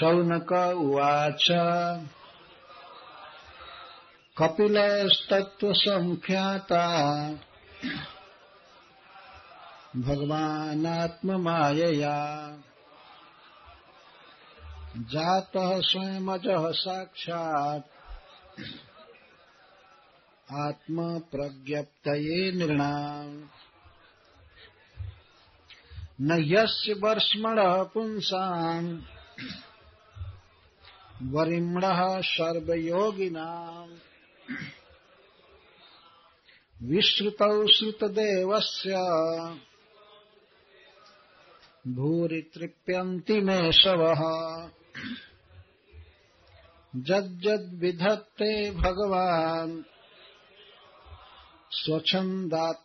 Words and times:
शौनक 0.00 0.52
उवाच 0.52 1.48
कपिलस्तत्त्वसङ्ख्याता 4.38 6.86
भगवानात्ममायया। 9.96 12.18
जातः 14.96 15.80
स्वयमजः 15.80 16.70
साक्षात्। 16.70 17.82
आत्मप्रज्ञप्तये 20.52 22.52
नृणाम्। 22.52 23.42
न 26.20 26.42
यस्य 26.42 26.92
वर्ष्मणः 26.92 27.82
पुंसाम्। 27.82 29.02
वरिम्णः 31.22 32.20
सर्वयोगिनाम्। 32.20 33.96
विश्रुतौ 36.82 37.66
श्रुतदेवस्य 37.66 38.94
भूरि 41.88 42.50
तृप्यन्ति 42.54 43.40
मे 43.40 43.72
शवः 43.72 44.20
जज्जद्विधत्ते 46.96 48.70
भगवान्। 48.70 49.82
स्वच्छन्दात्मात्ममायया। 51.70 52.76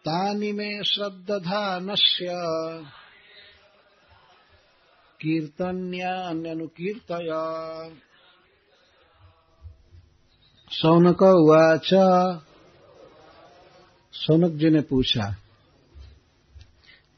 तानि 0.00 0.52
मे 0.52 0.84
श्रद्दधानस्य 0.84 2.28
कीर्तन्यान्यनुकीर्तय। 5.20 7.28
सौनक 10.70 11.22
उवाच 11.22 11.90
सौनक 14.12 14.52
जी 14.52 14.70
ने 14.70 14.80
पूछा, 14.80 15.36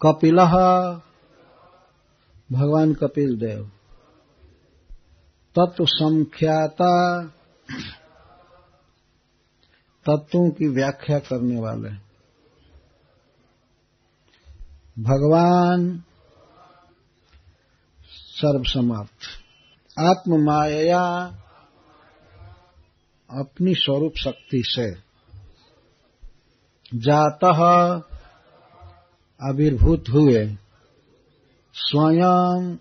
कपिल? 0.01 0.39
भगवान 2.51 2.95
कपिल 2.95 3.39
देव 3.39 3.71
तत्व 5.57 5.87
संख्याता। 5.87 7.25
तत्वों 10.07 10.51
की 10.51 10.69
व्याख्या 10.69 11.19
करने 11.19 11.61
वाले। 11.61 11.91
भगवान 15.03 16.03
सर्वसमर्थ 18.33 19.19
आत्म 19.99 20.45
माया 20.45 21.03
अपनी 23.31 23.75
स्वरूप 23.75 24.13
शक्ति 24.17 24.63
से 24.67 24.93
जातः 26.95 27.61
आविर्भूत 29.49 30.05
हुए, 30.09 30.57
स्वयं 31.75 32.77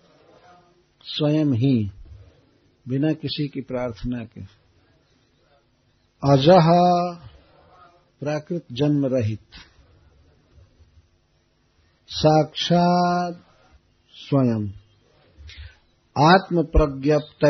स्वयं 1.02 1.52
ही, 1.52 1.90
बिना 2.88 3.12
किसी 3.12 3.48
की 3.48 3.60
प्रार्थना 3.60 4.24
के। 4.24 4.40
अजह 6.32 6.68
प्राकृत 8.20 8.66
जन्म 8.72 9.06
रहित, 9.06 9.46
साक्षात 12.08 13.44
स्वयं। 14.12 14.81
आत्म 16.18 16.62
प्रज्ञप्त 16.62 17.44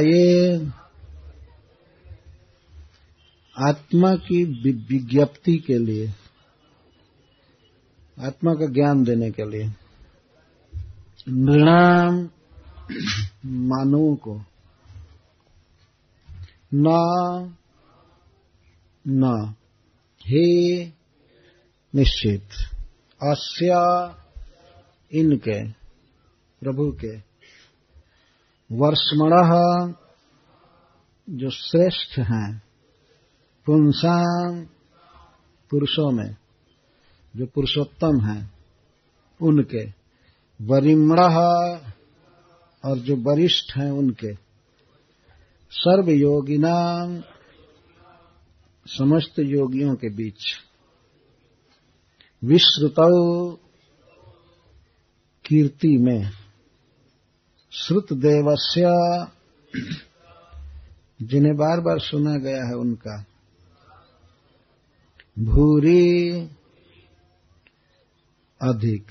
आत्मा 3.59 4.17
की 4.17 4.45
विज्ञप्ति 4.45 5.57
के 5.57 5.79
लिए। 5.79 6.13
आत्मा 8.21 8.55
का 8.55 8.67
ज्ञान 8.67 9.05
देने 9.05 9.31
के 9.31 9.51
लिए। 9.51 9.73
नृणाम 11.29 12.31
मानवों 13.47 14.17
को। 14.17 14.41
न 16.75 17.55
न। 19.09 19.55
हे, 20.27 20.85
निश्चित। 21.95 22.45
अस्य, 23.23 23.69
इनके, 25.19 25.71
प्रभु 26.61 26.93
के। 26.93 27.32
वर्षमण, 28.73 29.93
जो 31.31 31.51
श्रेष्ठ 31.51 32.19
हैं 32.19 32.63
पुंसांग 33.67 34.67
पुरुषों 35.71 36.11
में, 36.11 36.37
जो 37.37 37.47
पुरुषोत्तम 37.47 38.21
हैं, 38.21 38.55
उनके। 39.43 40.03
वरिमण 40.65 41.21
और 42.85 42.99
जो 42.99 43.17
वरिष्ठ 43.17 43.77
हैं, 43.77 43.91
उनके। 43.91 44.35
सर्व 45.71 46.11
योगिना 46.11 47.07
समस्त 48.87 49.35
योगियों 49.39 49.95
के 49.95 50.09
बीच। 50.09 50.41
विश्रुत, 52.45 52.95
कीर्ति 55.45 55.99
में। 55.99 56.42
श्रुत 57.75 58.13
देवस्य 58.13 58.83
जिन्हें 61.23 61.57
बार 61.57 61.81
बार 61.81 61.99
सुना 61.99 62.37
गया 62.37 62.65
है 62.65 62.75
उनका। 62.75 63.25
भूरी 65.39 66.43
अधिक। 68.63 69.07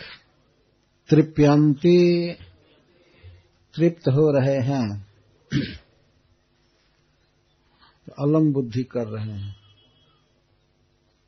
तृप्यंती 1.09 2.33
तृप्त 3.75 4.07
हो 4.07 4.39
रहे 4.39 4.59
हैं। 4.59 5.07
तो 8.05 8.25
अलम 8.27 8.53
बुद्धि 8.53 8.83
कर 8.83 9.07
रहे 9.07 9.31
हैं। 9.31 9.55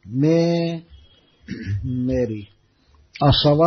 मैं, 0.08 0.84
मेरी। 1.86 2.48
असव 3.24 3.60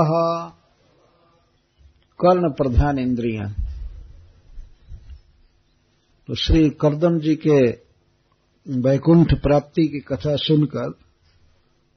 कर्ण 2.20 2.50
प्रधान 2.52 2.98
इंद्रिया। 2.98 3.48
तो 6.28 6.34
श्री 6.34 6.68
करदम 6.80 7.18
जी 7.20 7.34
के 7.36 7.58
वैकुंठ 8.66 9.34
प्राप्ति 9.42 9.86
की 9.88 10.00
कथा 10.00 10.36
सुनकर 10.36 10.92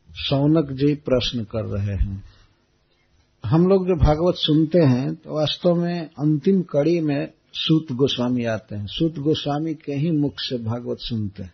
सौनक 0.10 0.72
जी 0.72 0.94
प्रश्न 1.06 1.44
कर 1.44 1.66
रहे 1.66 1.96
हैं। 1.96 2.24
हम 3.44 3.68
लोग 3.68 3.88
जो 3.88 3.96
भागवत 3.96 4.36
सुनते 4.36 4.80
हैं 4.80 5.14
तो 5.16 5.36
वास्तव 5.36 5.76
में 5.76 6.10
अंतिम 6.20 6.62
कड़ी 6.62 7.00
में 7.02 7.32
सूत 7.54 7.92
गोस्वामी 7.92 8.46
आते 8.46 8.76
हैं। 8.76 8.86
सूत 8.88 9.20
गोस्वामी 9.20 9.74
के 9.76 9.94
ही 9.94 10.12
मुख 10.12 10.34
से 10.40 10.58
भागवत 10.58 10.98
सुनते 11.00 11.44
हैं। 11.44 11.54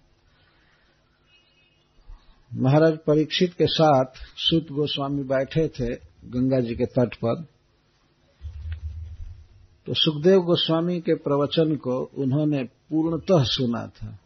महाराज 2.52 2.98
परीक्षित 2.98 3.54
के 3.54 3.68
साथ 3.68 4.24
सूत 4.40 4.72
गोस्वामी 4.72 5.24
बैठे 5.24 5.68
थे 5.70 5.94
गंगा 6.30 6.60
जी 6.60 6.76
के 6.76 6.86
तट 6.86 7.16
पर। 7.16 7.44
तो 9.88 9.94
सुखदेव 9.94 10.42
गोस्वामी 10.42 11.00
के 11.02 11.16
प्रवचन 11.16 11.76
को 11.76 12.00
उन्होंने 12.18 12.64
पूर्णतः 12.64 13.44
सुना 13.44 13.88
था। 13.88 14.18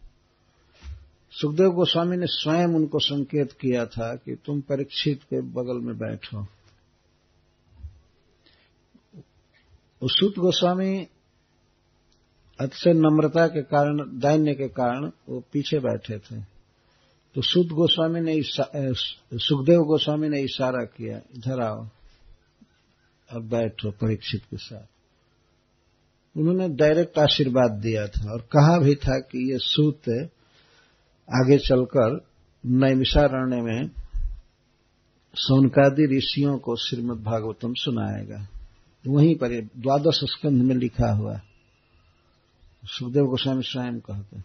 सुखदेव 1.32 1.70
गोस्वामी 1.70 2.16
ने 2.16 2.26
स्वयं 2.26 2.68
उनको 2.68 2.98
संकेत 2.98 3.52
किया 3.52 3.86
था 3.86 4.14
कि 4.16 4.36
तुम 4.44 4.60
परीक्षित 4.60 5.22
के 5.22 5.40
बगल 5.40 5.80
में 5.80 5.98
बैठो। 5.98 6.46
सुत 10.02 10.38
गोस्वामी 10.38 11.08
अतिशय 12.60 12.92
नम्रता 12.92 13.46
के 13.46 13.62
कारण, 13.62 13.98
दैन्य 14.20 14.54
के 14.54 14.68
कारण 14.68 15.10
वो 15.28 15.42
पीछे 15.52 15.78
बैठे 15.78 16.18
थे। 16.18 16.40
तो 17.34 17.42
सुद 17.42 17.68
गोस्वामी 17.68 18.20
ने 18.20 18.40
सुखदेव 18.42 19.80
गोस्वामी 19.80 20.28
ने 20.28 20.40
इशारा 20.40 20.84
किया, 20.84 21.16
इधर 21.36 21.60
आओ 21.60 21.86
और 23.30 23.42
बैठो 23.42 23.90
परीक्षित 23.90 24.42
के 24.42 24.56
साथ। 24.56 24.99
उन्होंने 26.36 26.68
डायरेक्ट 26.76 27.18
आशीर्वाद 27.18 27.70
दिया 27.82 28.06
था 28.06 28.32
और 28.32 28.40
कहा 28.52 28.78
भी 28.78 28.94
था 28.94 29.18
कि 29.20 29.50
ये 29.52 29.58
सूत 29.58 30.08
आगे 31.28 31.58
चलकर 31.58 32.18
नैमिषारण्य 32.64 33.60
में 33.62 33.90
सोनकादि 35.34 36.06
ऋषियों 36.16 36.56
को 36.58 36.76
श्रीमद् 36.76 37.22
भागवतम 37.22 37.72
सुनाएगा। 37.74 38.46
वहीं 39.04 39.34
पर 39.34 39.60
द्वादश 39.76 40.20
स्कंध 40.24 40.62
में 40.62 40.74
लिखा 40.76 41.12
हुआ 41.12 41.34
सुखदेव 42.84 43.24
गोस्वामी 43.24 43.62
स्वयं 43.62 43.98
कहते 44.00 44.40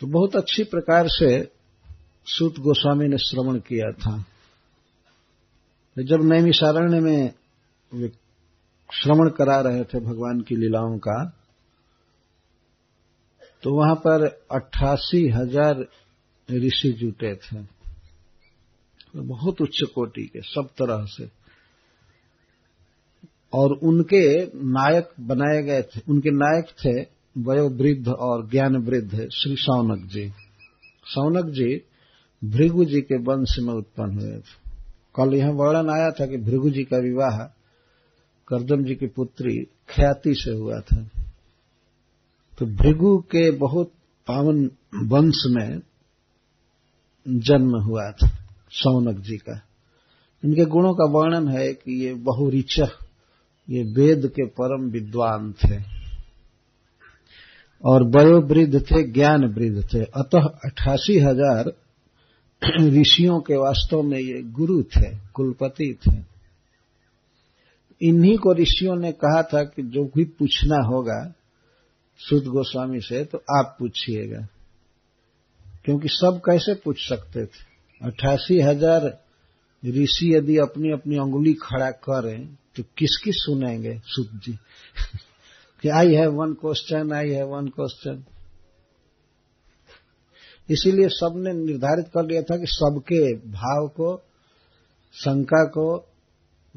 तो 0.00 0.06
बहुत 0.06 0.36
अच्छी 0.36 0.64
प्रकार 0.64 1.08
से 1.08 1.28
सूत 2.26 2.58
गोस्वामी 2.58 3.08
ने 3.08 3.18
श्रवण 3.18 3.58
किया 3.58 3.90
था। 3.92 4.16
जब 5.96 6.24
नैमिषारण्य 6.24 7.00
में 7.00 7.30
श्रवण 8.90 9.28
करा 9.28 9.60
रहे 9.60 9.84
थे 9.84 10.00
भगवान 10.00 10.40
की 10.40 10.56
लीलाओं 10.56 10.98
का 10.98 11.24
तो 13.62 13.74
वहाँ 13.74 13.94
पर 13.94 14.24
अट्ठासी 14.50 15.28
हज़ार 15.28 15.86
ऋषि 16.48 16.92
जुटे 16.92 17.34
थे। 17.34 17.62
तो 17.62 19.22
बहुत 19.22 19.60
उच्च 19.60 19.82
कोटि 19.94 20.26
के, 20.26 20.40
सब 20.40 20.68
तरह 20.78 21.04
से। 21.08 21.28
और 23.52 23.72
उनके 23.82 24.22
नायक 24.70 25.08
बनाए 25.20 25.62
गए 25.62 25.82
थे, 25.82 26.00
उनके 26.08 26.30
नायक 26.30 26.66
थे 26.84 27.00
वयोवृद्ध 27.40 28.08
और 28.08 28.48
ज्ञान 28.50 28.76
वृद्ध 28.76 29.28
श्री 29.28 29.56
सौनक 29.56 30.06
जी। 30.06 30.28
सौनक 31.06 31.50
जी 31.50 31.82
भृगु 32.42 32.84
जी 32.84 33.00
के 33.00 33.18
वंश 33.22 33.58
में 33.58 33.74
उत्पन्न 33.74 34.18
हुए 34.18 34.38
थे। 34.38 34.64
कल 35.16 35.34
यह 35.34 35.50
वर्णन 35.50 35.90
आया 35.90 36.10
था 36.10 36.26
कि 36.26 36.36
भृगु 36.36 36.70
जी 36.70 36.84
का 36.84 36.98
विवाह 36.98 37.44
करदम 38.48 38.84
जी 38.84 38.94
की 38.94 39.06
पुत्री 39.06 39.64
ख्याति 39.88 40.34
से 40.34 40.50
हुआ 40.50 40.80
था। 40.80 41.10
तो 42.58 42.66
भृगु 42.66 43.18
के 43.18 43.50
बहुत 43.50 43.92
पावन 44.26 44.70
वंश 45.02 45.42
में 45.46 45.80
जन्म 47.28 47.76
हुआ 47.76 48.10
था, 48.10 48.28
सौनक 48.70 49.18
जी 49.18 49.36
का। 49.36 49.60
इनके 50.44 50.64
गुणों 50.64 50.94
का 50.94 51.04
वर्णन 51.04 51.48
है 51.48 51.72
कि 51.72 52.04
ये 52.04 52.14
बहुरिच, 52.14 52.80
ये 53.70 53.82
वेद 53.82 54.26
के 54.26 54.46
परम 54.46 54.90
विद्वान 54.90 55.52
थे। 55.52 55.96
और 57.84 58.02
वयोवृद्ध 58.02 58.80
थे 58.80 59.12
ज्ञान 59.12 59.44
वृद्ध 59.44 59.94
थे। 59.94 60.04
अतः 60.04 60.44
अठासी 60.64 61.18
हज़ार 61.18 61.72
ऋषियों 62.80 63.40
के 63.40 63.54
वास्तव 63.54 64.02
में 64.02 64.18
ये 64.18 64.42
गुरु 64.42 64.82
थे, 64.82 65.16
कुलपति 65.34 65.98
थे। 66.06 66.35
इन्हीं 68.02 68.38
को 68.38 68.54
ऋषियों 68.54 68.96
ने 68.96 69.12
कहा 69.12 69.42
था 69.42 69.64
कि 69.64 69.82
जो 69.82 70.04
भी 70.04 70.24
पूछना 70.24 70.76
होगा 70.76 71.34
सुद 72.18 72.44
गोस्वामी 72.44 73.00
से 73.00 73.24
तो 73.24 73.38
आप 73.38 73.76
पूछिएगा। 73.78 74.48
क्योंकि 75.84 76.08
सब 76.08 76.40
कैसे 76.46 76.74
पूछ 76.74 77.08
सकते 77.08 77.46
थे? 77.46 77.64
अट्ठासी 78.02 78.60
हज़ार 78.60 79.24
ऋषि 79.86 80.36
यदि 80.36 80.56
अपनी 80.56 80.92
अपनी 80.92 81.16
अंगुली 81.16 81.54
खड़ा 81.54 81.90
करें 81.90 82.54
तो 82.76 82.82
किसकी 82.82 83.30
सुनेंगे 83.32 84.00
सुद 84.04 84.40
जी? 84.44 84.52
कि 85.82 85.88
I 85.88 86.14
have 86.14 86.30
one 86.30 86.52
question 86.52 87.12
I 87.12 87.30
have 87.30 87.46
one 87.46 87.66
question 87.66 88.24
इसीलिए 90.70 91.08
सबने 91.08 91.52
निर्धारित 91.52 92.06
कर 92.08 92.26
लिया 92.26 92.42
था 92.42 92.56
कि 92.56 92.66
सबके 92.66 93.34
भाव 93.34 93.88
को, 93.88 94.22
शंका 95.12 95.64
को 95.64 96.15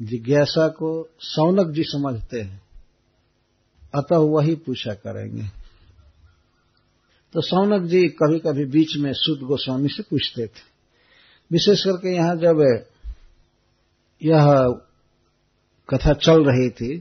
जिज्ञासा 0.02 0.68
को 0.68 1.08
सौनक 1.20 1.74
जी 1.74 1.82
समझते 1.82 2.40
हैं। 2.40 2.62
अतः 3.94 4.16
वही 4.16 4.54
पूछा 4.54 4.94
करेंगे। 4.94 5.42
तो 7.32 7.40
सौनक 7.40 7.82
जी 7.82 8.08
कभी 8.08 8.38
कभी 8.38 8.64
बीच 8.64 8.96
में 8.96 9.12
सुद 9.14 9.38
गोस्वामी 9.38 9.88
से 9.88 10.02
पूछते 10.02 10.46
थे। 10.46 10.70
विशेष 11.52 11.84
करके 11.84 12.14
यहाँ 12.14 12.36
जब 12.36 12.84
यह 14.22 14.46
कथा 15.90 16.12
चल 16.12 16.44
रही 16.44 16.70
थी, 16.70 16.98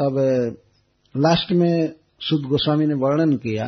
तब 0.00 0.18
लास्ट 1.16 1.52
में 1.52 1.94
सुद 2.20 2.42
गोस्वामी 2.42 2.86
ने 2.86 2.94
वर्णन 2.94 3.36
किया 3.36 3.64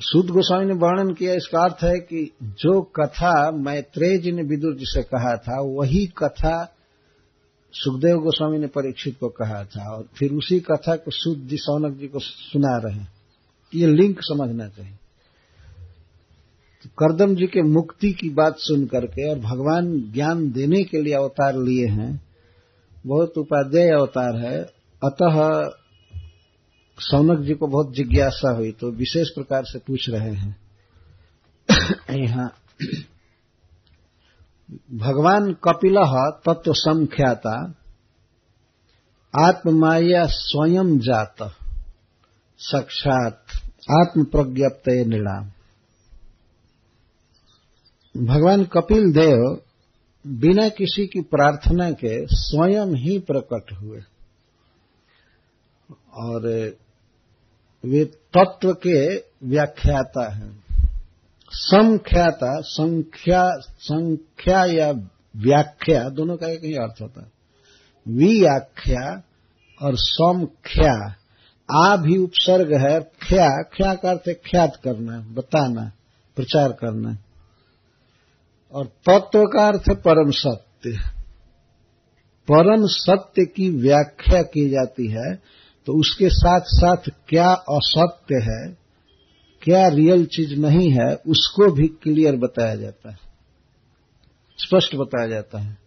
सुद 0.00 0.26
गोस्वामी 0.26 0.66
ने 0.66 0.74
वर्णन 0.74 1.14
किया, 1.14 1.34
इसका 1.34 1.62
अर्थ 1.64 1.84
है 1.84 1.98
कि 1.98 2.30
जो 2.42 2.80
कथा 2.82 3.50
मैत्रेय 3.50 4.18
जी 4.18 4.32
ने 4.32 4.42
विदुर 4.42 4.76
जी 4.76 4.84
से 4.86 5.02
कहा 5.02 5.36
था, 5.36 5.60
वही 5.60 6.06
कथा 6.06 6.72
सुखदेव 7.72 8.16
गोस्वामी 8.16 8.58
ने 8.58 8.66
परीक्षित 8.66 9.16
को 9.20 9.28
कहा 9.28 9.64
था, 9.64 9.94
और 9.94 10.08
फिर 10.18 10.32
उसी 10.32 10.60
कथा 10.60 10.96
को 10.96 11.10
सुद 11.10 11.38
जी, 11.38 11.56
सौनक 11.56 11.98
जी 11.98 12.08
को 12.08 12.18
सुना 12.18 12.76
रहे 12.78 12.94
हैं। 12.94 13.12
ये 13.74 13.86
लिंक 13.86 14.18
समझना 14.20 14.68
चाहिए। 14.68 14.92
तो 16.84 16.88
करदम 16.98 17.34
जी 17.34 17.46
के 17.46 17.62
मुक्ति 17.62 18.12
की 18.12 18.30
बात 18.30 18.56
सुन 18.58 18.86
करके 18.86 19.30
और 19.30 19.38
भगवान 19.38 20.12
ज्ञान 20.12 20.50
देने 20.52 20.82
के 20.84 21.02
लिए 21.02 21.14
अवतार 21.14 21.56
लिए 21.56 21.86
हैं, 21.86 22.22
बहुत 23.06 23.38
उपाध्याय 23.38 23.88
अवतार 23.88 24.36
है। 24.36 24.60
अतः 25.02 25.70
सौनक 26.98 27.40
जी 27.40 27.54
को 27.54 27.66
बहुत 27.66 27.94
जिज्ञासा 27.94 28.56
हुई 28.56 28.72
तो 28.72 28.90
विशेष 28.90 29.28
प्रकार 29.28 29.64
से 29.64 29.78
पूछ 29.78 30.10
रहे 30.10 30.34
हैं, 30.34 30.56
यहाँ, 32.10 32.48
भगवान 34.92 35.52
कपिल 35.52 35.96
तत्व 36.48 36.72
संख्याता, 36.72 37.74
आत्ममाया 39.40 40.26
स्वयं 40.26 40.98
जात, 40.98 41.52
साक्षात 42.58 43.44
आत्म 43.90 44.24
प्रज्ञप्त 44.24 44.88
निणाम 44.88 45.50
भगवान 48.26 48.64
कपिल 48.64 49.12
देव 49.12 49.60
बिना 50.26 50.68
किसी 50.68 51.06
की 51.06 51.20
प्रार्थना 51.20 51.90
के 51.90 52.26
स्वयं 52.26 52.86
ही 52.86 53.18
प्रकट 53.18 53.72
हुए, 53.72 54.00
और 56.14 56.42
वे 57.84 58.04
तत्व 58.04 58.72
के 58.72 59.16
व्याख्याता 59.44 60.32
हैं। 60.32 60.64
समख्याता 61.50 62.60
संख्या 62.60 63.50
संख्या 63.60 64.64
या 64.64 64.92
व्याख्या, 65.36 66.08
दोनों 66.08 66.36
का 66.36 66.46
एक 66.48 66.64
ही 66.64 66.74
अर्थ 66.74 67.02
होता 67.02 67.20
है। 67.20 67.32
व्याख्या 68.08 69.22
और 69.82 69.92
समख्या 69.94 71.14
आ 71.70 71.96
भी 71.96 72.16
उपसर्ग 72.16 72.72
है 72.72 73.00
ख्या 73.00 73.62
ख्या 73.62 73.94
का 73.94 74.10
अर्थ 74.10 74.28
है 74.28 74.34
ख्यात 74.34 74.76
करना, 74.76 75.20
बताना, 75.20 75.92
प्रचार 76.36 76.72
करना। 76.72 77.18
और 78.72 78.86
तत्व 78.86 79.44
का 79.44 79.68
अर्थ 79.68 79.80
है 79.80 79.94
परम 79.94 80.30
सत्य। 80.30 80.90
परम 82.50 82.86
सत्य 82.86 83.44
की 83.44 83.70
व्याख्या 83.70 84.42
की 84.42 84.70
जाती 84.70 85.10
है 85.10 85.42
तो 85.86 85.92
उसके 85.92 86.28
साथ 86.28 86.60
साथ 86.66 87.10
क्या 87.28 87.50
असत्य 87.52 88.36
है, 88.42 88.76
क्या 89.62 89.86
रियल 89.88 90.24
चीज़ 90.26 90.54
नहीं 90.60 90.90
है, 90.90 91.14
उसको 91.14 91.72
भी 91.72 91.86
क्लियर 91.86 92.36
बताया 92.36 92.74
जाता 92.76 93.10
है। 93.10 93.18
स्पष्ट 94.58 94.96
बताया 94.96 95.28
जाता 95.28 95.58
है। 95.58 95.78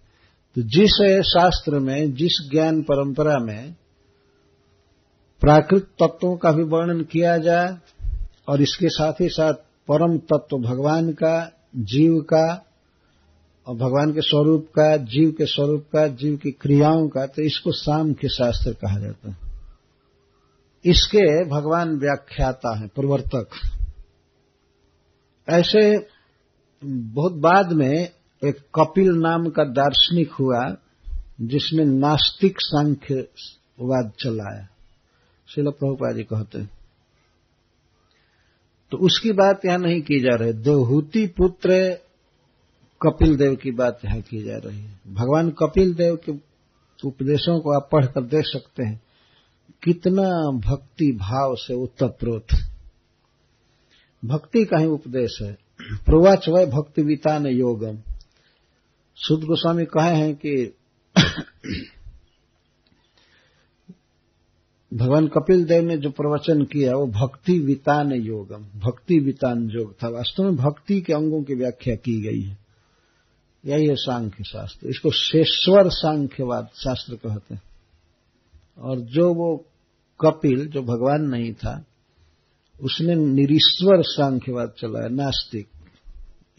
तो 0.55 0.61
जिस 0.61 1.23
शास्त्र 1.27 1.79
में, 1.79 2.13
जिस 2.13 2.49
ज्ञान 2.51 2.81
परंपरा 2.81 3.37
में 3.39 3.75
प्राकृत 5.41 5.83
तत्वों 6.01 6.35
का 6.37 6.51
भी 6.51 6.63
वर्णन 6.63 7.01
किया 7.03 7.37
जाए 7.37 7.77
और 8.47 8.61
इसके 8.61 8.89
साथ 8.89 9.21
ही 9.21 9.29
साथ 9.29 9.53
परम 9.87 10.17
तत्व 10.17 10.57
भगवान 10.57 11.11
का, 11.13 11.51
जीव 11.75 12.21
का 12.21 12.65
और 13.67 13.75
भगवान 13.75 14.13
के 14.13 14.21
स्वरूप 14.21 14.67
का, 14.75 14.95
जीव 14.97 15.31
के 15.31 15.45
स्वरूप 15.45 15.85
का, 15.93 16.07
जीव 16.07 16.37
की 16.37 16.51
क्रियाओं 16.51 17.07
का 17.07 17.25
तो 17.25 17.41
इसको 17.41 17.71
शाम 17.71 18.13
के 18.13 18.29
शास्त्र 18.29 18.73
कहा 18.73 18.99
जाता 18.99 19.31
है। 19.31 19.48
इसके 20.85 21.45
भगवान 21.45 21.97
व्याख्याता 21.97 22.77
हैं, 22.77 22.87
प्रवर्तक। 22.87 23.49
ऐसे 25.49 26.07
बहुत 26.83 27.33
बाद 27.33 27.71
में 27.71 28.09
एक 28.45 28.55
कपिल 28.75 29.09
नाम 29.09 29.49
का 29.49 29.63
दार्शनिक 29.63 30.31
हुआ, 30.31 30.75
जिसमें 31.41 31.85
नास्तिक 31.85 32.55
सांख्यवाद 32.59 34.11
चलाया। 34.19 34.67
शिल 35.47 35.65
प्रभुपा 35.65 36.13
जी 36.13 36.23
कहते 36.23 36.59
हैं। 36.59 36.69
तो 38.91 38.97
उसकी 38.97 39.31
बात 39.31 39.65
यहाँ 39.65 39.77
नहीं 39.77 40.01
की 40.01 40.19
जा 40.19 40.35
रही। 40.35 40.53
देवहूति 40.53 41.27
पुत्र 41.27 41.99
कपिल 43.01 43.37
देव 43.37 43.55
की 43.55 43.71
बात 43.71 43.99
यहाँ 44.05 44.21
की 44.21 44.43
जा 44.43 44.57
रही 44.57 44.79
है। 44.79 44.99
भगवान 45.07 45.49
कपिल 45.49 45.93
देव 45.93 46.15
के 46.15 46.31
उपदेशों 47.07 47.59
को 47.59 47.71
आप 47.71 47.89
पढ़कर 47.91 48.21
देख 48.21 48.43
सकते 48.45 48.83
हैं। 48.83 49.01
कितना 49.83 50.51
भक्ति 50.51 51.11
भाव 51.11 51.55
से 51.55 51.73
उत्तप्रोत। 51.73 52.47
भक्ति 54.25 54.65
का 54.65 54.77
ही 54.77 54.85
उपदेश 54.85 55.39
है। 55.41 55.57
प्रवाच 55.81 56.49
वह 56.49 56.65
भक्ति 56.65 57.01
वितान 57.01 57.47
योगम। 57.47 58.13
सुद 59.15 59.41
गोस्वामी 59.41 59.85
कहे 59.85 60.15
हैं 60.15 60.35
कि 60.35 60.73
भगवान 64.93 65.27
कपिल 65.27 65.65
देव 65.65 65.83
ने 65.83 65.97
जो 65.97 66.09
प्रवचन 66.09 66.63
किया, 66.63 66.95
वो 66.95 67.07
भक्ति 67.07 67.59
वितान 67.59 68.11
योगम, 68.11 68.79
भक्ति 68.79 69.19
वितान 69.19 69.69
योग 69.69 70.03
था। 70.03 70.07
वास्तव 70.07 70.43
में 70.43 70.55
भक्ति 70.55 71.01
के 71.01 71.13
अंगों 71.13 71.43
की 71.43 71.53
व्याख्या 71.53 71.95
की 71.95 72.21
गई 72.21 72.41
है। 72.41 72.57
यही 73.65 73.87
है 73.87 73.95
सांख्य 73.95 74.43
शास्त्र। 74.43 74.87
इसको 74.87 75.11
शेश्वर 75.11 75.89
सांख्यवाद 75.89 76.69
शास्त्र 76.75 77.15
कहते 77.15 77.53
हैं। 77.53 77.61
और 78.77 78.99
जो 78.99 79.33
वो 79.33 79.65
कपिल, 80.21 80.67
जो 80.67 80.81
भगवान 80.81 81.21
नहीं 81.21 81.53
था, 81.53 81.85
उसने 82.81 83.15
निरीश्वर 83.15 84.03
सांख्यवाद 84.03 84.73
चलाया, 84.79 85.07
नास्तिक। 85.07 85.67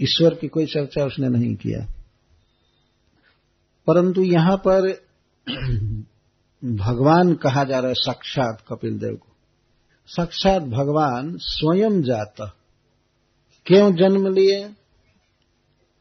ईश्वर 0.02 0.35
की 0.35 0.49
कोई 0.49 0.67
चर्चा 0.67 1.05
उसने 1.05 1.29
नहीं 1.29 1.55
किया। 1.55 1.95
परंतु 3.87 4.23
यहाँ 4.23 4.57
पर 4.57 4.88
भगवान 6.64 7.35
कहा 7.35 7.64
जा 7.64 7.79
रहा 7.79 7.88
है, 7.88 7.95
साक्षात 7.95 8.64
कपिल 8.69 8.99
देव 8.99 9.17
को। 9.17 9.26
साक्षात 10.07 10.62
भगवान 10.62 11.37
स्वयं 11.37 12.02
जाता। 12.02 12.57
क्यों 13.67 13.93
जन्म 13.93 14.29
लिए? 14.29 14.75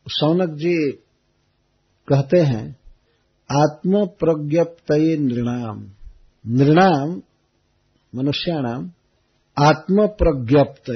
सौनक 0.08 0.50
जी 0.50 0.92
कहते 2.08 2.39
हैं 2.39 2.80
आत्म 3.51 4.06
प्रज्ञप्त 4.06 4.92
नृणाम। 4.92 5.89
नृणाम 6.48 7.22
मनुष्याणाम 8.13 8.89
आत्म 9.58 10.06
प्रज्ञप्त 10.20 10.92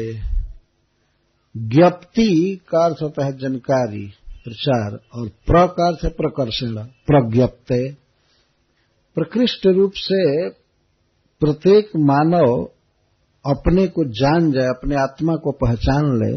ज्ञप्ति 1.56 2.30
का 2.70 2.84
अर्थ 2.86 3.02
होता 3.02 3.26
है 3.26 3.38
जानकारी, 3.38 4.06
प्रचार 4.46 4.98
और 5.14 5.28
प्र 5.48 5.66
का 5.68 5.88
अर्थ 5.88 6.04
है 6.04 6.10
प्रकर्षण, 6.10 6.76
प्रज्ञप्त। 7.08 7.74
प्रकृष्ट 9.18 9.68
रूप 9.68 9.92
से 9.96 10.50
प्रत्येक 11.42 11.92
मानव 11.98 12.64
अपने 13.46 13.88
को 13.88 14.06
जान 14.12 14.52
जाए, 14.52 14.68
अपने 14.68 14.96
आत्मा 14.96 15.36
को 15.36 15.52
पहचान 15.52 16.12
ले 16.18 16.34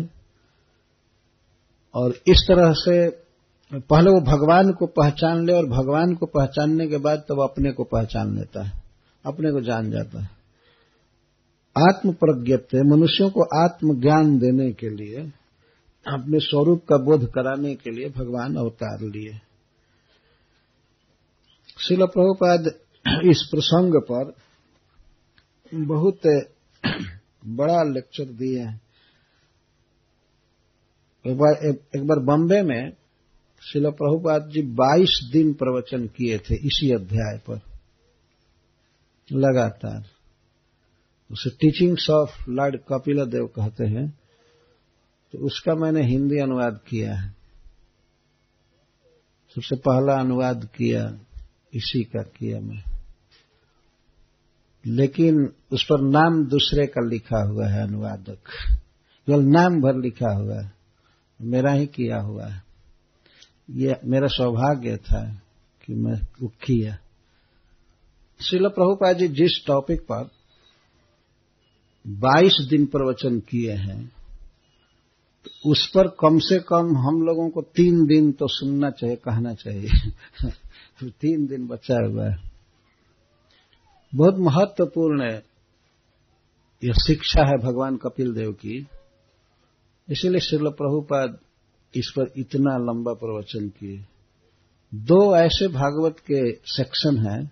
और 1.94 2.14
इस 2.28 2.44
तरह 2.48 2.72
से 2.76 3.08
पहले 3.72 4.10
वो 4.10 4.20
भगवान 4.22 4.72
को 4.72 4.86
पहचान 4.94 5.46
ले 5.46 5.52
और 5.52 5.66
भगवान 5.66 6.14
को 6.14 6.26
पहचानने 6.26 6.86
के 6.86 6.96
बाद 6.98 7.18
तब 7.18 7.24
तो 7.28 7.42
अपने 7.42 7.72
को 7.72 7.84
पहचान 7.84 8.36
लेता 8.36 8.64
है, 8.64 8.72
अपने 9.24 9.52
को 9.52 9.60
जान 9.60 9.90
जाता 9.90 10.22
है। 10.22 10.35
आत्म 11.76 12.12
प्रज्ञप्त 12.12 12.74
मनुष्यों 12.74 13.30
को 13.30 13.64
आत्मज्ञान 13.64 14.38
देने 14.38 14.72
के 14.72 14.90
लिए, 14.90 15.22
अपने 16.06 16.38
स्वरूप 16.40 16.84
का 16.88 16.96
बोध 16.96 17.30
कराने 17.32 17.74
के 17.74 17.90
लिए 17.90 18.08
भगवान 18.08 18.56
अवतार 18.56 19.00
लिए। 19.00 19.40
शिल 21.78 22.06
प्रभुपाद 22.06 22.66
इस 23.24 23.48
प्रसंग 23.50 24.00
पर 24.02 24.32
बहुत 25.74 26.20
बड़ा 27.46 27.82
लेक्चर 27.82 28.24
दिए 28.24 28.60
हैं। 28.60 28.80
एक 31.26 31.36
बार 31.36 31.66
एक 31.96 32.06
बार 32.06 32.18
बम्बे 32.18 32.62
में 32.62 32.90
शिल 33.62 33.90
प्रभुपाद 33.90 34.48
जी 34.48 34.62
22 34.62 35.20
दिन 35.32 35.52
प्रवचन 35.52 36.06
किए 36.06 36.38
थे 36.38 36.54
इसी 36.54 36.90
अध्याय 36.94 37.38
पर, 37.38 37.60
लगातार। 39.32 40.15
उसे 41.30 41.50
teachings 41.50 42.10
of 42.10 42.50
Lord 42.50 42.76
Kapil 42.76 43.24
Dev 43.24 43.46
कहते 43.46 43.86
हैं 43.86 44.18
तो 45.32 45.38
उसका 45.38 45.74
मैंने 45.74 46.02
हिंदी 46.02 46.38
अनुवाद 46.38 46.80
किया 46.88 47.14
है। 47.14 47.36
सबसे 49.54 49.76
पहला 49.76 50.14
अनुवाद 50.14 50.68
किया, 50.76 51.18
इसी 51.74 52.04
का 52.04 52.22
किया 52.22 52.60
मैं। 52.60 52.82
लेकिन 54.86 55.52
उस 55.72 55.84
पर 55.84 56.00
नाम 56.00 56.44
दूसरे 56.44 56.86
का 56.86 57.08
लिखा 57.08 57.38
हुआ 57.38 57.66
है 57.66 57.82
अनुवादक। 57.82 58.38
केवल 59.26 59.42
नाम 59.42 59.80
भर 59.80 59.96
लिखा 59.96 60.32
हुआ 60.34 60.60
है। 60.62 60.72
मेरा 61.40 61.72
ही 61.72 61.86
किया 61.86 62.20
हुआ 62.20 62.46
है। 62.46 62.62
ये 63.70 63.96
मेरा 64.04 64.26
सौभाग्य 64.26 64.96
था 64.96 65.42
कि 65.84 65.94
मैं 65.94 66.20
वो 66.42 66.48
किया। 66.48 66.98
शिल 68.40 68.68
प्रभुपा 68.68 69.12
जी, 69.12 69.28
जिस 69.28 69.66
टॉपिक 69.66 70.00
पर 70.00 70.35
22 72.06 72.66
दिन 72.70 72.86
प्रवचन 72.86 73.40
किए 73.40 73.72
हैं 73.72 74.12
तो 75.44 75.70
उस 75.70 75.86
पर 75.86 76.06
कम 76.08 76.38
से 76.38 76.58
कम 76.58 76.96
हम 76.96 77.22
लोगों 77.22 77.50
को 77.50 77.62
तीन 77.62 78.06
दिन 78.06 78.32
तो 78.32 78.46
सुनना 78.48 78.90
चाहिए, 78.90 79.16
कहना 79.16 79.54
चाहिए। 79.54 79.88
तो 81.00 81.08
तीन 81.08 81.46
दिन 81.46 81.66
बचा 81.66 82.06
हुआ 82.06 82.28
है। 82.28 82.50
बहुत 84.14 84.34
महत्वपूर्ण 84.38 85.22
है। 85.22 85.44
यह 86.84 86.92
शिक्षा 86.92 87.46
है 87.46 87.58
भगवान 87.58 87.96
कपिल 87.96 88.34
देव 88.34 88.52
की। 88.52 88.86
इसीलिए 90.10 90.40
श्रील 90.40 90.60
प्रभुपाद 90.60 91.38
इस 91.96 92.12
पर 92.18 92.32
इतना 92.36 92.76
लंबा 92.76 93.12
प्रवचन 93.12 93.68
किए। 93.68 94.04
दो 94.94 95.36
ऐसे 95.36 95.68
भागवत 95.68 96.18
के 96.18 96.52
सेक्शन 96.52 97.18
हैं, 97.18 97.50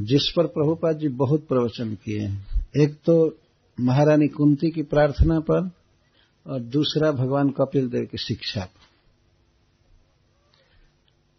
जिस 0.00 0.32
पर 0.36 0.46
प्रभुपाद 0.46 0.98
जी 0.98 1.08
बहुत 1.08 1.46
प्रवचन 1.48 1.94
किए 1.94 2.20
हैं। 2.20 2.66
एक 2.80 2.94
तो 2.94 3.38
महारानी 3.78 4.28
कुंती 4.28 4.70
की 4.70 4.82
प्रार्थना 4.82 5.38
पर 5.40 5.70
और 6.46 6.60
दूसरा 6.60 7.10
भगवान 7.12 7.50
कपिल 7.50 7.88
देव 7.88 8.04
की 8.04 8.18
शिक्षा 8.18 8.64
पर। 8.64 8.90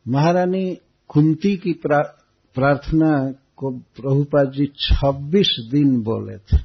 महारानी 0.06 0.78
कुंती 1.10 1.56
की 1.58 1.74
प्रार्थना 1.86 3.32
को 3.56 3.72
प्रभुपाद 3.72 4.52
जी 4.52 4.66
26 4.78 5.48
दिन 5.72 6.02
बोले 6.02 6.38
थे। 6.38 6.58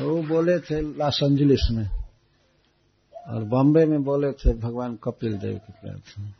वो 0.00 0.22
बोले 0.22 0.58
थे 0.58 0.80
लॉस 0.80 1.20
एंजलिस 1.22 1.70
में 1.70 1.88
और 3.28 3.44
बॉम्बे 3.44 3.84
में 3.84 4.02
बोले 4.02 4.32
थे 4.32 4.52
भगवान 4.58 4.96
कपिल 5.04 5.32
देव 5.38 5.56
की 5.56 5.72
प्रार्थना। 5.72 6.30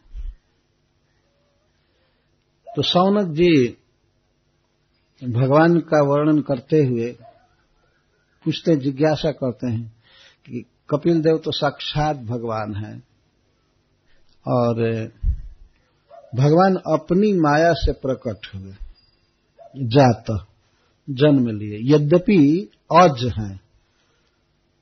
तो 2.67 2.83
सौनक 2.83 3.33
जी 3.37 3.77
भगवान 5.25 5.79
का 5.81 6.03
वर्णन 6.03 6.41
करते 6.41 6.85
हुए 6.85 7.13
पूछते, 8.45 8.77
जिज्ञासा 8.77 9.31
करते 9.31 9.71
हैं 9.71 9.93
कि 10.47 10.65
कपिल 10.91 11.21
देव 11.23 11.39
तो 11.39 11.51
साक्षात 11.53 12.17
भगवान 12.17 12.75
है 12.75 13.03
और 14.49 14.75
भगवान 16.35 16.77
अपनी 16.77 17.33
माया 17.33 17.73
से 17.73 17.93
प्रकट 17.93 18.47
हुए, 18.55 18.75
जात, 19.77 20.25
जन्म 21.11 21.49
लिए। 21.49 21.95
यद्यपि 21.95 22.71
अज 22.93 23.25
हैं 23.39 23.61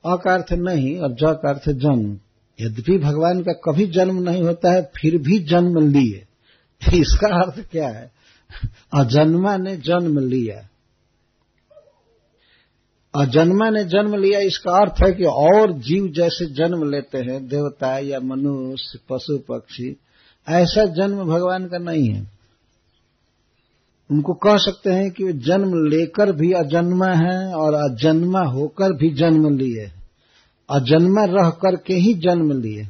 अ 0.05 0.15
का 0.15 0.33
अर्थ 0.33 0.53
नहीं 0.53 0.97
और 0.99 1.11
ज 1.11 1.17
का 1.21 1.49
अर्थ 1.49 1.69
जन्म। 1.69 2.19
यद्यपि 2.59 2.97
भगवान 2.97 3.43
का 3.43 3.53
कभी 3.53 3.85
जन्म 3.87 4.21
नहीं 4.21 4.43
होता 4.43 4.73
है, 4.73 4.81
फिर 4.81 5.17
भी 5.17 5.39
जन्म 5.39 5.79
लिए। 5.87 6.19
तो 6.81 6.97
इसका 6.97 7.27
अर्थ 7.27 7.69
क्या 7.71 7.87
है? 7.89 8.18
अजन्मा 8.93 9.57
ने 9.57 9.77
जन्म 9.77 10.19
लिया। 10.19 10.67
अजन्मा 13.15 13.69
ने 13.69 13.83
जन्म 13.83 14.15
लिया, 14.15 14.39
इसका 14.39 14.71
अर्थ 14.71 14.93
है 15.05 15.13
कि 15.13 15.23
और 15.23 15.73
जीव 15.73 16.07
जैसे 16.07 16.45
जन्म 16.45 16.91
लेते 16.91 17.17
हैं, 17.17 17.47
देवता 17.47 17.97
या 17.99 18.19
मनुष्य, 18.19 18.99
पशु, 19.09 19.37
पक्षी, 19.37 19.97
ऐसा 20.49 20.85
जन्म 20.85 21.23
भगवान 21.23 21.65
का 21.65 21.77
नहीं 21.77 22.09
है। 22.09 22.39
उनको 24.11 24.33
कह 24.33 24.57
सकते 24.57 24.89
हैं 24.89 25.11
कि 25.11 25.33
जन्म 25.33 25.87
लेकर 25.87 26.31
भी 26.31 26.51
अजन्मा 26.51 27.07
है 27.07 27.53
और 27.53 27.73
अजन्मा 27.73 28.41
होकर 28.41 28.93
भी 28.93 29.09
जन्म 29.09 29.57
लिए 29.57 29.91
अजन्मा 30.69 31.25
रह 31.25 31.49
करके 31.49 31.93
ही 31.93 32.13
जन्म 32.13 32.61
लिए 32.61 32.87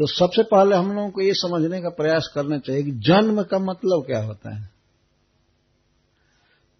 तो 0.00 0.06
सबसे 0.06 0.42
पहले 0.42 0.76
हम 0.76 0.92
लोगों 0.92 1.10
को 1.10 1.20
ये 1.20 1.34
समझने 1.34 1.82
का 1.82 1.88
प्रयास 1.88 2.32
करना 2.34 2.58
चाहिए 2.58 2.82
कि 2.82 2.90
जन्म 2.90 3.42
का 3.42 3.58
मतलब 3.58 4.04
क्या 4.06 4.24
होता 4.24 4.54
है। 4.56 4.70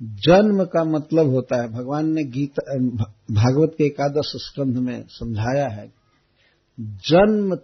जन्म 0.03 0.65
का 0.65 0.85
मतलब 0.85 1.27
होता 1.27 1.63
है। 1.63 1.69
भगवान 1.69 2.13
ने 2.13 2.25
गीता 2.25 2.79
भागवत 3.35 3.75
के 3.79 3.85
एकादश 3.85 4.33
स्कंध 4.37 4.77
में 4.77 5.05
समझाया 5.09 5.69
है 5.69 5.93
जन्म 6.81 7.59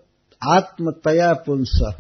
आत्मतया 0.53 1.33
पुंस, 1.35 1.95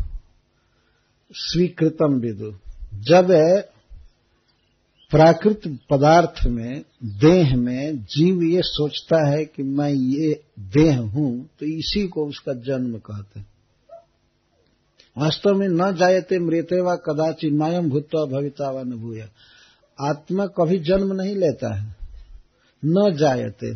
स्वीकृतम 1.32 2.14
विदु। 2.14 2.52
जब 2.94 3.30
प्राकृत 5.10 5.78
पदार्थ 5.90 6.46
में, 6.46 6.84
देह 7.04 7.56
में 7.56 8.04
जीव 8.04 8.42
ये 8.42 8.60
सोचता 8.64 9.30
है 9.30 9.44
कि 9.44 9.62
मैं 9.62 9.90
ये 9.90 10.42
देह 10.58 10.98
हूँ 10.98 11.48
तो 11.60 11.66
इसी 11.66 12.08
को 12.08 12.26
उसका 12.26 12.52
जन्म 12.52 12.98
कहते 12.98 13.40
हैं। 13.40 13.46
वास्तव 15.18 15.54
में 15.54 15.68
न 15.68 15.96
जायते 15.96 16.38
मृत्य 16.38 16.80
व 16.80 16.96
कदाचित 16.96 17.52
मायम 17.52 17.90
भूतवा 17.90 18.24
भविता 18.24 18.70
व 18.70 18.82
न 18.86 19.28
आत्मा 20.00 20.46
कभी 20.46 20.78
जन्म 20.78 21.12
नहीं 21.12 21.36
लेता 21.36 21.74
है। 21.74 21.96
न 22.84 23.16
जायते। 23.18 23.74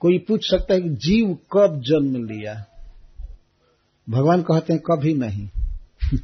कोई 0.00 0.18
पूछ 0.18 0.50
सकता 0.50 0.74
है 0.74 0.80
कि 0.80 0.88
जीव 0.88 1.38
कब 1.52 1.80
जन्म 1.80 2.24
लिया? 2.24 2.64
भगवान 4.10 4.42
कहते 4.42 4.72
हैं, 4.72 4.82
कभी 4.82 5.14
नहीं। 5.14 5.48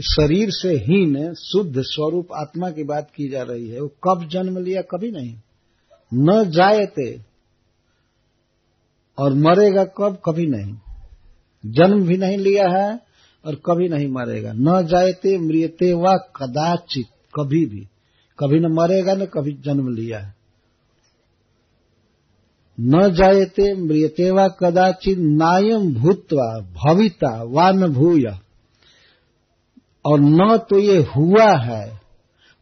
शरीर 0.00 0.48
से 0.50 0.68
हीन 0.68 1.34
शुद्ध 1.34 1.74
स्वरूप 1.78 2.28
आत्मा 2.32 2.70
की 2.70 2.84
बात 2.84 3.10
की 3.10 3.28
जा 3.28 3.42
रही 3.42 3.68
है, 3.68 3.80
वो 3.80 3.88
कब 3.88 4.28
जन्म 4.28 4.58
लिया, 4.58 4.82
कभी 4.82 5.10
नहीं। 5.10 5.36
न 6.14 6.50
जायते 6.50 7.20
और 9.18 9.34
मरेगा 9.34 9.84
कब, 9.84 10.18
कभी 10.24 10.46
नहीं। 10.46 10.74
जन्म 11.66 12.02
भी 12.02 12.16
नहीं 12.16 12.38
लिया 12.38 12.68
है 12.68 13.00
और 13.44 13.54
कभी 13.54 13.88
नहीं 13.88 14.08
मरेगा। 14.08 14.52
न 14.52 14.86
जायते 14.86 15.38
मृियते 15.38 15.92
व 15.92 16.04
कदाचित, 16.36 17.06
कभी 17.40 17.66
भी। 17.66 17.88
कभी 18.38 18.60
न 18.60 18.66
मरेगा, 18.66 19.14
न 19.14 19.24
कभी 19.24 19.52
जन्म 19.52 19.94
लिया 19.94 20.18
है। 20.18 20.34
न 22.80 23.14
जायते 23.14 23.74
मृियते 23.74 24.30
व 24.30 24.48
कदाचित 24.48 25.18
नायम 25.18 25.94
भूतवा, 25.94 26.60
भविता 26.60 27.42
व 27.42 27.60
न 27.76 27.92
भूय 27.92 28.38
और 30.06 30.20
न 30.20 30.56
तो 30.56 30.78
ये 30.78 30.98
हुआ 31.16 31.58
है, 31.62 32.00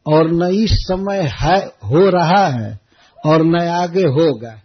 और 0.06 0.30
न 0.30 0.42
इस 0.42 0.70
समय 0.72 1.22
है, 1.22 1.66
हो 1.66 2.10
रहा 2.10 2.46
है, 2.48 2.80
और 3.26 3.42
न 3.42 3.68
आगे 3.68 4.02
होगा। 4.02 4.60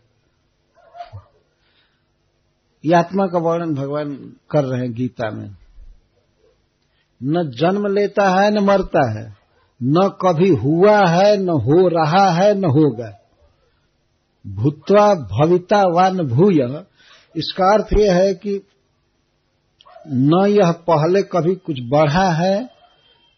ये 2.85 2.93
आत्मा 2.93 3.27
का 3.27 3.39
वर्णन 3.39 3.73
भगवान 3.73 4.35
कर 4.49 4.63
रहे 4.63 4.81
हैं 4.81 4.93
गीता 4.93 5.31
में। 5.31 5.55
न 7.23 7.51
जन्म 7.59 7.87
लेता 7.87 8.29
है, 8.29 8.51
न 8.51 8.59
मरता 8.59 9.19
है, 9.19 9.35
न 9.83 10.11
कभी 10.21 10.49
हुआ 10.49 11.07
है, 11.07 11.37
न 11.37 11.49
हो 11.49 11.87
रहा 11.87 12.31
है, 12.31 12.53
न 12.53 12.65
होगा। 12.65 13.19
भूतवा 14.47 15.13
भविता 15.13 15.81
व 15.81 16.13
न 16.13 16.27
भूय। 16.27 16.83
इसका 17.35 17.73
अर्थ 17.73 17.87
यह 17.99 18.15
है 18.15 18.33
कि 18.33 18.61
न 20.09 20.45
यह 20.49 20.71
पहले 20.71 21.21
कभी 21.21 21.55
कुछ 21.55 21.79
बढ़ा 21.81 22.29
है 22.31 22.69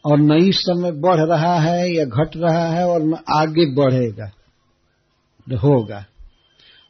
और 0.05 0.19
न 0.19 0.33
इस 0.33 0.55
समय 0.55 0.91
बढ़ 0.91 1.19
रहा 1.19 1.59
है 1.59 1.95
या 1.95 2.05
घट 2.05 2.37
रहा 2.37 2.67
है 2.67 2.87
और 2.87 3.01
न 3.01 3.13
आगे 3.13 3.75
बढ़ेगा 3.75 4.31
होगा। 5.63 6.05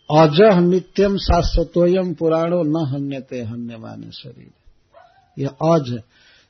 अजह 0.09 0.59
नित्यम 0.59 1.17
शाश्वतोयम 1.17 2.13
पुराणो 2.13 2.63
न 2.63 2.89
हन्यते 2.89 3.41
हन्य 3.41 3.77
माने 3.77 4.11
शरीर। 4.11 4.51
यह 5.37 5.49
अज, 5.49 5.99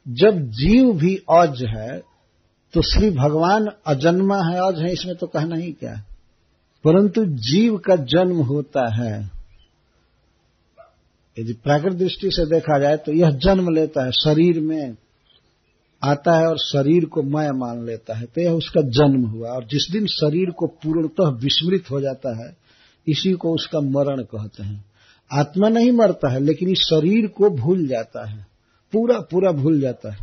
जब 0.08 0.40
जीव 0.40 0.94
भी 0.94 1.16
अज 1.16 1.64
है 1.64 2.02
तो 2.74 2.82
श्री 2.82 3.10
भगवान 3.10 3.68
अजन्मा 3.88 4.38
है, 4.38 4.68
अज 4.68 4.80
है, 4.80 4.94
इसमें 4.94 5.16
तो 5.16 5.28
कहना 5.28 5.56
ही 5.56 5.72
क्या? 5.72 6.04
परंतु 6.84 7.26
जीव 7.26 7.78
का 7.78 7.96
जन्म 7.96 8.38
होता 8.38 8.94
है। 8.96 9.39
यदि 11.40 11.54
प्राकृतिक 11.54 12.00
दृष्टि 12.00 12.30
से 12.32 12.46
देखा 12.46 12.80
जाए 12.80 12.98
तो 12.98 13.12
यह 13.12 13.30
जन्म 13.30 13.76
लेता 13.76 14.06
है, 14.06 14.12
शरीर 14.12 14.60
में 14.60 14.96
आता 16.04 16.40
है 16.40 16.48
और 16.48 16.58
शरीर 16.58 17.06
को 17.06 17.24
मैं 17.24 17.50
मान 17.50 17.86
लेता 17.86 18.18
है। 18.18 18.26
तो 18.26 18.42
यह 18.42 18.52
उसका 18.52 18.82
जन्म 18.82 19.26
हुआ 19.26 19.50
और 19.50 19.64
जिस 19.64 19.90
दिन 19.92 20.06
शरीर 20.06 20.50
को 20.50 20.68
पूर्णतः 20.68 21.30
विस्मृत 21.30 21.92
हो 21.92 22.02
जाता 22.02 22.46
है, 22.46 22.58
इसी 23.08 23.34
को 23.34 23.54
उसका 23.54 23.80
मरण 23.80 24.24
कहते 24.24 24.64
हैं। 24.64 24.86
आत्मा 25.34 25.70
नहीं 25.70 25.92
मरता 25.92 26.32
है, 26.32 26.40
लेकिन 26.40 26.70
इस 26.70 26.78
शरीर 26.78 27.28
को 27.28 27.50
भूल 27.50 27.88
जाता 27.88 28.30
है। 28.30 28.48
पूरा 28.92 29.20
पूरा 29.20 29.52
भूल 29.52 29.82
जाता 29.82 30.12
है। 30.12 30.18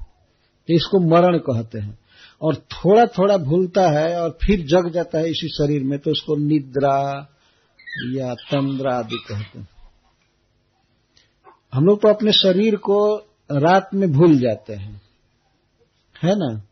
तो 0.68 0.74
इसको 0.74 0.98
मरण 1.00 1.38
कहते 1.38 1.78
हैं। 1.78 1.98
और 2.42 2.54
थोड़ा 2.54 3.04
थोड़ा 3.04 3.36
भूलता 3.36 3.88
है 3.88 4.20
और 4.20 4.38
फिर 4.42 4.66
जग 4.66 4.90
जाता 4.94 5.18
है 5.18 5.30
इसी 5.30 5.48
शरीर 5.48 5.84
में 5.84 5.98
तो 5.98 6.10
उसको 6.10 6.36
निद्रा 6.36 7.28
या 8.12 8.34
तंद्रा 8.34 8.96
आदि 8.96 9.16
कहते 9.28 9.58
हैं। 9.58 9.68
हम 11.74 11.84
लोग 11.84 12.02
तो 12.02 12.08
अपने 12.08 12.32
शरीर 12.32 12.76
को 12.76 13.16
रात 13.52 13.90
में 13.94 14.12
भूल 14.12 14.38
जाते 14.38 14.72
हैं। 14.72 15.02
है 16.24 16.34
ना? 16.36 16.62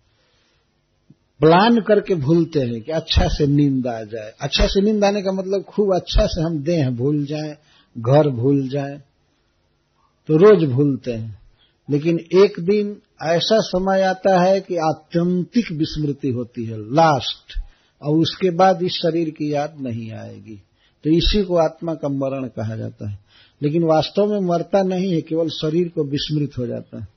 प्लान 1.41 1.81
करके 1.81 2.15
भूलते 2.15 2.61
हैं 2.61 2.81
कि 2.83 2.93
अच्छा 2.93 3.29
से 3.29 3.47
नींद 3.47 3.87
आ 3.87 4.03
जाए। 4.03 4.33
अच्छा 4.41 4.67
से 4.67 4.81
नींद 4.81 5.05
आने 5.05 5.23
का 5.23 5.33
मतलब 5.33 5.63
खूब 5.63 5.95
अच्छा 5.95 6.27
से 6.27 6.43
हम 6.43 6.59
देह 6.59 6.91
भूल 6.91 7.25
जाए, 7.27 7.57
घर 7.99 8.29
भूल 8.29 8.69
जाए 8.69 9.03
तो 10.27 10.37
रोज 10.37 10.69
भूलते 10.71 11.13
हैं। 11.13 11.39
लेकिन 11.91 12.19
एक 12.19 12.61
दिन 12.61 12.97
ऐसा 13.23 13.61
समय 13.61 14.03
आता 14.03 14.41
है 14.41 14.61
कि 14.61 14.77
आत्यंतिक 14.77 15.73
विस्मृति 15.73 16.29
होती 16.29 16.65
है 16.65 16.95
लास्ट 16.95 17.63
और 18.03 18.17
उसके 18.17 18.51
बाद 18.51 18.83
इस 18.83 18.93
शरीर 18.93 19.31
की 19.31 19.55
याद 19.55 19.77
नहीं 19.81 20.13
आएगी। 20.13 20.63
तो 21.05 21.11
इसी 21.11 21.43
को 21.43 21.57
आत्मा 21.57 21.95
का 21.95 22.09
मरण 22.09 22.49
कहा 22.49 22.77
जाता 22.77 23.11
है। 23.11 23.24
लेकिन 23.65 23.85
वास्तव 23.85 24.27
में 24.27 24.41
मरता 24.41 24.83
नहीं 24.83 25.15
है, 25.15 25.21
केवल 25.21 25.49
शरीर 25.49 25.89
को 25.89 26.05
विस्मृत 26.05 26.59
हो 26.59 26.67
जाता 26.67 27.01
है। 27.01 27.09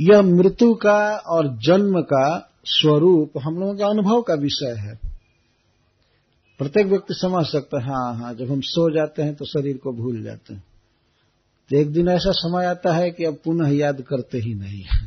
यह 0.00 0.22
मृत्यु 0.22 0.74
का 0.74 1.16
और 1.16 1.58
जन्म 1.58 2.00
का 2.00 2.50
स्वरूप 2.64 3.32
हम 3.42 3.54
लोगों 3.56 3.74
के 3.74 3.82
अनुभव 3.82 4.22
का 4.22 4.34
विषय 4.34 4.74
है। 4.78 5.00
प्रत्येक 6.58 6.86
व्यक्ति 6.86 7.14
समझ 7.14 7.46
सकता 7.46 7.78
है 7.78 7.84
हाँ 7.84 8.14
हाँ 8.14 8.34
जब 8.34 8.50
हम 8.50 8.60
सो 8.60 8.90
जाते 8.90 9.22
हैं 9.22 9.34
तो 9.34 9.44
शरीर 9.44 9.76
को 9.76 9.92
भूल 9.92 10.22
जाते 10.22 10.54
हैं। 10.54 10.64
तो 11.70 11.76
एक 11.76 11.92
दिन 11.92 12.08
ऐसा 12.08 12.30
समय 12.30 12.66
आता 12.66 12.92
है 12.92 13.10
कि 13.10 13.24
अब 13.24 13.38
पुनः 13.44 13.68
याद 13.68 14.00
करते 14.00 14.38
ही 14.38 14.54
नहीं 14.54 14.82
है। 14.82 15.06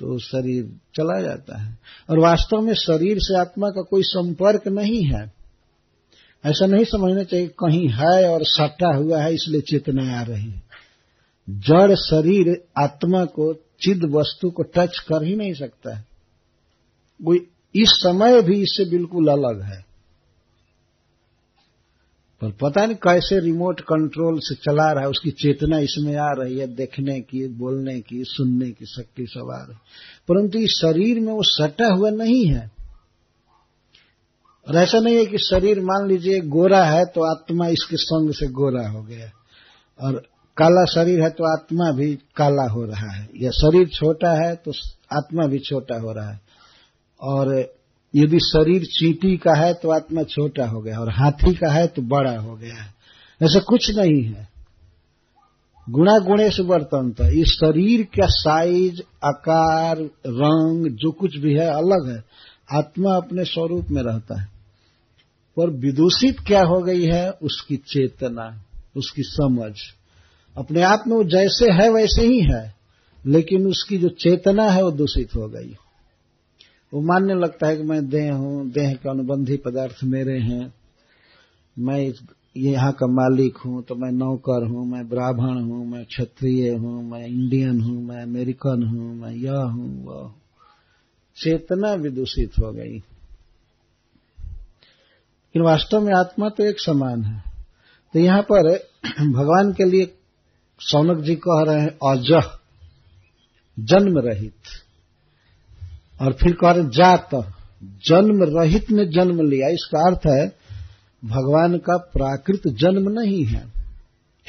तो 0.00 0.18
शरीर 0.18 0.64
चला 0.94 1.20
जाता 1.20 1.62
है। 1.62 1.78
और 2.10 2.18
वास्तव 2.18 2.60
में 2.60 2.74
शरीर 2.74 3.18
से 3.18 3.38
आत्मा 3.38 3.68
का 3.68 3.82
कोई 3.82 4.02
संपर्क 4.02 4.68
नहीं 4.68 5.04
है। 5.04 5.35
ऐसा 6.44 6.66
नहीं 6.66 6.84
समझना 6.84 7.22
चाहिए 7.22 7.48
कहीं 7.48 7.88
है 7.88 8.30
और 8.30 8.40
सटा 8.42 8.96
हुआ 8.96 9.22
है, 9.22 9.34
इसलिए 9.34 9.60
चेतना 9.60 10.20
आ 10.20 10.22
रही 10.22 10.50
है। 10.50 10.62
जड़ 11.50 11.94
शरीर 11.94 12.64
आत्मा 12.78 13.24
को, 13.24 13.54
चिद 13.54 14.04
वस्तु 14.04 14.50
को 14.50 14.62
टच 14.62 14.98
कर 14.98 15.24
ही 15.24 15.36
नहीं 15.36 15.54
सकता 15.54 15.96
है। 15.96 16.04
वो 17.22 17.34
इस 17.74 17.88
समय 17.88 18.42
भी 18.42 18.62
इससे 18.62 18.84
बिल्कुल 18.84 19.28
अलग 19.28 19.62
है। 19.62 19.86
पर 22.40 22.50
पता 22.50 22.86
नहीं 22.86 22.96
कैसे 22.96 23.40
रिमोट 23.40 23.80
कंट्रोल 23.80 24.38
से 24.38 24.54
चला 24.54 24.92
रहा 24.92 25.02
है, 25.02 25.08
उसकी 25.08 25.30
चेतना 25.30 25.78
इसमें 25.78 26.16
आ 26.16 26.32
रही 26.32 26.58
है, 26.58 26.66
देखने 26.66 27.20
की, 27.20 27.48
बोलने 27.48 28.00
की, 28.00 28.24
सुनने 28.24 28.70
की 28.70 28.86
शक्ति 28.86 29.26
रही 29.26 29.56
परंतु 30.28 30.58
इस 30.58 30.70
शरीर 30.70 31.20
में 31.20 31.32
वो 31.32 31.42
सटा 31.42 31.86
हुआ 31.86 32.10
नहीं 32.10 32.46
है। 32.46 32.75
और 34.68 34.76
ऐसा 34.76 34.98
नहीं 34.98 35.16
है 35.16 35.26
कि 35.26 35.38
शरीर 35.38 35.80
मान 35.80 36.08
लीजिए 36.08 36.40
गोरा 36.40 36.84
है 36.84 37.04
तो 37.04 37.30
आत्मा 37.30 37.66
इसके 37.66 37.96
संग 37.96 38.32
से 38.32 38.46
गोरा 38.46 38.88
हो 38.88 39.02
गया। 39.02 39.30
और 40.00 40.12
काला 40.56 40.84
शरीर 40.84 41.22
है 41.22 41.30
तो 41.30 41.52
आत्मा 41.52 41.92
भी 41.92 42.14
काला 42.36 42.72
हो 42.72 42.84
रहा 42.84 43.12
है। 43.12 43.28
या 43.40 43.50
शरीर 43.50 43.88
छोटा 43.88 44.46
है 44.46 44.54
तो 44.54 44.72
आत्मा 45.12 45.46
भी 45.46 45.58
छोटा 45.58 46.00
हो 46.00 46.12
रहा 46.12 46.30
है। 46.30 46.40
और 47.20 47.74
यदि 48.16 48.38
शरीर 48.38 48.84
चींटी 48.84 49.36
का 49.36 49.54
है 49.54 49.74
तो 49.74 49.90
आत्मा 49.90 50.22
छोटा 50.22 50.66
हो 50.66 50.80
गया। 50.80 50.98
और 50.98 51.10
हाथी 51.10 51.54
का 51.54 51.72
है 51.72 51.86
तो 51.86 52.02
बड़ा 52.02 52.38
हो 52.38 52.56
गया। 52.56 52.82
है 52.82 52.94
ऐसा 53.42 53.58
कुछ 53.58 53.90
नहीं 53.90 54.22
है। 54.22 54.48
गुणा 55.90 56.18
गुणे 56.18 56.26
गुणेश 56.26 56.60
वर्तनता 56.60 57.28
इस 57.28 57.46
शरीर 57.46 58.02
का 58.02 58.26
साइज़ 58.26 59.00
आकार, 59.24 59.96
रंग, 60.26 60.96
जो 60.96 61.10
कुछ 61.10 61.36
भी 61.36 61.52
है, 61.52 61.66
अलग 61.66 62.10
है। 62.10 62.24
आत्मा 62.78 63.16
अपने 63.16 63.44
स्वरूप 63.44 63.86
में 63.90 64.02
रहता 64.02 64.40
है। 64.40 64.55
पर 65.56 65.70
विदूषित 65.70 66.36
क्या 66.46 66.62
हो 66.62 66.82
गई 66.82 67.04
है? 67.04 67.30
उसकी 67.30 67.76
चेतना, 67.76 68.64
उसकी 68.96 69.22
समझ। 69.22 69.72
अपने 70.56 70.82
आप 70.82 71.04
में 71.06 71.16
वो 71.16 71.24
जैसे 71.24 71.72
है, 71.72 71.90
वैसे 71.90 72.22
ही 72.22 72.40
है, 72.40 72.74
लेकिन 73.26 73.66
उसकी 73.66 73.98
जो 73.98 74.08
चेतना 74.08 74.70
है, 74.70 74.82
वो 74.82 74.90
दूषित 74.90 75.36
हो 75.36 75.48
गई। 75.48 75.76
वो 76.94 77.00
मानने 77.00 77.34
लगता 77.34 77.66
है 77.66 77.76
कि 77.76 77.82
मैं 77.82 78.08
देह 78.08 78.34
हूँ, 78.34 78.70
देह 78.70 78.94
के 78.94 79.10
अनुबंधी 79.10 79.56
पदार्थ 79.56 80.04
मेरे 80.04 80.38
हैं। 80.38 80.74
मैं 81.78 82.12
यहाँ 82.56 82.92
का 82.92 83.06
मालिक 83.06 83.56
हूँ 83.56 83.82
तो 83.82 83.94
मैं 83.94 84.12
नौकर 84.12 84.66
हूँ, 84.66 84.86
मैं 84.86 85.08
ब्राह्मण 85.08 85.62
हूँ, 85.62 85.86
मैं 85.86 86.04
क्षत्रिय 86.04 86.74
हूँ, 86.74 87.10
मैं 87.10 87.26
इंडियन 87.26 87.80
हूँ, 87.80 88.04
मैं 88.04 88.22
अमेरिकन 88.22 88.82
हूँ, 88.82 89.14
मैं 89.16 89.32
यह 89.32 89.60
हूँ, 89.60 90.06
वह 90.06 90.32
चेतना 91.36 91.94
विदूषित 91.94 92.50
हो 92.58 92.72
गई। 92.72 93.02
लेकिन 95.56 95.68
वास्तव 95.68 96.00
में 96.00 96.14
आत्मा 96.14 96.48
तो 96.48 96.64
एक 96.64 96.80
समान 96.80 97.22
है। 97.24 97.42
तो 98.12 98.18
यहाँ 98.18 98.42
पर 98.42 98.76
भगवान 99.20 99.72
के 99.72 99.84
लिए 99.84 100.14
सौनक 100.80 101.22
जी 101.22 101.34
कह 101.34 101.64
रहे 101.66 101.80
हैं 101.80 102.12
अजह 102.12 102.58
जन्म 103.78 104.18
रहित। 104.18 104.58
और 106.22 106.32
फिर 106.32 106.52
कह 106.52 106.70
रहे 106.70 106.84
जात। 106.84 107.30
जन्म 107.84 108.58
रहित 108.58 108.90
ने 108.90 109.04
जन्म 109.04 109.48
लिया। 109.48 109.68
इसका 109.68 110.06
अर्थ 110.06 110.20
है, 110.26 110.48
भगवान 111.24 111.78
का 111.78 111.96
प्राकृत 111.96 112.62
जन्म 112.66 113.20
नहीं 113.20 113.44
है। 113.44 113.72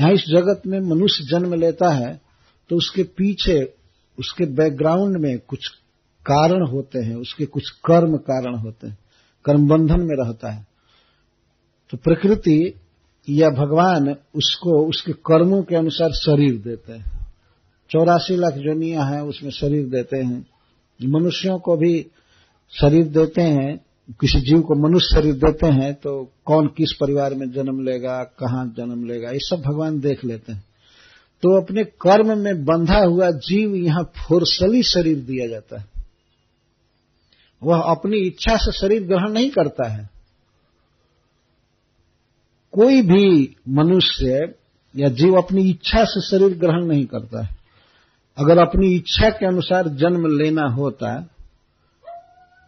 यहाँ 0.02 0.12
इस 0.12 0.26
जगत 0.28 0.62
में 0.68 0.80
मनुष्य 0.80 1.24
जन्म 1.24 1.54
लेता 1.54 1.90
है 1.90 2.22
तो 2.70 2.76
उसके 2.76 3.04
पीछे, 3.04 3.74
उसके 4.20 4.46
बैकग्राउंड 4.46 5.18
में 5.18 5.40
कुछ 5.40 5.68
कारण 6.26 6.68
होते 6.68 7.00
हैं, 7.00 7.16
उसके 7.16 7.46
कुछ 7.46 7.70
कर्म 7.70 8.18
कारण 8.18 8.56
होते 8.56 8.88
हैं, 8.88 8.98
कर्म 9.46 9.68
बंधन 9.68 10.00
में 10.00 10.26
रहता 10.26 10.52
है। 10.52 10.77
तो 11.90 11.98
प्रकृति 11.98 12.74
या 13.28 13.50
भगवान 13.50 14.16
उसको, 14.36 14.88
उसके 14.90 15.12
कर्मों 15.12 15.62
के 15.64 15.76
अनुसार 15.76 16.12
शरीर 16.12 16.58
देते 16.58 16.94
हैं। 16.94 17.26
चौरासी 17.90 18.36
लाख 18.36 18.54
जोनिया 18.54 19.04
हैं, 19.04 19.22
उसमें 19.22 19.52
शरीर 19.52 19.86
देते 19.88 20.18
हैं। 20.18 20.46
मनुष्यों 21.00 21.60
को 21.60 21.78
भी 21.78 22.08
शरीर 22.74 23.08
देते 23.08 23.42
हैं, 23.42 23.78
किसी 24.22 24.40
जीव 24.40 24.62
को 24.62 24.76
मनुष्य 24.76 25.16
शरीर 25.16 25.34
देते 25.34 25.68
हैं 25.68 25.94
तो 25.94 26.32
कौन 26.46 26.68
किस 26.68 26.92
परिवार 26.94 27.34
में 27.34 27.52
जन्म 27.52 27.84
लेगा, 27.86 28.24
कहाँ 28.40 28.66
जन्म 28.78 29.06
लेगा, 29.06 29.30
ये 29.30 29.40
सब 29.40 29.62
भगवान 29.62 30.00
देख 30.00 30.26
लेते 30.26 30.52
हैं। 30.52 30.64
तो 31.44 31.62
अपने 31.62 31.84
कर्म 31.84 32.38
में 32.38 32.66
बंधा 32.66 33.00
हुआ 33.00 33.32
जीव 33.32 33.76
यहाँ 33.76 34.04
फोर्सली 34.04 34.84
शरीर 34.84 35.18
दिया 35.20 35.48
जाता 35.48 35.80
है। 35.80 35.86
वह 37.64 37.82
अपनी 37.82 38.18
इच्छा 38.18 38.56
से 38.58 38.72
शरीर 38.72 39.04
ग्रहण 39.04 39.32
नहीं 39.32 39.50
करता 39.50 39.90
है। 39.90 40.17
कोई 42.78 43.02
भी 43.02 43.56
मनुष्य 43.70 44.54
या 44.96 45.08
जीव 45.10 45.38
अपनी 45.38 45.70
इच्छा 45.70 46.04
से 46.04 46.22
शरीर 46.22 46.58
ग्रहण 46.58 46.86
नहीं 46.86 47.06
करता 47.06 47.44
है। 47.44 47.56
अगर 48.38 48.58
अपनी 48.58 48.96
इच्छा 48.96 49.30
के 49.30 49.46
अनुसार 49.46 49.88
जन्म 49.88 50.26
लेना 50.38 50.64
होता 50.64 51.30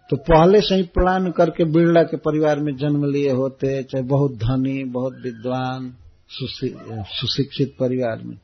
तो 0.10 0.18
पहले 0.18 0.62
से 0.62 0.76
ही 0.76 0.84
प्लान 0.84 1.32
करके 1.32 1.64
बिरला 1.64 2.04
के 2.04 2.18
परिवार 2.18 2.60
में 2.60 2.76
जन्म 2.78 3.06
लिए 3.06 3.32
होते, 3.32 3.84
चाहे 3.84 4.04
बहुत 4.04 4.32
धनी, 4.32 4.84
बहुत 4.84 5.14
विद्वान 5.24 5.94
सुशिक्षित 6.30 7.76
परिवार 7.80 8.22
में। 8.24 8.36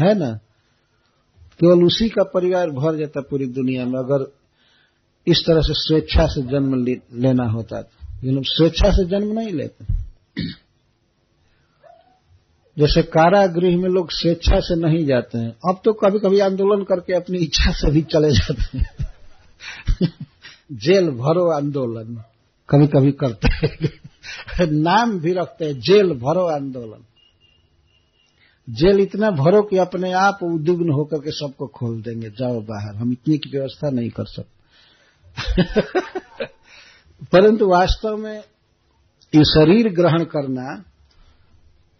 है 0.00 0.18
ना? 0.18 0.30
केवल 1.60 1.84
उसी 1.84 2.08
का 2.08 2.22
परिवार 2.22 2.70
भर 2.70 2.96
जाता 2.96 3.20
पूरी 3.20 3.46
दुनिया 3.46 3.84
में, 3.84 3.98
अगर 3.98 4.32
इस 5.26 5.44
तरह 5.46 5.60
से 5.60 5.74
स्वेच्छा 5.76 6.26
से 6.26 6.42
जन्म 6.42 6.84
लेना 7.22 7.50
होता 7.50 7.82
तो। 7.82 8.26
ये 8.26 8.32
लोग 8.32 8.44
स्वेच्छा 8.46 8.90
से 8.90 9.04
जन्म 9.04 9.38
नहीं 9.38 9.52
लेते। 9.52 9.99
जैसे 12.78 13.02
कारागृह 13.02 13.76
में 13.76 13.88
लोग 13.88 14.10
स्वेच्छा 14.10 14.60
से 14.60 14.76
नहीं 14.76 15.06
जाते 15.06 15.38
हैं, 15.38 15.50
अब 15.68 15.80
तो 15.84 15.92
कभी 15.92 16.18
कभी 16.18 16.40
आंदोलन 16.40 16.84
करके 16.84 17.12
अपनी 17.12 17.38
इच्छा 17.38 17.70
से 17.70 17.90
भी 17.90 18.02
चले 18.02 18.30
जाते 18.30 18.78
हैं। 18.78 18.96
जेल 20.72 21.10
भरो 21.10 21.50
आंदोलन 21.50 22.22
कभी 22.70 22.86
कभी 22.86 23.12
करते 23.12 23.66
हैं। 23.66 24.00
नाम 24.70 25.20
भी 25.20 25.32
रखते 25.32 25.64
हैं, 25.64 25.80
जेल 25.80 26.06
भरो 26.06 26.46
आंदोलन। 26.46 27.04
जेल 28.74 29.00
इतना 29.00 29.30
भरो 29.30 29.62
कि 29.62 29.76
अपने 29.76 30.12
आप 30.12 30.38
उद्विग्न 30.42 30.90
होकर 30.90 31.18
के 31.18 31.30
सबको 31.30 31.66
खोल 31.66 32.02
देंगे, 32.02 32.30
जाओ 32.30 32.60
बाहर, 32.60 32.96
हम 32.96 33.12
इतनी 33.12 33.38
की 33.38 33.50
व्यवस्था 33.50 33.90
नहीं 33.90 34.10
कर 34.10 34.24
सकते। 34.24 34.60
परंतु 37.24 37.68
वास्तव 37.68 38.16
में 38.16 38.38
ये 39.34 39.44
शरीर 39.44 39.88
ग्रहण 39.88 40.24
करना 40.24 40.84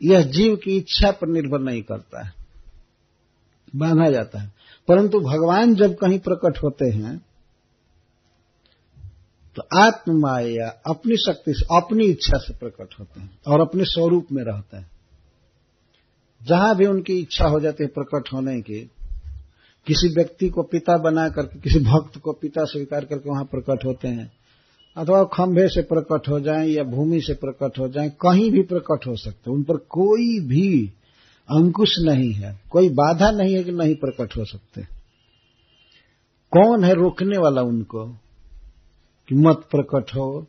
यह 0.03 0.23
जीव 0.23 0.57
की 0.57 0.77
इच्छा 0.77 1.11
पर 1.11 1.29
निर्भर 1.29 1.61
नहीं 1.61 1.83
करता 1.83 2.25
है। 2.27 2.33
बांधा 3.77 4.11
जाता 4.11 4.41
है। 4.41 4.53
परंतु 4.89 5.21
भगवान 5.21 5.75
जब 5.75 5.95
कहीं 5.95 6.19
प्रकट 6.19 6.59
होते 6.63 6.91
हैं 6.91 7.19
तो 9.57 9.63
आत्म 9.79 10.13
माया 10.21 10.69
अपनी 10.87 11.17
शक्ति 11.17 11.55
से, 11.55 11.77
अपनी 11.77 12.05
इच्छा 12.05 12.39
से 12.39 12.55
प्रकट 12.55 12.95
होते 13.01 13.21
हैं 13.21 13.39
और 13.47 13.61
अपने 13.61 13.85
स्वरूप 13.85 14.27
में 14.33 14.43
रहते 14.45 14.77
हैं। 14.77 14.91
जहाँ 16.43 16.77
भी 16.77 16.87
उनकी 16.87 17.19
इच्छा 17.19 17.47
हो 17.47 17.61
जाती 17.61 17.85
है 17.85 17.89
प्रकट 17.89 18.33
होने 18.33 18.61
की, 18.61 18.91
किसी 19.87 20.09
व्यक्ति 20.09 20.49
को 20.49 20.63
पिता 20.63 20.97
बना 20.97 21.29
करके, 21.29 21.61
किसी 21.61 21.79
भक्त 21.79 22.19
को 22.19 22.33
पिता 22.33 22.65
स्वीकार 22.65 23.05
करके 23.05 23.31
वहाँ 23.31 23.45
प्रकट 23.45 23.85
होते 23.85 24.09
हैं। 24.09 24.40
अथवा 24.97 25.25
खंभे 25.25 25.69
से 25.69 25.83
प्रकट 25.83 26.29
हो 26.29 26.41
जाएँ 26.41 26.69
या 26.69 26.85
भूमि 26.85 27.21
से 27.21 27.35
प्रकट 27.35 27.79
हो 27.79 27.89
जाएँ, 27.89 28.11
कहीं 28.11 28.51
भी 28.51 28.63
प्रकट 28.63 29.07
हो 29.07 29.17
सकते 29.17 29.51
उन 29.51 29.63
पर 29.63 29.77
कोई 29.77 30.41
भी 30.41 30.93
अंकुश 31.51 31.95
नहीं 31.99 32.33
है। 32.33 32.61
कोई 32.71 32.89
बाधा 32.89 33.31
नहीं 33.31 33.55
है 33.55 33.65
कि 33.65 33.73
नहीं 33.73 33.95
प्रकट 33.95 34.37
हो 34.37 34.45
सकते। 34.45 34.83
कौन 36.51 36.85
है 36.85 36.95
रोकने 36.95 37.39
वाला 37.39 37.63
उनको? 37.63 38.07
कि 39.29 39.35
मत 39.35 39.57
प्रकट 39.57 40.15
हो। 40.17 40.47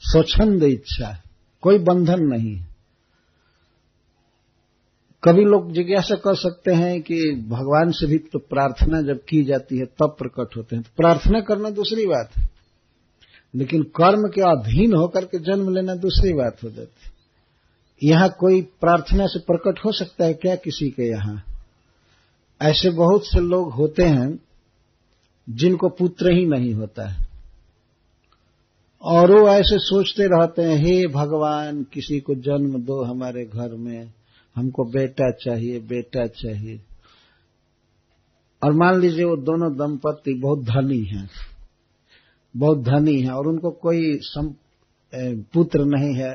स्वच्छंद 0.00 0.62
इच्छा 0.62 1.22
कोई 1.60 1.78
बंधन 1.78 2.20
नहीं 2.20 2.64
कभी 5.24 5.44
लोग 5.44 5.72
जिज्ञासा 5.72 6.14
कर 6.14 6.34
सकते 6.34 6.72
हैं 6.72 7.02
कि 7.02 7.46
भगवान 7.48 7.90
से 7.90 8.06
भी 8.06 8.18
तो 8.18 8.38
प्रार्थना 8.38 9.02
जब 9.02 9.24
की 9.28 9.44
जाती 9.44 9.78
है, 9.78 9.84
तब 9.84 10.16
प्रकट 10.18 10.56
होते 10.56 10.76
हैं। 10.76 10.84
तो 10.84 10.90
प्रार्थना 10.96 11.40
करना 11.40 11.70
दूसरी 11.70 12.06
बात 12.06 12.30
है। 12.36 12.51
लेकिन 13.54 13.82
कर्म 13.82 14.28
के 14.28 14.40
अधीन 14.40 14.94
होकर 14.94 15.24
के 15.24 15.38
जन्म 15.38 15.74
लेना 15.74 15.94
दूसरी 15.94 16.32
बात 16.32 16.56
हो 16.64 16.70
जाती 16.70 17.12
यहाँ 18.08 18.28
कोई 18.28 18.62
प्रार्थना 18.62 19.26
से 19.26 19.38
प्रकट 19.38 19.78
हो 19.84 19.92
सकता 19.92 20.24
है 20.24 20.34
क्या 20.34 20.56
किसी 20.56 20.90
के 20.90 21.10
यहाँ? 21.10 21.42
ऐसे 22.62 22.90
बहुत 22.90 23.26
से 23.26 23.40
लोग 23.40 23.72
होते 23.72 24.02
हैं 24.02 24.38
जिनको 25.50 25.88
पुत्र 25.88 26.32
ही 26.32 26.46
नहीं 26.46 26.74
होता 26.74 27.08
है। 27.08 27.26
और 29.02 29.40
वो 29.40 29.48
ऐसे 29.48 29.78
सोचते 29.78 30.22
रहते 30.22 30.62
हैं, 30.62 30.76
हे 30.76 31.06
भगवान, 31.06 31.82
किसी 31.82 32.20
को 32.20 32.34
जन्म 32.34 32.82
दो 32.82 33.04
हमारे 33.04 33.44
घर 33.44 33.70
में। 33.70 34.12
हमको 34.56 34.84
बेटा 34.84 35.30
चाहिए 35.30 35.80
बेटा 35.80 36.26
चाहिए। 36.26 36.80
और 38.64 38.72
मान 38.72 39.00
लीजिए 39.00 39.24
वो 39.24 39.36
दोनों 39.36 39.72
दंपति 39.72 40.34
बहुत 40.34 40.58
धनी 40.58 41.04
हैं। 41.04 41.30
बहुत 42.54 42.78
धनी 42.84 43.20
है 43.20 43.32
और 43.32 43.46
उनको 43.48 43.70
कोई 43.82 44.18
सम, 44.22 44.54
पुत्र 45.52 45.84
नहीं 45.86 46.14
है 46.14 46.32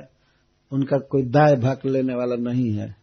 उनका 0.71 0.97
कोई 1.09 1.23
दाय 1.23 1.55
भाग 1.55 1.85
लेने 1.85 2.15
वाला 2.15 2.35
नहीं 2.41 2.71
है। 2.73 2.95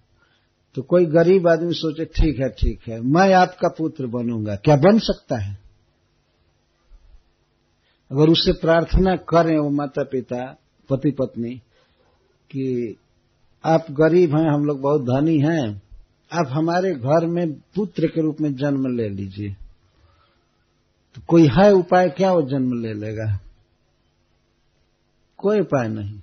तो 0.77 0.83
कोई 0.83 1.05
गरीब 1.07 1.49
आदमी 1.49 1.75
सोचे 1.75 2.05
ठीक 2.15 2.41
है 2.41 2.49
ठीक 2.51 2.89
है 2.89 3.01
मैं 3.03 3.33
आपका 3.35 3.69
पुत्र 3.69 4.07
बनूँगा। 4.07 4.55
क्या 4.57 4.77
बन 4.77 4.99
सकता 4.99 5.37
है? 5.39 5.57
अगर 8.11 8.31
उससे 8.31 8.53
प्रार्थना 8.53 9.15
करें 9.29 9.57
वो 9.59 9.71
माता 9.71 10.03
पिता 10.05 10.45
पति 10.89 11.11
पत्नी 11.11 11.55
कि 12.51 12.97
आप 13.65 13.87
गरीब 13.91 14.37
हैं 14.37 14.49
हम 14.49 14.65
लोग 14.65 14.81
बहुत 14.81 15.03
धनी 15.03 15.39
हैं 15.39 15.83
आप 16.31 16.49
हमारे 16.51 16.95
घर 16.95 17.27
में 17.27 17.53
पुत्र 17.75 18.07
के 18.07 18.23
रूप 18.23 18.41
में 18.41 18.55
जन्म 18.55 18.87
ले 18.97 19.09
लीजिए। 19.09 19.57
तो 21.15 21.23
कोई 21.29 21.47
है 21.47 21.73
उपाय, 21.73 22.09
क्या 22.09 22.33
वो 22.33 22.43
जन्म 22.43 22.83
ले 22.83 22.95
लेगा? 22.95 23.41
कोई 25.37 25.61
उपाय 25.61 25.89
नहीं। 25.89 26.21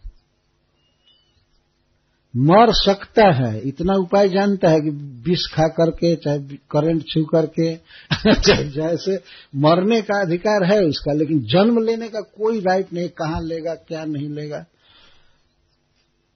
मर 2.35 2.67
सकता 2.69 3.33
है, 3.33 3.59
इतना 3.59 3.93
उपाय 3.93 4.29
जानता 4.29 4.69
है 4.69 4.81
कि 4.81 4.89
विष 5.29 5.39
खा 5.53 5.67
करके, 5.67 6.15
चाहे 6.15 6.39
करंट 6.39 7.01
छू 7.01 7.23
करके, 7.23 7.75
चाहे 8.33 8.63
जैसे, 8.63 9.19
मरने 9.55 10.01
का 10.01 10.21
अधिकार 10.21 10.63
है 10.63 10.83
उसका, 10.83 11.13
लेकिन 11.13 11.39
जन्म 11.39 11.83
लेने 11.83 12.07
का 12.07 12.19
कोई 12.21 12.59
राइट 12.59 12.93
नहीं, 12.93 13.09
कहाँ 13.09 13.41
लेगा, 13.41 13.75
क्या 13.75 14.05
नहीं 14.05 14.29
लेगा। 14.29 14.65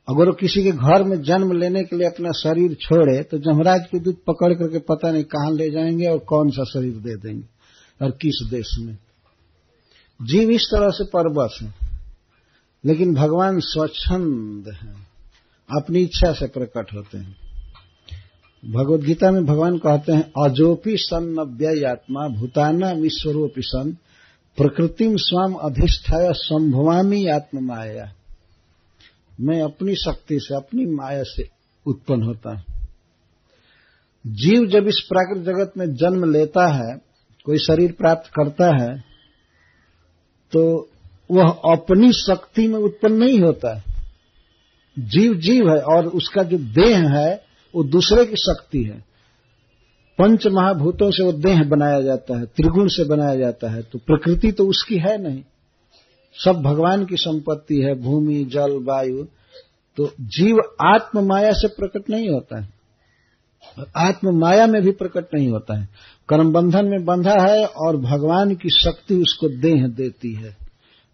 अगर 0.09 0.25
वो 0.25 0.33
किसी 0.33 0.63
के 0.63 0.71
घर 0.71 1.03
में 1.03 1.21
जन्म 1.21 1.51
लेने 1.51 1.83
के 1.83 1.95
लिए 1.95 2.07
अपना 2.07 2.31
शरीर 2.31 2.73
छोड़े 2.73 3.23
तो 3.23 3.37
जमराज 3.37 3.81
के 3.91 3.99
दूध 3.99 4.15
पकड़ 4.15 4.53
करके 4.53 4.79
पता 4.79 5.11
नहीं 5.11 5.23
कहाँ 5.23 5.51
ले 5.51 5.71
जाएँगे 5.71 6.05
और 6.05 6.19
कौन 6.19 6.49
सा 6.49 6.63
शरीर 6.63 6.93
दे 6.93 7.15
देंगे। 7.15 7.54
और 8.01 8.12
किस 8.12 8.47
देश 8.49 8.75
में। 8.79 8.97
जीव 10.19 10.49
इस 10.49 10.67
तरह 10.71 10.89
से 10.89 11.03
परबस 11.05 11.60
है, 11.62 11.73
लेकिन 12.84 13.13
भगवान 13.15 13.60
स्वच्छंद 13.60 14.67
है, 14.73 14.93
अपनी 15.69 16.01
इच्छा 16.01 16.31
से 16.34 16.47
प्रकट 16.47 16.93
होते 16.93 17.17
हैं। 17.17 17.36
भगवत 18.63 18.99
गीता 18.99 19.31
में 19.31 19.45
भगवान 19.45 19.77
कहते 19.77 20.12
हैं, 20.12 20.31
अजोपी 20.45 20.97
सन 20.97 21.39
आत्मा 21.86 22.27
भूताना 22.27 22.91
ईश्वरोपी 23.05 23.62
सन 23.62 23.97
प्रकृतिम 24.58 25.15
स्वाम 25.17 25.53
अधिष्ठाया 25.53 26.31
संभवामी 26.31 27.27
आत्म 27.27 27.65
माया 27.65 28.13
मैं 29.41 29.62
अपनी 29.62 29.95
शक्ति 29.95 30.39
से, 30.39 30.55
अपनी 30.55 30.86
माया 30.86 31.23
से 31.23 31.49
उत्पन्न 31.86 32.23
होता 32.23 32.55
हूँ। 32.55 32.63
जीव 34.25 34.65
जब 34.65 34.88
इस 34.88 34.99
प्राकृतिक 35.10 35.43
जगत 35.43 35.73
में 35.77 35.95
जन्म 35.95 36.31
लेता 36.31 36.67
है 36.67 36.95
कोई 37.45 37.58
शरीर 37.58 37.91
प्राप्त 37.91 38.29
करता 38.36 38.67
है 38.75 38.93
तो 40.53 40.62
वह 41.31 41.49
अपनी 41.71 42.12
शक्ति 42.13 42.67
में 42.67 42.79
उत्पन्न 42.79 43.15
नहीं 43.15 43.39
होता 43.39 43.81
जीव 44.97 45.34
जीव 45.36 45.69
है 45.69 45.79
और 45.93 46.08
उसका 46.08 46.43
जो 46.43 46.58
देह 46.58 47.08
है, 47.10 47.34
वो 47.73 47.84
दूसरे 47.84 48.25
की 48.25 48.36
शक्ति 48.36 48.84
है। 48.84 48.99
पंच 50.19 50.45
महाभूतों 50.47 51.10
से 51.12 51.23
वो 51.23 51.31
देह 51.34 51.63
बनाया 51.63 52.01
जाता 52.01 52.38
है, 52.38 52.45
त्रिगुण 52.45 52.88
से 52.88 53.03
बनाया 53.03 53.36
जाता 53.36 53.71
है 53.71 53.81
तो 53.81 53.99
प्रकृति 53.99 54.51
तो 54.51 54.67
उसकी 54.67 54.97
है 54.97 55.17
नहीं। 55.21 55.41
सब 56.36 56.62
भगवान 56.62 57.05
की 57.05 57.17
संपत्ति 57.17 57.81
है, 57.81 57.93
भूमि, 57.95 58.43
जल, 58.45 58.77
वायु 58.84 59.25
तो 59.97 60.12
जीव 60.21 60.58
आत्म 60.86 61.25
माया 61.27 61.51
से 61.53 61.67
प्रकट 61.67 62.10
नहीं 62.10 62.29
होता 62.29 62.62
है। 62.62 62.74
आत्म 63.97 64.39
माया 64.39 64.67
में 64.67 64.82
भी 64.82 64.91
प्रकट 64.91 65.25
नहीं 65.34 65.49
होता 65.49 65.80
है। 65.80 65.89
कर्म 66.30 66.54
बंधन 66.54 66.86
में 66.86 67.06
बंधा 67.06 67.36
है 67.39 67.65
और 67.65 67.97
भगवान 67.97 68.56
की 68.56 68.69
शक्ति 68.69 69.15
उसको 69.15 69.49
देह 69.49 69.88
देती 69.88 70.34
है। 70.34 70.58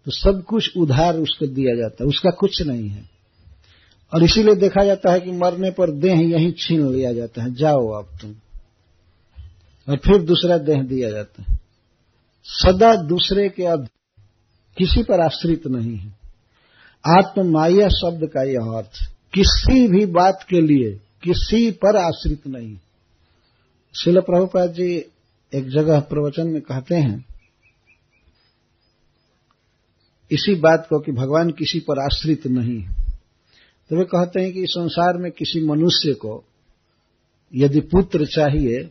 तो 0.04 0.10
सब 0.10 0.44
कुछ 0.44 0.76
उधार 0.76 1.16
उसको 1.16 1.46
दिया 1.46 1.76
जाता 1.76 2.04
है। 2.04 2.08
उसका 2.08 2.30
कुछ 2.30 2.62
नहीं 2.62 2.88
है। 2.88 3.10
और 4.14 4.22
इसीलिए 4.22 4.54
देखा 4.54 4.84
जाता 4.84 5.12
है 5.12 5.20
कि 5.20 5.30
मरने 5.30 5.70
पर 5.70 5.90
देह 5.90 6.20
यहीं 6.20 6.52
छीन 6.52 6.92
लिया 6.92 7.12
जाता 7.12 7.42
है। 7.42 7.54
जाओ 7.54 7.88
अब 7.88 8.18
तुम। 8.20 8.34
और 9.88 9.96
फिर 9.96 10.22
दूसरा 10.22 10.58
देह 10.58 10.82
दिया 10.82 11.10
जाता 11.10 11.42
है। 11.42 11.60
सदा 12.44 12.96
दूसरे 12.96 13.48
के 13.48 13.62
अध 13.62 13.88
किसी 14.78 15.02
पर 15.02 15.20
आश्रित 15.20 15.66
नहीं 15.66 15.96
है। 15.96 16.22
आत्म 17.06 17.50
माया 17.52 17.88
शब्द 17.88 18.26
का 18.26 18.42
यह 18.42 18.60
अर्थ 18.60 19.14
किसी 19.34 19.88
भी 19.88 20.06
बात 20.06 20.46
के 20.48 20.60
लिए 20.60 21.00
किसी 21.22 21.70
पर 21.70 21.96
आश्रित 21.96 22.46
नहीं। 22.46 22.76
शिल 23.94 24.20
प्रभुपाद 24.20 24.72
जी 24.72 24.94
एक 25.52 25.68
जगह 25.68 26.00
प्रवचन 26.00 26.46
में 26.46 26.60
कहते 26.62 26.94
हैं, 26.94 27.24
इसी 30.30 30.54
बात 30.54 30.86
को 30.90 30.98
कि 31.00 31.12
भगवान 31.12 31.50
किसी 31.50 31.80
पर 31.80 31.98
आश्रित 32.04 32.46
नहीं 32.46 32.82
तो 33.90 33.96
वे 33.96 34.04
कहते 34.04 34.40
हैं 34.40 34.52
कि 34.52 34.66
संसार 34.66 35.16
में 35.16 35.30
किसी 35.32 35.60
मनुष्य 35.66 36.12
को 36.12 36.44
यदि 37.54 37.80
पुत्र 37.80 38.26
चाहिए 38.26 38.82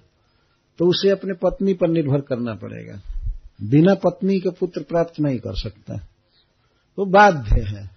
तो 0.78 0.90
उसे 0.90 1.10
अपने 1.10 1.34
पत्नी 1.34 1.74
पर 1.74 1.88
निर्भर 1.88 2.22
करना 2.22 2.54
पड़ेगा। 2.54 3.02
बिना 3.62 3.94
पत्नी 3.94 4.40
के 4.40 4.50
पुत्र 4.50 4.84
प्राप्त 4.84 5.20
नहीं 5.20 5.40
कर 5.40 5.56
सकता। 5.56 5.94
वो 5.94 7.06
तो 7.06 7.06
बाध्य 7.06 7.62
है। 7.62 7.90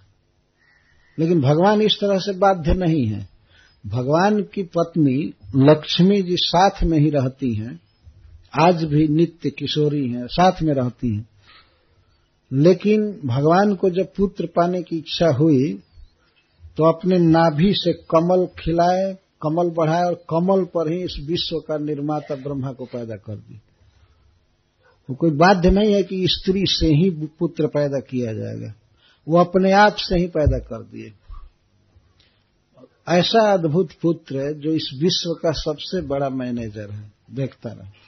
लेकिन 1.19 1.41
भगवान 1.41 1.81
इस 1.81 1.97
तरह 2.01 2.19
से 2.19 2.33
बाध्य 2.37 2.73
नहीं 2.73 3.05
है। 3.05 3.34
भगवान 3.87 4.41
की 4.41 4.63
पत्नी 4.63 5.33
लक्ष्मी 5.55 6.21
जी 6.21 6.35
साथ 6.39 6.83
में 6.83 6.97
ही 6.99 7.09
रहती 7.09 7.53
हैं। 7.53 7.79
आज 8.61 8.83
भी 8.83 9.07
नित्य 9.07 9.49
किशोरी 9.49 10.07
हैं, 10.09 10.27
साथ 10.27 10.61
में 10.61 10.73
रहती 10.73 11.15
हैं। 11.15 11.27
लेकिन 12.53 13.19
भगवान 13.25 13.75
को 13.75 13.89
जब 13.89 14.07
पुत्र 14.17 14.45
पाने 14.45 14.81
की 14.83 14.97
इच्छा 14.97 15.27
हुई 15.27 15.73
तो 16.77 16.83
अपने 16.83 17.19
नाभि 17.19 17.73
से 17.75 17.93
कमल 17.93 18.45
खिलाए, 18.59 19.17
कमल 19.41 19.69
बढ़ाए 19.69 20.03
और 20.03 20.23
कमल 20.29 20.63
पर 20.65 20.91
ही 20.91 21.03
इस 21.03 21.17
विश्व 21.27 21.57
का 21.57 21.77
निर्माता 21.77 22.35
ब्रह्मा 22.35 22.71
को 22.71 22.85
पैदा 22.85 23.15
कर 23.15 23.35
दी 23.35 23.59
वो 25.09 25.15
कोई 25.15 25.31
बाध्य 25.31 25.69
नहीं 25.71 25.93
है 25.93 26.03
कि 26.03 26.27
स्त्री 26.27 26.63
से 26.65 26.87
ही 26.87 27.09
पुत्र 27.09 27.67
पैदा 27.67 27.99
किया 27.99 28.33
जाएगा। 28.33 28.73
वो 29.27 29.37
अपने 29.37 29.71
आप 29.71 29.95
से 29.95 30.19
ही 30.19 30.27
पैदा 30.27 30.57
कर 30.57 30.83
दिए। 30.83 31.11
ऐसा 33.09 33.53
अद्भुत 33.53 33.89
पुत्र 34.01 34.37
है 34.37 34.53
जो 34.59 34.71
इस 34.71 34.89
विश्व 35.01 35.33
का 35.33 35.51
सबसे 35.51 36.01
बड़ा 36.01 36.29
मैनेजर 36.29 36.91
है, 36.91 37.11
देखता 37.31 37.69
रहे। 37.69 38.05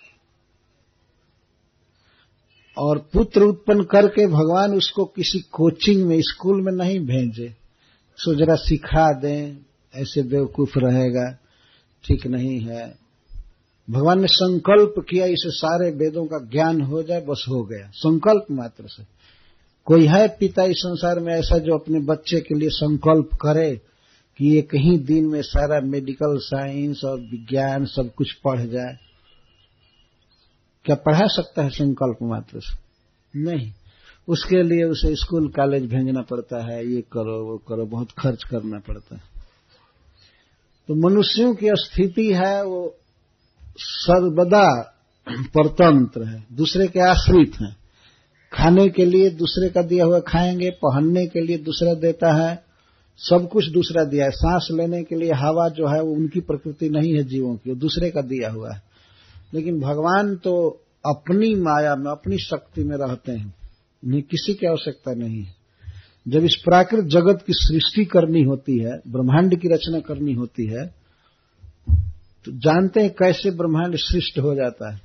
और 2.78 3.10
पुत्र 3.14 3.42
उत्पन्न 3.42 3.84
करके 3.84 4.28
भगवान 4.28 4.74
उसको 4.74 5.06
किसी 5.06 5.40
कोचिंग 5.40 6.06
में, 6.06 6.22
स्कूल 6.22 6.62
में 6.62 6.72
नहीं 6.72 7.00
भेजे। 7.00 7.56
सो 8.18 8.36
जरा 8.36 8.56
सिखा 8.56 9.14
दें, 9.14 9.58
ऐसे 9.96 10.24
बेवकूफ़ 10.24 10.80
रहेगा, 10.80 11.38
ठीक 12.04 12.28
नहीं 12.28 12.60
है। 12.60 12.98
भगवान 13.90 14.22
ने 14.22 14.28
संकल्प 14.28 15.06
किया, 15.10 15.26
इसे 15.26 15.52
सारे 15.52 15.92
वेदों 15.92 16.26
का 16.26 16.46
ज्ञान 16.46 16.82
हो 16.82 17.04
जाए, 17.04 17.22
बस 17.22 17.46
हो 17.50 17.64
गया। 17.64 17.92
संकल्प 17.94 18.46
मात्र 18.52 18.84
से। 18.88 19.04
कोई 19.86 20.06
है 20.06 20.28
पिता 20.28 20.64
इस 20.64 20.78
संसार 20.78 21.20
में 21.20 21.34
ऐसा 21.34 21.58
जो 21.58 21.78
अपने 21.78 22.00
बच्चे 22.00 22.40
के 22.40 22.56
लिए 22.56 22.70
संकल्प 22.70 23.30
करे? 23.34 23.82
कि 24.38 24.56
ये 24.56 24.62
कहीं 24.62 25.00
दिन 25.00 25.26
में 25.26 25.42
सारा 25.42 25.82
मेडिकल 25.82 26.38
साइंस 26.38 27.02
और 27.06 27.20
विज्ञान 27.20 27.86
सब 27.86 28.14
कुछ 28.16 28.34
पढ़ 28.34 28.60
जाए। 28.60 28.98
क्या 30.86 30.96
पढ़ा 30.96 31.22
सकता 31.24 31.64
है 31.64 31.70
संकल्प 31.70 32.18
मात्र 32.24 32.60
से? 32.60 32.88
नहीं। 33.40 33.72
उसके 34.28 34.64
लिए 34.64 34.84
उसे 34.84 35.16
स्कूल 35.16 35.48
कॉलेज 35.48 35.86
भेजना 35.86 36.22
पड़ता 36.22 36.74
है। 36.74 36.88
ये 36.88 37.02
करो, 37.02 37.46
वो 37.46 37.58
करो, 37.58 37.86
बहुत 37.86 38.12
खर्च 38.12 38.44
करना 38.44 38.80
पड़ता 38.80 39.16
है। 39.16 39.22
तो 40.88 41.10
मनुष्यों 41.10 41.56
की 41.56 41.68
स्थिति 41.72 42.34
है, 42.34 42.66
वो 42.66 42.96
सर्वदा 43.78 44.94
परतंत्र 45.30 46.24
है, 46.24 46.46
दूसरे 46.54 46.88
के 46.88 47.00
आश्रित 47.00 47.52
हैं। 47.62 47.78
खाने 48.54 48.90
के 48.90 49.06
लिए 49.06 49.30
दूसरे 49.30 49.70
का 49.70 49.82
दिया 49.82 50.06
हुआ 50.06 50.20
खाएँगे, 50.20 50.70
पहनने 50.70 51.28
के 51.28 51.42
लिए 51.42 51.58
दूसरा 51.58 51.94
देता 51.94 52.34
है। 52.34 52.67
सब 53.18 53.50
कुछ 53.52 53.70
दूसरा 53.70 54.04
दिया 54.04 54.26
है। 54.26 54.32
सांस 54.32 54.68
लेने 54.72 55.04
के 55.04 55.16
लिए 55.16 55.32
हवा 55.32 55.70
जो 55.70 55.88
है 55.88 56.02
वो 56.02 56.14
उनकी 56.14 56.40
प्रकृति 56.40 56.90
नहीं 56.90 57.14
है 57.14 57.24
जीवों 57.24 57.56
की, 57.56 57.70
वो 57.70 57.76
दूसरे 57.76 58.10
का 58.12 58.22
दिया 58.22 58.50
हुआ 58.52 58.74
है। 58.74 58.82
लेकिन 59.54 59.80
भगवान 59.80 60.36
तो 60.36 60.82
अपनी 61.06 61.56
माया 61.56 61.96
में, 61.96 62.12
अपनी 62.12 62.38
शक्ति 62.38 62.84
में 62.84 62.98
रहते 62.98 63.32
हैं। 63.32 63.54
उन्हें 64.06 64.22
किसी 64.22 64.54
की 64.54 64.68
आवश्यकता 64.68 65.14
नहीं 65.14 65.44
है। 65.44 65.56
जब 66.28 66.44
इस 66.44 66.56
प्राकृत 66.66 67.06
जगत 67.06 67.44
की 67.48 67.54
सृष्टि 67.56 68.06
करनी 68.06 68.44
होती 68.44 68.84
है, 68.84 69.00
ब्रह्मांड 69.08 69.62
की 69.62 69.68
रचना 69.74 70.00
करनी 70.00 70.34
होती 70.34 70.68
है 70.68 70.86
तो 72.46 72.52
जानते 72.52 73.02
हैं 73.02 73.10
कैसे 73.10 73.52
ब्रह्मांड 73.52 73.96
सृष्ट 73.96 74.40
हो 74.40 74.56
जाता 74.56 74.94
है। 74.94 75.02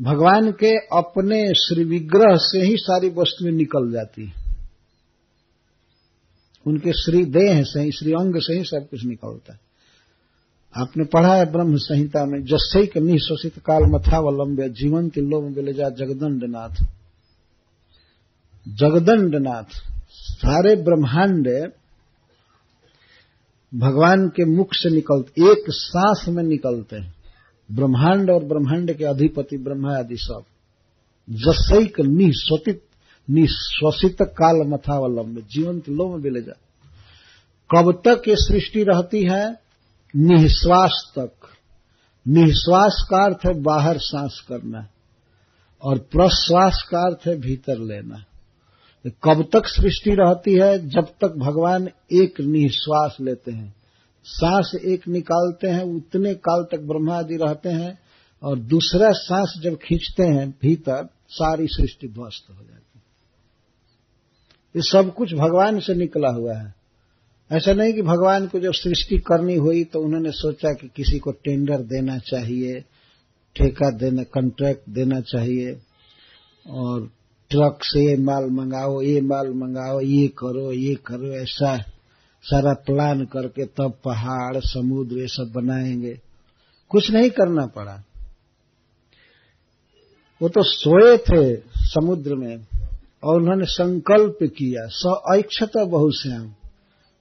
भगवान 0.00 0.52
के 0.52 0.76
अपने 0.76 1.54
श्री 1.54 1.84
विग्रह 1.84 2.36
से 2.36 2.60
ही 2.60 2.76
सारी 2.76 3.08
वस्तुएँ 3.08 3.52
निकल 3.52 3.92
जाती 3.92 4.26
है। 4.26 4.47
उनके 6.68 6.92
श्री 6.92 7.24
देह 7.24 7.62
से 7.62 7.80
ही 7.80 7.92
श्री 7.92 8.12
अंग 8.12 8.34
से 8.36 8.58
ही 8.58 8.64
सब 8.64 8.88
कुछ 8.90 9.04
निकलता 9.04 9.52
है। 9.52 9.60
आपने 10.76 11.04
पढ़ा 11.04 11.34
है 11.34 11.52
ब्रह्म 11.52 11.76
संहिता 11.76 12.24
में, 12.24 12.44
जस्से 12.44 12.86
के 12.86 13.00
निशोषित 13.00 13.58
काल 13.58 13.82
मथावलंब्य 13.82 14.68
जीवन 14.68 15.08
के 15.08 15.20
लोम 15.20 15.72
जा 15.72 15.88
जगदंडनाथ। 15.88 16.84
जगदंडनाथ, 18.68 19.64
सारे 20.10 20.76
ब्रह्मांड 20.76 21.72
भगवान 23.74 24.28
के 24.28 24.44
मुख 24.44 24.68
से 24.72 24.90
निकलते, 24.90 25.52
एक 25.52 25.64
सांस 25.68 26.28
में 26.28 26.42
निकलते 26.42 26.96
हैं। 26.96 27.14
ब्रह्मांड 27.72 28.30
और 28.30 28.44
ब्रह्मांड 28.44 28.92
के 28.92 29.04
अधिपति 29.04 29.58
ब्रह्मा 29.58 29.98
आदि 29.98 30.16
सब 30.16 30.42
जसैक 31.30 32.00
निश्वसित 32.00 32.82
निश्वसित 33.30 34.16
काल 34.22 34.68
मथावलंब 34.68 35.46
जीवन 35.50 35.78
के 35.78 35.92
लो 35.92 36.16
में 36.16 36.44
जा 36.44 36.56
कब 37.76 38.02
तक 38.08 38.28
ये 38.28 38.34
सृष्टि 38.36 38.82
रहती 38.82 39.22
है? 39.22 39.60
निश्वास 40.16 41.12
तक। 41.18 41.32
निश्वास 42.28 43.06
का 43.10 43.24
अर्थ 43.24 43.38
है 43.46 43.62
बाहर 43.62 43.98
सांस 43.98 44.44
करना 44.48 44.88
और 45.82 45.98
प्रश्वास 45.98 46.84
का 46.90 46.98
अर्थ 46.98 47.26
है 47.26 47.40
भीतर 47.40 47.78
लेना। 47.78 48.24
कब 49.06 49.48
तक 49.52 49.66
सृष्टि 49.66 50.10
रहती 50.10 50.54
है? 50.54 50.88
जब 50.88 51.04
तक 51.04 51.28
भगवान 51.28 51.88
एक 52.12 52.40
निश्वास 52.40 53.16
लेते 53.20 53.52
हैं। 53.52 53.74
सांस 54.24 54.72
एक 54.84 55.08
निकालते 55.08 55.68
हैं, 55.68 55.82
उतने 55.82 56.34
काल 56.34 56.62
तक 56.62 56.78
ब्रह्मा 56.78 57.18
आदि 57.18 57.36
रहते 57.36 57.68
हैं 57.68 57.98
और 58.42 58.58
दूसरा 58.58 59.12
सांस 59.12 59.60
जब 59.62 59.76
खींचते 59.76 60.22
हैं, 60.22 60.50
भीतर 60.62 61.08
सारी 61.28 61.66
सृष्टि 61.66 62.08
ध्वस्त 62.08 62.50
हो 62.50 62.54
जाती 62.54 62.77
ये 64.76 64.82
सब 64.82 65.14
कुछ 65.14 65.34
भगवान 65.34 65.80
से 65.80 65.94
निकला 65.94 66.28
हुआ 66.28 66.54
है। 66.54 66.74
ऐसा 67.52 67.72
नहीं 67.72 67.92
कि 67.92 68.02
भगवान 68.02 68.46
को 68.46 68.60
जब 68.60 68.72
सृष्टि 68.72 69.18
करनी 69.18 69.54
हुई 69.54 69.84
तो 69.84 70.00
उन्होंने 70.00 70.30
सोचा 70.30 70.72
कि 70.72 70.90
किसी 70.96 71.18
को 71.18 71.30
टेंडर 71.30 71.76
देना 71.76 72.18
चाहिए, 72.18 72.80
ठेका 73.56 73.90
देना 73.90 74.22
कॉन्ट्रैक्ट 74.22 74.90
देना 74.90 75.20
चाहिए 75.20 75.80
और 76.66 77.10
ट्रक 77.50 77.78
से 77.82 78.06
ये 78.06 78.16
माल 78.16 78.44
मंगाओ, 78.44 79.02
ये 79.02 79.20
माल 79.20 79.48
मंगाओ, 79.48 80.00
ये 80.00 80.28
करो 80.28 80.72
ये 80.72 80.94
करो, 80.94 81.32
ऐसा 81.42 81.78
सारा 82.42 82.72
प्लान 82.72 83.24
करके 83.24 83.64
तब 83.64 83.98
पहाड़, 84.04 84.56
समुद्र, 84.56 85.16
ये 85.16 85.26
सब 85.26 85.52
बनाएँगे। 85.56 86.20
कुछ 86.88 87.10
नहीं 87.10 87.30
करना 87.30 87.66
पड़ा। 87.66 88.04
वो 90.42 90.48
तो 90.48 90.62
सोए 90.62 91.16
थे 91.18 91.56
समुद्र 91.76 92.34
में। 92.34 92.67
और 93.22 93.40
उन्होंने 93.40 93.64
संकल्प 93.64 94.38
किया, 94.42 94.86
स 94.88 95.20
ऐक्षत 95.34 95.76
बहुश्याम। 95.76 96.54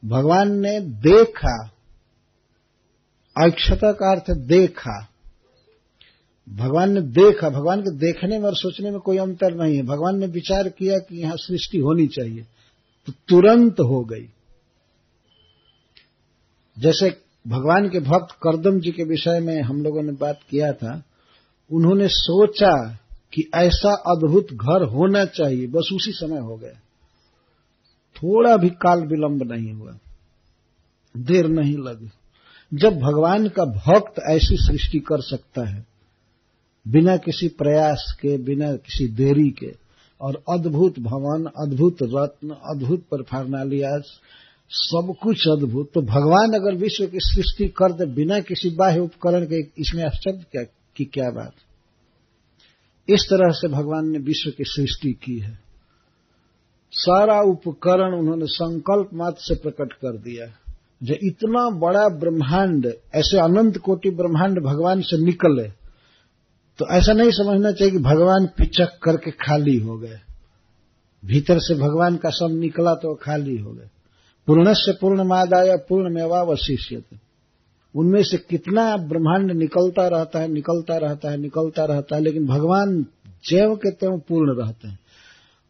भगवान 0.04 0.52
ने 0.60 0.80
देखा, 1.04 1.70
ऐक्षता 3.36 3.92
का 3.92 4.12
अर्थ 4.12 4.32
देखा। 4.48 5.00
भगवान 6.48 6.92
ने 6.94 7.02
देखा, 7.02 7.50
भगवान 7.50 7.82
के 7.82 7.96
देखने 7.98 8.38
में 8.40 8.46
और 8.46 8.56
सोचने 8.56 8.92
में 8.92 9.00
कोई 9.00 9.18
अंतर 9.18 9.56
नहीं 9.56 9.76
है। 9.76 9.84
भगवान 9.84 10.20
ने 10.20 10.28
विचार 10.28 10.70
किया 10.70 10.98
कि 11.00 11.18
यहाँ 11.18 11.36
सृष्टि 11.38 11.78
होनी 11.78 12.08
चाहिए 12.08 12.46
तो 13.08 13.14
तुरंत 13.30 13.80
हो 13.80 14.04
गई। 14.04 14.28
जैसे 16.78 17.10
भगवान 17.46 17.90
के 17.90 18.00
भक्त 18.00 18.36
करदम 18.44 18.80
जी 18.80 18.92
के 18.92 19.04
विषय 19.04 19.40
में 19.40 19.62
हम 19.62 19.82
लोगों 19.84 20.04
ने 20.04 20.12
बात 20.12 20.40
किया 20.50 20.72
था, 20.74 21.02
उन्होंने 21.72 22.08
सोचा 22.08 22.72
कि 23.38 23.50
ऐसा 23.56 23.94
अद्भुत 23.94 24.48
घर 24.54 24.84
होना 24.84 25.26
चाहिए। 25.26 25.68
बस 25.68 25.90
उसी 25.94 26.12
समय 26.12 26.40
हो 26.40 26.58
गया। 26.58 26.80
थोड़ा 28.16 28.58
भी 28.58 28.70
काल 28.70 29.00
विलंब 29.00 29.52
नहीं 29.52 29.74
हुआ। 29.74 29.98
देर 31.18 31.48
नहीं 31.48 31.78
लगी। 31.78 32.10
जब 32.74 33.00
भगवान 33.00 33.48
का 33.48 33.66
भक्त 33.66 34.22
ऐसी 34.30 34.58
सृष्टि 34.58 35.00
कर 35.00 35.22
सकता 35.22 35.70
है, 35.70 35.86
बिना 36.88 37.18
किसी 37.18 37.48
प्रयास 37.48 38.18
के, 38.22 38.38
बिना 38.38 38.74
किसी 38.74 39.08
देरी 39.08 39.50
के, 39.50 39.74
और 40.22 40.44
अद्भुत 40.50 41.00
भवन, 41.00 41.46
अद्भुत 41.46 41.98
रत्न, 42.04 42.50
अद्भुत 42.50 43.00
परफारनालियाज 43.00 44.04
सब 44.70 45.16
कुछ 45.24 45.48
अद्भुत। 45.48 45.92
तो 45.94 46.02
भगवान 46.02 46.54
अगर 46.54 46.76
विश्व 46.76 47.08
की 47.08 47.18
सृष्टि 47.22 47.68
कर 47.68 47.94
दे 47.94 48.06
बिना 48.06 48.40
किसी 48.40 48.70
बाह्य 48.70 49.00
उपकरण 49.00 49.46
के, 49.46 49.82
इसमें 49.82 50.04
आश्चर्य 50.04 50.46
क्या, 50.52 50.64
की 50.64 51.06
क्या 51.06 51.30
बात? 51.30 51.54
इस 53.10 53.26
तरह 53.30 53.52
से 53.52 53.68
भगवान 53.68 54.10
ने 54.10 54.20
विश्व 54.20 54.50
की 54.50 54.64
सृष्टि 54.64 55.12
की 55.24 55.40
है। 55.40 55.60
सारा 56.94 57.40
उपकरण 57.42 58.18
उन्होंने 58.20 58.46
संकल्प 58.46 59.10
मात्र 59.14 59.42
से 59.42 59.56
प्रकट 59.56 59.94
कर 59.94 60.18
दिया। 60.18 60.46
जो 61.02 61.16
इतना 61.24 61.70
बड़ा 61.80 62.08
ब्रह्मांड, 62.10 62.86
ऐसे 63.16 63.40
अनंत 63.40 63.78
कोटि 63.78 64.10
ब्रह्मांड 64.10 64.60
भगवान 64.60 65.02
से 65.02 65.18
निकले 65.26 65.68
तो 66.80 66.86
ऐसा 66.90 67.14
नहीं 67.14 67.32
समझना 67.32 67.72
चाहिए 67.72 67.92
कि 67.92 68.00
भगवान 68.00 68.46
पिचक 68.58 69.00
करके 69.04 69.32
खाली 69.32 69.78
हो 69.78 69.98
गए। 69.98 70.20
भीतर 71.24 71.60
से 71.60 71.76
भगवान 71.76 72.16
का 72.16 72.30
सब 72.30 72.50
निकला 72.52 72.94
तो 72.94 73.14
खाली 73.16 73.58
हो 73.58 73.72
गए। 73.72 73.90
पूर्ण 74.48 74.74
से 74.74 74.94
पूर्ण 74.94 75.24
मादाय 75.24 75.76
पूर्ण 75.90 76.14
मेवावशिष्य 76.14 76.96
उनमें 77.96 78.24
से 78.24 78.38
कितना 78.38 78.98
ब्रह्मांड 78.98 79.52
निकलता 79.52 80.08
रहता 80.08 80.40
है, 80.40 80.48
निकलता 80.48 80.98
रहता 80.98 81.32
है, 81.32 81.38
निकलता 81.38 81.86
रहता 81.86 82.16
है, 82.16 82.22
लेकिन 82.22 82.48
भगवान 82.48 83.06
जैव 83.50 83.76
के 83.76 83.92
त्यों 83.92 84.20
पूर्ण 84.20 84.64
रहते 84.64 84.88
हैं। 84.88 85.00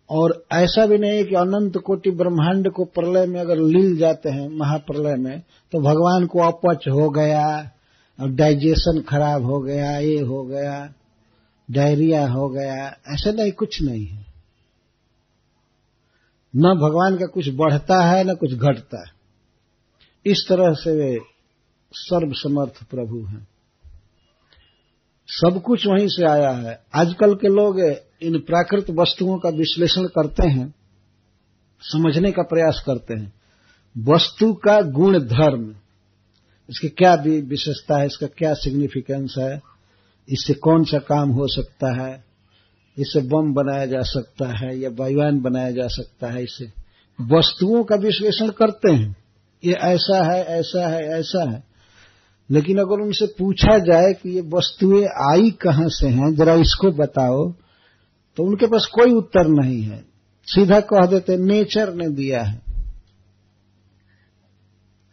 और 0.10 0.46
ऐसा 0.52 0.86
भी 0.86 0.98
नहीं 0.98 1.24
कि 1.24 1.36
अनंत 1.36 1.78
कोटि 1.78 2.12
ब्रह्मांड 2.12 2.72
को 2.72 2.86
प्रलय 2.86 3.26
में 3.26 3.42
अगर 3.42 3.58
लील 3.58 3.98
जाते 3.98 4.30
हैं, 4.30 4.50
महाप्रलय 4.50 5.16
में 5.16 5.40
तो 5.72 5.80
भगवान 5.80 6.26
को 6.26 6.40
अपच 6.40 6.88
हो 6.88 7.10
गया, 7.10 7.72
और 8.20 8.30
डाइजेशन 8.30 9.02
खराब 9.02 9.46
हो 9.46 9.60
गया, 9.60 9.98
ये 9.98 10.20
हो 10.20 10.44
गया, 10.44 10.94
डायरिया 11.72 12.28
हो 12.28 12.50
गया, 12.50 12.88
ऐसा 12.88 13.32
नहीं, 13.32 13.52
कुछ 13.52 13.82
नहीं 13.82 14.06
है। 14.06 14.26
न 16.56 16.62
भगवान 16.62 17.16
का 17.16 17.26
कुछ 17.26 17.50
बढ़ता 17.54 18.04
है, 18.06 18.24
न 18.24 18.36
कुछ 18.36 18.54
घटता 18.54 19.00
है। 19.00 19.18
इस 20.26 20.46
तरह 20.50 20.74
से 20.74 20.96
वे 20.96 21.18
सर्वसमर्थ 21.92 22.84
प्रभु 22.84 23.26
हैं। 23.26 23.48
सब 25.30 25.62
कुछ 25.62 25.86
वहीं 25.88 26.08
से 26.08 26.26
आया 26.26 26.50
है। 26.50 26.80
आजकल 26.96 27.34
के 27.36 27.48
लोग 27.48 27.80
इन 28.22 28.38
प्राकृत 28.40 28.90
वस्तुओं 28.90 29.38
का 29.38 29.50
विश्लेषण 29.50 30.06
करते 30.08 30.48
हैं, 30.48 30.74
समझने 31.82 32.32
का 32.32 32.44
प्रयास 32.44 32.84
करते 32.86 33.14
हैं। 33.14 33.34
वस्तु 33.96 34.54
का 34.54 34.82
गुण 34.82 35.20
धर्म, 35.20 35.76
इसकी 36.70 36.90
क्या 36.90 37.14
विशेषता 37.24 38.00
है, 38.00 38.06
इसका 38.06 38.28
क्या 38.28 38.54
सिग्निफिकेंस 38.54 39.36
है, 39.38 39.62
इससे 40.30 40.54
कौन 40.54 40.84
सा 40.84 40.98
काम 41.00 41.30
हो 41.30 41.48
सकता 41.48 41.94
है, 42.02 42.24
इससे 42.98 43.22
बम 43.22 43.54
बनाया 43.54 43.86
जा 43.86 44.02
सकता 44.02 44.48
है 44.58 44.78
या 44.80 44.90
वायुयान 44.90 45.40
बनाया 45.42 45.72
जा 45.72 45.88
सकता 45.88 46.32
है, 46.32 46.44
इससे 46.44 46.66
वस्तुओं 47.20 47.84
का 47.84 47.96
विश्लेषण 47.96 48.50
करते 48.50 48.92
हैं। 48.92 49.16
ये 49.64 49.74
ऐसा 49.74 50.24
है 50.34 50.44
ऐसा 50.44 50.88
है 50.88 51.02
ऐसा 51.20 51.50
है। 51.52 51.64
लेकिन 52.50 52.78
अगर 52.78 53.02
उनसे 53.02 53.26
पूछा 53.38 53.78
जाए 53.80 54.14
कि 54.14 54.30
ये 54.30 54.42
वस्तुएँ 54.54 55.06
आई 55.28 55.50
कहाँ 55.62 55.88
से 55.90 56.08
हैं 56.08 56.34
जरा 56.36 56.54
इसको 56.56 56.92
बताओ 56.94 57.52
तो 58.38 58.44
उनके 58.44 58.68
पास 58.68 58.86
कोई 58.94 59.14
उत्तर 59.14 59.48
नहीं 59.48 59.82
है। 59.82 60.00
सीधा 60.48 60.80
कह 60.80 61.06
देते 61.06 61.38
नेचर 61.38 61.94
ने 61.94 62.10
दिया 62.10 62.44
है। 62.44 62.62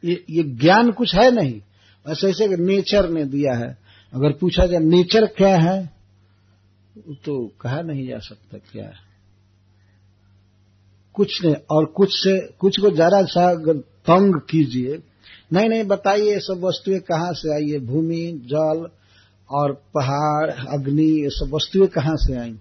ये, 0.02 0.24
ये 0.30 0.42
ज्ञान 0.42 0.90
कुछ 0.92 1.14
है 1.14 1.30
नहीं। 1.30 1.60
ऐसे 2.06 2.28
ऐसे 2.30 2.46
नेचर 2.56 3.08
ने 3.10 3.24
दिया 3.24 3.56
है। 3.58 3.78
अगर 4.12 4.32
पूछा 4.32 4.66
जाए 4.66 4.80
नेचर 4.80 5.26
क्या 5.26 5.56
है 5.56 5.86
तो 7.24 7.46
कहा 7.60 7.80
नहीं 7.82 8.06
जा 8.08 8.18
सकता 8.18 8.58
क्या 8.72 8.84
है। 8.84 9.02
कुछ 11.14 11.44
नहीं 11.44 11.54
और 11.70 11.84
कुछ 11.86 12.08
से 12.12 12.38
कुछ 12.60 12.80
को 12.80 12.90
जरा 12.90 13.22
सा 13.24 13.50
अगर 13.50 13.78
तंग 14.06 14.40
कीजिए 14.50 14.98
नहीं 15.54 15.68
नहीं, 15.68 15.84
बताइए 15.84 16.38
सब 16.38 16.60
वस्तुएँ 16.60 17.00
कहाँ 17.00 17.32
से 17.32 17.54
आई? 17.54 17.70
है 17.70 17.78
भूमि, 17.78 18.42
जल 18.44 18.88
और 19.50 19.72
पहाड़, 19.72 20.50
अग्नि, 20.50 21.22
ये 21.22 21.30
सब 21.30 21.50
वस्तुएँ 21.54 21.88
कहाँ 21.88 22.16
से 22.16 22.36
आई? 22.36 22.52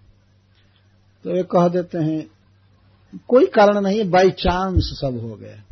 तो 1.24 1.38
ये 1.38 1.44
कह 1.44 1.68
देते 1.68 1.98
हैं, 1.98 2.28
कोई 3.28 3.46
कारण 3.46 3.82
नहीं 3.82 4.10
बाई 4.10 4.32
चांस 4.32 4.84
सब 4.84 5.20
हो 5.22 5.36
गया। 5.36 5.64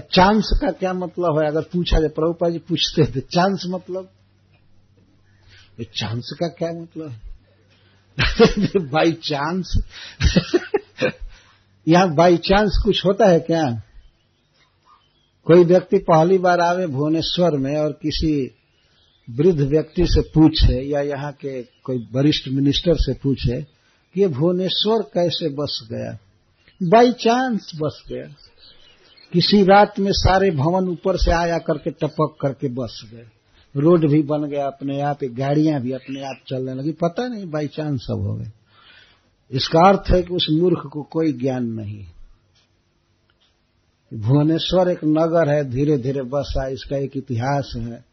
चांस 0.00 0.58
का 0.60 0.70
क्या 0.70 0.92
मतलब 0.92 1.42
है? 1.42 1.48
अगर 1.48 1.62
पूछा 1.62 2.00
जाए 2.00 2.08
प्रभुपा 2.08 2.50
जी 2.50 2.58
पूछते 2.58 3.06
थे 3.06 3.20
चांस 3.20 3.64
मतलब? 3.66 4.08
चांस 5.80 6.36
का 6.40 6.48
क्या 6.48 6.82
मतलब 6.82 7.08
है? 7.08 7.34
बाई 8.78 9.12
चांस 9.12 9.82
यहाँ 11.88 12.14
बाई 12.14 12.36
चांस 12.36 12.80
कुछ 12.84 13.06
होता 13.06 13.26
है 13.26 13.40
क्या? 13.40 13.82
कोई 15.44 15.64
व्यक्ति 15.64 15.98
पहली 15.98 16.38
बार 16.38 16.60
आवे 16.60 16.86
भुवनेश्वर 16.86 17.56
में 17.56 17.76
और 17.76 17.92
किसी 17.92 18.54
वृद्ध 19.30 19.60
व्यक्ति 19.60 20.06
से 20.06 20.20
पूछे 20.20 20.90
या 20.90 21.00
यहाँ 21.00 21.32
के 21.32 21.62
कोई 21.62 22.08
वरिष्ठ 22.12 22.48
मिनिस्टर 22.48 22.94
से 22.94 23.14
पूछे 23.14 23.62
कि 24.14 24.20
ये 24.20 24.28
भुवनेश्वर 24.28 25.02
कैसे 25.02 25.48
बस 25.48 25.88
गया? 25.92 26.18
बाई 26.82 27.12
चांस 27.12 27.72
बस 27.82 28.02
गया। 28.12 28.34
किसी 29.32 29.64
रात 29.64 29.98
में 29.98 30.12
सारे 30.12 30.50
भवन 30.50 30.88
ऊपर 30.88 31.16
से 31.16 31.30
आया 31.30 31.58
करके 31.58 31.90
टपक 31.90 32.36
करके 32.40 32.68
बस 32.68 33.10
गए। 33.14 33.26
रोड 33.76 34.08
भी 34.08 34.22
बन 34.22 34.44
गया 34.44 34.66
अपने 34.66 35.00
आप, 35.00 35.18
गाड़ियाँ 35.24 35.80
भी 35.80 35.92
अपने 35.92 36.20
आप 36.20 36.36
चलने 36.48 36.74
लगी। 36.74 36.92
पता 36.92 37.28
नहीं 37.28 37.50
बाई 37.50 37.66
चांस 37.66 38.00
सब 38.00 38.20
हो 38.20 38.34
गए। 38.34 38.50
इसका 39.50 39.88
अर्थ 39.88 40.10
है 40.10 40.22
कि 40.22 40.34
उस 40.34 40.46
मूर्ख 40.50 40.86
को 40.92 41.02
कोई 41.02 41.32
ज्ञान 41.32 41.64
नहीं 41.64 42.06
भुवनेश्वर 44.14 44.90
एक 44.90 45.00
नगर 45.04 45.48
है 45.48 45.70
धीरे 45.70 45.98
धीरे 45.98 46.22
बसा 46.22 46.68
इसका 46.68 46.96
एक 46.96 47.16
इतिहास 47.16 47.72
है। 47.76 48.04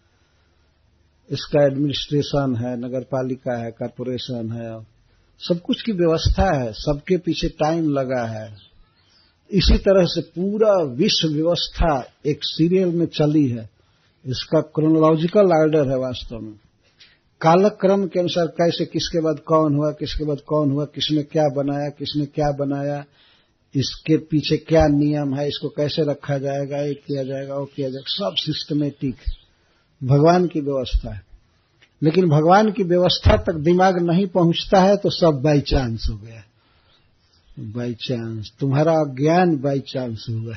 इसका 1.30 1.63
एडमिनिस्ट्रेशन 1.63 2.56
है 2.56 2.78
नगर 2.78 3.02
पालिका 3.02 3.65
है 3.65 3.72
कारपोरेशन 3.72 4.52
है। 4.52 4.84
सब 5.39 5.62
कुछ 5.62 5.82
की 5.82 5.91
व्यवस्था 5.91 6.62
है, 6.62 6.74
सबके 6.74 7.17
पीछे 7.17 7.48
टाइम 7.48 7.89
लगा 7.89 8.26
है। 8.26 8.58
इसी 9.52 9.78
तरह 9.78 10.06
से 10.06 10.22
पूरा 10.22 10.84
विश्व 10.84 11.28
व्यवस्था 11.28 12.13
एक 12.26 12.39
सीरियल 12.44 12.89
में 12.89 13.06
चली 13.06 13.48
है। 13.48 13.70
इसका 14.26 14.62
क्रोनोलॉजिकल 14.62 15.46
ऑर्डर 15.62 15.89
है 15.89 15.98
वास्तव 15.98 16.39
में। 16.39 16.60
कालक्रम 17.41 18.08
के 18.08 18.19
अनुसार 18.19 18.47
कैसे, 18.47 18.86
किसके 18.86 19.21
बाद 19.21 19.39
कौन 19.39 19.75
हुआ, 19.75 19.91
किसके 19.91 20.25
बाद 20.25 20.38
कौन 20.47 20.71
हुआ, 20.71 20.86
किसने 20.86 21.23
क्या 21.23 21.49
बनाया, 21.49 21.89
किसने 21.89 22.25
क्या 22.25 22.51
बनाया, 22.51 23.06
इसके 23.75 24.17
पीछे 24.17 24.58
क्या 24.58 24.88
नियम 24.88 25.36
है, 25.36 25.47
इसको 25.47 25.69
कैसे 25.69 26.01
रखा 26.01 26.38
जाएगा, 26.38 26.77
ये 26.77 26.93
किया 26.93 27.23
जाएगा, 27.23 27.56
वो 27.56 27.65
किया 27.65 27.89
जाएगा, 27.89 28.06
सब 28.08 28.36
सिस्टमेटिक 28.36 29.15
भगवान 30.04 30.47
की 30.47 30.62
व्यवस्था 30.62 31.13
है। 31.13 31.21
लेकिन 32.04 32.30
भगवान 32.30 32.71
की 32.71 32.84
व्यवस्था 32.84 33.38
तक 33.38 33.54
दिमाग 33.54 33.97
नहीं 33.99 34.27
पहुँचता 34.27 34.82
है 34.82 34.97
तो 34.97 35.10
सब 35.10 35.41
बाई 35.43 35.62
चांस 35.62 36.08
हो 36.10 36.17
गया। 36.17 36.43
बाई 37.60 37.93
चांस 37.93 38.51
तुम्हारा 38.60 38.93
ज्ञान 38.93 39.58
बाई 39.58 39.80
चांस 39.80 40.25
हुआ 40.30 40.56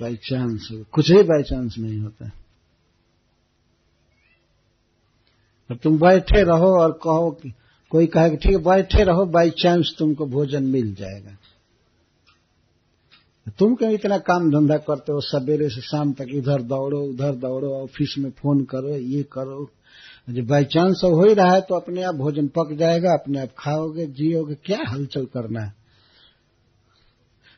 बाई 0.00 0.16
चांस 0.16 0.68
कुछ 0.92 1.10
ही 1.10 1.22
बाई 1.22 1.42
चांस 1.42 1.74
नहीं 1.78 1.98
होता। 1.98 2.30
और 5.70 5.76
तुम 5.76 5.98
बैठे 5.98 6.42
रहो 6.42 6.70
और 6.80 6.92
कहो 6.92 7.30
कि, 7.30 7.52
कोई 7.90 8.06
कहे 8.06 8.30
कि 8.30 8.36
ठीक 8.36 8.52
है, 8.52 8.58
बैठे 8.58 9.04
रहो 9.04 9.24
बाई 9.26 9.50
चांस 9.50 9.94
तुमको 9.98 10.26
भोजन 10.26 10.62
मिल 10.62 10.94
जाएगा। 10.94 11.36
तुम 13.58 13.74
क्यों 13.74 13.90
इतना 13.90 14.18
काम 14.18 14.50
धंधा 14.50 14.76
करते 14.76 15.12
हो? 15.12 15.20
सवेरे 15.20 15.68
से 15.68 15.80
शाम 15.80 16.12
तक 16.12 16.26
इधर 16.30 16.62
दौड़ो, 16.62 17.00
उधर 17.00 17.34
दौड़ो, 17.34 17.72
ऑफ़िस 17.74 18.14
में 18.18 18.30
फ़ोन 18.30 18.64
करो, 18.64 18.88
ये 18.88 19.22
करो। 19.22 19.68
जब 20.30 20.46
बाई 20.46 20.64
चांस 20.64 21.00
हो 21.04 21.24
ही 21.24 21.34
रहा 21.34 21.52
है 21.52 21.60
तो 21.60 21.74
अपने 21.74 22.02
आप 22.02 22.14
भोजन 22.14 22.48
पक 22.48 22.72
जाएगा, 22.72 23.12
अपने 23.12 23.40
आप 23.40 23.48
खाओगे, 23.58 24.06
जियोगे, 24.06 24.54
क्या 24.54 24.78
हलचल 24.88 25.24
करना 25.24 25.60
है? 25.60 25.72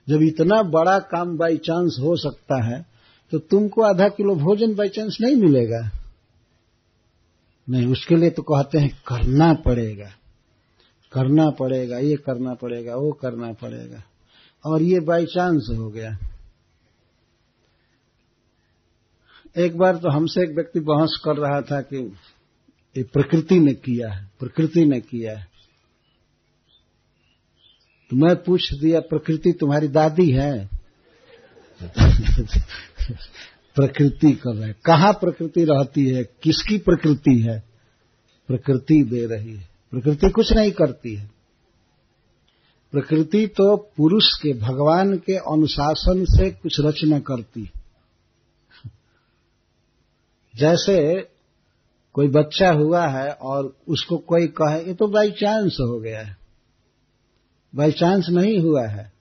जब 0.08 0.22
इतना 0.22 0.62
बड़ा 0.62 0.98
काम 0.98 1.36
बाई 1.36 1.56
चांस 1.56 1.96
हो 2.00 2.16
सकता 2.16 2.62
है 2.64 2.84
तो 3.32 3.38
तुमको 3.40 3.82
आधा 3.82 4.08
किलो 4.08 4.34
भोजन 4.34 4.74
बाई 4.74 4.88
चांस 4.88 5.18
नहीं 5.20 5.36
मिलेगा। 5.36 6.01
नहीं, 7.70 7.86
उसके 7.86 8.16
लिए 8.16 8.30
तो 8.30 8.42
कहते 8.42 8.78
हैं, 8.78 9.02
करना 9.06 9.54
पड़ेगा। 9.54 10.10
करना 11.12 11.50
पड़ेगा, 11.50 11.98
ये 11.98 12.16
करना 12.16 12.54
पड़ेगा, 12.54 12.96
वो 12.96 13.12
करना 13.12 13.52
पड़ेगा। 13.52 14.02
और 14.66 14.82
ये 14.82 15.00
बाई 15.00 15.26
चांस 15.26 15.68
हो 15.78 15.90
गया। 15.90 16.18
एक 19.56 19.76
बार 19.78 19.96
तो 19.96 20.08
हमसे 20.08 20.42
एक 20.42 20.50
व्यक्ति 20.54 20.80
बहस 20.80 21.22
कर 21.24 21.36
रहा 21.36 21.60
था 21.60 21.80
कि 21.80 22.12
ये 22.96 23.02
प्रकृति 23.02 23.60
ने 23.60 23.74
किया 23.74 24.12
है, 24.12 24.30
प्रकृति 24.40 24.84
ने 24.84 25.00
किया 25.00 25.38
है। 25.38 25.46
तो 28.10 28.16
मैं 28.16 28.42
पूछ 28.42 28.74
दिया, 28.74 29.00
प्रकृति 29.00 29.52
तुम्हारी 29.52 29.88
दादी 29.88 30.30
है? 30.30 30.70
प्रकृति 33.74 34.32
कर 34.32 34.56
रहे 34.56 34.72
कहाँ 34.72 35.12
प्रकृति 35.12 35.64
रहती 35.64 36.06
है? 36.06 36.24
किसकी 36.24 36.78
प्रकृति 36.78 37.40
है? 37.40 37.62
प्रकृति 38.48 39.02
दे 39.02 39.26
रही 39.26 39.56
है। 39.56 39.68
प्रकृति 39.90 40.30
कुछ 40.30 40.52
नहीं 40.52 40.70
करती 40.70 41.14
है। 41.14 41.30
प्रकृति 42.92 43.46
तो 43.46 43.76
पुरुष 43.76 44.26
के, 44.42 44.52
भगवान 44.52 45.16
के 45.16 45.36
अनुशासन 45.36 46.24
से 46.24 46.50
कुछ 46.50 46.80
रचना 46.80 47.18
करती 47.18 47.70
जैसे 50.56 51.28
कोई 52.12 52.28
बच्चा 52.28 52.70
हुआ 52.70 53.06
है 53.06 53.30
और 53.30 53.76
उसको 53.88 54.16
कोई 54.16 54.46
कहे, 54.46 54.86
ये 54.86 54.94
तो 54.94 55.06
बाई 55.06 55.30
चांस 55.30 55.76
हो 55.80 56.00
गया 56.00 56.20
है। 56.20 56.36
बाई 57.74 57.92
चांस 57.92 58.26
नहीं 58.30 58.58
हुआ 58.58 58.86
है। 58.86 59.12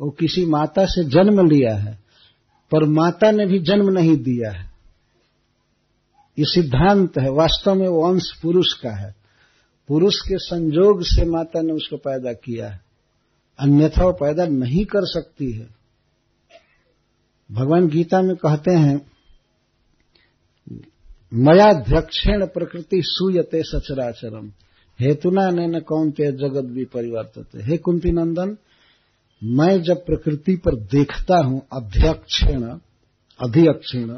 वो 0.00 0.10
किसी 0.10 0.46
माता 0.46 0.84
से 0.84 1.04
जन्म 1.04 1.48
लिया 1.48 1.76
है। 1.76 2.07
पर 2.72 2.84
माता 2.84 3.30
ने 3.30 3.46
भी 3.46 3.58
जन्म 3.58 3.90
नहीं 3.90 4.16
दिया 4.16 4.50
है। 4.50 4.72
ये 6.38 6.44
सिद्धांत 6.44 7.18
है, 7.18 7.30
वास्तव 7.30 7.74
में 7.74 7.88
वो 7.88 8.08
अंश 8.08 8.32
पुरुष 8.42 8.72
का 8.72 8.90
है। 8.90 9.14
पुरुष 9.88 10.14
के 10.16 10.38
संजोग 10.38 11.02
से 11.02 11.24
माता 11.24 11.62
ने 11.62 11.72
उसको 11.72 11.96
पैदा 11.96 12.32
किया 12.32 12.68
है। 12.68 12.80
अन्यथा 13.58 14.04
वो 14.04 14.12
पैदा 14.12 14.44
नहीं 14.44 14.84
कर 14.84 15.00
सकती 15.02 15.52
है। 15.52 15.68
भगवान 17.52 17.88
गीता 17.88 18.22
में 18.22 18.36
कहते 18.36 18.70
हैं, 18.70 19.10
मयाध्यक्षेण 21.34 22.46
प्रकृति 22.46 23.00
सूयते 23.04 23.62
सचराचरम। 23.62 24.52
हेतुना 25.00 25.50
न 25.50 25.80
कौन 25.80 26.10
ते 26.10 26.32
जगत 26.32 26.64
भी 26.64 26.84
परिवर्तित 26.84 27.46
हे 27.56 27.76
कुंती 27.76 28.10
नंदन 28.10 28.56
मैं 29.44 29.82
जब 29.82 30.06
प्रकृति 30.06 30.56
पर 30.56 30.74
देखता 30.76 31.46
हूँ 31.46 31.62
अध्यक्षेण 31.72 32.62
अधिक्षेण 33.40 34.08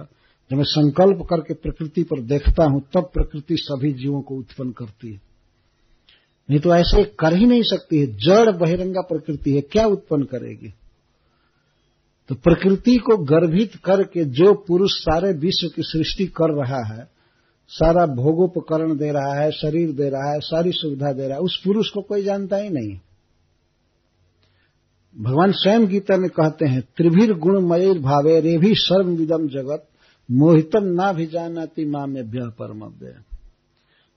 जब 0.50 0.56
मैं 0.56 0.64
संकल्प 0.64 1.26
करके 1.30 1.54
प्रकृति 1.54 2.02
पर 2.02 2.20
देखता 2.20 2.64
हूँ, 2.64 2.80
तब 2.80 3.02
प्रकृति 3.02 3.56
सभी 3.56 3.92
जीवों 3.92 4.22
को 4.22 4.34
उत्पन्न 4.34 4.70
करती 4.70 5.12
है। 5.12 5.20
नहीं 6.50 6.60
तो 6.60 6.74
ऐसे 6.74 7.04
कर 7.04 7.34
ही 7.34 7.46
नहीं 7.46 7.62
सकती 7.62 7.98
है। 7.98 8.06
जड़ 8.06 8.50
बहिरंगा 8.50 9.00
प्रकृति 9.00 9.54
है, 9.54 9.60
क्या 9.60 9.86
उत्पन्न 9.86 10.22
करेगी? 10.22 10.74
तो 12.28 12.34
प्रकृति 12.34 12.96
को 12.96 13.16
गर्भित 13.16 13.72
करके 13.84 14.24
जो 14.24 14.54
पुरुष 14.54 14.90
सारे 14.92 15.32
विश्व 15.32 15.68
की 15.76 15.82
सृष्टि 15.82 16.26
कर 16.26 16.54
रहा 16.54 16.94
है, 16.94 17.08
सारा 17.68 18.06
भोगोपकरण 18.06 18.96
दे 18.96 19.10
रहा 19.12 19.40
है, 19.40 19.50
शरीर 19.50 19.92
दे 19.92 20.08
रहा 20.08 20.32
है, 20.32 20.40
सारी 20.40 20.72
सुविधा 20.72 21.12
दे 21.12 21.22
रहा 21.22 21.34
है, 21.34 21.40
उस 21.40 21.62
पुरुष 21.64 21.88
को 21.88 22.02
कोई 22.02 22.24
जानता 22.24 22.56
ही 22.56 22.68
नहीं 22.68 22.98
भगवान 25.16 25.52
स्वयं 25.52 25.86
गीता 25.86 26.16
में 26.16 26.28
कहते 26.30 26.66
हैं, 26.66 26.80
त्रिभिर 26.96 27.32
गुणमय 27.34 27.92
भावे 28.00 28.40
रे 28.40 28.56
भी 28.58 28.72
सर्वविदम 28.74 29.46
जगत, 29.48 29.86
मोहितम 30.28 30.84
ना 30.94 31.12
भी 31.12 31.26
जानाती 31.26 31.84
माँ 31.84 32.06
में 32.06 32.22
व्यह 32.22 32.48
परमव्य 32.58 33.14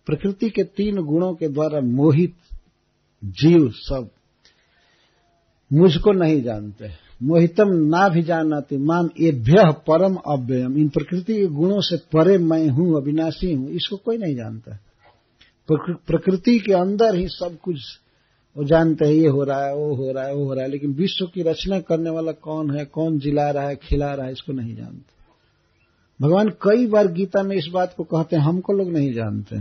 प्रकृति 0.08 0.50
के 0.50 0.64
तीन 0.64 1.02
गुणों 1.02 1.34
के 1.34 1.48
द्वारा 1.48 1.80
मोहित 1.82 2.34
जीव 3.24 3.70
सब 3.74 4.10
मुझको 5.72 6.12
नहीं 6.12 6.42
जानते। 6.44 6.90
मोहितम 7.22 7.70
ना 7.88 8.08
भी 8.10 8.22
जानाती 8.22 8.78
मान 8.78 9.10
ये 9.20 9.32
भ्य 9.42 9.72
परम 9.88 10.16
अव्ययम। 10.28 10.78
इन 10.78 10.90
प्रकृति 10.90 11.34
के 11.34 11.46
गुणों 11.50 11.80
से 11.82 11.98
परे 12.14 12.38
मैं 12.38 12.68
हूँ, 12.68 12.96
अविनाशी 13.02 13.54
हूँ, 13.54 13.70
इसको 13.70 13.98
कोई 13.98 14.18
नहीं 14.18 14.36
जानता। 14.36 14.78
प्रकृति 15.70 16.58
के 16.60 16.74
अंदर 16.74 17.16
ही 17.16 17.28
सब 17.28 17.58
कुछ 17.64 17.80
वो 18.58 18.64
जानते 18.64 19.06
हैं, 19.06 19.14
ये 19.14 19.28
हो 19.28 19.44
रहा 19.44 19.66
है, 19.66 19.76
वो 19.76 19.96
हो 19.96 20.12
रहा 20.12 20.26
है, 20.26 20.36
वो 20.36 20.46
हो 20.46 20.54
रहा 20.54 20.64
है, 20.64 20.70
लेकिन 20.70 20.94
विश्व 20.94 21.26
की 21.26 21.42
रचना 21.42 21.80
करने 21.80 22.10
वाला 22.10 22.32
कौन 22.32 22.78
है, 22.78 22.86
कौन 22.86 23.20
जिला 23.20 23.50
रहा 23.52 23.68
है, 23.68 23.76
खिला 23.76 24.14
रहा 24.14 24.26
है, 24.26 24.32
इसको 24.32 24.54
नहीं 24.54 24.76
जानते। 24.76 25.14
भगवान 26.22 26.50
कई 26.50 26.88
बार 26.88 27.08
गीता 27.08 27.44
में 27.44 27.56
इस 27.56 27.68
बात 27.74 27.94
को 27.98 28.04
कहते 28.04 28.36
हैं, 28.36 28.44
हमको 28.44 28.74
लोग 28.74 28.92
नहीं 28.92 29.14
जानते, 29.14 29.56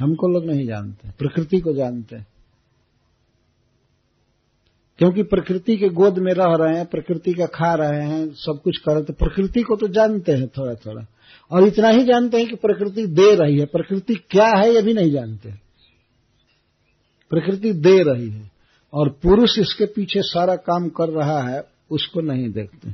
हमको 0.00 0.28
लोग 0.28 0.46
नहीं 0.46 0.66
जानते, 0.66 1.10
प्रकृति 1.18 1.60
को 1.60 1.72
जानते। 1.72 2.16
क्योंकि 4.98 5.22
प्रकृति 5.22 5.76
के 5.76 5.88
गोद 5.88 6.18
में 6.18 6.32
रह 6.32 6.56
रहे 6.60 6.76
हैं, 6.76 6.86
प्रकृति 6.86 7.32
का 7.32 7.46
खा 7.46 7.74
रहे 7.74 8.02
हैं, 8.02 8.30
सब 8.30 8.60
कुछ 8.64 8.78
कर 8.78 8.92
रहे 8.94 9.02
तो 9.02 9.12
प्रकृति 9.12 9.62
को 9.62 9.76
तो 9.76 9.88
जानते 9.88 10.32
हैं 10.32 10.48
थोड़ा 10.48 10.74
थोड़ा 10.74 11.06
और 11.50 11.66
इतना 11.66 11.88
ही 11.88 12.04
जानते 12.04 12.36
हैं 12.36 12.48
कि 12.48 12.54
प्रकृति 12.54 13.06
दे 13.06 13.34
रही 13.34 13.58
है, 13.58 13.66
प्रकृति 13.66 14.14
क्या 14.14 14.48
है, 14.56 14.74
ये 14.74 14.82
भी 14.82 14.94
नहीं 14.94 15.10
जानते। 15.10 15.65
प्रकृति 17.30 17.72
दे 17.72 18.02
रही 18.02 18.30
है 18.30 18.50
और 18.94 19.08
पुरुष 19.10 19.58
इसके 19.58 19.84
पीछे 19.86 20.20
सारा 20.22 20.56
काम 20.56 20.88
कर 20.88 21.08
रहा 21.08 21.40
है, 21.42 21.62
उसको 21.90 22.20
नहीं 22.20 22.52
देखते। 22.52 22.90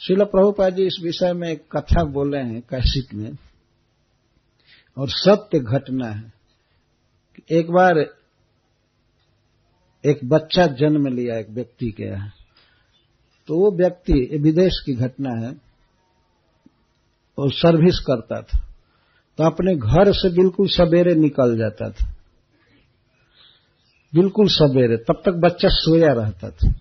शिल 0.00 0.24
प्रभुपा 0.24 0.68
जी 0.70 0.82
इस 0.82 1.00
विषय 1.02 1.32
में 1.32 1.48
एक 1.48 1.76
कथा 1.76 2.04
बोले 2.04 2.38
हैं, 2.38 2.60
कैसिक 2.60 3.14
में, 3.14 3.30
और 4.98 5.08
सत्य 5.08 5.58
घटना 5.58 6.08
है। 6.08 6.32
एक 7.50 7.70
बार 7.70 7.98
एक 10.04 10.20
बच्चा 10.24 10.66
जन्म 10.66 11.06
लिया 11.06 11.38
एक 11.38 11.50
व्यक्ति 11.50 11.90
के 11.90 12.02
यहाँ। 12.02 12.32
तो 13.46 13.56
वो 13.56 13.70
व्यक्ति 13.70 14.38
विदेश 14.40 14.72
की 14.86 14.94
घटना 14.94 15.30
है 15.46 15.52
वो 17.38 17.50
सर्विस 17.50 17.98
करता 17.98 18.42
था। 18.42 18.58
तो 19.38 19.44
अपने 19.44 19.76
घर 19.76 20.12
से 20.12 20.30
बिल्कुल 20.30 20.68
सवेरे 20.68 21.14
निकल 21.14 21.58
जाता 21.58 21.90
था। 21.90 22.19
बिल्कुल 24.14 24.46
सवेरे, 24.48 24.96
तब 24.96 25.22
तक 25.24 25.32
बच्चा 25.32 25.68
सोया 25.70 26.12
रहता 26.12 26.50
था। 26.50 26.74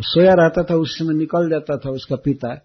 सोया 0.00 0.34
रहता 0.34 0.62
था, 0.62 0.74
उस 0.74 0.98
समय 0.98 1.14
निकल 1.14 1.50
जाता 1.50 1.76
था 1.76 1.90
उसका 1.90 2.16
पिता। 2.16 2.62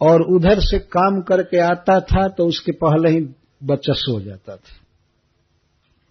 और 0.00 0.22
उधर 0.22 0.60
से 0.60 0.78
काम 0.78 1.20
करके 1.20 1.58
आता 1.58 2.00
था 2.00 2.28
तो 2.28 2.46
उसके 2.46 2.72
पहले 2.72 3.10
ही 3.10 3.20
बच्चा 3.64 3.92
सो 3.92 4.20
जाता 4.20 4.56
था। 4.56 4.76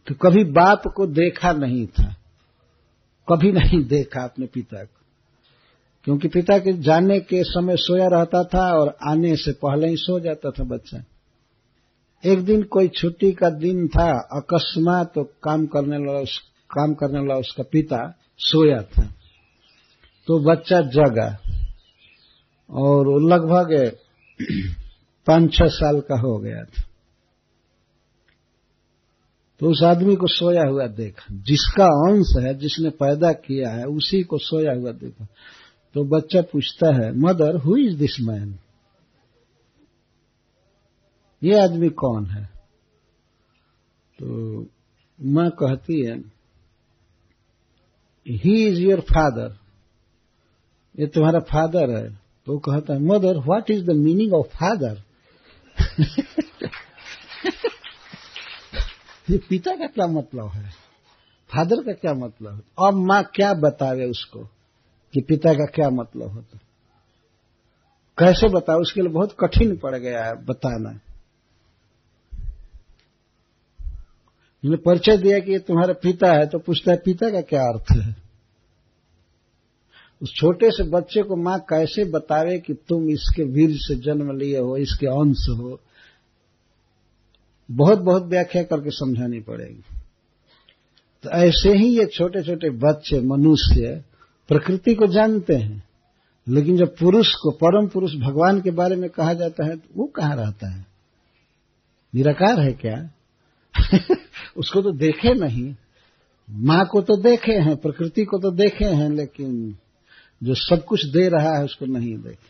तो 0.08 0.16
कभी 0.16 0.44
बाप 0.44 0.84
को 0.96 1.08
देखा 1.08 1.52
नहीं 1.52 1.88
था। 1.88 2.16
कभी 3.30 3.52
नहीं 3.52 3.84
देखा 3.84 4.24
अपने 4.24 4.46
पिता 4.46 4.84
को। 4.84 4.98
क्योंकि 6.04 6.28
पिता 6.28 6.58
के 6.58 6.74
जाने 6.74 7.20
के 7.20 7.44
समय 7.44 7.76
सोया 7.78 8.08
रहता 8.08 8.44
था 8.44 8.80
और 8.80 8.98
आने 9.08 9.36
से 9.36 9.52
पहले 9.52 9.88
ही 9.88 9.96
सो 9.98 10.20
जाता 10.20 10.52
था 10.52 10.64
बच्चा। 10.64 11.04
एक 12.26 12.46
दिन 12.46 12.64
कोई 12.64 12.88
छुट्टी 12.88 13.32
का 13.32 13.50
दिन 13.50 13.88
था, 13.88 14.12
अकस्मात 14.12 15.12
तो 15.16 15.24
काम 15.24 15.66
करने 15.66 15.98
वाला 15.98 16.20
उस, 16.20 16.40
काम 16.72 16.94
करने 16.94 17.20
वाला 17.20 17.36
उसका 17.36 17.64
पिता 17.72 18.18
सोया 18.38 18.82
था। 18.82 19.16
तो 20.28 20.40
बच्चा 20.40 20.82
जगा 20.82 21.42
और 22.70 23.22
लगभग 23.22 23.96
पाँच 25.28 25.54
छह 25.54 25.66
साल 25.66 26.00
का 26.00 26.20
हो 26.20 26.38
गया 26.38 26.64
था। 26.64 26.84
तो 29.60 29.72
उस 29.72 29.84
आदमी 29.84 30.16
को 30.16 30.28
सोया 30.28 30.64
हुआ 30.64 30.88
देखा। 30.88 31.26
जिसका 31.32 31.86
अंश 31.86 32.46
है, 32.46 32.54
जिसने 32.54 32.90
पैदा 32.90 33.32
किया 33.32 33.70
है, 33.70 33.86
उसी 33.86 34.24
को 34.24 34.38
सोया 34.38 34.74
हुआ 34.74 34.92
देखा। 34.92 35.28
तो 35.94 36.04
बच्चा 36.04 36.42
पूछता 36.42 36.88
है, 36.88 37.12
mother 37.18 37.56
who 37.56 37.78
is 37.78 37.98
this 37.98 38.20
man 38.22 38.56
ये 41.44 41.60
आदमी 41.60 41.90
कौन 41.90 42.26
है? 42.26 42.46
तो 44.20 44.62
माँ 45.22 45.50
कहती 45.50 46.06
है 46.06 46.18
ही 48.28 48.68
इज़ 48.68 48.82
योर 48.82 49.00
फादर 49.00 49.58
ये 51.00 51.08
तुम्हारा 51.08 51.40
फादर 51.40 51.90
है। 51.90 52.10
तो 52.46 52.58
कहता 52.58 52.94
है 52.94 53.00
mother 53.00 53.38
what 53.38 53.72
is 53.72 53.86
the 53.86 53.90
meaning 53.90 54.34
of 54.34 54.48
father 54.48 55.04
ये 59.30 59.38
पिता 59.38 59.76
का 59.76 59.88
क्या 59.88 60.08
मतलब 60.08 60.48
है? 60.48 60.70
फादर 61.50 61.84
का 61.84 61.94
क्या 61.94 62.14
मतलब 62.14 62.54
है? 62.54 62.88
अब 62.88 62.94
माँ 62.94 63.24
क्या 63.24 63.54
बतावे 63.54 64.06
उसको 64.06 64.40
कि 65.14 65.22
पिता 65.22 65.54
का 65.54 65.66
क्या 65.66 65.90
मतलब 65.90 66.32
होता? 66.32 66.60
कैसे 68.18 68.50
बताओ? 68.50 68.82
उसके 68.82 69.02
लिए 69.02 69.10
बहुत 69.10 69.36
कठिन 69.40 69.78
पड़ 69.78 69.96
गया 69.96 70.26
है 70.26 70.46
बताना। 70.46 71.00
परिचय 74.66 75.18
दिया 75.18 75.40
कि 75.40 75.52
ये 75.52 75.60
तुम्हारा 75.60 75.94
पिता 75.94 76.34
है 76.34 76.48
तो 76.48 76.60
पूछता 76.60 76.92
है, 76.92 76.98
पिता 76.98 77.30
का 77.30 77.42
क्या 77.42 77.62
अर्थ 77.62 77.86
है? 77.92 78.16
उस 80.22 80.34
छोटे 80.36 80.72
से 80.72 80.84
बच्चे 80.84 81.24
को 81.24 81.36
माँ 81.36 81.60
कैसे 81.60 82.04
बतावे 82.04 82.60
कि 82.60 82.74
तुम 82.74 83.10
इसके 83.10 83.44
वीर 83.44 83.70
से 83.72 83.96
जन्म 83.96 84.38
लिए 84.38 84.60
हो, 84.60 84.78
इसके 84.78 85.08
अंश 85.08 85.46
हो? 85.50 85.80
बहुत 87.72 88.00
बहुत 88.00 88.24
व्याख्या 88.24 88.64
करके 88.64 88.90
समझानी 88.90 89.40
पड़ेगी। 89.40 89.84
तो 91.24 91.30
ऐसे 91.30 91.70
ही 91.70 92.00
ये 92.00 92.06
छोटे 92.06 92.44
छोटे 92.44 92.70
बच्चे, 92.70 93.20
मनुष्य, 93.20 94.04
प्रकृति 94.48 94.96
को 94.96 95.08
जानते 95.08 95.56
हैं। 95.56 95.84
लेकिन 96.50 96.78
जब 96.78 96.96
पुरुष 96.98 97.28
को, 97.32 97.52
परम 97.52 97.88
पुरुष 97.88 98.12
भगवान 98.16 98.62
के 98.62 98.72
बारे 98.72 98.96
में 98.96 99.10
कहा 99.10 99.34
जाता 99.34 99.66
है 99.66 99.78
तो 99.78 99.90
वो 99.96 100.08
कहाँ 100.08 100.36
रहता 100.36 100.72
है? 100.72 100.86
निराकार 102.16 102.60
है 102.60 102.74
क्या? 102.74 103.12
उसको 104.58 104.82
तो 104.82 104.92
देखे 104.92 105.34
नहीं। 105.34 105.74
माँ 106.50 106.86
को 106.86 107.02
तो 107.02 107.16
देखे 107.18 107.54
हैं, 107.54 107.76
प्रकृति 107.76 108.24
को 108.24 108.38
तो 108.38 108.52
देखे 108.52 108.86
हैं, 108.86 109.10
लेकिन 109.10 109.76
जो 110.42 110.54
सब 110.54 110.84
कुछ 110.86 111.06
दे 111.06 111.28
रहा 111.30 111.58
है 111.58 111.64
उसको 111.64 111.86
नहीं 111.86 112.16
देखे। 112.18 112.50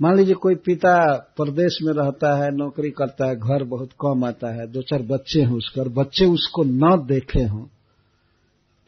मान 0.00 0.16
लीजिए 0.16 0.34
कोई 0.34 0.54
पिता 0.54 0.96
प्रदेश 1.36 1.78
में 1.82 1.92
रहता 1.92 2.34
है, 2.36 2.50
नौकरी 2.56 2.90
करता 2.90 3.28
है, 3.28 3.36
घर 3.36 3.64
बहुत 3.64 3.92
कम 4.00 4.24
आता 4.24 4.52
है, 4.54 4.66
दो 4.66 4.82
चार 4.82 5.02
बच्चे 5.02 5.40
हैं 5.40 5.52
उसके, 5.52 5.80
और 5.80 5.88
बच्चे 5.88 6.26
उसको 6.26 6.64
न 6.64 6.96
देखे 7.06 7.42
हों 7.42 7.64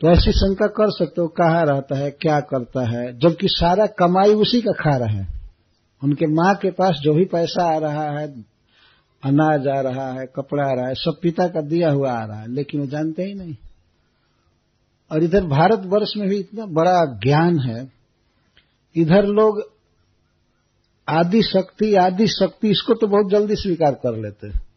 तो 0.01 0.09
ऐसी 0.09 0.33
शंका 0.33 0.67
कर 0.67 0.91
सकते 0.91 1.21
हो, 1.21 1.29
कहाँ 1.29 1.65
रहता 1.67 1.97
है, 1.99 2.11
क्या 2.11 2.39
करता 2.41 2.83
है, 2.89 3.19
जबकि 3.19 3.47
सारा 3.49 3.87
कमाई 3.99 4.35
उसी 4.35 4.61
का 4.61 4.73
खा 4.73 4.97
रहा 4.97 5.17
है। 5.17 5.27
उनके 6.03 6.27
माँ 6.27 6.55
के 6.55 6.71
पास 6.71 7.01
जो 7.03 7.15
भी 7.15 7.25
पैसा 7.25 7.65
आ 7.75 7.79
रहा 7.79 8.05
है 8.19 8.27
अनाज 9.25 9.69
आ 9.69 9.81
रहा 9.81 10.13
है, 10.13 10.27
कपड़ा 10.27 10.65
आ 10.65 10.73
रहा 10.73 10.89
है, 10.89 10.95
सब 10.95 11.19
पिता 11.23 11.49
का 11.49 11.61
दिया 11.61 11.91
हुआ 11.91 12.13
आ 12.13 12.25
रहा 12.25 12.41
है, 12.41 12.53
लेकिन 12.53 12.81
वो 12.81 12.87
जानते 12.87 13.23
ही 13.23 13.35
नहीं। 13.35 13.57
और 15.13 15.23
इधर 15.23 15.45
भारतवर्ष 15.45 16.13
में 16.17 16.29
भी 16.29 16.37
इतना 16.37 16.67
बड़ा 16.67 17.05
ज्ञान 17.05 17.59
है। 17.59 17.93
इधर 18.97 19.25
लोग 19.27 19.63
आदि 21.09 21.43
शक्ति 21.43 21.95
आदि 21.95 22.27
शक्ति 22.27 22.69
इसको 22.69 22.95
तो 22.95 23.07
बहुत 23.07 23.31
जल्दी 23.31 23.57
स्वीकार 23.57 23.95
कर 23.95 24.17
लेते। 24.17 24.47
हैं 24.47 24.69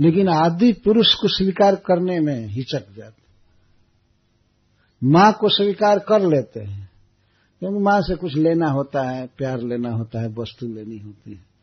लेकिन 0.00 0.28
आदि 0.28 0.72
पुरुष 0.72 1.14
को 1.14 1.28
स्वीकार 1.28 1.74
करने 1.74 2.20
में 2.20 2.46
हिचक 2.46 2.96
जाते। 2.96 3.22
माँ 5.06 5.32
को 5.32 5.48
स्वीकार 5.48 5.98
कर 5.98 6.20
लेते 6.20 6.60
हैं। 6.60 6.90
क्योंकि 7.60 7.78
माँ 7.78 8.00
से 8.00 8.14
कुछ 8.14 8.36
लेना 8.36 8.66
होता 8.66 9.02
है, 9.02 9.26
प्यार 9.26 9.60
लेना 9.60 9.90
होता 9.90 10.20
है, 10.20 10.28
वस्तु 10.28 10.66
लेनी 10.66 10.98
होती 10.98 11.32
है। 11.32 11.53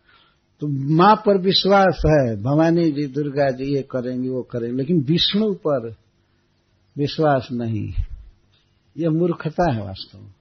तो 0.61 0.67
माँ 0.67 1.15
पर 1.15 1.37
विश्वास 1.37 2.03
है, 2.05 2.43
भवानी 2.43 2.91
जी 2.91 3.07
दुर्गा 3.07 3.49
जी 3.49 3.75
ये 3.75 3.81
करेंगे, 3.81 4.29
वो 4.29 4.41
करेंगे, 4.41 4.77
लेकिन 4.77 5.01
विष्णु 5.01 5.53
पर 5.53 5.95
विश्वास 6.97 7.47
नहीं। 7.51 7.93
यह 8.97 9.09
मूर्खता 9.09 9.73
है 9.73 9.83
वास्तव 9.83 10.19
में। 10.19 10.33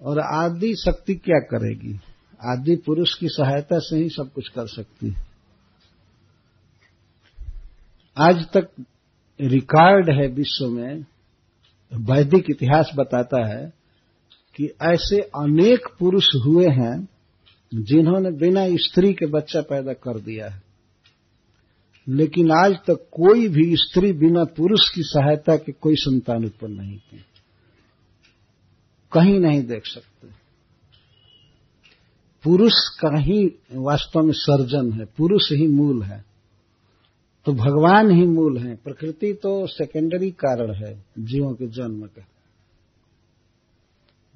और 0.00 0.18
आदि 0.20 0.74
शक्ति 0.74 1.14
क्या 1.14 1.38
करेगी? 1.38 2.00
आदि 2.44 2.76
पुरुष 2.76 3.14
की 3.14 3.28
सहायता 3.28 3.78
से 3.78 3.96
ही 3.96 4.08
सब 4.08 4.32
कुछ 4.32 4.48
कर 4.48 4.66
सकती 4.66 5.08
है। 5.08 5.26
आज 8.18 8.46
तक 8.56 8.84
रिकॉर्ड 9.40 10.10
है 10.10 10.26
विश्व 10.28 10.68
में, 10.68 11.04
वैदिक 11.94 12.44
इतिहास 12.50 12.90
बताता 12.96 13.46
है 13.46 13.72
कि 14.56 14.64
ऐसे 14.82 15.20
अनेक 15.20 15.88
पुरुष 15.98 16.26
हुए 16.46 16.66
हैं 16.66 17.08
जिन्होंने 17.74 18.30
बिना 18.30 18.66
स्त्री 18.68 19.12
के 19.12 19.26
बच्चा 19.26 19.60
पैदा 19.60 19.92
कर 19.92 20.20
दिया 20.20 20.48
है। 20.48 20.62
लेकिन 22.08 22.50
आज 22.50 22.72
तक 22.72 23.08
कोई 23.12 23.48
भी 23.48 23.76
स्त्री 23.76 24.12
बिना 24.12 24.44
पुरुष 24.44 24.94
की 24.94 25.02
सहायता 25.02 25.56
के 25.56 25.72
कोई 25.72 25.94
संतान 25.94 26.44
उत्पन्न 26.44 26.72
नहीं 26.72 26.98
की। 26.98 27.16
कहीं 29.12 29.38
नहीं 29.40 29.62
देख 29.62 29.82
सकते। 29.86 30.28
पुरुष 32.44 32.72
का 32.74 33.20
ही 33.20 33.58
वास्तव 33.72 34.20
में 34.20 34.32
सर्जन 34.32 34.92
है, 34.92 35.04
पुरुष 35.04 35.52
ही 35.52 35.66
मूल 35.66 36.02
है। 36.02 36.24
तो 37.44 37.52
भगवान 37.52 38.10
ही 38.10 38.26
मूल 38.26 38.58
है। 38.58 38.76
प्रकृति 38.76 39.32
तो 39.32 39.66
सेकेंडरी 39.66 40.30
कारण 40.30 40.74
है, 40.74 41.04
जीवों 41.18 41.54
के 41.54 41.66
जन्म 41.66 42.06
का। 42.06 42.26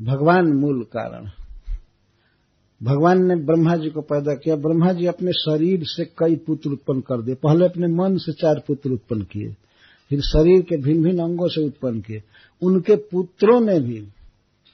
भगवान 0.01 0.47
मूल 0.47 0.85
कारण 0.85 1.31
भगवान 2.81 3.25
ने 3.27 3.37
ब्रह्मा 3.37 3.77
जी 3.77 3.91
को 3.91 4.01
पैदा 4.03 4.35
किया। 4.35 4.57
ब्रह्मा 4.57 4.93
जी 4.93 5.07
अपने 5.07 5.33
शरीर 5.33 5.85
से 5.85 6.05
कई 6.19 6.37
पुत्र 6.37 6.71
उत्पन्न 6.71 7.01
कर 7.01 7.23
दिए। 7.23 7.35
पहले 7.37 7.65
अपने 7.65 7.87
मन 7.95 8.17
से 8.17 8.33
चार 8.33 8.63
पुत्र 8.67 8.91
उत्पन्न 8.91 9.23
किए, 9.23 9.53
फिर 10.11 10.21
शरीर 10.23 10.63
के 10.63 10.77
भिन्न 10.77 11.03
भिन्न 11.03 11.23
अंगों 11.23 11.49
से 11.49 11.65
उत्पन्न 11.67 12.01
किए। 12.01 12.23
उनके 12.63 12.97
पुत्रों 12.97 13.61
ने 13.61 13.79
भी 13.81 14.01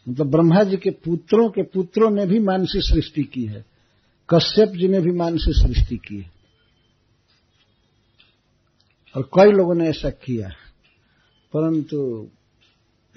मतलब 0.07 0.30
ब्रह्मा 0.30 0.62
जी 0.62 0.76
के 0.76 0.90
पुत्रों 1.05 1.48
के 1.50 1.62
पुत्रों 1.64 2.11
ने 2.11 2.26
भी 2.26 2.38
मानसी 2.38 2.80
सृष्टि 2.82 3.22
की 3.24 3.44
है। 3.44 3.64
कश्यप 4.28 4.68
जी 4.70 4.88
ने 4.88 5.00
भी 5.00 5.11
मानसी 5.11 5.52
सृष्टि 5.52 5.96
की 5.98 6.16
है। 6.16 6.30
और 9.14 9.28
कई 9.34 9.52
लोगों 9.52 9.74
ने 9.74 9.88
ऐसा 9.88 10.11
किया, 10.11 10.48
परंतु 11.52 11.98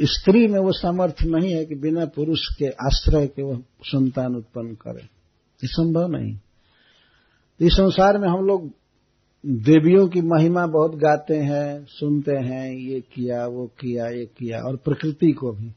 स्त्री 0.02 0.48
में 0.48 0.60
वो 0.60 0.72
सामर्थ्य 0.72 1.26
नहीं 1.30 1.54
है 1.54 1.66
कि 1.66 1.76
बिना 1.76 2.06
पुरुष 2.06 2.40
के 2.60 2.66
आश्रय 2.66 3.28
के 3.28 3.44
वह 3.44 3.60
संतान 3.84 4.36
उत्पन्न 4.36 4.68
करे। 4.68 5.02
ये 5.02 5.68
संभव 5.68 6.08
नहीं। 6.08 6.40
इस 7.62 7.74
संसार 7.74 8.18
में 8.18 8.28
हम 8.28 8.46
लोग 8.46 8.72
देवियों 9.46 10.08
की 10.08 10.22
महिमा 10.22 10.68
बहुत 10.68 10.96
गाते 10.96 11.36
हैं, 11.36 11.86
सुनते 11.90 12.32
हैं, 12.32 12.74
ये 12.74 13.02
किया, 13.02 13.48
वो 13.48 13.68
किया, 13.68 14.08
ये 14.08 14.26
किया, 14.26 14.60
और 14.60 14.76
प्रकृति 14.76 15.32
को 15.32 15.52
भी। 15.52 15.70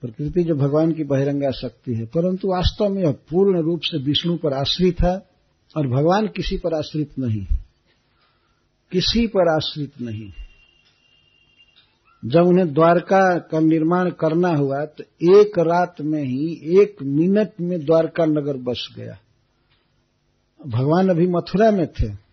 प्रकृति 0.00 0.44
जो 0.44 0.54
भगवान 0.54 0.92
की 0.92 1.04
बहिरंगा 1.04 1.50
शक्ति 1.50 1.94
है। 1.94 2.06
परंतु 2.06 2.48
वास्तव 2.48 2.88
में 2.88 3.02
यह 3.02 3.10
पूर्ण 3.10 3.62
रूप 3.62 3.80
से 3.82 3.98
विष्णु 3.98 4.36
पर 4.36 4.52
आश्रित 4.52 5.00
है 5.00 5.16
और 5.76 5.88
भगवान 5.88 6.26
किसी 6.26 6.56
पर 6.56 6.74
आश्रित 6.74 7.18
नहीं 7.18 7.46
किसी 8.92 9.26
पर 9.26 9.54
आश्रित 9.54 10.00
नहीं 10.00 10.32
जब 12.24 12.40
उन्हें 12.40 12.72
द्वारका 12.74 13.38
का 13.38 13.60
निर्माण 13.60 14.10
करना 14.10 14.48
हुआ 14.48 14.84
तो 14.84 15.04
एक 15.38 15.58
रात 15.58 15.94
में 16.00 16.22
ही, 16.22 16.80
एक 16.80 17.02
मिनट 17.02 17.50
में 17.60 17.84
द्वारका 17.84 18.24
नगर 18.24 18.56
बस 18.56 18.94
गया। 18.96 19.18
भगवान 20.66 21.08
अभी 21.08 21.26
मथुरा 21.26 21.70
में 21.70 21.86
थे। 21.86 22.28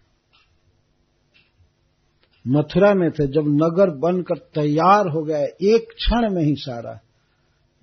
मथुरा 2.47 2.93
में 2.93 3.11
थे, 3.11 3.27
जब 3.27 3.43
नगर 3.47 3.89
बनकर 3.89 4.37
तैयार 4.37 5.07
हो 5.07 5.23
गया, 5.23 5.45
एक 5.61 5.87
क्षण 5.95 6.33
में 6.33 6.43
ही 6.43 6.55
सारा। 6.55 6.99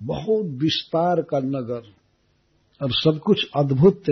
बहुत 0.03 0.45
विस्तार 0.45 1.21
का 1.21 1.39
नगर, 1.39 1.81
और 2.81 2.91
सब 2.91 3.19
कुछ 3.19 3.49
अद्भुत 3.57 4.03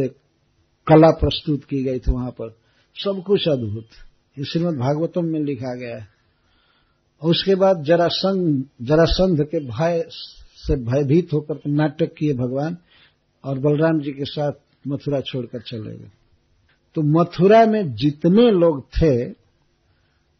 कला 0.87 1.11
प्रस्तुत 1.11 1.63
की 1.63 1.83
गई 1.83 1.99
थी 1.99 2.11
वहाँ 2.11 2.31
पर। 2.31 2.55
सब 2.95 3.23
कुछ 3.27 3.47
अद्भुत। 3.47 3.85
श्रीमद 4.45 4.73
भागवतम 4.73 5.25
में 5.25 5.39
लिखा 5.39 5.75
गया 5.75 5.97
है। 5.97 6.20
और 7.21 7.29
उसके 7.29 7.55
बाद 7.55 7.83
जरासंध 7.83 8.65
जरासंध 8.81 9.43
के 9.43 9.59
भय 9.59 10.05
से 10.55 10.75
भयभीत 10.75 11.33
होकर 11.33 11.59
नाटक 11.67 12.13
किए 12.17 12.33
भगवान 12.33 12.77
और 13.45 13.59
बलराम 13.59 13.99
जी 13.99 14.11
के 14.11 14.25
साथ 14.25 14.51
मथुरा 14.87 15.21
छोड़कर 15.21 15.61
चले 15.61 15.97
गए। 15.97 16.11
तो 16.95 17.01
मथुरा 17.01 17.65
में 17.65 17.93
जितने 17.93 18.51
लोग 18.51 18.85
थे, 18.85 19.29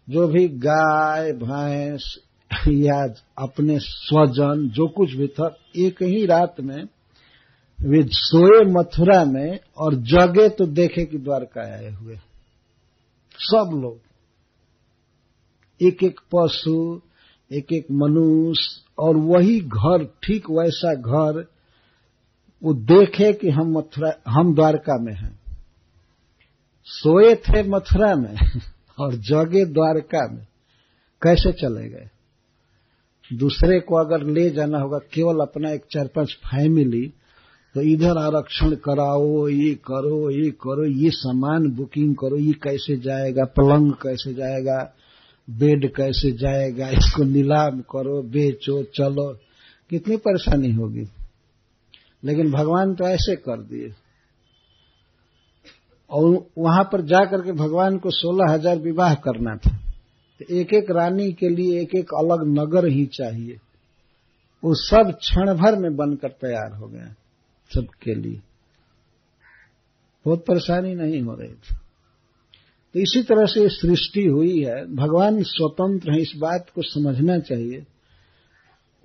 जो 0.10 0.28
भी 0.28 0.48
गाय, 0.48 1.32
भैंस, 1.32 2.20
या 2.68 3.14
अपने 3.38 3.80
स्वजन, 3.80 4.70
जो 4.70 4.88
कुछ 4.88 5.14
भी 5.14 5.28
था, 5.28 5.56
एक 5.78 6.04
ही 6.04 6.26
रात 6.26 6.56
में 6.60 6.84
वे 7.82 8.04
सोए 8.12 8.66
मथुरा 8.66 9.26
में 9.26 9.60
और 9.78 9.96
जगे 9.96 10.50
तो 10.50 10.66
देखे 10.66 11.06
कि 11.06 11.18
द्वारका 11.18 11.62
आए 11.62 11.92
हुए। 11.92 12.16
सब 13.40 13.70
लोग। 13.74 14.11
एक 15.82 16.04
एक 16.04 16.20
पशु 16.36 17.02
एक 17.52 17.74
एक 17.74 17.88
मनुष्य, 17.92 18.82
और 19.00 19.18
वही 19.18 19.60
घर, 19.60 20.04
ठीक 20.24 20.50
वैसा 20.50 20.94
घर, 20.94 21.46
वो 22.64 22.74
देखे 22.74 23.34
कि 23.34 23.50
हम 23.50 23.78
मथुरा, 23.78 24.14
हम 24.28 24.56
द्वारका 24.56 25.04
में 25.04 25.14
हैं। 25.14 25.40
सोए 26.86 27.36
थे 27.36 27.64
मथुरा 27.64 28.16
में 28.16 28.36
और 29.00 29.14
जगे 29.14 29.66
द्वारका 29.66 30.32
में। 30.32 30.48
कैसे 31.22 31.52
चले 31.52 31.90
गए? 31.90 32.10
दूसरे 33.34 33.80
को 33.80 33.96
अगर 33.96 34.24
ले 34.24 34.50
जाना 34.50 34.80
होगा, 34.80 34.98
केवल 34.98 35.40
अपना 35.40 35.72
एक 35.72 35.82
चार 35.92 36.08
पाँच 36.08 36.34
फैमिली 36.34 37.14
तो 37.76 37.82
इधर 37.82 38.18
आरक्षण 38.18 38.76
कराओ, 38.76 39.48
ये 39.48 39.74
करो 39.76 40.30
ये 40.30 40.52
करो, 40.52 40.86
ये 40.86 41.10
सामान 41.10 41.72
बुकिंग 41.72 42.16
करो, 42.16 42.38
ये 42.38 42.52
कैसे 42.52 42.98
जाएगा, 42.98 43.44
पलंग 43.46 43.94
कैसे 43.94 44.34
जाएगा 44.34 44.94
बेड 45.50 45.96
कैसे 45.96 46.32
जाएगा, 46.32 46.90
इसको 46.90 47.24
नीलाम 47.24 47.82
करो, 47.82 48.22
बेचो, 48.22 48.84
चलो। 48.84 49.38
कितनी 49.90 50.18
परेशानी 50.18 50.72
होगी। 50.72 51.08
लेकिन 52.24 52.52
भगवान 52.52 52.96
तो 52.96 53.08
ऐसे 53.08 53.36
कर 53.36 53.62
दिए। 53.62 53.94
और 56.10 56.46
वहाँ 56.58 56.84
पर 56.84 57.02
जाकर 57.02 57.42
के 57.42 57.52
भगवान 57.52 57.98
को 57.98 58.10
सोलह 58.10 58.54
हज़ार 58.54 58.80
विवाह 58.80 59.16
करना 59.16 59.56
था। 59.56 59.78
तो 60.40 60.56
एक 60.56 60.74
एक 60.74 60.92
रानी 60.92 61.34
के 61.34 61.50
लिए 61.50 61.82
एक 61.82 61.96
एक 61.96 62.14
अलग 62.18 62.60
नगर 62.60 62.88
ही 62.88 63.06
चाहिए। 63.06 63.58
वो 64.64 64.74
सब 64.74 65.18
क्षण 65.20 65.54
भर 65.54 65.80
में 65.80 65.96
बनकर 65.96 66.30
तैयार 66.30 66.74
हो 66.74 66.88
गया 66.88 67.16
सबके 67.76 68.16
लिए। 68.16 68.42
बहुत 70.26 70.46
परेशानी 70.46 70.96
नहीं 70.96 71.22
हो 71.22 71.36
रही 71.36 71.54
थी। 71.54 71.76
तो 72.96 73.00
इसी 73.00 73.22
तरह 73.24 73.46
से 73.46 73.68
सृष्टि 73.70 74.26
हुई 74.26 74.58
है। 74.60 74.84
भगवान 74.96 75.42
स्वतंत्र 75.44 76.12
है, 76.12 76.22
इस 76.22 76.34
बात 76.38 76.70
को 76.76 76.82
समझना 76.84 77.38
चाहिए। 77.40 77.86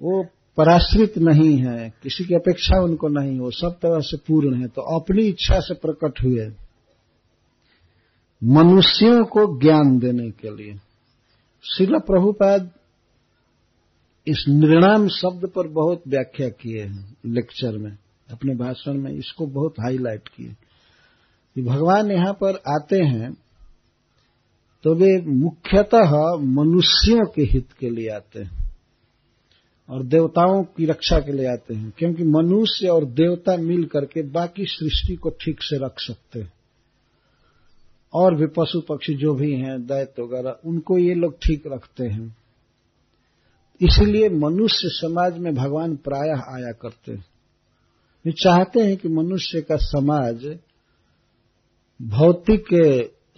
वो 0.00 0.22
पराश्रित 0.58 1.18
नहीं 1.18 1.56
है, 1.58 1.92
किसी 2.02 2.24
की 2.24 2.34
अपेक्षा 2.34 2.80
उनको 2.82 3.08
नहीं 3.10 3.38
हो 3.38 3.50
सब 3.50 3.78
तरह 3.82 4.00
से 4.00 4.16
पूर्ण 4.16 4.60
है 4.60 4.68
तो 4.68 4.82
अपनी 4.96 5.24
इच्छा 5.24 5.60
से 5.60 5.74
प्रकट 5.76 6.22
हुए। 6.24 6.46
मनुष्यों 8.42 9.24
को 9.24 9.46
ज्ञान 9.60 9.98
देने 9.98 10.30
के 10.32 10.56
लिए। 10.56 10.74
शिला 11.64 11.98
प्रभुपाद 11.98 12.70
इस 14.26 14.44
निर्णाम 14.48 15.06
शब्द 15.08 15.46
पर 15.46 15.68
बहुत 15.68 16.02
व्याख्या 16.08 16.48
किए 16.50 16.82
हैं 16.82 17.16
लेक्चर 17.26 17.76
में, 17.78 17.96
अपने 18.28 18.54
भाषण 18.54 18.94
में, 18.94 19.10
इसको 19.12 19.46
बहुत 19.46 19.74
हाईलाइट 19.80 20.28
किए। 20.28 21.62
भगवान 21.64 22.10
यहाँ 22.10 22.32
पर 22.32 22.60
आते 22.68 23.02
हैं 23.04 23.36
तो 24.82 24.94
वे 24.94 25.20
मुख्यतः 25.20 26.12
मनुष्यों 26.40 27.26
के 27.26 27.42
हित 27.42 27.68
के 27.80 27.90
लिए 27.90 28.08
आते 28.08 28.42
हैं 28.42 28.66
और 29.90 30.02
देवताओं 30.02 30.64
की 30.64 30.86
रक्षा 30.86 31.18
के 31.18 31.32
लिए 31.32 31.46
आते 31.46 31.74
हैं, 31.74 31.92
क्योंकि 31.98 32.24
मनुष्य 32.24 32.88
और 32.88 33.04
देवता 33.04 33.56
मिल 33.56 33.84
करके 33.84 34.22
बाकी 34.22 34.64
सृष्टि 34.64 35.16
को 35.16 35.30
ठीक 35.30 35.62
से 35.62 35.84
रख 35.84 35.94
सकते 35.98 36.40
हैं। 36.40 36.52
और 38.14 38.34
भी 38.34 38.46
पशु 38.46 38.80
पक्षी 38.80 39.14
जो 39.14 39.34
भी 39.34 39.52
हैं 39.52 39.86
दैत्य 39.86 40.22
वगैरह, 40.22 40.56
उनको 40.64 40.98
ये 40.98 41.14
लोग 41.14 41.34
ठीक 41.34 41.62
रखते 41.66 42.04
हैं। 42.04 42.36
इसलिए 43.80 44.28
मनुष्य 44.28 44.88
समाज 44.88 45.38
में 45.38 45.54
भगवान 45.54 45.96
प्रायः 45.96 46.42
आया 46.54 46.72
करते 46.72 47.12
हैं। 47.12 47.24
ये 48.26 48.32
चाहते 48.32 48.80
हैं 48.80 48.96
कि 48.96 49.08
मनुष्य 49.08 49.60
का 49.60 49.76
समाज 49.76 50.58
भौतिक 52.02 52.64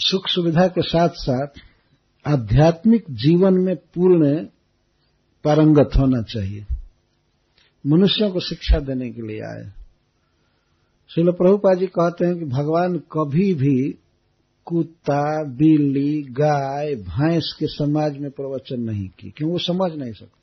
सुख 0.00 0.28
सुविधा 0.28 0.66
के 0.68 0.82
साथ 0.82 1.08
साथ 1.08 1.46
आध्यात्मिक 2.26 3.04
जीवन 3.10 3.54
में 3.54 3.76
पूर्ण 3.76 4.46
पारंगत 5.44 5.90
होना 5.96 6.22
चाहिए। 6.22 6.66
मनुष्यों 7.86 8.30
को 8.30 8.40
शिक्षा 8.40 8.78
देने 8.78 9.10
के 9.10 9.22
लिए 9.22 9.40
आए। 9.40 9.70
शिल 11.14 11.30
प्रभुपा 11.30 11.74
जी 11.74 11.86
कहते 11.86 12.26
हैं 12.26 12.38
कि 12.38 12.44
भगवान 12.44 12.98
कभी 12.98 13.54
भी 13.54 13.98
कुत्ता, 14.64 15.44
बिल्ली, 15.44 16.22
गाय, 16.22 16.94
भैंस 16.94 17.56
के 17.58 17.66
समाज 17.66 18.18
में 18.18 18.30
प्रवचन 18.30 18.80
नहीं 18.80 19.08
की 19.08 19.30
क्यों 19.30 19.50
वो 19.50 19.58
समझ 19.58 19.92
नहीं 19.92 20.12
सकते। 20.12 20.38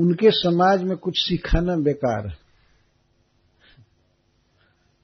उनके 0.00 0.30
समाज 0.30 0.82
में 0.82 0.96
कुछ 0.96 1.14
सिखाना 1.16 1.76
बेकार 1.76 2.26
है। 2.26 2.49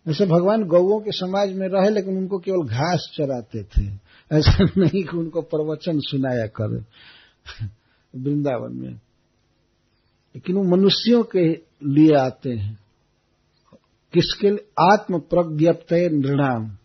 ऐसे 0.09 0.27
भगवान 0.27 0.65
गौओं 0.65 1.01
के 1.01 1.11
समाज 1.13 1.53
में 1.53 1.69
रहे, 1.69 1.91
लेकिन 1.91 2.17
उनको 2.17 2.39
केवल 2.39 2.69
घास 2.69 3.11
चराते 3.15 3.63
थे। 3.63 3.87
ऐसा 4.33 4.65
नहीं 4.77 5.05
कि 5.05 5.17
उनको 5.17 5.43
प्रवचन 5.43 6.01
सुनाया 6.01 6.47
करे। 6.47 6.85
वृंदावन 8.19 8.77
में। 8.77 8.91
लेकिन 10.35 10.57
वो 10.57 10.63
मनुष्यों 10.63 11.23
के 11.23 11.49
लिए 11.85 12.15
आते 12.15 12.51
हैं। 12.51 12.79
किसके 14.13 14.51
लिए? 14.51 14.93
आत्म 14.93 15.19
प्रज्ञप्त 15.19 15.93
नृणाम। 15.93 16.77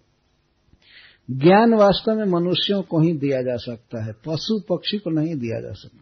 ज्ञान 1.32 1.74
वास्तव 1.74 2.16
में 2.16 2.26
मनुष्यों 2.26 2.82
को 2.82 3.02
ही 3.02 3.14
दिया 3.14 3.42
जा 3.42 3.56
सकता 3.56 4.06
है। 4.06 4.12
पशु 4.12 4.60
पक्षी 4.60 4.98
को 4.98 5.10
नहीं 5.10 5.36
दिया 5.36 5.62
जा 5.62 5.72
सकता। 5.72 6.01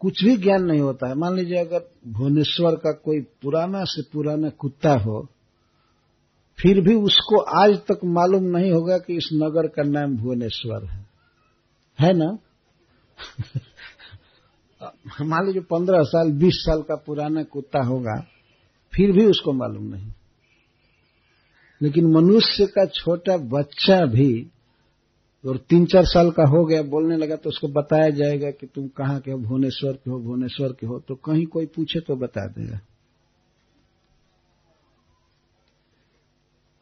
कुछ 0.00 0.24
भी 0.24 0.36
ज्ञान 0.36 0.62
नहीं 0.62 0.80
होता 0.80 1.08
है। 1.08 1.14
मान 1.14 1.36
लीजिए 1.36 1.56
अगर 1.56 1.90
भुवनेश्वर 2.08 2.74
का 2.74 2.92
कोई 2.92 3.20
पुराना 3.20 3.84
से 3.84 4.02
पुराना 4.02 4.48
कुत्ता 4.48 4.92
हो, 4.92 5.28
फिर 6.60 6.80
भी 6.80 6.94
उसको 6.94 7.40
आज 7.40 7.76
तक 7.76 8.00
मालूम 8.04 8.42
नहीं 8.42 8.72
होगा 8.72 8.98
कि 8.98 9.16
इस 9.16 9.28
नगर 9.32 9.66
का 9.66 9.82
नाम 9.82 10.16
भुवनेश्वर 10.16 10.84
है। 10.84 11.06
है 12.00 12.12
ना? 12.12 12.38
मान 15.24 15.46
लीजिए 15.46 15.62
पंद्रह 15.62 16.02
साल, 16.02 16.32
बीस 16.32 16.54
साल 16.54 16.82
का 16.82 16.96
पुराना 16.96 17.42
कुत्ता 17.42 17.86
होगा, 17.86 18.26
फिर 18.94 19.12
भी 19.12 19.26
उसको 19.26 19.52
मालूम 19.52 19.82
नहीं। 19.82 20.12
लेकिन 21.82 22.06
मनुष्य 22.06 22.66
का 22.66 22.86
छोटा 22.86 23.36
बच्चा 23.36 24.06
भी 24.06 24.50
और 25.44 25.56
तीन 25.70 25.84
चार 25.86 26.04
साल 26.06 26.30
का 26.30 26.46
हो 26.48 26.64
गया, 26.66 26.82
बोलने 26.84 27.16
लगा 27.16 27.36
तो 27.36 27.48
उसको 27.48 27.68
बताया 27.70 28.08
जाएगा 28.12 28.50
कि 28.50 28.66
तुम 28.66 28.86
कहाँ 28.96 29.18
के 29.20 29.30
हो, 29.30 29.38
भुवनेश्वर 29.38 29.92
के 29.94 30.10
हो, 30.10 30.18
भुवनेश्वर 30.20 30.72
के 30.72 30.86
हो 30.86 30.98
तो 31.00 31.14
कहीं 31.24 31.44
कोई 31.46 31.66
पूछे 31.66 32.00
तो 32.00 32.16
बता 32.16 32.46
देगा। 32.48 32.80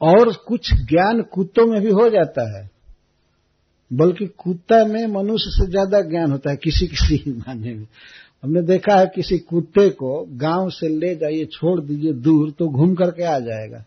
और 0.01 0.33
कुछ 0.47 0.73
ज्ञान 0.85 1.23
कुत्तों 1.33 1.67
में 1.67 1.81
भी 1.83 1.91
हो 1.93 2.09
जाता 2.11 2.43
है, 2.51 2.69
बल्कि 3.91 4.27
कुत्ता 4.39 4.85
में 4.85 5.07
मनुष्य 5.09 5.51
से 5.53 5.67
ज़्यादा 5.71 6.01
ज्ञान 6.03 6.33
होता 6.33 6.51
है, 6.51 6.57
किसी 6.57 6.87
किसी 6.87 7.23
माने 7.29 7.75
में। 7.75 7.87
हमने 8.43 8.63
देखा 8.65 8.99
है 8.99 9.07
किसी 9.07 9.39
कुत्ते 9.41 9.89
को 9.93 10.25
गाँव 10.39 10.69
से 10.71 10.89
ले 10.91 11.15
जाइए, 11.17 11.45
छोड़ 11.47 11.81
दीजिए 11.81 12.13
दूर 12.15 12.51
तो 12.51 12.69
घूम 12.69 12.95
करके 12.95 13.25
आ 13.25 13.39
जाएगा। 13.41 13.85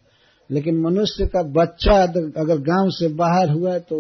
लेकिन 0.50 0.80
मनुष्य 0.82 1.26
का 1.28 1.42
बच्चा 1.54 2.02
अगर 2.04 2.58
गाँव 2.64 2.90
से 2.92 3.08
बाहर 3.16 3.50
हुआ 3.50 3.78
तो 3.80 4.00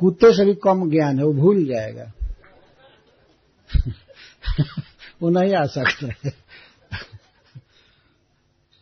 कुत्ते 0.00 0.36
से 0.36 0.44
भी 0.44 0.54
कम 0.54 0.90
ज्ञान 0.90 1.18
है, 1.18 1.24
वो 1.24 1.32
भूल 1.32 1.64
जाएगा। 1.64 2.12
वो 5.22 5.30
नहीं 5.30 5.54
आ 5.54 5.66
सकता 5.66 6.06
है। 6.06 6.30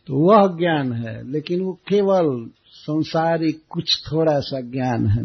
तो 0.07 0.15
वह 0.15 0.57
ज्ञान 0.57 0.93
है, 0.93 1.31
लेकिन 1.31 1.61
वो 1.61 1.73
केवल 1.73 2.49
संसारिक 2.65 3.61
कुछ 3.69 4.11
थोड़ा 4.11 4.39
सा 4.39 4.61
ज्ञान 4.61 5.07
है। 5.07 5.23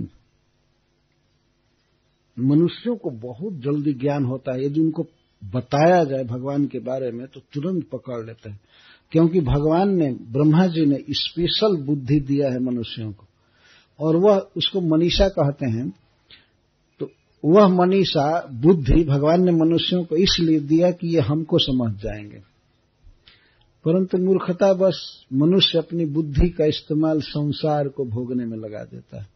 मनुष्यों 2.39 2.97
को 2.97 3.11
बहुत 3.11 3.53
जल्दी 3.53 3.93
ज्ञान 3.93 4.25
होता 4.25 4.55
है। 4.55 4.65
यदि 4.65 4.81
उनको 4.81 5.07
बताया 5.45 6.05
जाए 6.05 6.25
भगवान 6.25 6.67
के 6.67 6.79
बारे 6.79 7.11
में 7.11 7.27
तो 7.27 7.41
तुरंत 7.41 7.89
पकड़ 7.93 8.27
लेते 8.27 8.51
हैं। 8.51 8.61
क्योंकि 9.13 9.41
भगवान 9.41 9.89
ने, 9.89 10.13
ब्रह्मा 10.13 10.67
जी 10.67 10.87
ने 10.87 11.05
स्पेशल 11.11 11.77
बुद्धि 11.77 12.21
दिया 12.21 12.51
है 12.51 12.59
मनुष्यों 12.59 13.13
को। 13.13 13.27
और 14.01 14.17
वह 14.17 14.49
उसको 14.57 14.81
मनीषा 14.81 15.29
कहते 15.29 15.67
हैं 15.67 15.93
तो 17.01 17.11
वह 17.45 17.69
मनीषा 17.69 18.49
बुद्धि, 18.53 19.05
भगवान 19.05 19.45
ने 19.45 19.53
मनुष्यों 19.53 20.05
को 20.05 20.17
इसलिए 20.17 20.61
दिया 20.61 20.91
कि 20.91 21.15
ये 21.15 21.21
हमको 21.21 21.59
समझ 21.59 21.95
जाएँगे। 21.95 22.55
परंतु 23.85 24.19
मूर्खता 24.19 24.73
बस 24.73 25.27
मनुष्य 25.33 25.79
अपनी 25.79 26.05
बुद्धि 26.05 26.51
का 26.51 26.65
इस्तेमाल 26.65 27.21
संसार 27.21 27.89
को 27.89 28.05
भोगने 28.05 28.45
में 28.45 28.57
लगा 28.57 28.85
देता 28.85 29.21
है। 29.21 29.29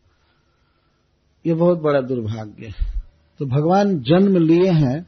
ये 1.46 1.54
बहुत 1.54 1.78
बड़ा 1.78 2.00
दुर्भाग्य 2.00 2.66
है। 2.66 3.02
तो 3.38 3.46
भगवान 3.46 3.98
जन्म 3.98 4.36
लिए 4.36 4.70
हैं 4.70 5.06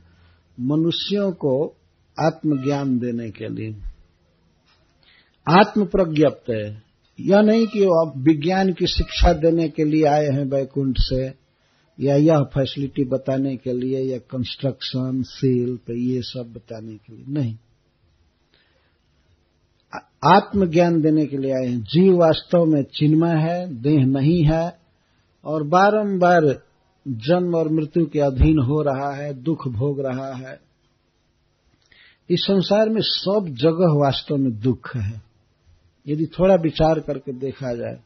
मनुष्यों 0.61 1.33
को 1.33 1.77
आत्मज्ञान 2.21 2.99
देने 2.99 3.31
के 3.31 3.49
लिए। 3.49 3.73
आत्म 5.49 5.87
प्रज्ञप्त 5.87 6.51
है। 6.51 6.90
यह 7.21 7.41
नहीं 7.41 7.67
कि 7.67 7.85
अब 7.85 8.13
विज्ञान 8.17 8.73
की 8.73 8.87
शिक्षा 8.87 9.33
देने 9.33 9.69
के 9.69 9.85
लिए 9.85 10.05
आए 10.05 10.27
हैं 10.27 10.49
बैकुंठ 10.49 10.97
से, 10.99 11.35
या 12.01 12.17
यह 12.17 12.39
फैसिलिटी 12.39 13.05
बताने 13.05 13.57
के 13.57 13.73
लिए, 13.73 14.01
या 14.01 14.19
कंस्ट्रक्शन 14.19 15.23
शिल्प 15.23 15.91
ये 15.91 16.23
सब 16.23 16.53
बताने 16.57 16.95
के 16.95 17.17
लिए। 17.17 17.25
नहीं। 17.29 17.57
आत्मज्ञान 20.25 21.01
देने 21.01 21.27
के 21.27 21.37
लिए 21.37 21.53
आए 21.53 21.67
हैं। 21.67 21.83
जीव 21.83 22.17
वास्तव 22.17 22.65
में 22.65 22.83
चिन्मय 22.83 23.35
है, 23.35 23.83
देह 23.83 24.07
नहीं 24.07 24.45
है, 24.45 24.79
और 25.45 25.63
बारंबार 25.63 26.63
जन्म 27.09 27.55
और 27.55 27.69
मृत्यु 27.69 28.07
के 28.07 28.21
अधीन 28.21 28.59
हो 28.59 28.83
रहा 28.83 29.17
है, 29.17 29.43
दुख 29.43 29.69
भोग 29.69 30.01
रहा 30.01 30.35
है। 30.35 30.61
इस 32.31 32.41
संसार 32.41 32.89
में 32.89 33.01
सब 33.01 33.47
जगह 33.49 34.01
वास्तव 34.05 34.37
में 34.37 34.61
दुख 34.61 34.97
है। 34.97 35.30
यदि 36.07 36.27
थोड़ा 36.27 36.55
विचार 36.55 37.01
करके 37.01 37.33
देखा 37.33 37.75
जाए 37.75 38.01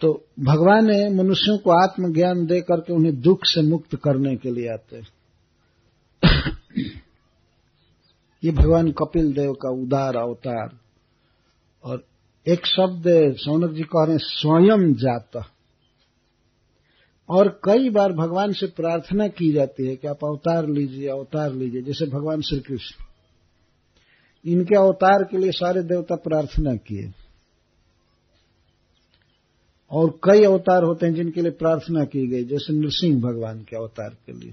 तो 0.00 0.26
भगवान 0.40 0.86
ने 0.86 1.10
मनुष्यों 1.10 1.58
को 1.58 1.70
आत्मज्ञान 1.70 2.46
दे 2.46 2.60
करके 2.60 2.92
उन्हें 2.92 3.20
दुख 3.20 3.38
से 3.44 3.62
मुक्त 3.62 3.96
करने 3.96 4.36
के 4.36 4.50
लिए 4.50 4.68
आते 4.72 5.14
ये 8.44 8.50
भगवान 8.50 8.92
कपिल 8.92 9.32
देव 9.32 9.52
का 9.52 9.70
उदार 9.70 10.16
अवतार। 10.16 10.78
और 11.84 12.04
एक 12.48 12.66
शब्द 12.66 13.04
सौनक 13.36 13.70
जी 13.70 13.82
कह 13.82 14.04
रहे 14.04 14.12
हैं, 14.12 14.18
स्वयं 14.22 14.94
जाता। 14.94 15.50
और 17.28 17.48
कई 17.48 17.90
बार 17.90 18.12
भगवान 18.12 18.52
से 18.52 18.66
प्रार्थना 18.66 19.28
की 19.28 19.52
जाती 19.52 19.86
है 19.86 19.96
कि 19.96 20.08
आप 20.08 20.24
अवतार 20.24 20.68
लीजिए 20.68 21.08
अवतार 21.08 21.52
लीजिए, 21.52 21.82
जैसे 21.82 22.06
भगवान 22.06 22.40
श्री 22.40 22.60
कृष्ण। 22.60 23.04
इनके 24.46 24.76
अवतार 24.76 25.24
के 25.24 25.38
लिए 25.38 25.50
सारे 25.50 25.82
देवता 25.82 26.14
प्रार्थना 26.14 26.74
किए। 26.74 27.12
और 29.90 30.18
कई 30.24 30.44
अवतार 30.44 30.82
होते 30.82 31.06
हैं 31.06 31.14
जिनके 31.14 31.42
लिए 31.42 31.50
प्रार्थना 31.50 32.04
की 32.04 32.26
गई, 32.26 32.44
जैसे 32.44 32.72
नृसिंह 32.72 33.22
भगवान 33.22 33.62
के 33.62 33.76
अवतार 33.76 34.10
के 34.26 34.32
लिए। 34.32 34.52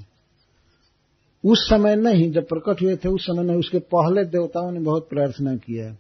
उस 1.46 1.70
समय 1.70 1.96
नहीं, 1.96 2.32
जब 2.32 2.48
प्रकट 2.48 2.82
हुए 2.82 2.96
थे, 2.96 3.10
उस 3.10 3.22
समय 3.24 3.44
नहीं, 3.44 3.58
उसके 3.58 3.80
पहले 3.80 4.26
देवताओं 4.26 4.72
ने 4.72 4.80
बहुत 4.80 5.10
प्रार्थना 5.10 5.56
किया। 5.56 5.96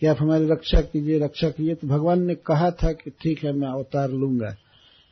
कि 0.00 0.06
आप 0.06 0.16
हमारी 0.20 0.46
रक्षा 0.46 0.80
कीजिए 0.80 1.18
रक्षा 1.18 1.50
कीजिए। 1.50 1.74
तो 1.74 1.88
भगवान 1.88 2.26
ने 2.26 2.34
कहा 2.34 2.70
था 2.70 2.92
कि 2.92 3.10
ठीक 3.10 3.44
है, 3.44 3.52
मैं 3.52 3.68
अवतार 3.68 4.10
लूँगा। 4.10 4.56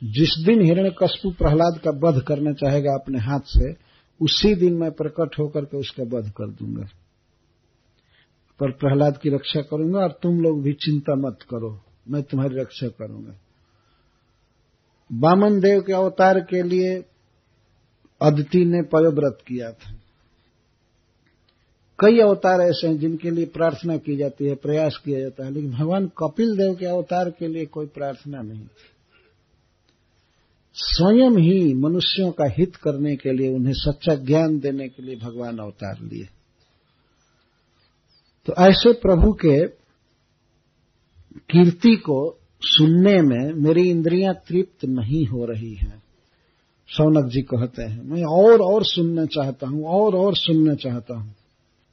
जिस 0.03 0.43
दिन 0.45 0.61
हिरण्य 0.61 0.95
कशपू 1.03 1.31
प्रहलाद 1.31 1.79
का 1.87 1.91
वध 1.91 2.21
करना 2.21 2.53
चाहेगा 2.53 2.93
अपने 2.93 3.19
हाथ 3.19 3.39
से, 3.45 3.71
उसी 4.21 4.55
दिन 4.55 4.73
मैं 4.73 4.91
प्रकट 4.91 5.39
होकर 5.39 5.65
के 5.65 5.77
उसका 5.77 6.03
वध 6.03 6.31
कर 6.37 6.47
दूँगा। 6.47 6.89
पर 8.59 8.71
प्रहलाद 8.71 9.17
की 9.17 9.29
रक्षा 9.29 9.61
करूँगा 9.61 9.99
और 9.99 10.19
तुम 10.23 10.41
लोग 10.41 10.63
भी 10.63 10.73
चिंता 10.73 11.15
मत 11.15 11.37
करो, 11.49 11.81
मैं 12.09 12.23
तुम्हारी 12.23 12.55
रक्षा 12.55 12.87
करूँगा। 12.87 13.35
बामन 15.11 15.59
देव 15.59 15.81
के 15.81 15.93
अवतार 15.93 16.39
के 16.39 16.63
लिए 16.63 17.05
अदिति 18.21 18.65
ने 18.65 18.81
पयोव्रत 18.81 19.37
किया 19.47 19.71
था। 19.71 19.93
कई 21.99 22.19
अवतार 22.19 22.61
ऐसे 22.61 22.87
हैं 22.87 22.97
जिनके 22.97 23.31
लिए 23.31 23.45
प्रार्थना 23.45 23.97
की 23.97 24.17
जाती 24.17 24.45
है, 24.45 24.55
प्रयास 24.55 25.01
किया 25.05 25.19
जाता 25.19 25.45
है, 25.45 25.51
लेकिन 25.51 25.71
भगवान 25.71 26.07
कपिल 26.07 26.57
देव 26.57 26.75
के 26.75 26.85
अवतार 26.85 27.29
के 27.29 27.47
लिए 27.47 27.65
कोई 27.65 27.85
प्रार्थना 27.85 28.41
नहीं 28.41 28.61
थी। 28.61 28.89
स्वयं 30.73 31.31
ही 31.31 31.73
मनुष्यों 31.73 32.31
का 32.31 32.45
हित 32.49 32.75
करने 32.75 33.15
के 33.15 33.33
लिए, 33.33 33.49
उन्हें 33.49 33.73
सच्चा 33.73 34.15
ज्ञान 34.15 34.59
देने 34.59 34.87
के 34.87 35.03
लिए 35.03 35.15
भगवान 35.15 35.57
अवतार 35.57 35.99
लिए। 36.01 36.38
तो 38.45 38.53
ऐसे 38.53 38.93
प्रभु 38.93 39.33
के 39.33 39.67
कीर्ति 41.39 41.95
को 41.95 42.39
सुनने 42.61 43.21
में 43.21 43.53
मेरी 43.53 43.89
इंद्रियाँ 43.89 44.33
तृप्त 44.33 44.85
नहीं 44.85 45.25
हो 45.25 45.45
रही 45.45 45.73
हैं। 45.73 46.03
सौनक 46.87 47.31
जी 47.31 47.41
कहते 47.41 47.83
हैं, 47.83 48.03
मैं 48.03 48.23
और 48.23 48.61
और 48.61 48.85
सुनना 48.85 49.25
चाहता 49.25 49.67
हूँ, 49.67 49.85
और 49.85 50.15
और 50.15 50.35
सुनना 50.35 50.73
चाहता 50.73 51.17
हूँ। 51.17 51.35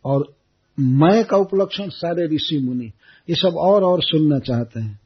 और 0.04 0.34
मैं 0.80 1.24
का 1.24 1.36
उपलक्षण 1.36 1.88
सारे 1.88 2.26
ऋषि 2.26 2.58
मुनि, 2.58 2.86
ये 3.30 3.34
सब 3.34 3.54
और 3.56 3.84
और 3.84 4.02
सुनना 4.02 4.38
चाहते 4.38 4.80
हैं। 4.80 5.00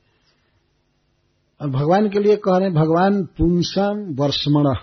और 1.61 1.70
भगवान 1.70 2.09
के 2.09 2.18
लिए 2.18 2.36
कह 2.36 2.57
रहे 2.57 2.64
हैं, 2.64 2.74
भगवान 2.74 3.24
पुंसम 3.24 4.14
वर्षमण, 4.14 4.74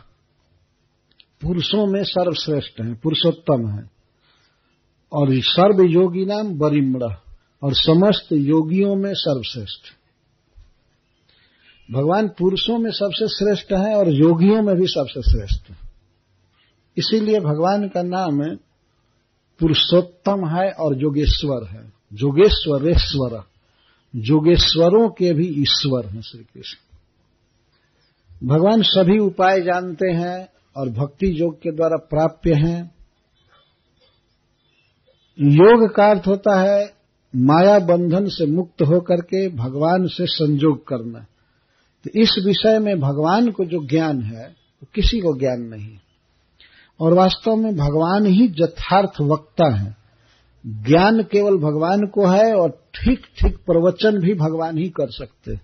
पुरुषों 1.41 1.87
में 1.87 2.03
सर्वश्रेष्ठ 2.03 2.81
है, 2.81 2.93
पुरुषोत्तम 2.93 3.67
है। 3.67 3.96
और 5.11 5.27
सर्व 5.31 5.83
योगी 5.83 6.25
नाम 6.25 6.57
बरिमण 6.57 7.03
और 7.63 7.73
समस्त 7.73 8.31
योगियों 8.31 8.95
में 8.95 9.13
सर्वश्रेष्ठ। 9.13 9.81
भगवान 11.91 12.27
पुरुषों 12.27 12.77
में 12.79 12.91
सबसे 12.91 13.27
श्रेष्ठ 13.27 13.71
है 13.73 13.95
और 13.95 14.09
योगियों 14.09 14.61
में 14.61 14.75
भी 14.75 14.87
सबसे 14.87 15.21
श्रेष्ठ। 15.21 15.71
इसीलिए 16.97 17.39
भगवान 17.39 17.87
का 17.87 18.01
नाम 18.01 18.55
पुरुषोत्तम 19.59 20.47
है 20.47 20.71
और 20.71 21.01
योगेश्वर 21.01 21.67
है। 21.67 21.93
जोगेश्वरेश्वर 22.13 23.43
जोगेश्वरों 24.15 25.09
के 25.09 25.33
भी 25.33 25.47
ईश्वर 25.47 26.05
हैं 26.05 26.21
श्री 26.21 26.43
कृष्ण 26.43 26.77
भगवान 28.47 28.81
सभी 28.81 29.19
उपाय 29.19 29.61
जानते 29.61 30.11
हैं 30.11 30.49
और 30.77 30.89
भक्ति 30.89 31.41
योग 31.41 31.57
के 31.57 31.71
द्वारा 31.71 31.97
प्राप्य 31.97 32.53
हैं। 32.53 32.96
योग 35.41 35.95
का 35.95 36.09
अर्थ 36.09 36.27
होता 36.27 36.61
है 36.61 36.93
माया 37.35 37.79
बंधन 37.79 38.25
से 38.25 38.45
मुक्त 38.45 38.81
होकर 38.81 39.15
के 39.15 39.49
भगवान 39.49 40.07
से 40.07 40.25
संजोग 40.25 40.87
करना। 40.87 41.25
तो 42.03 42.19
इस 42.19 42.43
विषय 42.45 42.79
में 42.79 42.99
भगवान 42.99 43.51
को 43.51 43.65
जो 43.65 43.87
ज्ञान 43.87 44.21
है, 44.21 44.47
वो 44.47 44.87
किसी 44.95 45.19
को 45.19 45.39
ज्ञान 45.39 45.61
नहीं। 45.61 45.97
और 46.99 47.13
वास्तव 47.13 47.55
में 47.55 47.75
भगवान 47.75 48.25
ही 48.25 48.55
यथार्थ 48.59 49.21
वक्ता 49.21 49.75
है। 49.75 49.95
ज्ञान 50.67 51.23
केवल 51.23 51.57
भगवान 51.57 52.07
को 52.07 52.25
है 52.25 52.55
और 52.55 52.69
ठीक 52.69 53.19
ठीक 53.19 53.57
प्रवचन 53.57 54.19
भी 54.19 54.33
भगवान 54.33 54.77
ही 54.77 54.89
कर 54.89 55.11
सकते। 55.11 55.59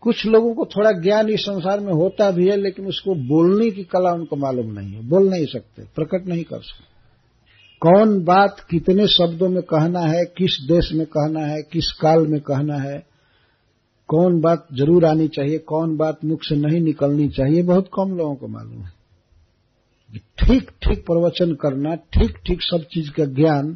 कुछ 0.00 0.26
लोगों 0.26 0.54
को 0.54 0.64
थोड़ा 0.64 0.92
ज्ञान 0.92 1.28
इस 1.28 1.40
संसार 1.40 1.80
में 1.80 1.92
होता 1.92 2.30
भी 2.30 2.48
है, 2.48 2.56
लेकिन 2.56 2.86
उसको 2.86 3.14
बोलने 3.14 3.70
की 3.70 3.84
कला 3.84 4.10
उनको 4.10 4.36
मालूम 4.36 4.66
नहीं 4.66 4.92
है। 4.92 5.08
बोल 5.08 5.30
नहीं 5.30 5.46
सकते, 5.46 5.82
प्रकट 5.82 6.26
नहीं 6.26 6.44
कर 6.44 6.60
सकते। 6.60 6.99
कौन 7.82 8.24
बात 8.24 8.60
कितने 8.70 9.06
शब्दों 9.06 9.48
में 9.48 9.62
कहना 9.62 10.00
है, 10.00 10.24
किस 10.38 10.56
देश 10.68 10.92
में 10.92 11.06
कहना 11.06 11.46
है, 11.46 11.62
किस 11.62 11.90
काल 11.92 12.26
में 12.26 12.40
कहना 12.40 12.76
है, 12.76 12.98
कौन 14.08 14.40
बात 14.40 14.66
ज़रूर 14.72 15.04
आनी 15.04 15.28
चाहिए, 15.28 15.58
कौन 15.58 15.96
बात 15.96 16.24
मुख 16.24 16.40
से 16.42 16.56
नहीं 16.56 16.80
निकलनी 16.80 17.28
चाहिए, 17.28 17.62
बहुत 17.62 17.88
कम 17.94 18.16
लोगों 18.16 18.34
को 18.34 18.48
मालूम 18.48 18.82
है। 18.82 18.92
ठीक 20.38 20.70
ठीक 20.82 21.04
प्रवचन 21.06 21.54
करना, 21.54 21.94
ठीक 21.94 22.36
ठीक 22.46 22.62
सब 22.62 22.84
चीज़ 22.84 23.10
का 23.10 23.24
ज्ञान 23.24 23.72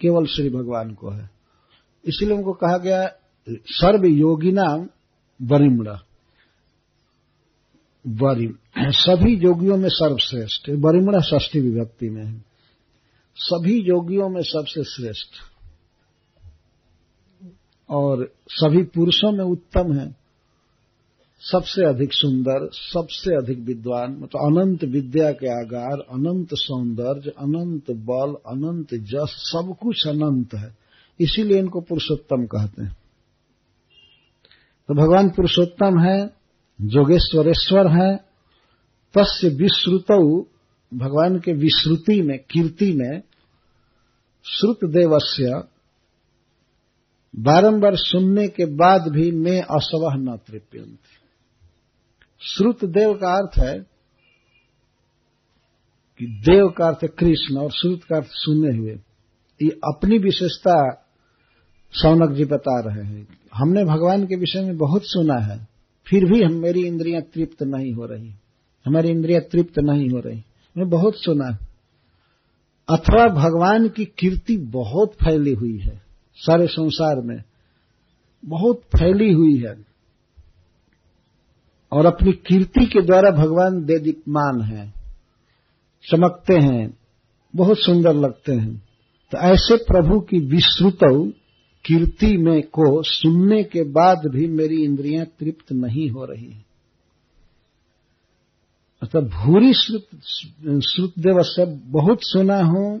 केवल 0.00 0.26
श्री 0.26 0.50
भगवान 0.50 0.90
को 0.94 1.10
है। 1.10 1.30
इसलिए 2.04 2.36
उनको 2.36 2.52
कहा 2.52 2.78
गया, 2.78 3.06
सर्व 3.48 4.04
योगी 4.06 4.52
नाम 4.52 4.86
बरिमड़ा 5.40 6.00
बरिम 8.04 8.54
सभी 8.92 9.34
योगियों 9.36 9.76
में 9.76 9.88
सर्वश्रेष्ठ 9.88 10.70
बरिमड़ा 10.70 11.20
षष्ठी 11.20 11.60
विभक्ति 11.60 12.08
में 12.10 12.24
है। 12.24 12.45
सभी 13.36 13.80
योगियों 13.80 14.28
में 14.28 14.42
सबसे 14.42 14.84
श्रेष्ठ। 14.84 15.56
और 17.90 18.32
सभी 18.48 18.82
पुरुषों 18.82 19.32
में 19.32 19.44
उत्तम 19.44 19.92
है। 19.92 20.16
सबसे 21.40 21.84
अधिक 21.84 22.12
सुंदर, 22.12 22.68
सबसे 22.72 23.34
अधिक 23.34 23.58
विद्वान 23.58 24.10
मतलब 24.10 24.56
अनंत 24.56 24.84
विद्या 24.84 25.32
के 25.32 25.46
आगार, 25.46 25.98
अनंत 25.98 26.48
सौंदर्य, 26.52 27.30
अनंत 27.30 27.90
बल, 27.90 28.32
अनंत 28.32 28.94
जस, 28.94 29.28
सब 29.30 29.76
कुछ 29.82 30.06
अनंत 30.06 30.54
है। 30.54 30.76
इसीलिए 31.20 31.58
इनको 31.58 31.80
पुरुषोत्तम 31.80 32.46
कहते 32.46 32.82
हैं। 32.82 32.96
तो 34.88 34.94
भगवान 34.94 35.28
पुरुषोत्तम 35.28 35.98
है, 36.00 36.26
जोगेश्वरेश्वर 36.80 37.88
है, 37.88 38.16
तस्य 39.18 39.48
विश्रुत 39.48 40.10
भगवान 40.92 41.38
के 41.38 41.52
विश्रुति 41.52 42.20
में, 42.22 42.38
कीर्ति 42.50 42.92
में 42.92 43.22
श्रुत 44.46 44.84
देवस्य 44.84 45.62
बारंबार 47.34 47.96
सुनने 47.96 48.46
के 48.48 48.64
बाद 48.76 49.08
भी 49.08 49.30
मैं 49.30 49.60
असवह 49.60 50.14
न 50.14 50.36
तृप्यंत। 50.36 50.98
श्रुत 52.40 52.84
देव 52.84 53.12
का 53.14 53.32
अर्थ 53.32 53.58
है 53.58 53.78
कि 56.20 56.26
देव 56.46 56.68
का 56.68 56.86
अर्थ 56.86 57.04
कृष्ण 57.18 57.56
और 57.56 57.70
श्रुत 57.70 58.04
का 58.04 58.16
अर्थ 58.16 58.28
सुने 58.30 58.76
हुए। 58.76 58.94
ये 59.60 59.68
अपनी 59.68 60.18
विशेषता 60.18 60.76
सौनक 61.94 62.32
जी 62.32 62.44
बता 62.44 62.78
रहे 62.80 63.04
हैं। 63.04 63.26
हमने 63.54 63.84
भगवान 63.84 64.24
के 64.26 64.36
विषय 64.36 64.60
में 64.60 64.76
बहुत 64.76 65.02
सुना 65.04 65.38
है, 65.44 65.58
फिर 66.06 66.24
भी 66.24 66.42
हम 66.42 66.52
मेरी 66.52 66.86
इंद्रियाँ 66.86 67.22
तृप्त 67.22 67.62
नहीं 67.62 67.92
हो 67.92 68.06
रही। 68.06 68.32
हमारी 68.86 69.10
इंद्रियाँ 69.10 69.40
तृप्त 69.42 69.78
नहीं 69.78 70.08
हो 70.08 70.18
रही। 70.18 70.42
मैं 70.78 70.88
बहुत 70.90 71.14
सुना। 71.16 71.58
अथवा 72.88 73.28
भगवान 73.28 73.88
की 73.88 74.04
कीर्ति 74.04 74.56
बहुत 74.56 75.12
फैली 75.12 75.52
हुई 75.52 75.78
है, 75.78 76.02
सारे 76.36 76.66
संसार 76.66 77.20
में। 77.20 77.42
बहुत 78.44 78.76
फैली 78.76 79.32
हुई 79.32 79.56
है। 79.56 79.86
और 81.92 82.06
अपनी 82.06 82.32
कीर्ति 82.32 82.86
के 82.86 83.02
द्वारा 83.02 83.30
भगवान 83.30 83.84
देदीपमान 83.84 84.60
है, 84.60 84.92
चमकते 86.10 86.54
हैं, 86.54 86.98
बहुत 87.56 87.76
सुंदर 87.80 88.14
लगते 88.14 88.52
हैं। 88.52 88.82
तो 89.32 89.38
ऐसे 89.38 89.76
प्रभु 89.76 90.20
की 90.20 90.38
विश्रुत 90.38 90.98
कीर्ति 91.84 92.36
में 92.36 92.62
को 92.62 93.02
सुनने 93.02 93.64
के 93.64 93.82
बाद 93.82 94.18
भी 94.26 94.46
मेरी 94.46 94.84
इंद्रियाँ 94.84 95.26
तृप्त 95.26 95.72
नहीं 95.72 96.10
हो 96.10 96.24
रही 96.24 96.50
हैं। 96.52 96.65
अर्थात 99.02 99.24
भूरी 99.32 99.72
श्रुत 99.74 101.12
देव 101.18 101.42
से 101.44 101.64
बहुत 101.92 102.18
सुना 102.22 102.56
हूँ, 102.62 102.98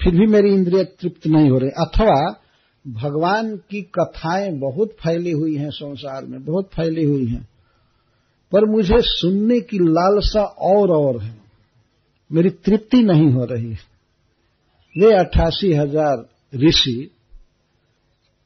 फिर 0.00 0.14
भी 0.14 0.26
मेरी 0.26 0.52
इंद्रिय 0.54 0.84
तृप्त 0.84 1.26
नहीं 1.26 1.50
हो 1.50 1.58
रही। 1.58 1.70
अथवा 1.80 2.16
भगवान 2.84 3.54
की 3.70 3.80
कथाएँ 3.94 4.50
बहुत 4.58 4.90
फैली 5.00 5.30
हुई 5.32 5.54
हैं 5.56 5.70
संसार 5.72 6.24
में, 6.24 6.44
बहुत 6.44 6.68
फैली 6.72 7.04
हुई 7.04 7.26
हैं, 7.26 7.46
पर 8.52 8.64
मुझे 8.70 8.96
सुनने 9.02 9.60
की 9.62 9.78
लालसा 9.80 10.42
और 10.42 10.90
और 10.92 11.20
है। 11.22 11.34
मेरी 12.30 12.50
तृप्ति 12.60 13.02
नहीं 13.02 13.30
हो 13.32 13.44
रही 13.44 13.70
है। 13.70 13.90
वे 14.96 15.12
अट्ठासी 15.14 15.72
हज़ार 15.72 16.24
ऋषि 16.58 17.10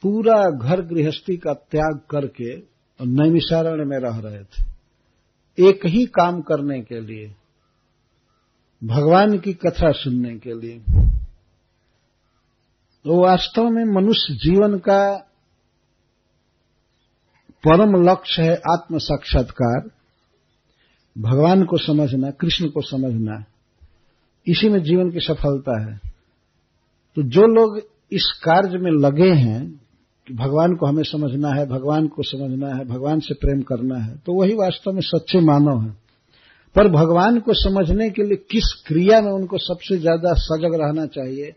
पूरा 0.02 0.42
घर 0.50 0.80
गृहस्थी 0.86 1.36
का 1.36 1.52
त्याग 1.52 2.00
करके 2.10 2.56
नैमिषारण्य 3.00 3.84
में 3.84 3.98
रह 4.00 4.18
रहे 4.20 4.42
थे। 4.44 4.75
एक 5.58 5.86
ही 5.86 6.04
काम 6.06 6.40
करने 6.40 6.80
के 6.80 7.00
लिए, 7.00 7.34
भगवान 8.84 9.38
की 9.38 9.52
कथा 9.52 9.92
सुनने 9.92 10.38
के 10.38 10.60
लिए। 10.60 10.78
तो 13.04 13.22
वास्तव 13.22 13.68
में 13.70 13.84
मनुष्य 13.84 14.34
जीवन 14.34 14.78
का 14.78 15.16
परम 17.64 18.02
लक्ष्य 18.02 18.42
है 18.42 18.54
आत्म 18.72 18.98
साक्षात्कार। 18.98 19.90
भगवान 21.16 21.64
को 21.64 21.76
समझना, 21.76 22.30
कृष्ण 22.30 22.68
को 22.68 22.80
समझना, 22.80 23.44
इसी 24.46 24.68
में 24.68 24.82
जीवन 24.82 25.10
की 25.10 25.20
सफलता 25.20 25.80
है। 25.80 26.00
तो 27.16 27.22
जो 27.22 27.46
लोग 27.46 27.78
इस 28.12 28.30
कार्य 28.44 28.78
में 28.78 28.90
लगे 28.90 29.30
हैं 29.32 29.85
भगवान 30.26 30.74
को 30.76 30.86
हमें 30.86 31.02
समझना 31.02 31.52
है, 31.54 31.66
भगवान 31.66 32.06
को 32.08 32.22
समझना 32.22 32.68
है, 32.68 32.84
भगवान 32.84 33.20
से 33.20 33.34
प्रेम 33.34 33.60
करना 33.62 33.98
है 33.98 34.16
तो 34.16 34.34
वही 34.34 34.54
वास्तव 34.54 34.92
में 34.92 35.00
सच्चे 35.00 35.40
मानव 35.40 35.82
है। 35.82 35.90
पर 36.76 36.88
भगवान 36.88 37.38
को 37.40 37.54
समझने 37.54 38.08
के 38.10 38.22
लिए 38.22 38.36
किस 38.50 38.72
क्रिया 38.86 39.20
में 39.20 39.30
उनको 39.32 39.58
सबसे 39.58 39.98
ज़्यादा 39.98 40.32
सजग 40.38 40.74
रहना 40.74 41.06
चाहिए 41.06 41.54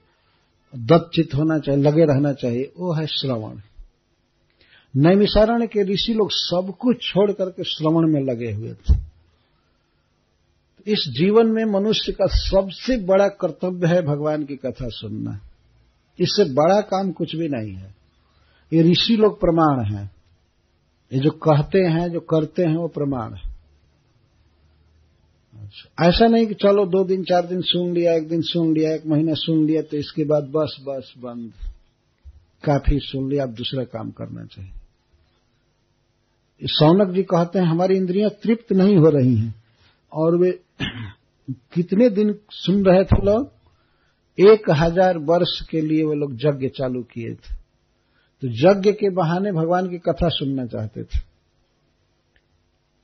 दत्चित 0.74 1.34
होना 1.36 1.58
चाहिए, 1.60 1.82
लगे 1.82 2.06
रहना 2.06 2.34
चाहिए, 2.34 2.72
वो 2.78 2.94
है 2.94 3.06
श्रवण। 3.08 3.58
नैमिसारण्य 4.96 5.68
के 5.68 5.84
ऋषि 5.84 6.14
लोग 6.14 6.30
सब 6.32 6.74
कुछ 6.80 6.98
छोड़ 7.02 7.32
करके 7.32 7.64
श्रवण 7.64 8.08
में 8.14 8.22
लगे 8.22 8.52
हुए 8.52 8.74
थे। 8.74 8.98
इस 10.88 11.04
जीवन 11.20 11.48
में 11.48 11.64
मनुष्य 11.66 12.12
का 12.12 12.26
सबसे 12.28 12.98
बड़ा 12.98 13.28
कर्तव्य 13.28 13.88
है 13.88 14.02
भगवान 14.02 14.44
की 14.44 14.56
कथा 14.56 14.88
सुनना। 14.90 15.40
इससे 16.20 16.44
बड़ा 16.54 16.80
काम 16.82 17.12
कुछ 17.12 17.36
भी 17.36 17.48
नहीं 17.48 17.74
है। 17.76 17.99
ये 18.74 18.82
ऋषि 18.82 19.16
लोग 19.16 19.40
प्रमाण 19.40 19.96
हैं। 19.96 20.12
ये 21.14 21.20
जो 21.20 21.32
कहते 21.32 21.80
हैं, 21.80 22.12
जो 22.12 22.20
करते 22.20 22.64
हैं, 22.64 22.76
वो 22.76 22.88
प्रमाण 22.88 23.34
है। 23.34 23.50
ऐसा 26.02 26.28
नहीं 26.28 26.48
कि 26.48 26.54
चलो 26.54 26.86
दो 26.86 27.04
दिन, 27.04 27.24
चार 27.24 27.46
दिन 27.46 27.62
सुन 27.62 27.94
लिया, 27.94 28.14
एक 28.14 28.30
दिन 28.30 28.42
सुन 28.42 28.74
लिया, 28.74 28.94
एक 28.94 29.06
महीना 29.06 29.34
सुन 29.34 29.66
लिया 29.66 29.82
तो 29.82 29.98
इसके 29.98 30.24
बाद 30.24 30.44
बस 30.44 30.78
बस, 30.88 31.14
बंद। 31.18 31.52
काफ़ी 32.64 33.00
सुन 33.00 33.30
लिया, 33.30 33.44
अब 33.44 33.50
दूसरा 33.50 33.84
काम 33.84 34.12
करना 34.12 34.46
चाहिए। 34.46 34.72
सौनक 36.64 37.14
जी 37.14 37.24
कहते 37.24 37.60
हैं, 37.60 37.66
हमारी 37.66 37.96
इंद्रियाँ 37.96 38.30
तृप्त 38.30 38.74
नहीं 38.74 38.98
हो 38.98 39.10
रही 39.10 39.36
हैं। 39.36 39.56
और 40.14 40.38
वे 40.38 40.60
कितने 41.52 42.10
दिन 42.10 42.40
सुन 42.52 42.86
रहे 42.86 43.04
थे 43.04 43.26
लोग? 43.26 43.52
एक 44.40 44.72
हज़ार 44.72 45.18
वर्ष 45.18 45.62
के 45.70 45.82
लिए 45.82 46.04
वो 46.04 46.14
लोग 46.14 46.34
यज्ञ 46.34 46.68
चालू 46.68 47.04
किए 47.04 47.34
थे। 47.34 47.59
तो 48.42 48.48
यज्ञ 48.48 48.92
के 48.92 49.10
बहाने 49.10 49.52
भगवान 49.52 49.90
की 49.90 49.98
कथा 49.98 50.30
सुनना 50.30 50.66
चाहते 50.66 51.04
थे। 51.04 51.30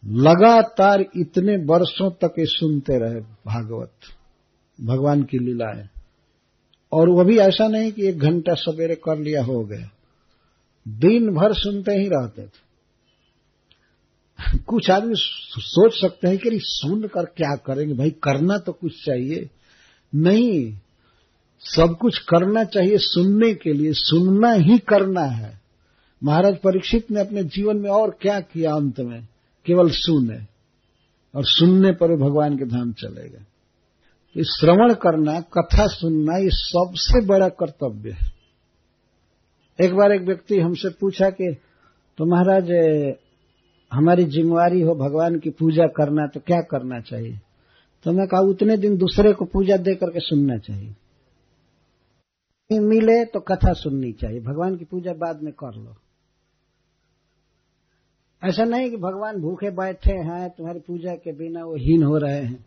लगातार 0.07 1.01
इतने 1.01 1.57
वर्षों 1.57 2.11
तक 2.11 2.33
ये 2.39 2.45
सुनते 2.45 2.99
रहे 2.99 3.19
भागवत, 3.21 3.91
भगवान 4.81 5.23
की 5.23 5.39
लीलाएँ। 5.39 5.89
और 6.91 7.09
वो 7.09 7.23
भी 7.23 7.37
ऐसा 7.37 7.67
नहीं 7.67 7.91
कि 7.91 8.07
एक 8.07 8.19
घंटा 8.19 8.53
सवेरे 8.53 8.95
कर 8.95 9.17
लिया 9.17 9.43
हो 9.43 9.63
गया। 9.63 9.89
दिन 10.87 11.29
भर 11.29 11.53
सुनते 11.53 11.91
ही 11.91 12.07
रहते 12.07 12.47
थे। 12.47 12.65
कुछ 14.57 14.89
आदमी 14.89 15.13
सोच 15.17 16.01
सकते 16.01 16.27
हैं 16.27 16.37
कि 16.37 16.49
सुन 16.53 17.07
कर 17.07 17.25
क्या 17.25 17.55
करेंगे? 17.55 17.93
भाई 17.93 18.09
करना 18.09 18.57
तो 18.57 18.71
कुछ 18.71 19.05
चाहिए। 19.05 19.49
नहीं 20.15 20.79
सब 21.65 21.95
कुछ 22.01 22.17
करना 22.19 22.63
चाहिए, 22.63 22.97
सुनने 22.97 23.53
के 23.53 23.73
लिए, 23.73 23.91
सुनना 23.93 24.51
ही 24.51 24.77
करना 24.79 25.23
है। 25.25 25.59
महाराज 26.23 26.57
परीक्षित 26.57 27.11
ने 27.11 27.21
अपने 27.21 27.43
जीवन 27.45 27.77
में 27.77 27.89
और 27.89 28.17
क्या 28.21 28.39
किया 28.39 28.71
अंत 28.71 28.99
में? 28.99 29.21
केवल 29.65 29.89
सुने। 29.89 30.39
और 31.35 31.43
सुनने 31.45 31.91
पर 31.91 32.15
भगवान 32.15 32.57
के 32.57 32.65
धाम 32.65 32.91
चलेगा 32.93 33.39
तो 34.35 34.43
श्रवण 34.43 34.93
करना, 34.93 35.39
कथा 35.53 35.85
सुनना, 35.87 36.37
ये 36.37 36.49
सबसे 36.51 37.25
बड़ा 37.25 37.47
कर्तव्य 37.49 38.11
है। 38.11 38.27
एक 39.79 39.93
बार 39.95 40.11
एक 40.11 40.21
व्यक्ति 40.21 40.59
हमसे 40.59 40.89
पूछा 40.89 41.29
कि 41.29 41.55
तो 42.17 42.25
महाराज 42.25 42.69
हमारी 43.91 44.23
जिम्मेवारी 44.25 44.81
हो 44.81 44.95
भगवान 44.95 45.39
की 45.39 45.49
पूजा 45.49 45.85
करना 45.87 46.27
तो 46.27 46.39
क्या 46.39 46.59
करना 46.61 46.99
चाहिए? 46.99 47.39
तो 48.03 48.11
मैं 48.11 48.27
कहा, 48.27 48.41
उतने 48.41 48.77
दिन 48.77 48.97
दूसरे 48.97 49.33
को 49.33 49.45
पूजा 49.45 49.77
दे 49.77 49.95
करके 49.95 50.19
सुनना 50.19 50.57
चाहिए। 50.57 50.93
मिले 52.71 53.25
तो 53.25 53.39
कथा 53.39 53.73
सुननी 53.73 54.11
चाहिए। 54.11 54.39
भगवान 54.39 54.77
की 54.77 54.85
पूजा 54.85 55.13
बाद 55.13 55.41
में 55.43 55.53
कर 55.53 55.75
लो। 55.75 55.95
ऐसा 58.43 58.63
नहीं 58.63 58.89
कि 58.89 58.97
भगवान 58.97 59.41
भूखे 59.41 59.69
बैठे 59.69 60.13
हैं, 60.13 60.49
तुम्हारी 60.49 60.79
पूजा 60.79 61.15
के 61.15 61.31
बिना 61.31 61.65
वो 61.65 61.75
हीन 61.75 62.03
हो 62.03 62.17
रहे 62.17 62.41
हैं। 62.41 62.65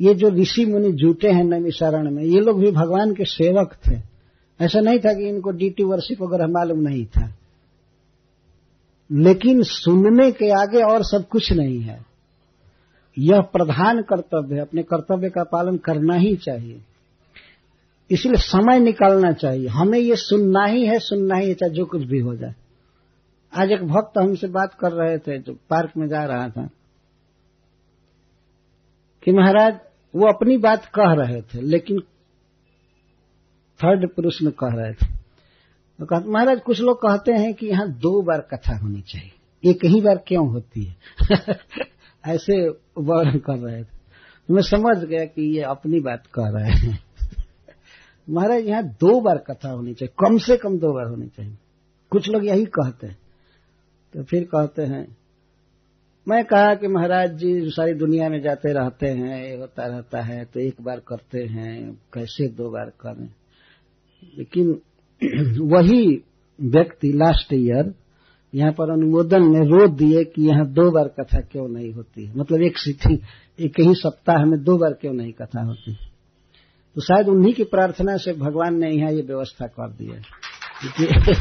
ये 0.00 0.14
जो 0.14 0.28
ऋषि 0.28 0.66
मुनि 0.66 0.92
जुटे 0.92 1.28
हैं 1.28 1.44
नैमिसारण 1.44 2.10
में, 2.10 2.22
ये 2.22 2.40
लोग 2.40 2.60
भी 2.60 2.70
भगवान 2.70 3.14
के 3.14 3.24
सेवक 3.24 3.76
थे। 3.88 4.02
ऐसा 4.64 4.80
नहीं 4.80 4.98
था 4.98 5.14
कि 5.14 5.28
इनको 5.28 5.50
डीटी 5.50 5.84
वर्षिप 5.84 6.22
वगैरह 6.22 6.46
मालूम 6.46 6.78
नहीं 6.78 7.06
था। 7.06 7.34
लेकिन 9.12 9.62
सुनने 9.62 10.32
के 10.32 10.50
आगे 10.50 10.82
और 10.82 11.04
सब 11.04 11.28
कुछ 11.28 11.52
नहीं 11.52 11.80
है। 11.80 12.04
यह 13.18 13.40
प्रधान 13.40 14.02
कर्तव्य 14.02 14.54
है 14.54 14.60
अपने 14.60 14.82
कर्तव्य 14.82 15.30
का 15.30 15.44
पालन 15.44 15.76
करना 15.76 16.14
ही 16.14 16.36
चाहिए। 16.36 16.80
इसलिए 18.12 18.36
समय 18.36 18.78
निकालना 18.78 19.32
चाहिए। 19.32 19.68
हमें 19.68 19.98
ये 19.98 20.16
सुनना 20.16 20.64
ही 20.64 20.86
है, 20.86 20.98
सुनना 20.98 21.34
ही 21.34 21.48
है, 21.48 21.54
चाहे 21.54 21.70
जो 21.70 21.84
कुछ 21.84 22.02
भी 22.02 22.18
हो 22.18 22.36
जाए। 22.36 22.54
आज 23.56 23.70
एक 23.70 23.82
भक्त 23.82 24.18
हमसे 24.18 24.46
बात 24.46 24.74
कर 24.74 24.92
रहे 24.92 25.18
थे 25.18 25.38
जो 25.38 25.52
पार्क 25.52 25.90
में 25.96 26.08
जा 26.08 26.24
रहा 26.24 26.48
था। 26.48 26.70
कि 29.24 29.32
महाराज, 29.32 29.74
वो 30.16 30.26
अपनी 30.26 30.56
बात 30.56 30.84
कह 30.84 31.12
रहे 31.12 31.42
थे, 31.42 31.60
लेकिन 31.60 32.00
थर्ड 33.84 34.08
पुरुष 34.08 34.42
में 34.42 34.52
कह 34.52 34.68
रहे 34.72 34.92
थे। 34.92 35.06
तो 36.00 36.32
महाराज, 36.32 36.60
कुछ 36.60 36.80
लोग 36.80 36.96
कहते 36.96 37.32
हैं 37.32 37.54
कि 37.54 37.66
यहाँ 37.66 37.92
दो 37.92 38.22
बार 38.22 38.40
कथा 38.40 38.78
होनी 38.78 39.00
चाहिए। 39.00 39.70
एक 39.70 39.84
ही 39.84 40.00
बार 40.00 40.24
क्यों 40.26 40.48
होती 40.48 40.84
है? 40.84 40.96
ऐसे 42.26 42.68
वर्णन 42.98 43.38
कर 43.38 43.58
रहे 43.58 43.80
थे। 43.80 44.02
तो 44.48 44.54
मैं 44.54 44.62
समझ 44.62 45.04
गया 45.04 45.24
कि 45.24 45.56
ये 45.56 45.62
अपनी 45.62 46.00
बात 46.00 46.26
कह 46.26 46.48
रहे 46.48 46.70
हैं। 46.70 47.11
महाराज, 48.30 48.66
यहाँ 48.66 48.82
दो 48.82 49.20
बार 49.20 49.38
कथा 49.38 49.70
होनी 49.70 49.94
चाहिए। 49.94 50.28
कम 50.28 50.38
से 50.38 50.56
कम 50.56 50.78
दो 50.78 50.92
बार 50.92 51.06
होनी 51.06 51.26
चाहिए। 51.26 51.56
कुछ 52.10 52.30
लोग 52.30 52.46
यही 52.46 52.64
कहते 52.64 53.06
हैं। 53.06 53.18
तो 54.14 54.22
फिर 54.22 54.44
कहते 54.44 54.82
हैं, 54.82 55.16
मैं 56.28 56.44
कहा 56.44 56.74
कि 56.74 56.88
महाराज 56.88 57.32
जी, 57.32 57.70
सारी 57.70 57.94
दुनिया 57.94 58.28
में 58.28 58.42
जाते 58.42 58.72
रहते 58.72 59.06
हैं, 59.06 59.50
ये 59.50 59.56
होता 59.56 59.86
रहता 59.86 60.20
है 60.20 60.44
तो 60.44 60.60
एक 60.60 60.74
बार 60.82 61.00
करते 61.08 61.38
हैं, 61.38 61.92
कैसे 62.14 62.48
दो 62.48 62.70
बार 62.70 62.92
करें? 63.00 63.28
लेकिन 64.38 64.70
वही 65.60 66.24
व्यक्ति 66.60 67.08
लास्ट 67.08 67.52
ईयर 67.52 67.94
यहाँ 68.54 68.72
पर 68.72 68.92
अनुमोदन 68.92 69.42
में 69.42 69.60
रो 69.60 69.88
दिए 69.88 70.24
कि 70.24 70.42
यहाँ 70.42 70.66
दो 70.66 70.90
बार 70.90 71.08
कथा 71.08 71.40
क्यों 71.40 71.68
नहीं 71.68 71.92
होती 71.92 72.26
है? 72.26 72.34
मतलब 72.36 72.62
एक 72.62 72.78
सिटी 72.78 73.14
एक 73.60 73.80
ही 73.80 73.94
सप्ताह 73.94 74.44
में 74.44 74.62
दो 74.62 74.78
बार 74.78 74.92
क्यों 74.92 75.12
नहीं 75.12 75.32
कथा 75.32 75.64
होती? 75.64 75.96
तो 76.94 77.00
शायद 77.00 77.28
उन्हीं 77.28 77.54
की 77.54 77.64
प्रार्थना 77.64 78.16
से 78.16 78.32
भगवान 78.32 78.74
ने 78.74 78.90
यहाँ 78.90 79.12
ये 79.12 79.22
व्यवस्था 79.22 79.66
कर 79.66 79.90
दी 79.90 80.06
है। 80.06 80.22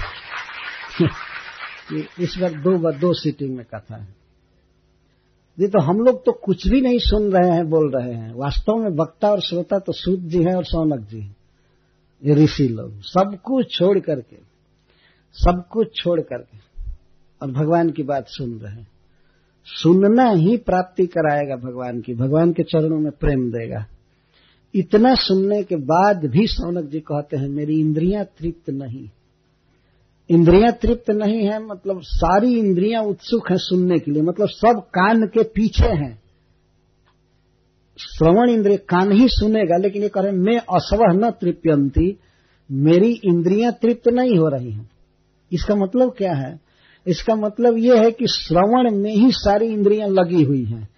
इस 2.20 2.36
बार 2.42 2.52
दो 2.52 2.78
बार, 2.78 2.94
दो 2.94 3.14
सीटिंग 3.14 3.58
में 3.58 3.66
कथा 3.66 3.96
है। 3.96 4.16
जी 5.60 5.68
तो 5.68 5.82
हम 5.82 5.98
लोग 5.98 6.26
तो 6.26 6.32
कुछ 6.32 6.68
भी 6.68 6.82
नहीं 6.82 7.00
सुन 7.00 7.32
रहे 7.32 7.52
हैं, 7.52 7.70
बोल 7.70 7.96
रहे 7.96 8.14
हैं। 8.14 8.36
वास्तव 8.36 8.76
में 8.76 8.90
वक्ता 8.90 9.32
और 9.32 9.40
श्रोता 9.40 9.80
तो 9.80 9.92
सूद 9.92 10.20
जी 10.20 10.44
हैं 10.44 10.56
और 10.56 10.64
सौनक 10.64 11.08
जी 11.08 11.20
हैं। 11.20 11.36
ये 12.26 12.36
ऋषि 12.36 12.68
लोग, 12.68 13.02
सब 13.02 13.38
कुछ 13.44 13.78
छोड़ 13.78 14.00
करके, 14.00 14.38
सब 15.34 15.64
कुछ 15.72 15.96
छोड़ 15.96 16.22
करके, 16.22 16.58
और 17.42 17.52
भगवान 17.52 17.90
की 17.90 18.04
बात 18.04 18.28
सुन 18.28 18.60
रहे 18.60 18.74
हैं। 18.74 18.88
सुनना 19.66 20.30
ही 20.30 20.58
प्राप्ति 20.58 21.08
कराएगा 21.08 21.56
भगवान 21.56 22.02
की। 22.02 22.14
भगवान 22.14 22.54
के 22.54 22.64
चरणों 22.64 23.00
में 23.00 23.12
प्रेम 23.12 23.52
देगा। 23.52 23.86
इतना 24.76 25.16
सुनने 25.16 25.64
के 25.64 25.76
बाद 25.76 26.26
भी 26.26 26.48
सौनक 26.48 26.90
जी 26.90 27.00
कहते 27.00 27.38
हैं, 27.38 27.50
मेरी 27.50 27.80
इंद्रियाँ 27.80 28.26
तृप्त 28.26 28.70
नहीं। 28.70 29.10
इंद्रियाँ 30.30 30.72
तृप्त 30.72 31.12
नहीं 31.12 31.46
है 31.46 31.66
मतलब 31.66 32.02
सारी 32.02 32.60
इंद्रियाँ 32.60 33.04
उत्सुक 33.04 33.50
हैं 33.50 33.58
सुनने 33.58 34.00
के 34.00 34.12
लिए 34.12 34.22
मतलब 34.22 34.48
सब 34.48 34.80
कान 34.80 35.26
के 35.26 35.44
पीछे 35.44 35.88
हैं। 35.88 36.22
श्रवण 37.98 38.50
इंद्रिय 38.50 38.78
कान 38.78 39.12
ही 39.12 39.28
सुनेगा, 39.28 39.78
लेकिन 39.78 40.02
ये 40.02 40.10
कह 40.10 40.22
रहे 40.22 40.32
मैं 40.32 40.58
असवह 40.58 41.14
न 41.14 41.32
तृप्यंती, 41.32 42.18
मेरी 42.72 43.22
इंद्रियाँ 43.26 43.72
तृप्त 43.82 44.08
नहीं 44.08 44.38
हो 44.38 44.48
रही 44.48 44.72
हैं। 44.72 44.90
इसका 45.52 45.76
मतलब 45.76 46.14
क्या 46.18 46.34
है? 46.34 46.60
इसका 47.08 47.36
मतलब 47.36 47.78
यह 47.78 48.02
है 48.02 48.12
कि 48.12 48.28
श्रवण 48.28 48.96
में 48.96 49.16
ही 49.16 49.32
सारी 49.32 49.66
इंद्रियाँ 49.66 50.10
लगी 50.10 50.44
हुई 50.44 50.64
हैं। 50.64 50.90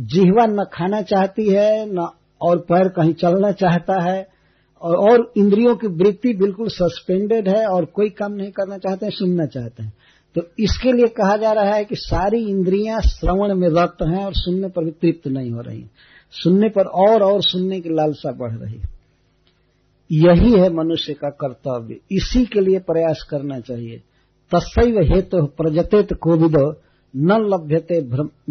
जिहवा 0.00 0.46
न 0.46 0.64
खाना 0.72 1.02
चाहती 1.02 1.48
है, 1.48 1.94
न 1.94 2.10
और 2.42 2.58
पैर 2.58 2.88
कहीं 2.88 3.12
चलना 3.12 3.52
चाहता 3.52 4.00
है 4.02 4.28
और, 4.82 4.96
और 4.96 5.32
इंद्रियों 5.36 5.76
की 5.76 5.86
वृत्ति 5.86 6.34
बिल्कुल 6.34 6.68
सस्पेंडेड 6.68 7.48
है 7.48 7.66
और 7.66 7.84
कोई 7.84 8.08
काम 8.10 8.32
नहीं 8.32 8.50
करना 8.50 8.78
चाहते 8.78 9.06
हैं 9.06 9.12
सुनना 9.12 9.46
चाहते 9.46 9.82
हैं। 9.82 9.92
तो 10.34 10.42
इसके 10.58 10.92
लिए 10.92 11.06
कहा 11.06 11.36
जा 11.36 11.52
रहा 11.52 11.74
है 11.74 11.84
कि 11.84 11.94
सारी 11.94 12.44
इंद्रियाँ 12.48 13.00
श्रवण 13.00 13.54
में 13.54 13.68
रत 13.68 13.96
हैं 14.02 14.24
और 14.24 14.32
सुनने 14.34 14.68
पर 14.68 14.84
भी 14.84 14.90
तृप्त 14.90 15.28
नहीं 15.28 15.50
हो 15.50 15.60
रही। 15.60 15.84
सुनने 16.32 16.68
पर 16.68 16.84
और 16.84 17.22
और 17.22 17.42
सुनने 17.42 17.80
की 17.80 17.88
लालसा 17.88 18.32
बढ़ 18.32 18.52
रही। 18.52 18.80
यही 20.10 20.52
है 20.52 20.72
मनुष्य 20.72 21.12
का 21.12 21.28
कर्तव्य। 21.30 21.96
इसी 22.10 22.44
के 22.44 22.60
लिए 22.60 22.78
प्रयास 22.78 23.26
करना 23.30 23.60
चाहिए। 23.60 24.02
तस्व 24.54 25.14
हेतु 25.14 25.38
तो 25.38 25.46
प्रजतेत 25.46 26.12
कोविद 26.12 26.56
न 27.16 27.32
लभ्यते 27.32 28.00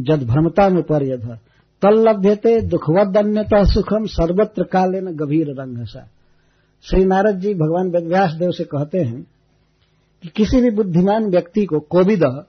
जद 0.04 0.24
भ्रमता 0.24 0.70
में 0.70 0.84
पर्यध 0.84 1.38
तल 1.82 2.10
लभ्यते 2.10 2.62
दुखवदन्यता 2.62 3.64
सुखम 3.64 4.06
सर्वत्र 4.06 4.64
काले 4.64 5.02
न 5.02 5.06
गभीर 5.06 5.48
रंगसा 5.50 6.10
श्री 6.82 7.06
नारद 7.06 7.40
जी 7.40 7.54
भगवान 7.54 7.90
वेदव्यास 7.90 8.34
देव 8.34 8.52
से 8.52 8.64
कहते 8.64 9.00
हैं 9.00 9.28
कि 10.24 10.30
किसी 10.30 10.62
भी 10.62 10.70
बुद्धिमान 10.70 11.30
व्यक्ति 11.30 11.66
को 11.66 11.80
कोविद 11.80 12.46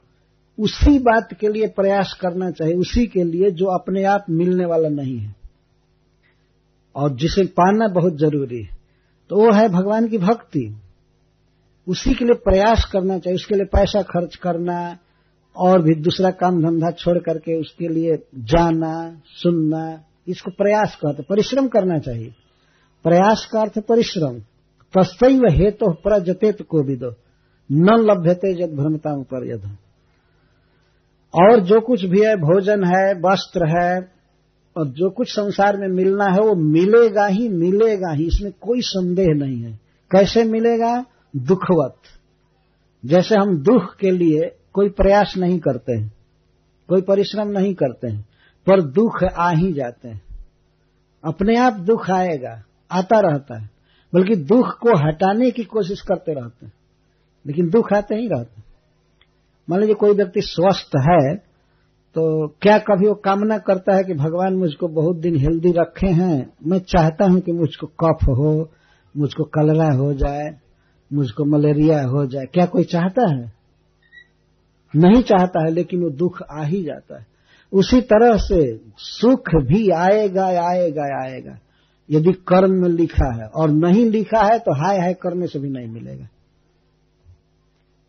उसी 0.61 0.99
बात 0.99 1.35
के 1.41 1.49
लिए 1.49 1.67
प्रयास 1.67 2.19
करना 2.21 2.51
चाहिए, 2.51 2.75
उसी 2.75 3.07
के 3.07 3.25
लिए 3.25 3.51
जो 3.51 3.67
अपने 3.67 4.05
आप 4.05 4.25
मिलने 4.31 4.65
वाला 4.65 4.89
नहीं 4.89 5.19
है। 5.19 5.35
और 6.97 7.17
जिसे 7.17 7.45
पाना 7.45 7.89
बहुत 7.89 8.17
ज़रूरी 8.17 8.63
है। 8.63 8.79
तो 9.31 9.37
वो 9.37 9.53
है 9.53 9.69
भगवान 9.69 10.09
की 10.09 10.19
भक्ति। 10.19 10.77
उसी 11.89 12.15
के 12.15 12.25
लिए 12.25 12.35
प्रयास 12.35 12.91
करना 12.93 13.19
चाहिए, 13.19 13.35
उसके 13.35 13.55
लिए 13.55 13.65
पैसा 13.65 14.03
खर्च 14.03 14.37
करना 14.37 14.99
और 15.57 15.83
भी 15.83 15.95
दूसरा 15.95 16.31
काम 16.31 16.63
धंधा 16.63 16.91
छोड़ 16.91 17.19
करके 17.19 17.61
उसके 17.61 17.89
लिए 17.89 18.17
जाना, 18.37 19.21
सुनना, 19.27 20.05
इसको 20.29 20.51
प्रयास 20.51 20.99
कहते 21.03 21.23
परिश्रम 21.23 21.69
करना 21.69 21.99
चाहिए। 21.99 22.35
प्रयास 23.05 23.49
का 23.53 23.61
अर्थ 23.61 23.79
परिश्रम। 23.79 24.39
तस्तैव 24.99 25.43
हेतु 25.51 25.87
तो 25.87 25.93
प्रजतेत 25.93 26.63
को 26.63 26.83
भी 26.83 26.97
दो 26.97 27.15
न 27.73 28.07
लभ्यते 28.11 28.55
जद 28.55 28.77
भ्रमता 28.77 29.23
पर 29.23 29.49
यद 29.49 29.77
और 31.35 31.61
जो 31.61 31.81
कुछ 31.81 32.05
भी 32.05 32.21
है, 32.21 32.37
भोजन 32.37 32.85
है, 32.85 33.15
वस्त्र 33.15 33.67
है, 33.67 34.13
और 34.77 34.89
जो 34.89 35.11
कुछ 35.11 35.29
संसार 35.29 35.77
में 35.77 35.89
मिलना 35.89 36.25
है, 36.25 36.39
वो 36.39 36.55
मिलेगा 36.55 37.27
ही 37.27 37.49
मिलेगा 37.49 38.13
ही। 38.13 38.27
इसमें 38.27 38.53
कोई 38.53 38.81
संदेह 38.81 39.27
नहीं 39.29 39.63
है। 39.63 39.81
कैसे 40.11 40.45
मिलेगा? 40.45 41.05
दुखवत। 41.37 41.95
जैसे 43.05 43.35
हम 43.35 43.63
दुख 43.63 43.97
के 43.97 44.11
लिए 44.11 44.62
कोई 44.75 44.89
प्रयास 44.91 45.35
नहीं 45.39 45.59
करते 45.61 45.93
हैं, 45.93 46.09
कोई 46.89 47.03
परिश्रम 47.03 47.49
नहीं 47.51 47.75
करते 47.75 48.09
हैं, 48.09 48.21
पर 48.67 48.83
दुख 48.93 49.23
आ 49.25 49.51
ही 49.51 49.73
जाते 49.73 50.09
हैं। 50.09 50.21
अपने 51.25 51.57
आप 51.59 51.81
दुख 51.83 52.11
आएगा, 52.11 52.63
आता 52.91 53.21
रहता 53.23 53.61
है, 53.61 53.69
बल्कि 54.13 54.37
दुख 54.37 54.73
को 54.79 54.97
हटाने 54.99 55.51
की 55.51 55.65
कोशिश 55.67 56.01
करते 56.01 56.33
रहते 56.33 56.67
हैं, 56.67 56.73
लेकिन 57.45 57.69
दुख 57.71 57.93
आते 57.93 58.15
ही 58.15 58.29
रहते 58.29 58.57
हैं। 58.57 58.65
मान 59.69 59.81
लीजिए 59.81 59.95
कोई 59.95 60.15
व्यक्ति 60.15 60.41
स्वस्थ 60.43 60.97
है 61.01 61.35
तो 62.17 62.23
क्या 62.63 62.77
कभी 62.79 63.07
वो 63.09 63.15
कामना 63.15 63.57
करता 63.59 63.95
है 63.97 64.03
कि 64.05 64.15
भगवान 64.15 64.55
मुझको 64.55 64.89
बहुत 64.89 65.17
दिन 65.17 65.37
हेल्दी 65.37 65.71
रखे 65.73 66.07
हैं, 66.09 66.53
मैं 66.67 66.79
चाहता 66.79 67.25
हूँ 67.25 67.41
कि 67.41 67.53
मुझको 67.53 67.87
कफ 68.01 68.25
हो, 68.29 68.53
मुझको 69.15 69.45
कलरा 69.55 69.87
हो 69.95 70.13
जाए, 70.15 70.51
मुझको 71.11 71.45
मलेरिया 71.47 72.03
हो 72.05 72.27
जाए, 72.27 72.45
क्या 72.45 72.67
कोई 72.67 72.85
चाहता 72.85 73.29
है? 73.31 73.53
नहीं 74.97 75.23
चाहता 75.23 75.65
है, 75.65 75.71
लेकिन 75.71 76.03
वो 76.03 76.11
दुख 76.11 76.43
आ 76.43 76.65
ही 76.65 76.83
जाता 76.83 77.19
है। 77.19 77.27
उसी 77.73 78.01
तरह 78.01 78.37
से 78.37 78.81
सुख 78.97 79.55
भी 79.55 79.89
आएगा 79.89 80.45
आएगा 80.71 81.05
आएगा। 81.25 81.59
यदि 82.11 82.33
कर्म 82.33 82.73
में 82.73 82.89
लिखा 82.89 83.35
है 83.35 83.47
और 83.47 83.71
नहीं 83.71 84.05
लिखा 84.11 84.43
है 84.53 84.59
तो 84.59 84.73
हाय 84.75 84.99
हाय 84.99 85.15
करने 85.15 85.47
से 85.47 85.59
भी 85.59 85.69
नहीं 85.69 85.89
मिलेगा। 85.89 86.29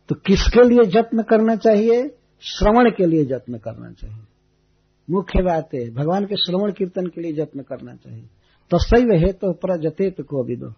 तो 0.08 0.14
किसके 0.14 0.68
लिए 0.68 0.84
जत्न 0.84 1.22
करना 1.22 1.56
चाहिए? 1.56 2.08
श्रवण 2.40 2.90
के 2.90 3.06
लिए 3.06 3.24
जत्न 3.24 3.58
करना 3.58 3.90
चाहिए। 3.92 4.16
मुख्य 5.10 5.42
बात 5.42 5.68
है, 5.74 5.90
भगवान 5.90 6.24
के 6.24 6.36
श्रवण 6.36 6.72
कीर्तन 6.72 7.06
के 7.06 7.20
लिए 7.20 7.32
जत्न 7.32 7.60
करना 7.60 7.94
चाहिए। 7.94 8.26
तस्व 8.70 9.26
है 9.26 9.32
तो 9.32 9.52
प्रजतेत 9.52 10.20
को 10.20 10.44
विदो। 10.44 10.72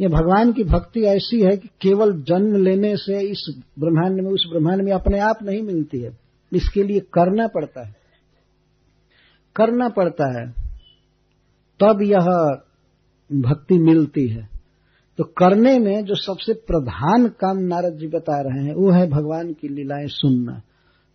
ये 0.00 0.08
भगवान 0.08 0.52
की 0.52 0.64
भक्ति 0.64 1.00
ऐसी 1.00 1.42
है 1.42 1.56
कि 1.56 1.68
केवल 1.80 2.22
जन्म 2.22 2.56
लेने 2.56 2.96
से 2.96 3.20
इस 3.20 3.62
ब्रह्मांड 3.78 4.20
में, 4.20 4.30
उस 4.30 4.46
ब्रह्मांड 4.52 4.82
में 4.82 4.92
अपने 4.92 5.18
आप 5.18 5.38
नहीं 5.42 5.62
मिलती 5.62 5.98
है। 5.98 6.18
इसके 6.52 6.82
लिए 6.82 7.00
करना 7.00 7.46
पड़ता 7.46 7.86
है। 7.86 7.96
करना 9.56 9.88
पड़ता 9.88 10.40
है। 10.40 10.50
तब 11.80 12.02
यह 12.02 12.26
भक्ति 13.40 13.78
मिलती 13.78 14.28
है। 14.28 14.48
तो 15.18 15.24
करने 15.24 15.78
में 15.78 16.04
जो 16.04 16.14
सबसे 16.14 16.52
प्रधान 16.52 17.28
काम 17.28 17.58
नारद 17.58 17.98
जी 17.98 18.06
बता 18.06 18.40
रहे 18.40 18.64
हैं, 18.64 18.74
वो 18.74 18.90
है 18.90 19.10
भगवान 19.10 19.52
की 19.52 19.68
लीलाएँ 19.68 20.06
सुनना। 20.06 20.62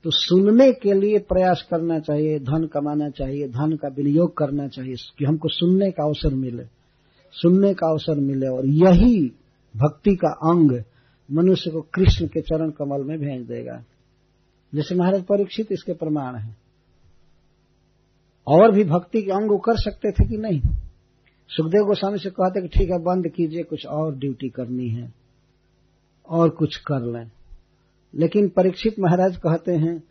तो 0.03 0.09
सुनने 0.13 0.71
के 0.71 0.93
लिए 0.93 1.19
प्रयास 1.19 1.67
करना 1.71 1.99
चाहिए, 1.99 2.39
धन 2.39 2.69
कमाना 2.73 3.09
चाहिए, 3.09 3.47
धन 3.47 3.75
का 3.75 3.87
विनियोग 3.87 4.37
करना 4.37 4.67
चाहिए, 4.67 4.95
कि 5.17 5.25
हमको 5.25 5.47
सुनने 5.47 5.91
का 5.91 6.05
अवसर 6.05 6.33
मिले। 6.33 6.78
सुनने 7.31 7.73
का 7.73 7.91
अवसर 7.91 8.19
मिले 8.19 8.47
और 8.47 8.65
यही 8.65 9.31
भक्ति 9.77 10.15
का 10.15 10.29
अंग 10.29 10.83
मनुष्य 11.31 11.71
को 11.71 11.81
कृष्ण 11.81 12.27
के 12.27 12.41
चरण 12.41 12.69
कमल 12.69 13.03
में 13.03 13.19
भेज 13.19 13.47
देगा। 13.47 13.83
जैसे 14.75 14.95
महाराज 14.95 15.23
परीक्षित 15.23 15.67
इसके 15.71 15.93
प्रमाण 15.93 16.35
है। 16.35 16.57
और 18.47 18.71
भी 18.71 18.83
भक्ति 18.83 19.21
के 19.21 19.31
अंग 19.31 19.59
कर 19.59 19.75
सकते 19.75 20.11
थे 20.11 20.27
कि 20.27 20.37
नहीं? 20.37 20.61
सुखदेव 21.49 21.83
गोस्वामी 21.83 22.17
से 22.17 22.29
कहते 22.29 22.61
कि 22.61 22.67
ठीक 22.67 22.89
है, 22.89 22.99
बंद 22.99 23.27
कीजिए, 23.27 23.63
कुछ 23.63 23.85
और 23.85 24.15
ड्यूटी 24.15 24.49
करनी 24.49 24.89
है 24.89 25.13
और 26.29 26.49
कुछ 26.49 26.75
कर 26.75 26.99
लें। 26.99 27.31
लेकिन 28.15 28.49
परीक्षित 28.49 28.95
महाराज 28.99 29.37
कहते 29.37 29.71
हैं, 29.71 30.03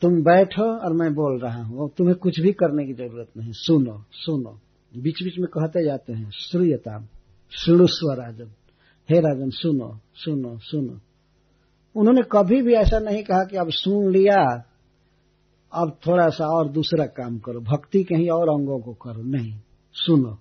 तुम 0.00 0.22
बैठो 0.22 0.78
और 0.78 0.92
मैं 0.92 1.14
बोल 1.14 1.38
रहा 1.38 1.62
हूँ। 1.62 1.90
तुम्हें 1.96 2.16
कुछ 2.16 2.40
भी 2.40 2.52
करने 2.52 2.86
की 2.86 2.92
ज़रूरत 2.92 3.28
नहीं। 3.36 3.52
सुनो 3.52 4.04
सुनो। 4.12 4.58
बीच 4.96 5.22
बीच 5.22 5.38
में 5.38 5.48
कहते 5.48 5.84
जाते 5.84 6.12
हैं 6.12 6.30
श्रूयता 6.30 7.08
श्रुस्व 7.50 8.12
राजन, 8.12 8.50
हे 9.10 9.20
राजन, 9.20 9.50
सुनो 9.50 10.00
सुनो 10.14 10.58
सुनो। 10.58 11.00
उन्होंने 12.00 12.22
कभी 12.22 12.62
भी 12.62 12.74
ऐसा 12.74 12.98
नहीं 12.98 13.22
कहा 13.22 13.44
कि 13.44 13.56
अब 13.56 13.70
सुन 13.70 14.12
लिया, 14.12 14.64
अब 15.72 15.98
थोड़ा 16.06 16.28
सा 16.28 16.46
और 16.46 16.68
दूसरा 16.68 17.06
काम 17.06 17.38
करो, 17.38 17.60
भक्ति 17.60 18.04
के 18.04 18.14
ही 18.14 18.28
और 18.28 18.48
अंगों 18.48 18.80
को 18.80 18.94
करो। 18.94 19.22
नहीं, 19.22 19.58
सुनो। 19.92 20.38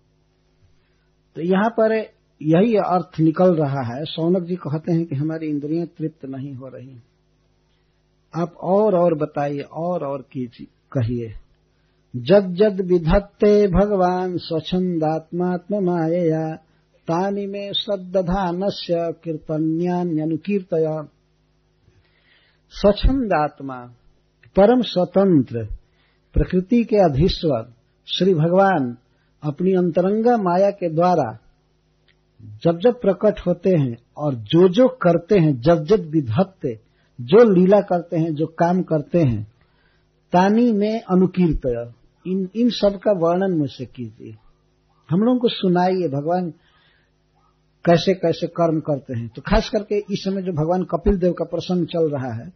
तो 1.36 1.42
यहाँ 1.42 1.70
पर 1.70 1.94
यही 2.42 2.76
अर्थ 2.76 3.20
निकल 3.20 3.56
रहा 3.56 3.96
है। 3.96 4.06
सौनक 4.06 4.44
जी 4.44 4.56
कहते 4.56 4.92
हैं 4.92 5.06
कि 5.06 5.16
हमारी 5.16 5.48
इंद्रियाँ 5.48 5.86
तृप्त 5.86 6.26
नहीं 6.26 6.54
हो 6.54 6.68
रही 6.68 6.98
आप 8.36 8.54
और 8.54 8.96
और 8.96 9.14
बताइए 9.14 9.62
और 9.62 10.06
और 10.06 10.22
कीजिए, 10.22 10.68
कहिए। 10.92 11.34
जद 12.16 12.54
जद 12.54 12.82
विधत्ते 12.82 13.68
भगवान 13.68 14.38
स्वच्छंदात्मात्म 14.38 15.86
माया 15.86 16.56
तानि 17.08 17.46
में 17.46 17.74
श्रद्धान 17.74 18.60
से 18.64 19.12
कीर्तन्यान्यनुकीर्तय 19.12 21.08
स्वच्छंदात्मा 22.70 23.76
परम 24.56 24.82
स्वतंत्र 24.82 25.68
प्रकृति 26.34 26.84
के 26.84 26.96
अधीश्वर, 26.96 27.74
श्री 28.08 28.34
भगवान 28.34 28.98
अपनी 29.44 29.72
अंतरंगा 29.72 30.38
माया 30.38 30.72
के 30.72 30.90
द्वारा 30.90 31.38
जब 32.64 32.80
जब 32.80 33.02
प्रकट 33.02 33.40
होते 33.48 33.70
हैं 33.70 33.98
और 34.18 34.36
जो 34.36 34.70
जो 34.70 34.88
करते 34.88 35.40
हैं, 35.40 35.62
जब 35.62 35.84
जब 35.84 36.10
विधत्ते, 36.10 36.80
जो 37.22 37.44
लीला 37.54 37.82
करते 37.82 38.18
हैं, 38.18 38.36
जो 38.36 38.46
काम 38.46 38.82
करते 38.82 39.20
हैं, 39.20 39.44
तानी 40.34 40.72
में 40.72 41.02
अनुकीर्त 41.02 41.90
इन 42.26 42.48
इन 42.56 42.70
सब 42.72 43.00
का 43.00 43.12
वर्णन 43.20 43.58
मुझसे 43.58 43.86
कीजिए। 43.88 44.36
हम 45.10 45.20
लोगों 45.20 45.40
को 45.40 45.50
सुनाइए, 45.50 46.08
भगवान 46.10 46.50
कैसे 47.86 48.14
कैसे 48.16 48.48
कर्म 48.50 48.80
करते 48.82 49.18
हैं। 49.20 49.28
तो 49.28 49.42
खास 49.42 49.70
करके 49.70 49.98
इस 50.14 50.24
समय 50.24 50.42
जो 50.42 50.52
भगवान 50.54 50.84
कपिल 50.92 51.18
देव 51.18 51.34
का 51.34 51.46
प्रसंग 51.46 51.86
चल 51.88 52.10
रहा 52.12 52.34
है 52.34 52.50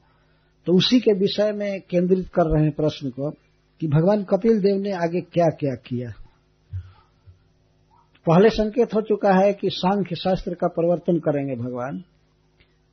तो 0.68 0.74
उसी 0.74 1.00
के 1.00 1.14
विषय 1.14 1.52
में 1.52 1.82
केंद्रित 1.82 2.28
कर 2.28 2.48
रहे 2.48 2.64
हैं 2.64 2.72
प्रश्न 2.72 3.10
को, 3.10 3.30
कि 3.30 3.88
भगवान 3.88 4.24
कपिल 4.24 4.60
देव 4.62 4.82
ने 4.82 4.92
आगे 4.94 5.22
क्या 5.24 5.46
क्या 5.60 5.76
किया। 5.86 6.10
पहले 8.26 8.50
संकेत 8.50 8.94
हो 8.96 9.02
चुका 9.02 9.34
है 9.36 9.54
कि 9.54 9.70
सांख्य 9.72 10.16
शास्त्र 10.16 10.54
का 10.54 10.68
परिवर्तन 10.70 11.20
करेंगे 11.20 11.56
भगवान। 11.56 12.04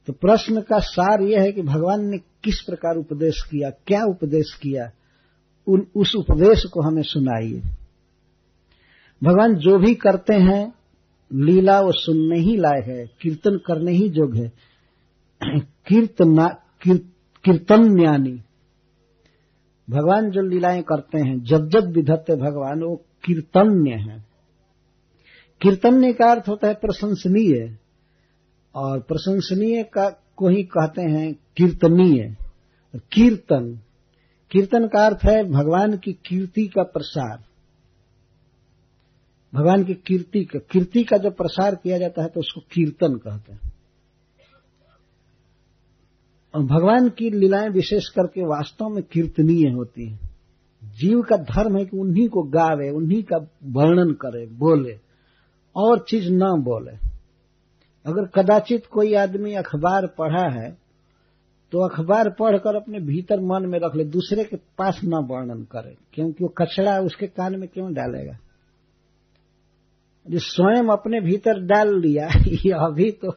तो 0.09 0.12
प्रश्न 0.14 0.61
का 0.61 0.79
सार 0.85 1.22
यह 1.22 1.43
है 1.43 1.53
कि 1.53 1.62
भगवान 1.64 2.07
ने 2.07 2.18
किस 2.45 2.61
प्रकार 2.61 2.97
उपदेश 2.97 3.43
किया, 3.43 3.70
क्या 3.70 4.05
उपदेश 4.05 4.55
किया 4.55 4.87
उन, 5.67 5.87
उस 5.97 6.14
उपदेश 6.17 6.64
को 6.64 6.83
हमें 6.83 7.03
सुनाइए। 7.03 7.62
भगवान 9.25 9.55
जो 9.55 9.79
भी 9.79 9.95
करते 9.95 10.35
हैं, 10.35 10.73
लीला 11.33 11.81
वो 11.81 11.93
सुनने 11.93 12.39
ही 12.39 12.57
लायक 12.57 12.85
है, 12.85 13.07
कीर्तन 13.21 13.57
करने 13.57 13.93
ही 13.93 14.09
जोग 14.09 14.37
है। 14.37 14.53
कीर्तना 15.87 16.49
कीर्तन 17.45 17.97
ज्ञानी। 17.97 18.43
भगवान 19.91 20.31
जो 20.31 20.41
लीलाएँ 20.41 20.83
करते 20.83 21.19
हैं, 21.19 21.43
जब 21.43 21.69
जब 21.69 21.93
विधत्ते 21.93 22.37
भगवान, 22.37 22.83
वो 22.83 22.97
कीर्तन्य 23.25 23.91
है। 23.91 24.25
कीर्तन्य 25.61 26.12
का 26.12 26.31
अर्थ 26.31 26.49
होता 26.49 26.69
है 26.69 26.75
प्रशंसनीय। 26.75 27.77
और 28.75 29.01
प्रशंसनीय 29.01 29.83
का, 29.83 30.11
को 30.37 30.49
ही 30.49 30.62
कहते 30.62 31.03
हैं 31.03 31.35
कीर्तनीय। 31.57 32.37
कीर्तन। 33.12 33.81
कीर्तन 34.57 34.86
का 34.86 35.07
अर्थ 35.07 35.18
है 35.24 35.44
भगवान 35.44 35.96
की 35.96 36.12
कीर्ति 36.12 36.66
का 36.66 36.82
प्रसार। 36.82 37.44
भगवान 39.54 39.84
की 39.84 39.94
कीर्ति 39.94 40.44
का 40.44 40.59
कीर्ति 40.59 41.04
का 41.04 41.16
जब 41.16 41.36
प्रसार 41.36 41.74
किया 41.74 41.98
जाता 41.98 42.22
है 42.22 42.28
तो 42.28 42.40
उसको 42.40 42.61
कीर्तन 42.61 43.14
कहते 43.14 43.52
हैं। 43.52 43.72
और 46.54 46.62
भगवान 46.62 47.09
की 47.09 47.30
लीलाएँ 47.30 47.68
विशेष 47.68 48.09
करके 48.09 48.42
वास्तव 48.42 48.88
में 48.88 49.04
कीर्तनीय 49.04 49.72
होती 49.72 50.09
हैं। 50.09 50.30
जीव 50.84 51.22
का 51.22 51.36
धर्म 51.36 51.78
है 51.78 51.84
कि 51.84 51.98
उन्हीं 51.98 52.28
को 52.28 52.42
गावे, 52.42 52.90
उन्हीं 52.90 53.22
का 53.22 53.36
वर्णन 53.64 54.12
करे, 54.12 54.46
बोले, 54.46 54.98
और 55.76 56.04
चीज़ 56.09 56.32
न 56.32 56.40
बोले। 56.40 56.96
अगर 58.07 58.42
कदाचित 58.42 58.86
कोई 58.86 59.14
आदमी 59.14 59.54
अखबार 59.54 60.07
पढ़ा 60.07 60.61
है 60.61 60.86
तो 61.73 61.79
अखबार 61.89 62.31
पढ़कर 62.31 62.77
अपने 62.77 63.01
भीतर 63.01 63.41
मन 63.41 63.67
में 63.67 63.79
रख 63.79 63.97
ले, 63.97 64.05
दूसरे 64.05 64.45
के 64.45 64.57
पास 64.57 65.01
न 65.05 65.14
वर्णन 65.14 65.62
करे, 65.62 65.97
क्योंकि 66.12 66.45
वो 66.45 66.49
कचरा 66.49 66.99
उसके 66.99 67.27
कान 67.27 67.59
में 67.59 67.69
क्यों 67.69 67.95
डालेगा? 67.95 68.39
जो 70.31 70.39
स्वयं 70.39 70.89
अपने 70.89 71.21
भीतर 71.21 71.61
डाल 71.61 72.01
लिया 72.01 72.27
ये 72.49 72.71
अभी 72.73 73.11
तो 73.11 73.31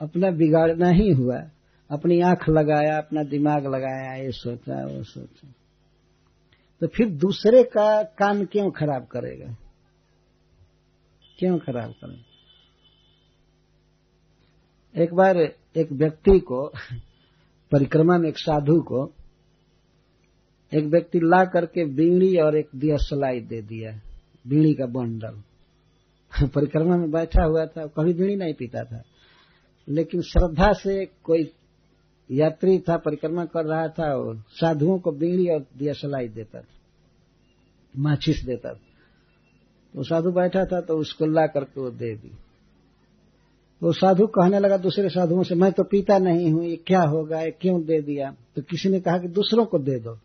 अपना 0.00 0.30
बिगाड़ना 0.30 0.88
ही 0.88 1.10
हुआ। 1.10 1.42
अपनी 1.90 2.20
आँख 2.20 2.48
लगाया, 2.48 2.98
अपना 2.98 3.22
दिमाग 3.22 3.66
लगाया, 3.66 4.22
ये 4.22 4.32
सोचा, 4.32 4.86
वो 4.86 5.02
सोचा। 5.02 5.48
तो 6.80 6.86
फिर 6.86 7.08
दूसरे 7.08 7.62
का 7.62 8.02
कान 8.02 8.44
क्यों 8.44 8.70
खराब 8.70 9.06
करेगा? 9.06 9.56
क्यों 11.38 11.58
खराब 11.58 11.90
करेगा? 11.90 12.24
एक 15.02 15.14
बार 15.14 15.36
एक 15.76 15.92
व्यक्ति 15.92 16.38
को 16.38 16.72
परिक्रमा 17.72 18.18
में 18.18 18.28
एक 18.28 18.38
साधु 18.38 18.80
को 18.80 19.12
एक 20.74 20.84
व्यक्ति 20.84 21.18
ला 21.18 21.44
करके 21.44 21.84
बीड़ी 21.84 22.36
और 22.36 22.56
एक 22.56 22.68
दिया 22.76 22.96
सलाई 22.96 23.40
दे 23.40 23.62
दिया 23.62 24.00
बीड़ी 24.46 24.74
का 24.74 24.86
बंडल। 24.86 25.42
परिक्रमा 26.48 26.96
में 26.96 27.10
बैठा 27.10 27.44
हुआ 27.44 27.66
था, 27.66 27.86
कभी 27.86 28.12
बीड़ी 28.12 28.36
नहीं 28.36 28.54
पीता 28.54 28.84
था। 28.84 29.02
लेकिन 29.88 30.22
श्रद्धा 30.22 30.72
से 30.72 31.06
कोई 31.06 31.52
यात्री 32.30 32.78
था, 32.78 32.96
परिक्रमा 32.96 33.44
कर 33.44 33.64
रहा 33.64 33.88
था 33.88 34.16
और 34.16 34.44
साधुओं 34.48 34.98
को 34.98 35.12
बीड़ी 35.12 35.48
और 35.48 35.66
दिया 35.78 35.92
सलाई 35.92 36.28
देता 36.28 36.60
था, 36.60 36.66
माचिस 37.98 38.44
देता 38.44 38.68
था। 38.68 38.80
तो 39.94 40.02
साधु 40.02 40.30
बैठा 40.30 40.64
था 40.64 40.80
तो 40.80 40.96
उसको 40.96 41.26
ला 41.26 41.46
करके 41.46 41.80
वो 41.80 41.90
दे 41.90 42.16
दी। 42.16 42.30
तो 43.80 43.92
साधु 43.92 44.26
कहने 44.26 44.58
लगा 44.58 44.76
दूसरे 44.76 45.08
साधुओं 45.08 45.42
से, 45.42 45.54
मैं 45.54 45.72
तो 45.72 45.84
पीता 45.84 46.18
नहीं 46.18 46.52
हूँ, 46.52 46.64
ये 46.64 46.76
क्या 46.76 47.02
होगा, 47.02 47.40
ये 47.40 47.50
क्यों 47.50 47.82
दे 47.82 48.00
दिया? 48.00 48.36
तो 48.56 48.62
किसी 48.62 48.88
ने 48.88 49.00
कहा 49.00 49.18
कि, 49.18 49.28
दूसरों 49.28 49.64
को 49.64 49.78
दे 49.78 49.98
दो। 49.98 50.18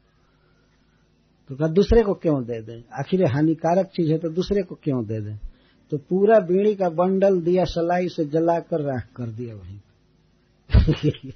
तो 1.49 1.56
कहा, 1.56 1.68
दूसरे 1.68 2.04
को 2.04 2.14
क्यों 2.14 2.43
दे 2.43 2.62
दें? 2.62 2.84
आखिर 2.99 3.26
हानिकारक 3.26 3.86
चीज़ 3.86 4.12
है 4.12 4.18
तो 4.18 4.30
दूसरे 4.30 4.62
को 4.62 4.76
क्यों 4.76 5.06
दे 5.06 5.22
दें? 5.22 5.39
तो 5.91 5.97
पूरा 5.97 6.39
बीड़ी 6.39 6.76
का 6.76 6.89
बंडल 6.89 7.41
दिया, 7.41 7.64
सलाई 7.64 8.10
से 8.10 8.26
जलाकर 8.26 8.82
राख 8.82 9.08
कर 9.16 9.26
दिया 9.26 9.56
वहीं। 9.56 9.80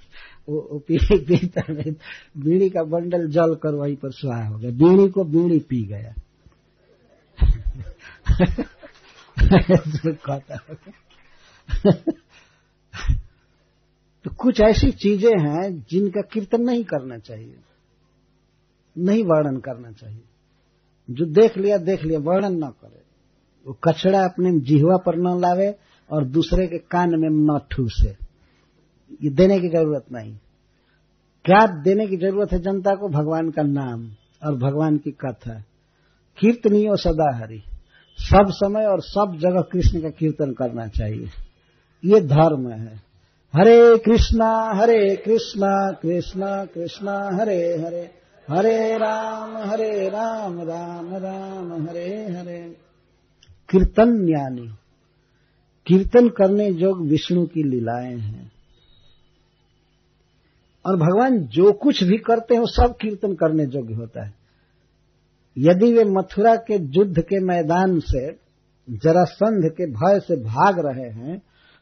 वो 0.50 0.84
पीता 0.88 1.74
नहीं 1.74 1.96
बीड़ी 2.38 2.70
का 2.70 2.84
बंडल 2.84 3.28
जल 3.28 3.56
कर 3.56 3.76
वहीं 3.76 3.96
पर 3.96 4.12
सुहा 4.12 4.48
हो 4.48 4.58
गया। 4.58 4.72
बीड़ी 4.72 5.10
को 5.10 5.24
बीड़ी 5.24 5.60
पी 5.60 5.84
गया। 5.84 6.14
कहता 10.12 10.76
तो 14.24 14.36
कुछ 14.38 14.62
ऐसी 14.62 14.92
चीज़ें 14.92 15.32
हैं 15.32 15.86
जिनका 15.92 16.22
कीर्तन 16.22 16.62
नहीं 16.62 16.84
करना 16.84 17.18
चाहिए। 17.18 17.56
नहीं 18.98 19.24
वर्णन 19.24 19.58
करना 19.58 19.92
चाहिए। 19.92 20.22
जो 21.12 21.26
देख 21.26 21.58
लिया 21.58 21.78
देख 21.78 22.04
लिया, 22.04 22.20
वर्णन 22.20 22.64
न 22.64 22.68
करे। 22.68 23.02
वो 23.68 23.74
कचड़ा 23.84 24.24
अपने 24.24 24.60
जिहवा 24.60 24.98
पर 24.98 25.16
न 25.16 25.42
लावे 25.42 25.76
और 26.12 26.26
दूसरे 26.26 26.68
के 26.68 26.78
कान 26.78 27.10
में 27.10 27.30
न 27.30 27.60
ठूसे। 27.72 28.10
ये 29.24 29.30
देने 29.30 29.60
की 29.60 29.70
ज़रूरत 29.70 30.06
नहीं। 30.12 30.38
क्या 31.46 31.68
देने 31.68 32.08
की 32.08 32.18
ज़रूरत 32.18 32.52
है 32.52 32.60
जनता 32.60 32.96
को? 32.96 33.10
भगवान 33.10 33.50
का 33.50 33.62
नाम 33.62 34.12
और 34.44 34.56
भगवान 34.56 34.98
की 34.98 35.12
कथा। 35.12 35.64
कीर्तनीय 36.40 36.90
सदा 36.94 37.38
हरि 37.38 37.62
सब 38.18 38.46
समय 38.50 38.86
और 38.86 39.02
सब 39.02 39.38
जगह 39.40 39.62
कृष्ण 39.62 40.02
का 40.02 40.10
कीर्तन 40.10 40.54
करना 40.54 40.88
चाहिए। 40.88 41.30
ये 42.06 42.22
धर्म 42.22 42.70
है। 42.70 42.96
हरे 43.56 43.98
कृष्णा 43.98 44.72
हरे 44.76 45.16
कृष्णा 45.16 45.92
कृष्णा 45.92 46.66
कृष्णा, 46.66 47.30
हरे 47.34 47.78
हरे। 47.78 48.12
हरे 48.52 48.98
राम 48.98 49.58
हरे 49.58 50.10
राम 50.10 50.62
राम 50.62 51.16
राम, 51.16 51.88
हरे 51.88 52.28
हरे। 52.32 52.78
कीर्तन 53.70 54.26
ज्ञानी 54.26 54.68
कीर्तन 55.88 56.30
करने 56.30 56.70
योग 56.70 57.08
विष्णु 57.08 57.46
की 57.46 57.64
लीलाएँ 57.64 58.18
हैं। 58.18 58.52
और 60.86 60.96
भगवान 60.96 61.40
जो 61.40 61.74
कुछ 61.74 62.04
भी 62.04 62.18
करते 62.18 62.56
हो 62.56 62.66
सब 62.66 62.96
कीर्तन 63.02 63.34
करने 63.34 63.64
योग्य 63.64 63.94
होता 63.94 64.26
है। 64.26 64.34
यदि 65.58 65.94
वे 65.94 66.04
मथुरा 66.04 66.56
के 66.56 66.74
युद्ध 66.74 67.22
के 67.22 67.40
मैदान 67.40 68.00
से, 68.00 68.32
जरासंध 68.90 69.72
के 69.72 69.86
भय 69.86 70.20
से 70.20 70.36
भाग 70.36 70.80
रहे 70.80 71.10
हैं 71.10 71.42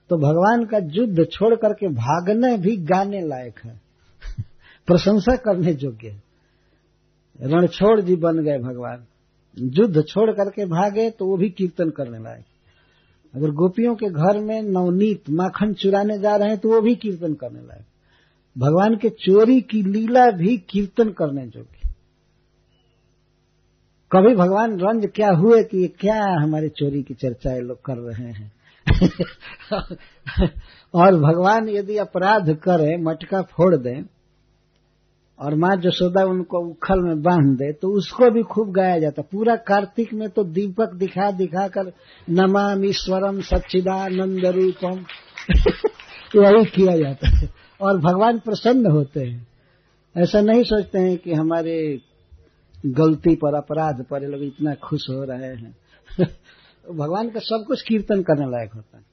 तो 0.09 0.17
भगवान 0.17 0.65
का 0.65 0.77
युद्ध 0.77 1.25
छोड़ 1.25 1.55
करके 1.55 1.87
भागने 1.87 2.57
भी 2.57 2.77
गाने 2.77 3.21
लायक 3.21 3.59
है। 3.65 3.81
प्रशंसा 4.87 5.35
करने 5.35 5.71
योग्य 5.71 6.09
है। 6.09 6.23
रणछोड़ 7.41 8.01
जी 8.01 8.15
बन 8.15 8.43
गए 8.43 8.57
भगवान। 8.57 9.05
युद्ध 9.57 10.03
छोड़ 10.03 10.31
करके 10.31 10.65
भागे 10.65 11.09
तो 11.09 11.25
वो 11.25 11.37
भी 11.37 11.49
कीर्तन 11.49 11.89
करने 11.89 12.19
लायक 12.19 12.45
अगर 13.35 13.51
गोपियों 13.51 13.95
के 13.95 14.05
घर 14.05 14.39
में 14.39 14.61
नवनीत 14.61 15.29
माखन 15.29 15.73
चुराने 15.73 16.17
जा 16.19 16.35
रहे 16.35 16.49
हैं 16.49 16.57
तो 16.57 16.69
वो 16.69 16.81
भी 16.81 16.95
कीर्तन 16.95 17.33
करने 17.33 17.59
लायक 17.59 17.85
भगवान 18.57 18.95
के 18.95 19.09
चोरी 19.09 19.61
की 19.61 19.81
लीला 19.83 20.31
भी 20.31 20.57
कीर्तन 20.57 21.09
करने 21.09 21.43
योग्य 21.43 21.89
कभी 24.11 24.35
भगवान 24.35 24.79
रंज 24.79 25.09
क्या 25.15 25.29
हुए 25.29 25.63
कि 25.63 25.77
ये 25.77 25.87
क्या 25.87 26.23
हमारे 26.41 26.69
चोरी 26.69 27.03
की 27.03 27.13
चर्चा 27.13 27.57
लोग 27.57 27.81
कर 27.85 27.97
रहे 27.97 28.31
हैं? 28.31 28.51
और 30.93 31.15
भगवान 31.15 31.69
यदि 31.69 31.97
अपराध 31.97 32.49
करे, 32.49 32.97
मटका 32.97 33.41
फोड़ 33.41 33.75
दे, 33.75 34.15
और 35.39 35.55
माँ 35.55 35.75
जसोदा 35.75 36.23
उनको 36.23 36.59
उखल 36.59 36.99
में 36.99 37.21
बाँध 37.21 37.57
दे 37.57 37.73
तो 37.73 37.87
उसको 37.89 38.31
भी 38.31 38.43
खूब 38.43 38.71
गाया 38.71 38.99
जाता। 38.99 39.21
पूरा 39.21 39.55
कार्तिक 39.55 40.13
में 40.13 40.29
तो 40.29 40.43
दीपक 40.43 40.93
दिखा 40.93 41.31
दिखा 41.31 41.67
कर, 41.67 41.93
नमाम 42.29 42.85
ईश्वरम 42.85 43.41
सच्चिदानंद 43.41 44.45
रूपम। 44.45 45.05
यही 46.35 46.65
किया 46.65 46.97
जाता 46.97 47.37
है। 47.37 47.49
और 47.81 47.99
भगवान 47.99 48.39
प्रसन्न 48.39 48.91
होते 48.91 49.19
हैं। 49.19 49.47
ऐसा 50.17 50.41
नहीं 50.41 50.63
सोचते 50.63 50.99
हैं 50.99 51.17
कि 51.17 51.33
हमारे 51.33 52.01
गलती 52.85 53.35
पर, 53.35 53.55
अपराध 53.55 54.05
पर 54.09 54.21
लोग 54.21 54.43
इतना 54.43 54.75
खुश 54.75 55.09
हो 55.09 55.23
रहे 55.23 55.47
हैं। 55.47 55.77
भगवान 56.93 57.29
का 57.29 57.39
सब 57.39 57.63
कुछ 57.67 57.81
कीर्तन 57.81 58.23
करने 58.23 58.45
लायक 58.45 58.73
होता 58.73 58.97
है। 58.97 59.03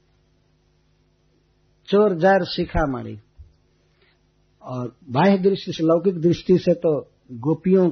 चोर 1.86 2.14
जार 2.14 2.44
शिखा 2.44 2.86
मारी। 2.86 3.18
और 4.62 4.96
बाह्य 5.10 5.38
दृष्टि 5.38 5.72
से, 5.72 5.84
लौकिक 5.84 6.20
दृष्टि 6.20 6.58
से 6.58 6.74
तो 6.74 7.10
गोपियों 7.32 7.90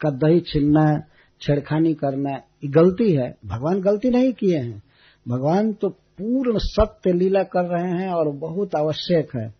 का 0.00 0.10
दही 0.10 0.40
छिलना 0.40 1.02
छेड़खानी 1.40 1.94
करना, 1.94 2.30
ये 2.30 2.68
गलती 2.68 3.12
है। 3.12 3.38
भगवान 3.46 3.80
गलती 3.80 4.10
नहीं 4.10 4.32
किए 4.32 4.58
हैं। 4.58 4.82
भगवान 5.28 5.72
तो 5.72 5.88
पूर्ण 5.88 6.58
सत्य 6.58 7.12
लीला 7.12 7.42
कर 7.42 7.64
रहे 7.64 8.02
हैं 8.02 8.10
और 8.10 8.28
बहुत 8.28 8.74
आवश्यक 8.74 9.36
है। 9.36 9.54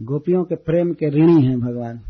गोपियों 0.00 0.44
के 0.44 0.54
प्रेम 0.54 0.92
के 0.92 1.08
ऋणी 1.08 1.46
हैं 1.46 1.60
भगवान। 1.60 2.00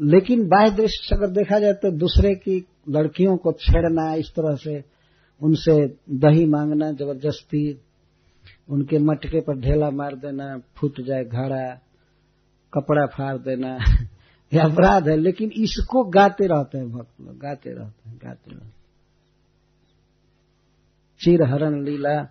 लेकिन 0.00 0.48
बाह्य 0.48 0.70
दृष्टि 0.70 1.08
से 1.08 1.16
अगर 1.16 1.26
देखा 1.26 1.58
जाए 1.58 1.72
तो 1.72 1.90
दूसरे 1.90 2.34
की 2.34 2.66
लड़कियों 2.88 3.36
को 3.36 3.52
छेड़ना, 3.52 4.14
इस 4.14 4.28
तरह 4.28 4.56
से 4.56 4.84
उनसे 5.42 5.86
दही 6.10 6.46
मांगना, 6.46 6.92
ज़बरदस्ती, 6.92 7.80
उनके 8.68 8.98
मटके 8.98 9.40
पर 9.40 9.60
ढेला 9.60 9.90
मार 9.90 10.16
देना, 10.16 10.58
फूट 10.76 11.00
जाए 11.00 11.24
घड़ा, 11.24 11.74
कपड़ा 12.74 13.06
फाड़ 13.06 13.36
देना 13.36 13.78
यह 14.54 14.64
अपराध 14.64 15.08
है। 15.08 15.16
लेकिन 15.16 15.50
इसको 15.50 16.04
गाते 16.04 16.46
रहते 16.46 16.78
हैं 16.78 16.90
भक्त 16.90 17.20
लोग, 17.20 17.38
गाते 17.38 17.70
रहते 17.70 18.08
हैं, 18.08 18.18
गाते 18.24 18.50
रहते 18.50 18.76
चिर 21.20 21.42
हरण 21.42 21.84
लीला 21.84 22.28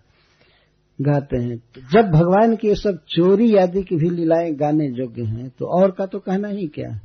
गाते 1.02 1.38
हैं। 1.38 1.58
तो 1.58 1.82
जब 1.82 2.12
भगवान 2.12 2.56
की 2.56 2.68
ये 2.68 2.76
सब 2.76 2.98
चोरी 3.08 3.56
आदि 3.56 3.84
की 3.84 3.96
भी 3.96 4.10
लीलाएँ 4.10 4.54
गाने 4.54 4.86
योग्य 4.88 5.24
हैं 5.24 5.50
तो 5.50 5.66
और 5.66 5.92
का 5.92 6.06
तो 6.06 6.20
कहना 6.20 6.48
ही 6.48 6.68
क्या? 6.68 7.00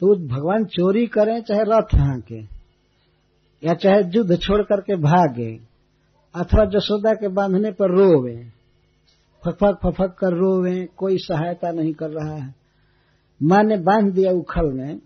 तो 0.00 0.28
भगवान 0.28 0.64
चोरी 0.64 1.06
करें 1.06 1.42
चाहे 1.42 1.60
रथ 1.60 1.94
हाँके, 1.94 2.40
या 3.64 3.74
चाहे 3.74 4.02
युद्ध 4.14 4.36
छोड़ 4.36 4.62
करके 4.62 4.96
भागे, 4.96 5.60
अथवा 6.34 6.64
जसोदा 6.64 7.12
के 7.12 7.28
बांधने 7.28 7.70
पर 7.70 7.90
रोवे 7.90 8.58
फकफक 9.44 9.78
फफक 9.82 10.16
कर 10.18 10.32
रोवे, 10.34 10.88
कोई 10.96 11.18
सहायता 11.18 11.70
नहीं 11.70 11.92
कर 11.92 12.10
रहा 12.10 12.34
है। 12.34 12.54
माँ 13.42 13.62
ने 13.62 13.76
बाँध 13.76 14.14
दिया 14.14 14.32
उखल 14.32 14.72
में, 14.72 14.98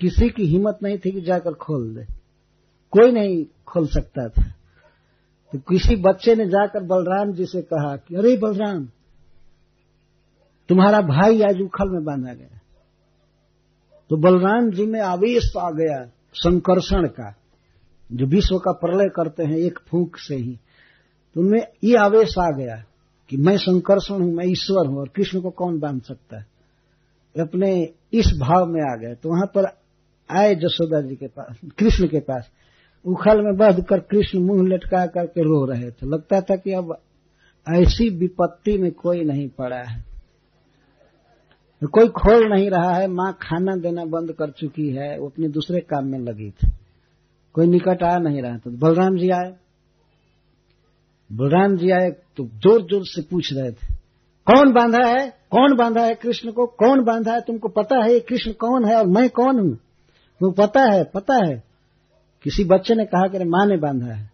किसी 0.00 0.28
की 0.28 0.46
हिम्मत 0.46 0.78
नहीं 0.82 0.98
थी 0.98 1.10
कि 1.10 1.20
जाकर 1.20 1.52
खोल 1.52 1.94
दे। 1.94 2.04
कोई 2.90 3.12
नहीं 3.12 3.44
खोल 3.66 3.86
सकता 3.86 4.28
था। 4.28 4.42
तो 5.52 5.58
किसी 5.58 5.96
बच्चे 5.96 6.34
ने 6.34 6.46
जाकर 6.46 6.82
बलराम 6.82 7.32
जी 7.32 7.44
से 7.44 7.62
कहा 7.62 7.96
कि, 7.96 8.16
अरे 8.16 8.36
बलराम, 8.36 8.88
तुम्हारा 10.68 11.00
भाई 11.00 11.42
आज 11.42 11.60
उखल 11.60 11.88
में 11.88 12.04
बांधा 12.04 12.34
गया 12.34 12.57
तो 14.10 14.16
बलराम 14.16 14.70
जी 14.70 14.86
में 14.86 15.00
आवेश 15.00 15.50
आ 15.58 15.70
गया, 15.70 16.04
संकर्षण 16.34 17.06
का। 17.08 17.34
जो 18.10 18.26
विश्व 18.26 18.56
का 18.56 18.72
प्रलय 18.74 19.08
करते 19.08 19.44
हैं, 19.44 19.56
एक 19.56 19.78
फूंक 19.88 20.16
से 20.18 20.36
ही 20.36 20.58
तो 21.36 21.40
उनमें 21.40 21.60
ये 21.84 21.96
आवेश 21.96 22.34
आ 22.38 22.50
गया 22.50 22.76
कि 23.30 23.36
मैं 23.36 23.56
संकर्षण 23.58 24.14
हूँ, 24.14 24.32
मैं 24.34 24.46
ईश्वर 24.46 24.86
हूँ, 24.86 24.98
और 24.98 25.08
कृष्ण 25.08 25.40
को 25.40 25.50
कौन 25.50 25.78
बाँध 25.78 26.02
सकता 26.02 26.38
है? 26.38 26.46
अपने 27.36 27.70
इस 28.12 28.32
भाव 28.40 28.66
में 28.66 28.80
आ 28.82 28.94
गए 28.96 29.14
तो 29.14 29.28
वहाँ 29.28 29.46
पर 29.46 29.66
आए 30.30 30.54
जसोदा 30.54 31.00
जी 31.00 31.16
के 31.16 31.26
पास, 31.28 31.56
कृष्ण 31.78 32.06
के 32.08 32.20
पास। 32.20 32.48
उखल 33.04 33.42
में 33.42 33.56
बध 33.56 33.84
कर 33.84 34.00
कृष्ण 34.00 34.38
मुँह 34.38 34.68
लटका 34.68 35.04
करके 35.06 35.42
रो 35.42 35.64
रहे 35.66 35.90
थे। 35.90 36.06
लगता 36.06 36.40
था 36.40 36.56
कि 36.56 36.72
अब 36.72 36.96
ऐसी 37.66 38.08
विपत्ति 38.10 38.76
में 38.78 38.90
कोई 38.92 39.24
नहीं 39.24 39.48
पड़ा 39.48 39.82
है। 39.82 40.07
कोई 41.82 42.08
खोल 42.10 42.48
नहीं 42.48 42.70
रहा 42.70 42.92
है, 42.92 43.06
माँ 43.08 43.32
खाना 43.42 43.76
देना 43.76 44.04
बंद 44.06 44.32
कर 44.32 44.50
चुकी 44.50 44.88
है, 44.90 45.18
वो 45.18 45.26
अपने 45.26 45.48
दूसरे 45.48 45.80
काम 45.82 46.06
में 46.06 46.18
लगी 46.20 46.50
थी। 46.52 46.70
कोई 47.54 47.66
निकट 47.66 48.02
आ 48.02 48.16
नहीं 48.18 48.42
रहा 48.42 48.56
था 48.56 48.70
बलराम 48.78 49.16
जी 49.16 49.28
आए। 49.30 49.54
बलराम 51.30 51.76
जी 51.76 51.90
आए 51.90 52.10
तो 52.36 52.44
ज़ोर 52.44 52.82
ज़ोर 52.82 53.04
से 53.06 53.22
पूछ 53.22 53.52
रहे 53.52 53.70
थे, 53.70 53.94
कौन 54.46 54.72
बांधा 54.72 55.06
है? 55.06 55.28
कौन 55.50 55.76
बांधा 55.76 56.02
है 56.02 56.14
कृष्ण 56.14 56.52
को? 56.52 56.66
कौन 56.66 57.04
बांधा 57.04 57.32
है? 57.32 57.40
तुमको 57.40 57.68
पता 57.70 58.02
है 58.04 58.12
ये 58.12 58.20
कृष्ण 58.20 58.52
कौन 58.52 58.84
है 58.84 58.96
और 58.96 59.06
मैं 59.08 59.28
कौन 59.30 59.58
हूँ? 59.58 59.74
तुमको 59.74 60.50
पता 60.56 60.82
है 60.84 61.04
पता 61.04 61.34
है। 61.46 61.62
किसी 62.44 62.64
बच्चे 62.64 62.94
ने 62.94 63.04
कहा 63.04 63.28
कि 63.28 63.44
माँ 63.46 63.66
ने 63.66 63.76
बांधा 63.76 64.12
है। 64.14 64.30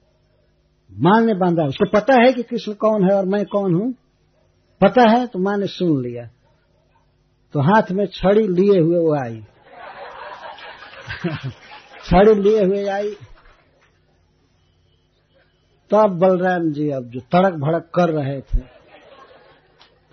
माँ 0.91 1.21
ने 1.21 1.35
बांधा 1.35 1.65
उसको 1.65 1.91
पता 1.91 2.15
है 2.23 2.33
कि 2.33 2.43
कृष्ण 2.43 2.73
कौन 2.77 3.05
है 3.05 3.17
और 3.17 3.27
मैं 3.27 3.45
कौन 3.47 3.75
हूँ? 3.75 3.93
पता 4.81 5.11
है 5.11 5.27
तो 5.27 5.39
माँ 5.39 5.57
ने 5.59 5.67
सुन 5.69 6.03
लिया। 6.03 6.29
तो 7.55 7.61
हाथ 7.61 7.91
में 7.93 8.05
छड़ी 8.07 8.47
लिए 8.49 8.79
हुए 8.81 8.99
वो 8.99 9.15
आई। 9.15 9.43
छड़ी 12.05 12.35
लिए 12.35 12.65
हुए 12.65 12.87
आई। 12.89 13.11
तब 15.91 16.19
बलराम 16.21 16.71
जी 16.73 16.89
अब 16.91 17.05
जो 17.11 17.21
तड़क 17.33 17.59
भड़क 17.61 17.91
कर 17.95 18.11
रहे 18.11 18.41
थे 18.41 18.61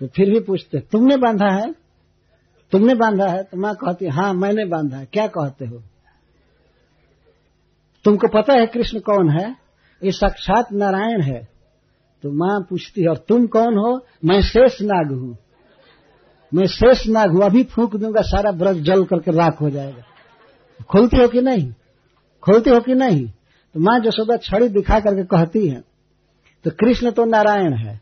तो 0.00 0.06
फिर 0.06 0.30
भी 0.30 0.40
पूछते, 0.40 0.78
तुमने 0.82 1.16
बांधा 1.16 1.50
है? 1.52 1.72
तुमने 2.72 2.94
बांधा 2.94 3.26
है? 3.28 3.42
तो 3.42 3.56
माँ 3.56 3.74
कहती 3.74 4.08
हाँ 4.08 4.32
मैंने 4.34 4.64
बांधा 4.64 4.96
है। 4.96 5.06
क्या 5.06 5.26
कहते 5.26 5.66
हो? 5.66 5.82
तुमको 8.04 8.28
पता 8.28 8.52
है 8.52 8.66
कृष्ण 8.66 9.00
कौन 9.00 9.30
है? 9.30 9.48
ये 10.02 10.12
साक्षात 10.12 10.72
नारायण 10.72 11.22
है। 11.22 11.40
तो 12.24 12.30
माँ 12.34 12.60
पूछती 12.70 13.02
है 13.02 13.08
और 13.08 13.24
तुम 13.28 13.46
कौन 13.46 13.76
हो? 13.76 13.94
मैं 14.24 14.40
शेष 14.42 14.80
नाग 14.82 15.12
हूँ। 15.12 15.36
मैं 16.52 16.66
शेष 16.68 17.06
नाग 17.08 17.30
हूँ, 17.30 17.42
अभी 17.42 17.62
फूक 17.66 17.96
दूँगा, 17.96 18.22
सारा 18.22 18.50
ब्रज 18.52 18.82
जल 18.84 19.04
करके 19.04 19.30
राख 19.32 19.60
हो 19.60 19.70
जाएगा। 19.70 20.02
खोलती 20.90 21.20
हो 21.20 21.28
कि 21.28 21.40
नहीं? 21.42 21.72
खोलती 22.42 22.70
हो 22.70 22.80
कि 22.80 22.94
नहीं? 22.94 23.26
तो 23.26 23.80
माँ 23.80 23.98
जसोदा 24.00 24.36
छड़ी 24.38 24.68
दिखा 24.70 24.98
करके 25.00 25.24
कहती 25.26 25.66
है 25.68 25.82
तो 26.64 26.70
कृष्ण 26.76 27.10
तो 27.10 27.24
नारायण 27.26 27.72
है, 27.74 28.00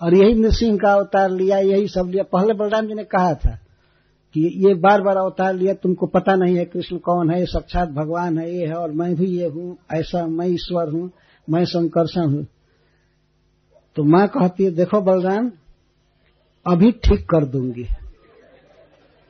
और 0.00 0.14
यही 0.14 0.34
नृसिंह 0.34 0.76
का 0.76 0.92
अवतार 0.92 1.30
लिया, 1.30 1.58
यही 1.58 1.88
सब 1.88 2.08
लिया। 2.08 2.22
पहले 2.28 2.54
बलराम 2.54 2.86
जी 2.86 2.94
ने 2.94 3.04
कहा 3.06 3.34
था 3.34 3.50
कि 4.34 4.40
ये 4.64 4.72
बार 4.76 5.02
बार 5.02 5.16
अवतार 5.16 5.54
लिया, 5.54 5.74
तुमको 5.74 6.06
पता 6.08 6.34
नहीं 6.36 6.56
है 6.56 6.64
कृष्ण 6.66 6.96
कौन 6.98 7.30
है, 7.30 7.38
ये 7.40 7.46
साक्षात 7.46 7.88
भगवान 7.90 8.38
है, 8.38 8.50
ये 8.50 8.66
है 8.66 8.74
और 8.74 8.92
मैं 8.92 9.14
भी 9.14 9.26
ये 9.30 9.48
हूँ, 9.48 9.76
ऐसा 9.92 10.26
मैं 10.28 10.46
ईश्वर 10.48 10.90
हूँ, 10.90 11.10
मैं 11.48 11.64
संकर्षण 11.66 12.30
हूँ। 12.30 12.46
तो 13.96 14.04
माँ 14.06 14.26
कहती 14.28 14.64
है, 14.64 14.70
देखो 14.72 15.00
बलराम 15.02 15.50
अभी 16.70 16.92
ठीक 16.92 17.20
कर 17.30 17.44
दूँगी। 17.44 17.86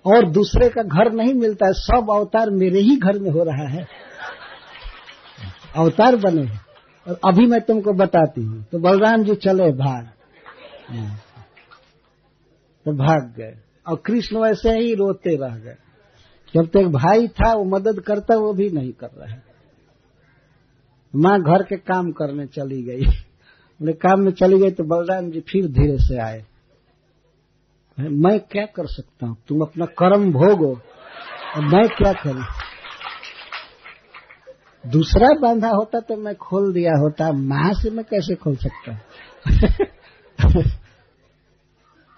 और 0.06 0.30
दूसरे 0.30 0.68
का 0.68 0.82
घर 0.82 1.12
नहीं 1.12 1.34
मिलता 1.34 1.66
है, 1.66 1.72
सब 1.72 2.06
अवतार 2.10 2.50
मेरे 2.50 2.80
ही 2.80 2.96
घर 2.96 3.18
में 3.18 3.30
हो 3.30 3.44
रहा 3.44 3.68
है। 3.68 3.88
अवतार 5.76 6.16
बने 6.16 6.42
हैं। 6.42 6.60
और 7.08 7.20
अभी 7.26 7.46
मैं 7.46 7.60
तुमको 7.60 7.92
बताती 7.92 8.42
हूँ। 8.42 8.64
तो 8.72 8.78
बलराम 8.78 9.24
जी 9.24 9.34
चले 9.34 9.72
भाग। 9.72 10.08
तो 12.84 12.92
भाग 12.92 13.34
गए। 13.36 13.56
और 13.88 14.02
कृष्ण 14.06 14.38
वैसे 14.38 14.70
ही 14.70 14.94
रोते 14.94 15.36
रह 15.36 15.56
गए। 15.56 15.74
जब 16.54 16.66
तक 16.66 16.82
भाई 16.82 17.28
था, 17.28 17.54
वो 17.54 17.64
मदद 17.64 18.00
करता, 18.00 18.36
वो 18.36 18.52
भी 18.52 18.70
नहीं 18.70 18.92
कर 18.92 19.06
रहा 19.06 19.30
है। 19.30 19.42
माँ 21.16 21.40
घर 21.40 21.62
के 21.62 21.76
काम 21.76 22.12
करने 22.12 22.46
चली 22.46 22.82
गई। 22.82 23.00
बोले, 23.00 23.92
काम 23.92 24.20
में 24.20 24.32
चली 24.32 24.58
गई 24.58 24.70
तो 24.70 24.84
बलराम 24.84 25.30
जी 25.30 25.40
फिर 25.40 25.66
धीरे 25.66 25.98
से 25.98 26.18
आए। 26.18 26.44
मैं 28.08 28.40
क्या 28.40 28.66
कर 28.66 28.86
सकता 28.86 29.26
हूँ? 29.26 29.36
तुम 29.48 29.60
अपना 29.60 29.84
कर्म 29.84 30.32
भोगो। 30.32 30.80
और 31.56 31.64
मैं 31.64 31.88
क्या 31.88 32.12
करूँ? 32.12 32.44
दूसरा 34.86 35.28
बांधा 35.40 35.68
होता 35.68 36.00
तो 36.00 36.16
मैं 36.16 36.34
खोल 36.34 36.72
दिया 36.72 36.92
होता, 36.92 37.32
माँ 37.32 37.72
से 37.72 37.90
मैं 37.90 38.04
कैसे 38.04 38.34
खोल 38.34 38.56
सकता 38.56 39.00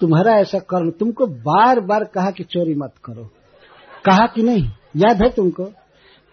तुम्हारा 0.01 0.33
ऐसा 0.33 0.59
कर्म, 0.59 0.91
तुमको 0.91 1.27
बार 1.27 1.81
बार 1.81 2.05
कहा 2.05 2.31
कि 2.31 2.45
चोरी 2.45 2.75
मत 2.75 2.95
करो। 3.05 3.25
कहा 4.05 4.27
कि 4.27 4.43
नहीं? 4.43 4.69
याद 4.97 5.23
है 5.23 5.31
तुमको? 5.31 5.65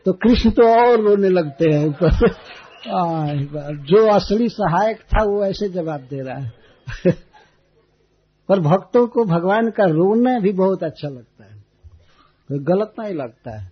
तो 0.05 0.13
कृष्ण 0.13 0.49
तो 0.49 0.67
और 0.67 1.01
रोने 1.01 1.30
लगते 1.30 1.71
हैं 1.71 1.88
ऊपर। 1.88 2.34
जो 3.76 4.07
असली 4.07 4.49
सहायक 4.49 4.99
था 4.99 5.23
वो 5.23 5.45
ऐसे 5.45 5.69
जवाब 5.69 6.01
दे 6.01 6.21
रहा 6.21 6.38
है। 6.38 6.53
पर 8.49 8.59
भक्तों 8.59 9.07
को 9.07 9.26
भगवान 9.26 9.69
का 9.69 9.85
रोना 9.85 10.39
भी 10.39 10.51
बहुत 10.51 10.84
अच्छा 10.84 11.09
लगता 11.09 11.43
है। 11.43 11.63
कोई 12.47 12.59
गलत 12.59 12.93
नहीं 12.99 13.13
लगता 13.13 13.59
है। 13.59 13.71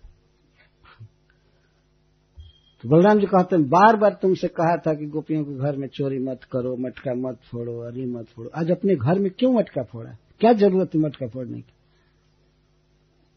तो 2.84 2.90
बलराम 2.90 3.20
जी 3.20 3.26
कहते 3.26 3.56
हैं 3.56 3.70
बार 3.70 3.96
बार 3.96 4.20
तुमसे 4.22 4.48
कहा 4.48 4.78
था 4.78 4.94
कि 4.94 5.06
गोपियों 5.06 5.44
के 5.44 5.56
घर 5.56 5.76
में 5.76 5.88
चोरी 5.88 6.20
मत 6.20 6.40
करो, 6.52 6.76
मटका 6.76 7.14
मत 7.14 7.38
फोड़ो, 7.52 7.80
अरी 7.80 8.06
मत 8.06 8.26
फोड़ो। 8.26 8.50
आज 8.56 8.72
अपने 8.72 8.96
घर 8.96 9.20
में 9.20 9.32
क्यों 9.32 9.54
मटका 9.54 9.84
फोड़ा? 9.84 10.12
क्या 10.40 10.54
ज़रूरत 10.54 10.96
है 10.96 11.02
मटका 11.02 11.28
फोड़ने 11.28 11.62
की? 11.62 11.74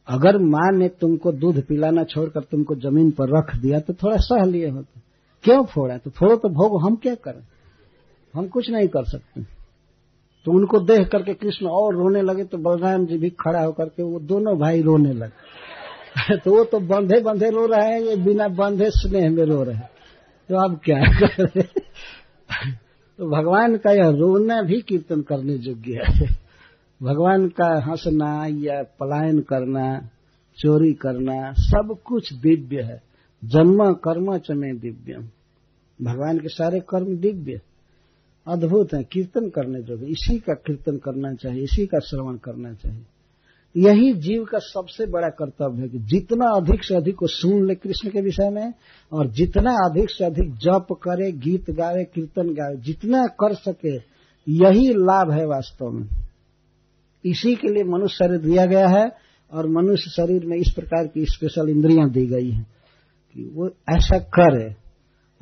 अगर 0.08 0.38
माँ 0.38 0.72
ने 0.72 0.88
तुमको 0.88 1.32
दूध 1.32 1.64
पिलाना 1.64 2.04
छोड़कर 2.04 2.40
तुमको 2.40 2.74
ज़मीन 2.74 3.10
पर 3.10 3.38
रख 3.38 3.56
दिया 3.56 3.80
तो 3.80 3.92
थोड़ा 3.92 4.16
सह 4.16 4.44
लिए 4.44 4.68
होते। 4.68 5.00
क्यों 5.42 5.64
फोड़ा? 5.64 5.98
तो 5.98 6.10
फोड़ो 6.10 6.36
तो 6.36 6.48
भोग 6.48 6.82
हम 6.82 6.96
क्या 6.96 7.14
करें? 7.14 7.46
हम 8.34 8.48
कुछ 8.48 8.70
नहीं 8.70 8.88
कर 8.88 9.04
सकते। 9.04 9.59
तो 10.44 10.52
उनको 10.52 10.78
देख 10.78 11.08
करके 11.08 11.34
कृष्ण 11.34 11.66
और 11.66 11.94
रोने 11.94 12.22
लगे 12.22 12.44
तो 12.44 12.58
बलराम 12.58 13.06
जी 13.06 13.18
भी 13.18 13.30
खड़ा 13.30 13.62
होकर 13.62 13.84
के 13.84 14.02
वो 14.02 14.20
दोनों 14.20 14.58
भाई 14.58 14.82
रोने 14.82 15.12
लगे। 15.12 15.50
तो 16.36 16.50
वो 16.50 16.64
तो 16.64 16.80
बंधे 16.80 17.20
बंधे 17.20 17.50
रो 17.50 17.66
रहे 17.66 17.88
हैं, 17.88 18.00
ये 18.00 18.16
बिना 18.16 18.48
बंधे 18.48 18.90
स्नेह 18.90 19.30
में 19.30 19.44
रो 19.44 19.62
रहे 19.62 19.74
हैं। 19.74 19.90
तो 20.48 20.56
अब 20.56 20.80
क्या 20.84 21.00
तो 23.18 23.30
भगवान 23.30 23.76
का 23.76 23.90
यह 23.90 24.08
रोना 24.08 24.62
भी 24.62 24.80
कीर्तन 24.80 25.20
करने 25.20 25.52
योग्य 25.52 25.92
है। 25.92 26.28
भगवान 27.02 27.48
का 27.48 27.90
हंसना, 27.90 28.46
या 28.48 28.82
पलायन 28.82 29.40
करना, 29.40 30.08
चोरी 30.58 30.92
करना, 30.92 31.52
सब 31.52 31.96
कुछ 32.04 32.32
दिव्य 32.32 32.82
है। 32.82 33.02
जन्म, 33.44 33.92
कर्म 33.92 34.38
चमे 34.38 34.72
दिव्यम। 34.72 35.22
भगवान 36.04 36.38
के 36.38 36.48
सारे 36.48 36.80
कर्म 36.80 37.16
दिव्य। 37.16 37.60
अद्भुत 38.51 38.94
है, 38.94 39.02
कीर्तन 39.02 39.48
करने 39.48 39.82
जोगे। 39.82 40.06
इसी 40.06 40.39
का 40.39 40.55
कीर्तन 40.55 40.97
करना 40.97 41.35
चाहिए, 41.35 41.62
इसी 41.62 41.86
का 41.86 41.98
श्रवण 41.98 42.36
करना 42.36 42.72
चाहिए। 42.72 43.02
यही 43.77 44.14
जीव 44.14 44.44
का 44.44 44.59
सबसे 44.59 45.06
बड़ा 45.06 45.28
कर्तव्य 45.28 45.82
है 45.82 45.89
कि 45.89 45.98
जितना 45.98 46.47
अधिक 46.47 46.85
से 46.85 46.94
अधिक 46.94 47.14
को 47.14 47.27
सुन 47.27 47.66
ले 47.66 47.74
कृष्ण 47.74 48.10
के 48.10 48.20
विषय 48.20 48.51
में, 48.51 48.74
और 49.12 49.31
जितना 49.31 49.70
अधिक 49.70 50.10
से 50.10 50.24
अधिक 50.24 50.55
जप 50.55 50.86
करे, 50.93 51.32
गीत 51.32 51.70
गावे, 51.70 52.05
कीर्तन 52.05 52.55
गावे, 52.55 52.77
जितना 52.77 53.27
कर 53.27 53.55
सके, 53.55 53.97
यही 54.48 54.89
लाभ 54.89 55.31
है 55.31 55.47
वास्तव 55.47 55.90
में। 55.90 56.09
इसी 57.24 57.55
के 57.55 57.68
लिए 57.68 57.85
मनुष्य 57.85 58.14
शरीर 58.14 58.39
दिया 58.39 58.66
गया 58.66 58.89
है, 58.89 59.12
और 59.52 59.68
मनुष्य 59.68 60.10
शरीर 60.10 60.47
में 60.47 60.56
इस 60.56 60.72
प्रकार 60.77 61.06
की 61.06 61.24
स्पेशल 61.24 61.68
इंद्रियाँ 61.68 62.10
दी 62.10 62.27
गई 62.27 62.51
हैं 62.51 62.66
कि 63.35 63.51
वो 63.55 63.68
ऐसा 63.68 64.18
करे, 64.18 64.77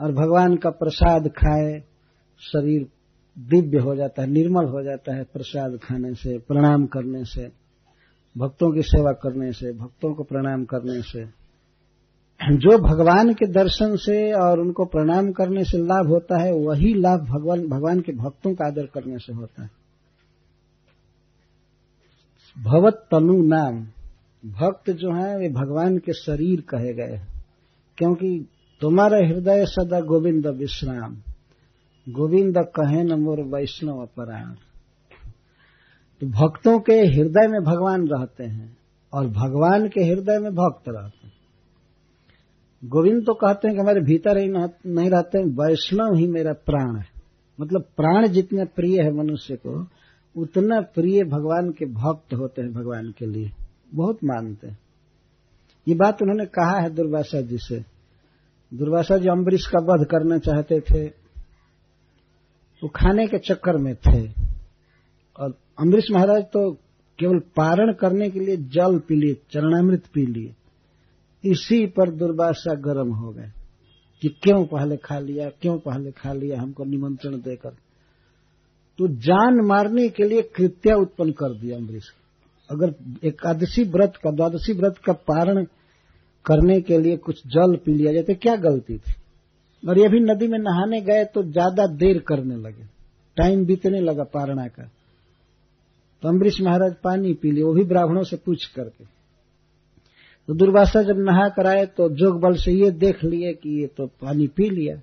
और 0.01 0.13
भगवान 0.13 0.57
का 0.57 0.71
प्रसाद 0.71 1.29
खाए, 1.29 1.83
शरीर 2.41 2.87
दिव्य 3.39 3.79
हो 3.79 3.97
जाता 3.97 4.23
है, 4.23 4.31
निर्मल 4.31 4.65
हो 4.65 4.83
जाता 4.83 5.15
है 5.15 5.25
प्रसाद 5.25 5.79
खाने 5.83 6.15
से, 6.15 6.39
प्रणाम 6.39 6.87
करने 6.87 7.25
से, 7.25 7.53
भक्तों 8.39 8.75
की 8.75 8.83
सेवा 8.83 9.13
करने 9.13 9.53
से, 9.53 9.73
भक्तों 9.73 10.15
को 10.15 10.23
प्रणाम 10.23 10.65
करने 10.65 11.03
से। 11.03 11.25
जो 12.43 12.79
भगवान 12.79 13.33
के 13.33 13.47
दर्शन 13.47 13.97
से 13.97 14.33
और 14.33 14.61
उनको 14.61 14.85
प्रणाम 14.85 15.33
करने 15.33 15.65
से 15.65 15.79
लाभ 15.79 16.07
होता 16.07 16.43
है, 16.43 16.53
वही 16.53 16.95
लाभ 16.95 17.21
भगवान 17.21 17.69
भगवान 17.69 18.01
के 18.01 18.13
भक्तों 18.13 18.55
का 18.55 18.67
आदर 18.67 18.87
करने 18.87 19.19
से 19.19 19.33
होता 19.33 19.63
है। 19.63 19.71
भवत 22.59 23.07
तनु 23.11 23.43
नाम। 23.43 23.87
भक्त 24.51 24.91
जो 24.91 25.15
है, 25.15 25.39
वे 25.39 25.49
भगवान 25.49 25.99
के 25.99 26.13
शरीर 26.13 26.61
कहे 26.61 26.95
गए 26.95 27.21
क्योंकि 27.97 28.47
तुम्हारा 28.81 29.19
हृदय 29.19 29.67
सदा 29.67 30.01
गोविंद 30.01 30.47
विश्राम। 30.47 31.28
गोविंद 32.09 32.55
कहे 32.59 33.03
न 33.03 33.13
मोर 33.13 33.41
वैष्णव 33.41 33.99
अपराध 34.03 34.57
तो 36.21 36.27
भक्तों 36.27 36.79
के 36.81 36.93
हृदय 36.93 37.49
में 37.49 37.61
भगवान 37.63 38.09
रहते 38.09 38.45
हैं 38.45 38.77
और 39.13 39.27
भगवान 39.27 39.89
के 39.89 40.05
हृदय 40.05 40.39
में 40.39 40.53
भक्त 40.53 40.85
रहते 40.89 41.27
हैं। 41.27 41.33
गोविंद 42.85 43.23
तो 43.23 43.35
कहते 43.35 43.69
हैं 43.69 43.77
कि 43.77 43.81
हमारे 43.81 44.01
भीतर 44.01 44.39
ही 44.39 44.49
नहीं 44.93 45.11
रहते 45.11 45.39
हैं, 45.39 45.47
वैष्णव 45.47 46.15
ही 46.15 46.27
मेरा 46.27 46.53
प्राण 46.53 46.97
है। 46.97 47.07
मतलब 47.61 47.83
प्राण 47.97 48.27
जितने 48.27 48.65
प्रिय 48.65 49.03
है 49.03 49.13
मनुष्य 49.13 49.57
को, 49.57 49.87
उतना 50.37 50.81
प्रिय 50.81 51.25
भगवान 51.25 51.71
के 51.71 51.87
भक्त 51.87 52.35
होते 52.35 52.63
हैं 52.63 52.73
भगवान 52.73 53.15
के 53.19 53.27
लिए। 53.27 53.51
बहुत 53.95 54.19
मानते 54.25 54.69
हैं। 54.69 54.79
ये 55.89 55.95
बात 55.95 56.23
उन्होंने 56.23 56.47
कहा 56.47 56.81
है 56.81 56.91
दुर्वासा 56.91 57.41
जी 57.41 57.59
से। 57.59 57.85
दुर्वासा 58.75 59.17
जी 59.17 59.29
अम्बरीश 59.29 59.67
का 59.67 59.79
वध 59.79 60.07
करना 60.07 60.39
चाहते 60.39 60.81
थे 60.81 61.18
वो 62.83 62.89
खाने 62.89 63.27
के 63.27 63.39
चक्कर 63.39 63.77
में 63.77 63.95
थे। 63.97 64.21
और 65.39 65.59
अम्बरीश 65.79 66.11
महाराज 66.11 66.43
तो 66.45 66.71
केवल 67.19 67.39
पारण 67.57 67.93
करने 67.93 68.29
के 68.31 68.41
लिए 68.41 68.57
जल 68.57 68.99
पी 68.99 69.17
लिए, 69.17 69.35
चरणामृत 69.53 70.07
पी 70.15 70.27
लिए। 70.27 70.55
इसी 71.45 71.87
पर 71.87 72.11
दुर्वासा 72.11 72.75
गर्म 72.75 73.13
हो 73.15 73.31
गए 73.31 73.51
कि 74.23 74.29
क्यों 74.43 74.65
पहले 74.65 74.97
खा 74.97 75.19
लिया, 75.19 75.49
क्यों 75.49 75.79
पहले 75.79 76.11
खा 76.11 76.33
लिया 76.33 76.61
हमको 76.61 76.85
निमंत्रण 76.85 77.37
देकर। 77.41 77.71
तो 78.99 79.09
जान 79.09 79.61
मारने 79.67 80.09
के 80.09 80.29
लिए 80.29 80.43
कृत्या 80.43 80.97
उत्पन्न 80.97 81.33
कर 81.33 81.59
दिया 81.59 81.77
अम्बरीश। 81.77 82.13
अगर 82.71 82.95
एकादशी 83.25 83.85
व्रत 83.85 84.13
का, 84.17 84.31
द्वादशी 84.31 84.73
व्रत 84.73 84.99
का 84.99 85.13
पारण 85.13 85.65
करने 86.45 86.81
के 86.81 86.99
लिए 86.99 87.17
कुछ 87.17 87.47
जल 87.47 87.77
पी 87.77 87.95
लिया 87.95 88.13
जाए 88.13 88.23
तो 88.23 88.35
क्या 88.35 88.57
गलती 88.57 88.99
थी? 88.99 89.13
और 89.83 89.99
ये 89.99 90.09
भी 90.09 90.21
नदी 90.21 90.47
में 90.49 90.59
नहाने 90.59 91.01
गए 91.01 91.25
तो 91.25 91.43
ज़्यादा 91.43 91.87
देर 91.97 92.19
करने 92.29 92.57
लगे। 92.59 92.85
टाइम 93.37 93.65
बीतने 93.67 94.01
लगा 94.01 94.25
पारणा 94.25 94.67
का। 94.69 94.91
तो 96.23 96.29
अम्बरीश 96.29 96.61
महाराज 96.63 96.95
पानी 97.05 97.33
पी 97.35 97.51
लिए 97.51 97.63
वो 97.65 97.73
भी 97.75 97.85
ब्राह्मणों 97.85 98.23
से 98.23 98.37
पूछ 98.37 98.65
करके। 98.67 99.05
तो 100.49 100.55
दुर्वासा 100.55 101.03
जब 101.03 101.19
नहा 101.21 101.49
कर 101.49 101.67
आए 101.67 101.85
तो 101.89 102.09
जोग 102.17 102.41
बल 102.41 102.55
से 102.57 102.73
ये 102.75 102.91
देख 102.93 103.25
लिए 103.25 103.53
कि 103.55 103.81
ये 103.81 103.87
तो 103.89 104.07
पानी 104.07 104.47
पी 104.49 104.69
लिया। 104.71 104.95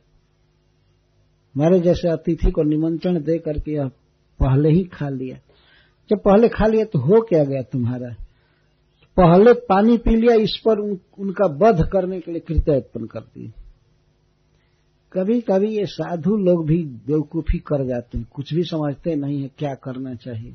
हमारे 1.55 1.79
जैसे 1.79 2.09
अतिथि 2.09 2.51
को 2.51 2.63
निमंत्रण 2.65 3.21
दे 3.23 3.37
करके 3.39 3.73
यह 3.73 3.87
पहले 4.39 4.69
ही 4.69 4.83
खा 4.93 5.09
लिया। 5.09 5.37
जब 6.09 6.17
पहले 6.19 6.47
खा 6.49 6.67
लिया 6.67 6.85
तो 6.85 6.99
हो 6.99 7.21
क्या 7.21 7.43
गया 7.43 7.61
तुम्हारा? 7.63 8.09
पहले 9.17 9.53
पानी 9.65 9.97
पी 9.97 10.15
लिया 10.15 10.33
इस 10.35 10.59
पर 10.65 10.79
उन, 10.79 10.97
उनका 11.19 11.45
वध 11.57 11.87
करने 11.91 12.19
के 12.19 12.31
लिए 12.31 12.41
कृत्य 12.41 12.77
उत्पन्न 12.77 13.05
कर 13.05 13.19
दी 13.19 13.51
कभी 15.15 15.41
कभी 15.41 15.77
ये 15.77 15.85
साधु 15.85 16.37
लोग 16.37 16.67
भी 16.67 16.83
बेवकूफ़ी 16.83 17.59
कर 17.59 17.87
जाते 17.87 18.17
हैं। 18.17 18.27
कुछ 18.33 18.53
भी 18.53 18.63
समझते 18.63 19.15
नहीं 19.15 19.41
है 19.41 19.51
क्या 19.57 19.73
करना 19.73 20.15
चाहिए। 20.15 20.51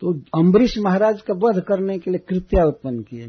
तो 0.00 0.20
अम्बरीश 0.38 0.78
महाराज 0.78 1.22
का 1.22 1.34
वध 1.34 1.60
करने 1.60 1.98
के 1.98 2.10
लिए 2.10 2.20
कृत्या 2.28 2.64
उत्पन्न 2.64 3.02
किए। 3.02 3.28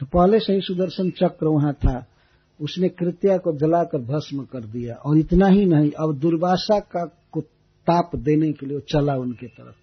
तो 0.00 0.06
पहले 0.06 0.40
से 0.40 0.52
ही 0.52 0.60
सुदर्शन 0.60 1.10
चक्र 1.10 1.46
वहाँ 1.46 1.72
था। 1.72 2.06
उसने 2.60 2.88
कृत्या 2.88 3.38
को 3.38 3.52
जलाकर 3.56 3.98
भस्म 3.98 4.44
कर 4.44 4.60
दिया। 4.60 4.94
और 4.94 5.18
इतना 5.18 5.46
ही 5.46 5.64
नहीं, 5.64 5.90
अब 5.90 6.18
दुर्वासा 6.18 6.80
का 6.80 7.04
को 7.32 7.40
ताप 7.86 8.10
देने 8.16 8.52
के 8.52 8.66
लिए 8.66 8.80
चला 8.80 9.14
उनके 9.14 9.46
तरफ़। 9.46 9.74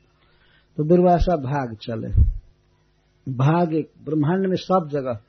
तो 0.78 0.84
दुर्वासा 0.84 1.36
भाग 1.36 1.76
चले। 1.76 2.24
भाग 3.32 3.74
एक 3.74 3.92
ब्रह्मांड 4.06 4.48
में 4.48 4.56
सब 4.56 4.90
जगह 4.92 5.20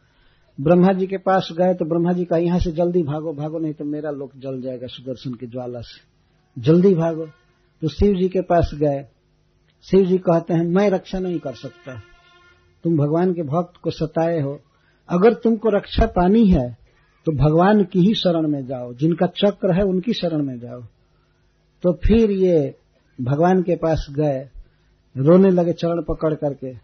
ब्रह्मा 0.60 0.93
जी 0.93 1.06
के 1.06 1.16
पास 1.16 1.48
गए 1.59 1.74
तो 1.74 1.85
ब्रह्मा 1.85 2.12
जी 2.12 2.24
का 2.24 2.36
यहाँ 2.36 2.59
से 2.59 2.72
जल्दी 2.72 3.02
भागो 3.02 3.32
भागो, 3.32 3.59
नहीं 3.59 3.72
तो 3.72 3.85
मेरा 3.85 4.10
लोक 4.10 4.31
जल 4.36 4.60
जाएगा 4.62 4.86
सुदर्शन 4.86 5.35
की 5.35 5.47
ज्वाला 5.47 5.81
से। 5.81 6.01
जल्दी 6.62 6.94
भागो। 6.94 7.26
तो 7.82 7.89
शिव 7.89 8.14
जी 8.14 8.28
के 8.28 8.40
पास 8.40 8.70
गए। 8.74 9.05
शिव 9.82 10.06
जी 10.06 10.18
कहते 10.18 10.55
हैं, 10.55 10.66
मैं 10.66 10.90
रक्षा 10.90 11.18
नहीं 11.18 11.39
कर 11.39 11.55
सकता। 11.55 12.02
तुम 12.85 12.97
भगवान 12.97 13.32
के 13.32 13.43
भक्त 13.43 13.81
को 13.82 13.90
सताए 13.90 14.40
हो। 14.40 14.60
अगर 15.09 15.35
तुमको 15.35 15.68
रक्षा 15.68 16.06
पानी 16.06 16.47
है 16.47 16.78
तो 17.26 17.32
भगवान 17.32 17.85
की 17.85 18.01
ही 18.01 18.14
शरण 18.14 18.48
में 18.48 18.66
जाओ। 18.66 18.94
जिनका 18.94 19.26
चक्र 19.26 19.72
है, 19.72 19.82
उनकी 19.82 20.12
शरण 20.12 20.43
में 20.43 20.59
जाओ। 20.59 20.82
तो 21.82 21.93
फिर 21.93 22.31
ये 22.31 22.76
भगवान 23.20 23.62
के 23.62 23.76
पास 23.76 24.06
गए। 24.10 24.48
रोने 25.16 25.51
लगे 25.51 25.72
चरण 25.72 26.02
पकड़ 26.02 26.35
करके। 26.35 26.74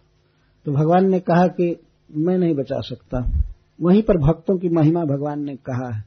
तो 0.64 0.72
भगवान 0.72 1.10
ने 1.10 1.20
कहा 1.20 1.46
कि, 1.46 1.76
मैं 2.16 2.38
नहीं 2.38 2.54
बचा 2.54 2.80
सकता। 2.80 3.49
वहीं 3.82 4.02
पर 4.02 4.16
भक्तों 4.16 4.58
की 4.58 4.68
महिमा 4.68 5.04
भगवान 5.04 5.42
ने 5.44 5.56
कहा 5.56 5.96
है 5.96 6.04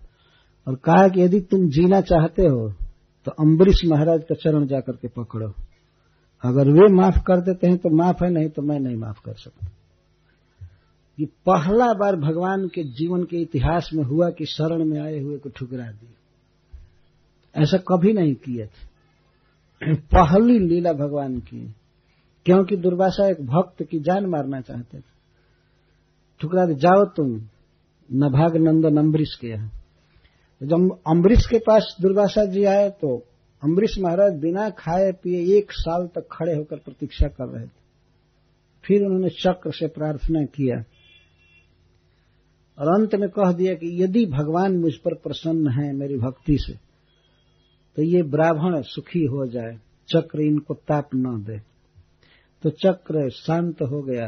और 0.67 0.75
कहा 0.75 1.07
कि 1.07 1.21
यदि 1.21 1.39
तुम 1.41 1.69
जीना 1.69 2.01
चाहते 2.01 2.41
हो 2.41 2.71
तो 3.25 3.31
अम्बरीश 3.31 3.81
महाराज 3.85 4.23
का 4.23 4.35
चरण 4.35 4.65
जाकर 4.65 4.95
के 4.95 5.07
पकड़ो। 5.07 5.53
अगर 6.43 6.69
वे 6.69 6.87
माफ़ 6.93 7.17
कर 7.23 7.41
देते 7.41 7.67
हैं 7.67 7.77
तो 7.77 7.89
माफ़ 7.89 8.23
है, 8.23 8.29
नहीं 8.29 8.49
तो 8.49 8.61
मैं 8.61 8.79
नहीं 8.79 8.95
माफ़ 8.95 9.21
कर 9.25 9.33
सकता। 9.33 9.67
ये 11.19 11.25
पहला 11.25 11.93
बार 11.93 12.15
भगवान 12.15 12.67
के 12.67 12.83
जीवन 12.83 13.23
के 13.23 13.37
इतिहास 13.37 13.89
में 13.93 14.03
हुआ 14.03 14.29
कि 14.29 14.45
शरण 14.45 14.85
में 14.85 14.99
आए 15.01 15.19
हुए 15.19 15.37
को 15.37 15.49
ठुकरा 15.49 15.91
दिया। 15.91 17.61
ऐसा 17.61 17.77
कभी 17.77 18.13
नहीं 18.13 18.35
किए 18.35 18.65
थे। 18.65 18.93
पहली 19.95 20.59
लीला 20.59 20.93
भगवान 20.93 21.39
की 21.39 21.75
क्योंकि 22.45 22.75
दुर्वासा 22.75 23.29
एक 23.29 23.45
भक्त 23.45 23.83
की 23.83 23.99
जान 23.99 24.25
मारना 24.25 24.61
चाहते 24.61 24.97
थे। 24.97 25.13
ठुकरा 26.41 26.65
दे, 26.65 26.75
जाओ 26.75 27.05
तुम। 27.05 27.41
नभाग 28.09 28.57
नंदन 28.57 28.97
अम्बरीश 28.97 29.35
के 29.41 29.47
यहाँ 29.47 29.71
जब 30.61 30.89
अम्बरीश 31.07 31.45
के 31.45 31.57
पास 31.59 31.95
दुर्वासा 32.01 32.45
जी 32.45 32.63
आए 32.65 32.89
तो 33.01 33.15
अम्बरीश 33.63 33.97
महाराज 33.99 34.33
बिना 34.39 34.69
खाए 34.69 35.11
पिए 35.23 35.57
एक 35.57 35.71
साल 35.71 36.07
तक 36.07 36.27
खड़े 36.31 36.53
होकर 36.55 36.77
प्रतीक्षा 36.77 37.27
कर 37.27 37.47
रहे 37.47 37.65
थे। 37.65 37.81
फिर 38.83 39.03
उन्होंने 39.03 39.29
चक्र 39.31 39.71
से 39.71 39.87
प्रार्थना 39.87 40.43
किया। 40.55 40.77
और 42.77 42.87
अंत 42.89 43.15
में 43.15 43.29
कह 43.29 43.51
दिया 43.51 43.73
कि 43.73 43.89
यदि 44.03 44.25
भगवान 44.27 44.77
मुझ 44.77 44.93
पर 44.95 45.13
प्रसन्न 45.15 45.71
है 45.71 45.91
मेरी 45.93 46.17
भक्ति 46.17 46.57
से 46.59 46.73
तो 47.97 48.03
ये 48.03 48.21
ब्राह्मण 48.25 48.81
सुखी 48.81 49.23
हो 49.25 49.45
जाए, 49.47 49.77
चक्र 50.09 50.41
इनको 50.41 50.73
ताप 50.73 51.09
न 51.15 51.43
दे। 51.43 51.59
तो 52.63 52.69
चक्र 52.69 53.29
शांत 53.29 53.81
हो 53.81 54.01
गया। 54.01 54.27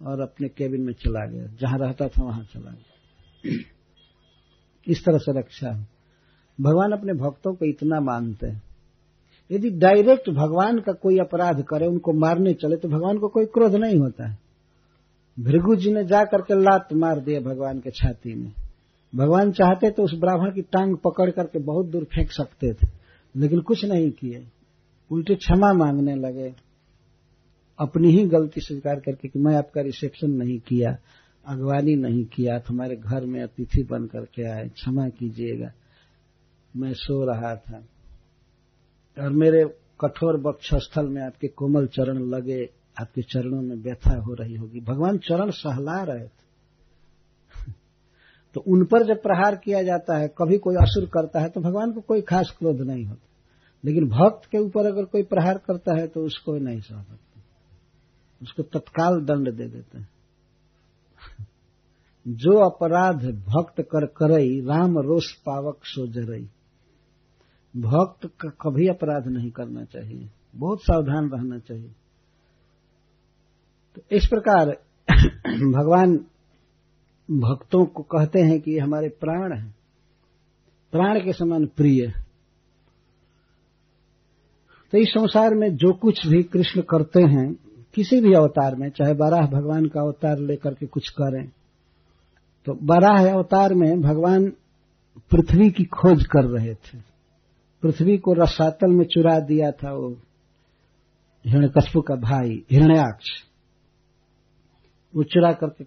और 0.00 0.20
अपने 0.20 0.48
केबिन 0.48 0.80
में 0.80 0.92
चला 0.92 1.26
गया। 1.26 1.46
जहाँ 1.60 1.78
रहता 1.78 2.08
था, 2.08 2.24
वहाँ 2.24 2.44
चला 2.44 2.70
गया। 2.70 3.58
इस 4.86 5.04
तरह 5.04 5.18
से 5.18 5.38
रक्षा 5.38 5.70
है। 5.70 5.86
भगवान 6.58 6.92
अपने 6.92 7.12
भक्तों 7.12 7.54
को 7.54 7.64
इतना 7.64 8.00
मानते 8.00 8.46
हैं। 8.46 8.62
यदि 9.50 9.70
डायरेक्ट 9.70 10.30
भगवान 10.30 10.78
का 10.78 10.92
कोई 10.92 11.18
अपराध 11.18 11.62
करे, 11.62 11.86
उनको 11.86 12.12
मारने 12.12 12.52
चले 12.54 12.76
तो 12.76 12.88
भगवान 12.88 13.18
को 13.18 13.28
कोई 13.28 13.46
क्रोध 13.46 13.74
नहीं 13.74 13.98
होता 13.98 14.28
है। 14.28 14.38
भृगु 15.38 15.76
जी 15.76 15.92
ने 15.92 16.04
जा 16.04 16.22
करके 16.24 16.54
लात 16.54 16.88
मार 16.92 17.20
दिया 17.20 17.40
भगवान 17.40 17.78
के 17.78 17.90
छाती 17.90 18.34
में। 18.34 18.52
भगवान 19.12 19.52
चाहते 19.52 19.90
तो 19.90 20.02
उस 20.02 20.12
ब्राह्मण 20.14 20.52
की 20.52 20.62
टांग 20.62 20.96
पकड़ 20.96 21.30
करके 21.30 21.58
बहुत 21.58 21.86
दूर 21.86 22.04
फेंक 22.04 22.32
सकते 22.32 22.72
थे, 22.72 22.86
लेकिन 23.34 23.60
कुछ 23.60 23.84
नहीं 23.84 24.10
किए। 24.10 24.46
उल्टे 25.10 25.34
क्षमा 25.34 25.72
मांगने 25.72 26.14
लगे। 26.16 26.54
अपनी 27.80 28.10
ही 28.10 28.26
गलती 28.26 28.60
स्वीकार 28.60 29.00
करके 29.00 29.28
कि 29.28 29.38
मैं 29.38 29.56
आपका 29.56 29.80
रिसेप्शन 29.80 30.30
नहीं 30.30 30.58
किया, 30.58 30.98
अगवानी 31.46 31.96
नहीं 31.96 32.24
किया 32.24 32.58
तुम्हारे 32.58 32.96
घर 32.96 33.24
में 33.24 33.42
अतिथि 33.42 33.82
बन 33.82 34.06
करके 34.06 34.50
आए, 34.50 34.68
क्षमा 34.68 35.08
कीजिएगा। 35.08 35.72
मैं 36.76 36.94
सो 36.94 37.24
रहा 37.24 37.56
था। 37.56 37.84
और 39.24 39.30
मेरे 39.30 39.64
कठोर 40.00 40.40
वक्षस्थल 40.40 41.06
में 41.06 41.22
आपके 41.22 41.48
कोमल 41.48 41.86
चरण 41.86 42.18
लगे, 42.18 42.70
आपके 43.00 43.22
चरणों 43.22 43.62
में 43.62 43.76
व्यथा 43.76 44.20
हो 44.20 44.34
रही 44.34 44.54
होगी। 44.54 44.80
भगवान 44.80 45.18
चरण 45.18 45.50
सहला 45.50 46.02
रहे 46.02 46.26
थे। 46.26 46.50
तो 48.54 48.60
उन 48.60 48.84
पर 48.84 49.02
जब 49.02 49.22
प्रहार 49.22 49.56
किया 49.56 49.82
जाता 49.82 50.18
है, 50.18 50.28
कभी 50.28 50.58
कोई 50.58 50.74
असुर 50.74 51.04
करता 51.04 51.40
है 51.40 51.48
तो 51.48 51.60
भगवान 51.60 51.92
को 51.92 52.00
कोई 52.00 52.20
खास 52.20 52.56
क्रोध 52.58 52.80
नहीं 52.80 53.04
होता। 53.04 53.26
लेकिन 53.84 54.08
भक्त 54.08 54.50
के 54.50 54.58
ऊपर 54.58 54.86
अगर 54.86 55.04
कोई 55.04 55.22
प्रहार 55.22 55.58
करता 55.58 56.00
है 56.00 56.06
तो 56.06 56.24
उसको 56.24 56.58
नहीं 56.58 56.80
सह 56.80 57.02
सकते 57.02 57.29
उसको 58.42 58.62
तत्काल 58.62 59.24
दंड 59.24 59.52
दे 59.52 59.68
देते 59.68 59.98
हैं। 59.98 60.08
जो 62.28 62.70
अपराध 62.70 63.24
भक्त 63.24 63.80
कर 63.80 64.06
करई, 64.06 64.60
राम 64.60 64.98
रोष 64.98 65.32
पावक 65.32 65.80
सो 65.84 66.06
जरई। 66.06 66.50
भक्त 67.76 68.26
का 68.40 68.48
कभी 68.48 68.88
अपराध 68.88 69.26
नहीं 69.26 69.50
करना 69.50 69.84
चाहिए। 69.84 70.30
बहुत 70.54 70.82
सावधान 70.82 71.30
रहना 71.30 71.58
चाहिए। 71.58 71.92
तो 73.96 74.02
इस 74.16 74.26
प्रकार 74.26 74.66
भगवान 75.56 76.16
भक्तों 77.30 77.86
को 77.86 78.02
कहते 78.02 78.40
हैं 78.40 78.60
कि 78.60 78.78
हमारे 78.78 79.08
प्राण 79.08 79.58
हैं। 79.58 79.74
प्राण 80.92 81.24
के 81.24 81.32
समान 81.32 81.66
प्रिय। 81.66 82.12
तो 84.92 84.98
इस 84.98 85.08
संसार 85.08 85.54
में 85.54 85.76
जो 85.76 85.92
कुछ 85.92 86.26
भी 86.26 86.42
कृष्ण 86.42 86.80
करते 86.80 87.22
हैं 87.22 87.69
किसी 87.94 88.20
भी 88.20 88.32
अवतार 88.34 88.74
में, 88.74 88.88
चाहे 88.90 89.14
बारह 89.14 89.46
भगवान 89.46 89.86
का 89.86 90.00
अवतार 90.00 90.38
लेकर 90.38 90.74
के 90.74 90.86
कुछ 90.86 91.08
करें 91.08 91.48
तो 92.66 92.74
बारह 92.82 93.32
अवतार 93.32 93.74
में 93.74 94.00
भगवान 94.00 94.48
पृथ्वी 95.30 95.70
की 95.70 95.84
खोज 95.84 96.24
कर 96.26 96.44
रहे 96.44 96.74
थे। 96.74 96.98
पृथ्वी 97.82 98.16
को 98.18 98.32
रसातल 98.32 98.90
में 98.90 99.04
चुरा 99.04 99.38
दिया 99.40 99.70
था 99.70 99.92
वो 99.92 100.16
हिरण्यकश्यप 101.46 102.02
का 102.08 102.14
भाई, 102.14 102.64
हिरण्याक्ष। 102.70 103.26
वो 105.16 105.22
चुरा 105.22 105.52
करके 105.52 105.84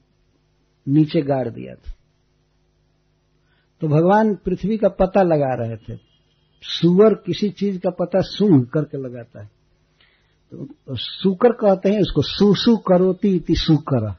नीचे 0.88 1.22
गाड़ 1.22 1.50
दिया 1.50 1.76
था। 1.76 1.92
तो 3.82 3.88
भगवान 3.88 4.36
पृथ्वी 4.36 4.78
का 4.78 4.90
पता 4.90 5.24
लगा 5.24 5.54
रहे 5.54 5.78
थे। 5.78 6.00
सुअर 6.64 7.14
किसी 7.14 7.50
चीज़ 7.50 7.80
का 7.80 7.90
पता 7.90 8.20
सूंघ 8.22 8.66
करके 8.68 8.98
लगाता 8.98 9.42
है। 9.42 9.63
सुकर 10.92 11.52
कहते 11.52 11.90
हैं 11.90 12.02
उसको 12.02 12.22
सुसु 12.22 12.76
करोती 12.78 13.36
इति 13.36 13.56
सुकर 13.56 14.14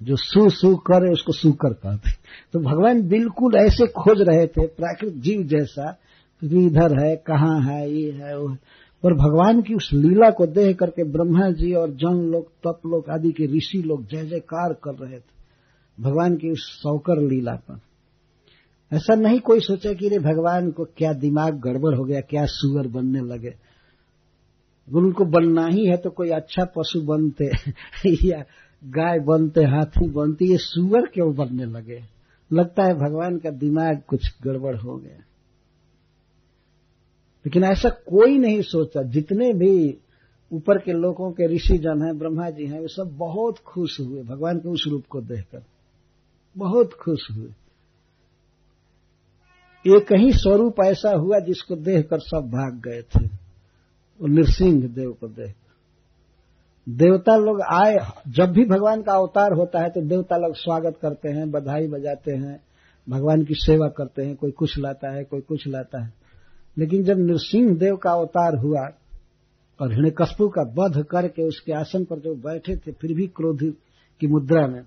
जो 0.00 0.16
सु 0.16 0.48
सु 0.50 0.74
करे, 0.76 1.12
उसको 1.12 1.32
सुकर 1.32 1.72
कहते 1.72 2.10
तो 2.52 2.58
भगवान 2.58 3.02
बिल्कुल 3.08 3.54
ऐसे 3.56 3.86
खोज 3.86 4.20
रहे 4.20 4.46
थे, 4.46 4.66
प्राकृतिक 4.66 5.20
जीव 5.20 5.42
जैसा 5.42 5.96
इधर 6.42 6.98
है, 7.00 7.16
कहाँ 7.16 7.60
है, 7.60 7.90
ये 7.90 8.10
है, 8.10 8.38
वो 8.38 8.48
है। 8.48 8.56
पर 9.02 9.14
भगवान 9.14 9.62
की 9.62 9.74
उस 9.74 9.90
लीला 9.92 10.30
को 10.30 10.46
देख 10.46 10.76
करके 10.78 11.04
ब्रह्मा 11.04 11.50
जी 11.50 11.72
और 11.72 11.90
जन 11.90 12.20
लोग, 12.32 12.48
तप 12.48 12.80
लोग 12.86 13.10
आदि 13.10 13.32
के 13.32 13.46
ऋषि 13.46 13.82
लोग 13.86 14.06
जय 14.06 14.24
जयकार 14.24 14.72
कर 14.84 14.94
रहे 14.94 15.18
थे, 15.18 15.34
भगवान 15.98 16.36
की 16.36 16.50
उस 16.50 16.82
सौकर 16.82 17.22
लीला 17.22 17.52
पर। 17.52 17.80
ऐसा 18.92 19.14
नहीं 19.14 19.40
कोई 19.40 19.60
सोचा 19.60 19.92
कि 19.92 20.08
रे 20.08 20.18
भगवान 20.18 20.70
को 20.70 20.84
क्या 20.84 21.12
दिमाग 21.12 21.60
गड़बड़ 21.60 21.94
हो 21.94 22.04
गया, 22.04 22.20
क्या 22.20 22.44
सुअर 22.46 22.86
बनने 22.86 23.20
लगे। 23.20 23.54
उनको 24.94 25.24
बनना 25.24 25.66
ही 25.66 25.86
है 25.86 25.96
तो 25.96 26.10
कोई 26.10 26.30
अच्छा 26.30 26.64
पशु 26.64 27.00
बनते 27.00 27.44
या 28.28 28.44
गाय 28.84 29.18
बनते, 29.18 29.64
हाथी 29.64 30.10
बनते, 30.10 30.44
ये 30.44 30.56
सुअर 30.56 31.06
क्यों 31.06 31.34
बनने 31.34 31.64
लगे? 31.64 32.02
लगता 32.52 32.82
है 32.82 32.94
भगवान 32.94 33.38
का 33.38 33.50
दिमाग 33.50 34.02
कुछ 34.06 34.34
गड़बड़ 34.42 34.76
हो 34.76 34.96
गया। 34.96 35.16
लेकिन 37.46 37.64
ऐसा 37.64 37.88
कोई 37.88 38.38
नहीं 38.38 38.62
सोचा 38.62 39.02
जितने 39.02 39.52
भी 39.52 39.98
ऊपर 40.52 40.78
के 40.78 40.92
लोगों 40.92 41.32
के 41.32 41.46
ऋषि 41.46 41.78
जन 41.78 42.02
हैं, 42.04 42.18
ब्रह्मा 42.18 42.50
जी 42.50 42.66
हैं, 42.66 42.80
वे 42.80 42.88
सब 42.88 43.16
बहुत 43.16 43.58
खुश 43.58 44.00
हुए। 44.00 44.22
भगवान 44.22 44.58
के 44.58 44.68
उस 44.68 44.84
रूप 44.88 45.04
को 45.06 45.20
देखकर 45.20 45.62
बहुत 46.58 46.92
खुश 46.92 47.30
हुए। 47.30 47.48
एक 49.86 50.12
ही 50.12 50.32
स्वरूप 50.32 50.74
ऐसा 50.84 51.10
हुआ 51.10 51.38
जिसको 51.38 51.76
देखकर 51.76 52.18
सब 52.18 52.40
भाग 52.40 52.82
गए 52.84 53.02
थे। 53.02 53.45
नृसिंह 54.22 54.88
देव 54.88 55.12
को 55.20 55.28
देख। 55.28 55.54
देवता 56.88 57.36
लोग 57.36 57.60
आए, 57.60 57.96
जब 58.28 58.52
भी 58.52 58.64
भगवान 58.64 59.02
का 59.02 59.12
अवतार 59.12 59.52
होता 59.52 59.82
है 59.82 59.90
तो 59.90 60.00
देवता 60.00 60.36
लोग 60.36 60.54
स्वागत 60.54 60.98
करते 61.02 61.28
हैं, 61.28 61.50
बधाई 61.50 61.86
बजाते 61.86 62.32
हैं, 62.32 62.60
भगवान 63.08 63.44
की 63.44 63.54
सेवा 63.54 63.88
करते 63.88 64.22
हैं, 64.22 64.36
कोई 64.36 64.50
कुछ 64.50 64.78
लाता 64.78 65.14
है, 65.14 65.24
कोई 65.24 65.40
कुछ 65.40 65.68
लाता 65.68 66.04
है। 66.04 66.12
लेकिन 66.78 67.04
जब 67.04 67.18
नृसिंह 67.18 67.76
देव 67.78 67.96
का 67.96 68.10
अवतार 68.10 68.56
हुआ 68.56 68.88
और 69.80 69.92
हिणकस्पु 69.92 70.48
का 70.48 70.62
वध 70.62 71.04
करके 71.04 71.42
उसके 71.42 71.72
आसन 71.72 72.04
पर 72.04 72.18
जो 72.18 72.34
बैठे 72.34 72.76
थे, 72.76 72.92
फिर 72.92 73.14
भी 73.14 73.26
क्रोध 73.26 73.58
की 74.20 74.26
मुद्रा 74.26 74.66
में 74.66 74.82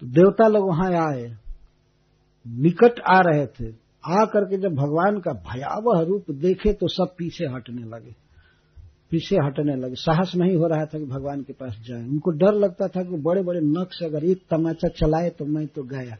तो 0.00 0.06
देवता 0.06 0.48
लोग 0.48 0.68
वहाँ 0.68 0.92
आए। 0.92 1.36
निकट 2.46 3.00
आ 3.00 3.20
रहे 3.20 3.46
थे। 3.46 3.81
आ 4.04 4.24
करके 4.24 4.56
जब 4.56 4.74
भगवान 4.74 5.20
का 5.20 5.32
भयावह 5.32 6.02
रूप 6.02 6.30
देखे 6.30 6.72
तो 6.72 6.88
सब 6.88 7.14
पीछे 7.18 7.44
हटने 7.44 7.82
लगे। 7.82 8.14
पीछे 9.10 9.36
हटने 9.36 9.76
लगे। 9.76 9.94
साहस 9.94 10.32
नहीं 10.36 10.56
हो 10.56 10.66
रहा 10.66 10.84
था 10.84 10.98
कि 10.98 11.04
भगवान 11.04 11.42
के 11.42 11.52
पास 11.52 11.76
जाए। 11.88 12.02
उनको 12.02 12.30
डर 12.30 12.54
लगता 12.54 12.88
था 12.88 13.02
कि 13.02 13.16
बड़े 13.16 13.42
बड़े 13.42 13.60
नक्श 13.60 14.02
अगर 14.02 14.24
एक 14.24 14.42
तमाचा 14.50 14.88
चलाए 14.88 15.30
तो 15.30 15.44
मैं 15.44 15.66
तो 15.66 15.82
गया। 15.82 16.16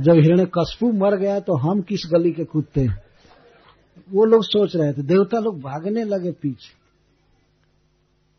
जब 0.00 0.12
हिरण्य 0.12 0.44
कस्पू 0.44 0.92
मर 0.92 1.16
गया 1.16 1.40
तो 1.40 1.56
हम 1.56 1.80
किस 1.80 2.10
गली 2.14 2.32
के 2.32 2.44
कुत्ते 2.44 2.80
हैं? 2.80 3.02
वो 4.12 4.24
लोग 4.24 4.44
सोच 4.44 4.76
रहे 4.76 4.92
थे। 4.92 5.02
देवता 5.02 5.38
लोग 5.38 5.60
भागने 5.60 6.04
लगे 6.04 6.30
पीछे। 6.32 6.74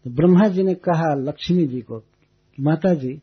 तो 0.03 0.09
ब्रह्मा 0.09 0.47
जी 0.47 0.63
ने 0.63 0.73
कहा, 0.73 1.13
लक्ष्मी 1.15 1.67
जी 1.67 1.81
को, 1.81 2.03
माता 2.59 2.93
जी 2.93 3.21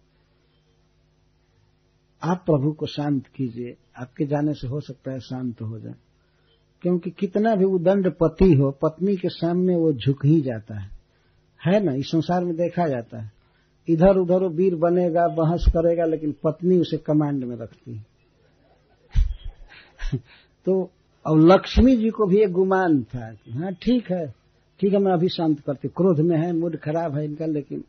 आप 2.25 2.45
प्रभु 2.51 2.73
को 2.73 2.87
शांत 2.87 3.27
कीजिए। 3.27 3.77
आपके 3.99 4.27
जाने 4.27 4.55
से 4.55 4.67
हो 4.67 4.81
सकता 4.81 5.13
है 5.13 5.21
शांत 5.21 5.63
हो 5.63 5.79
जाए। 5.79 5.95
क्योंकि 6.83 7.11
कितना 7.11 7.55
भी 7.55 7.65
उदंड 7.65 8.11
पति 8.11 8.53
हो, 8.53 8.71
पत्नी 8.71 9.17
के 9.17 9.29
सामने 9.29 9.77
वो 9.77 9.93
झुक 9.93 10.27
ही 10.27 10.41
जाता 10.41 10.81
है। 10.81 10.91
है 11.67 11.85
ना? 11.85 11.93
इस 11.93 12.07
संसार 12.07 12.45
में 12.45 12.57
देखा 12.57 12.89
जाता 12.89 13.23
है। 13.23 13.33
इधर 13.89 14.17
उधर 14.17 14.43
वो 14.43 14.49
वीर 14.49 14.75
बनेगा, 14.75 15.29
बहस 15.29 15.65
करेगा, 15.69 16.05
लेकिन 16.05 16.35
पत्नी 16.45 16.79
उसे 16.79 16.97
कमांड 16.97 17.45
में 17.45 17.57
रखती 17.57 17.95
है। 17.95 18.07
तो 20.65 20.91
अब 21.27 21.39
लक्ष्मी 21.39 21.97
जी 21.97 22.11
को 22.11 22.27
भी 22.27 22.37
एक 22.37 22.53
गुमान 22.53 23.03
था 23.03 23.33
कि 23.33 23.53
हाँ 23.53 23.73
ठीक 23.73 24.11
है। 24.11 24.35
ठीक 24.81 24.93
है, 24.93 24.99
मैं 24.99 25.13
अभी 25.13 25.29
शांत 25.29 25.61
करती 25.61 25.89
क्रोध 25.89 26.21
में 26.21 26.39
है, 26.39 26.53
मूड 26.53 26.77
खराब 26.77 27.17
है 27.17 27.25
इनका, 27.25 27.47
लेकिन 27.47 27.85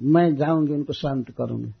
मैं 0.00 0.36
जाऊँगी, 0.36 0.72
उनको 0.72 0.92
शांत 0.92 1.30
करूँगी। 1.30 1.72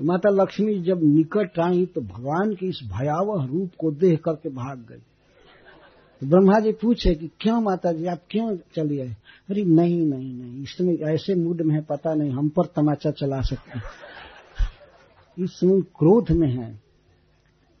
तो 0.00 0.04
माता 0.06 0.30
लक्ष्मी 0.30 0.74
जब 0.82 1.00
निकट 1.04 1.58
आई 1.60 1.84
तो 1.86 2.00
भगवान 2.00 2.54
के 2.54 2.66
इस 2.66 2.78
भयावह 2.92 3.44
रूप 3.46 3.70
को 3.78 3.90
देख 3.92 4.20
करके 4.24 4.48
भाग 4.48 4.78
गई। 4.88 5.00
तो 6.22 6.26
ब्रह्मा 6.26 6.58
जी 6.60 6.72
पूछे 6.72 7.14
कि 7.14 7.28
क्यों 7.40 7.60
माता 7.60 7.92
जी 7.92 8.06
आप 8.06 8.20
क्यों 8.30 8.56
चली 8.76 9.00
आए? 9.00 9.16
अरे 9.50 9.64
नहीं 9.64 10.00
नहीं 10.06 10.32
नहीं 10.34 10.62
इसमें 10.62 10.94
ऐसे 11.12 11.34
मूड 11.34 11.60
में 11.62 11.74
है 11.74 11.82
पता 11.82 12.14
नहीं 12.14 12.30
हम 12.30 12.48
पर 12.48 12.66
तमाचा 12.66 13.10
चला 13.10 13.40
सकते 13.40 13.80
इसमें 15.38 15.80
क्रोध 15.98 16.30
में 16.30 16.48
है। 16.48 16.72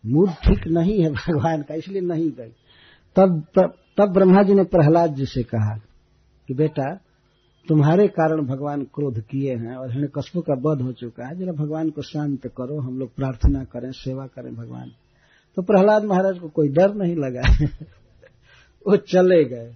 मूड 0.04 0.30
ठीक 0.44 0.66
नहीं 0.68 1.02
है 1.02 1.10
भगवान 1.12 1.62
का 1.62 1.74
इसलिए 1.74 2.02
नहीं 2.02 2.30
गई। 2.30 2.52
तब, 3.16 3.42
तब 3.96 4.12
ब्रह्मा 4.12 4.42
जी 4.42 4.54
ने 4.54 4.64
प्रहलाद 4.64 5.14
जी 5.14 5.26
से 5.26 5.42
कहा 5.42 5.76
कि 6.48 6.54
बेटा 6.54 6.94
तुम्हारे 7.70 8.08
कारण 8.08 8.46
भगवान 8.46 8.82
क्रोध 8.82 9.20
किए 9.20 9.54
हैं 9.54 9.76
और 9.76 10.06
कस्बों 10.06 10.42
का 10.42 10.54
वध 10.54 10.82
हो 10.82 10.92
चुका 10.92 11.26
है। 11.26 11.36
जरा 11.36 11.52
भगवान 11.52 11.90
को 11.90 12.02
शांत 12.02 12.46
करो, 12.46 12.80
हम 12.80 12.98
लोग 12.98 13.14
प्रार्थना 13.14 13.64
करें, 13.64 13.90
सेवा 13.92 14.26
करें 14.26 14.54
भगवान। 14.54 14.92
तो 15.56 15.62
प्रहलाद 15.62 16.04
महाराज 16.04 16.38
को 16.38 16.48
कोई 16.48 16.68
डर 16.68 16.94
नहीं 16.94 17.16
लगा। 17.16 17.66
वो 18.86 18.96
चले 18.96 19.44
गए। 19.44 19.74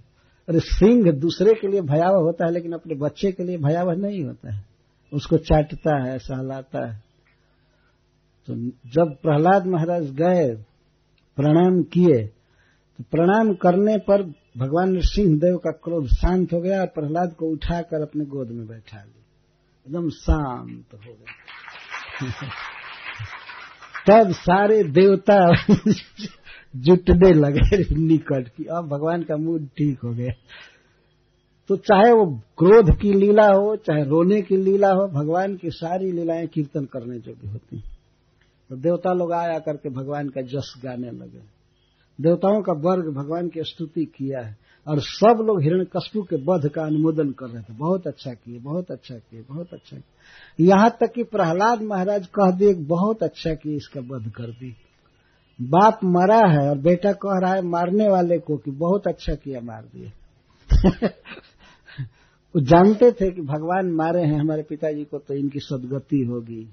अरे 0.49 0.59
सिंह 0.59 1.11
दूसरे 1.11 1.53
के 1.53 1.67
लिए 1.67 1.81
भयावह 1.81 2.17
होता 2.17 2.45
है, 2.45 2.51
लेकिन 2.51 2.71
अपने 2.71 2.95
बच्चे 2.95 3.31
के 3.31 3.43
लिए 3.43 3.57
भयावह 3.57 3.95
नहीं 3.95 4.23
होता 4.23 4.55
है। 4.55 4.65
उसको 5.13 5.37
चाटता 5.37 6.03
है, 6.03 6.19
सहलाता 6.19 6.91
है। 6.91 7.03
तो 8.47 8.55
जब 8.67 9.15
प्रहलाद 9.21 9.65
महाराज 9.65 10.11
गए, 10.11 10.55
प्रणाम 11.35 11.83
किए 11.83 12.27
तो 12.97 13.03
प्रणाम 13.11 13.53
करने 13.53 13.97
पर 13.97 14.44
भगवान 14.57 14.99
सिंह 14.99 15.39
देव 15.39 15.57
का 15.57 15.71
क्रोध 15.71 16.07
शांत 16.07 16.53
हो 16.53 16.61
गया 16.61 16.81
और 16.81 16.87
प्रहलाद 16.87 17.33
को 17.33 17.45
उठाकर 17.45 18.01
अपने 18.01 18.25
गोद 18.25 18.49
में 18.49 18.67
बैठा 18.67 18.97
लिया। 18.97 19.23
एकदम 19.87 20.09
शांत 20.09 20.85
हो 20.93 21.13
गया। 21.13 22.47
तब 24.07 24.31
सारे 24.31 24.83
देवता 24.83 25.55
जुटने 26.75 27.33
लगे 27.33 27.95
निकट 27.95 28.47
की। 28.47 28.63
अब 28.63 28.87
भगवान 28.87 29.23
का 29.23 29.37
मूड 29.37 29.67
ठीक 29.67 29.99
हो 30.03 30.09
गया। 30.09 30.33
तो 31.67 31.75
चाहे 31.75 32.11
वो 32.11 32.41
क्रोध 32.57 32.99
की 32.99 33.13
लीला 33.13 33.47
हो, 33.47 33.75
चाहे 33.75 34.03
रोने 34.03 34.41
की 34.41 34.57
लीला 34.57 34.91
हो, 34.91 35.07
भगवान 35.07 35.55
की 35.55 35.69
सारी 35.69 36.11
लीलाएँ 36.11 36.47
कीर्तन 36.47 36.85
करने 36.85 37.19
जो 37.19 37.33
भी 37.33 37.47
होती 37.47 37.83
तो 38.69 38.75
देवता 38.75 39.13
लोग 39.13 39.33
आया 39.33 39.59
करके 39.59 39.89
भगवान 39.89 40.29
का 40.29 40.41
जस 40.41 40.81
गाने 40.85 41.11
लगे। 41.11 41.54
देवताओं 42.21 42.61
का 42.61 42.73
वर्ग 42.73 43.13
भगवान 43.13 43.47
की 43.47 43.63
स्तुति 43.63 44.05
किया 44.05 44.41
है 44.41 44.57
और 44.87 44.99
सब 44.99 45.43
लोग 45.47 45.61
हिरण 45.61 45.83
कस्पू 45.83 46.21
के 46.21 46.35
वध 46.35 46.69
का 46.69 46.83
अनुमोदन 46.83 47.31
कर 47.31 47.45
रहे 47.45 47.63
थे। 47.63 47.73
बहुत 47.73 48.07
अच्छा 48.07 48.33
किए 48.33 48.59
बहुत 48.59 48.91
अच्छा 48.91 49.15
किए 49.15 49.41
बहुत 49.49 49.73
अच्छा 49.73 49.97
किए 49.97 50.65
यहाँ 50.65 50.89
तक 50.89 51.11
कि 51.15 51.23
प्रहलाद 51.23 51.81
महाराज 51.81 52.27
कह 52.27 52.51
दिए 52.51 52.73
बहुत 52.73 53.23
अच्छा 53.23 53.53
किए 53.53 53.75
इसका 53.75 54.01
वध 54.01 54.31
कर 54.31 54.51
दी। 54.51 54.75
बाप 55.61 55.99
मरा 56.03 56.47
है 56.47 56.69
और 56.69 56.77
बेटा 56.77 57.11
कह 57.11 57.39
रहा 57.41 57.53
है 57.53 57.61
मारने 57.61 58.07
वाले 58.09 58.37
को 58.37 58.57
कि 58.57 58.71
बहुत 58.71 59.07
अच्छा 59.07 59.35
किया 59.35 59.61
मार 59.61 59.81
दिए। 59.81 60.11
वो 62.55 62.61
जानते 62.61 63.11
थे 63.11 63.31
कि 63.31 63.41
भगवान 63.41 63.91
मारे 63.91 64.21
हैं 64.21 64.39
हमारे 64.39 64.63
पिताजी 64.63 65.03
को 65.03 65.17
तो 65.17 65.33
इनकी 65.33 65.59
सदगति 65.59 66.23
होगी। 66.23 66.69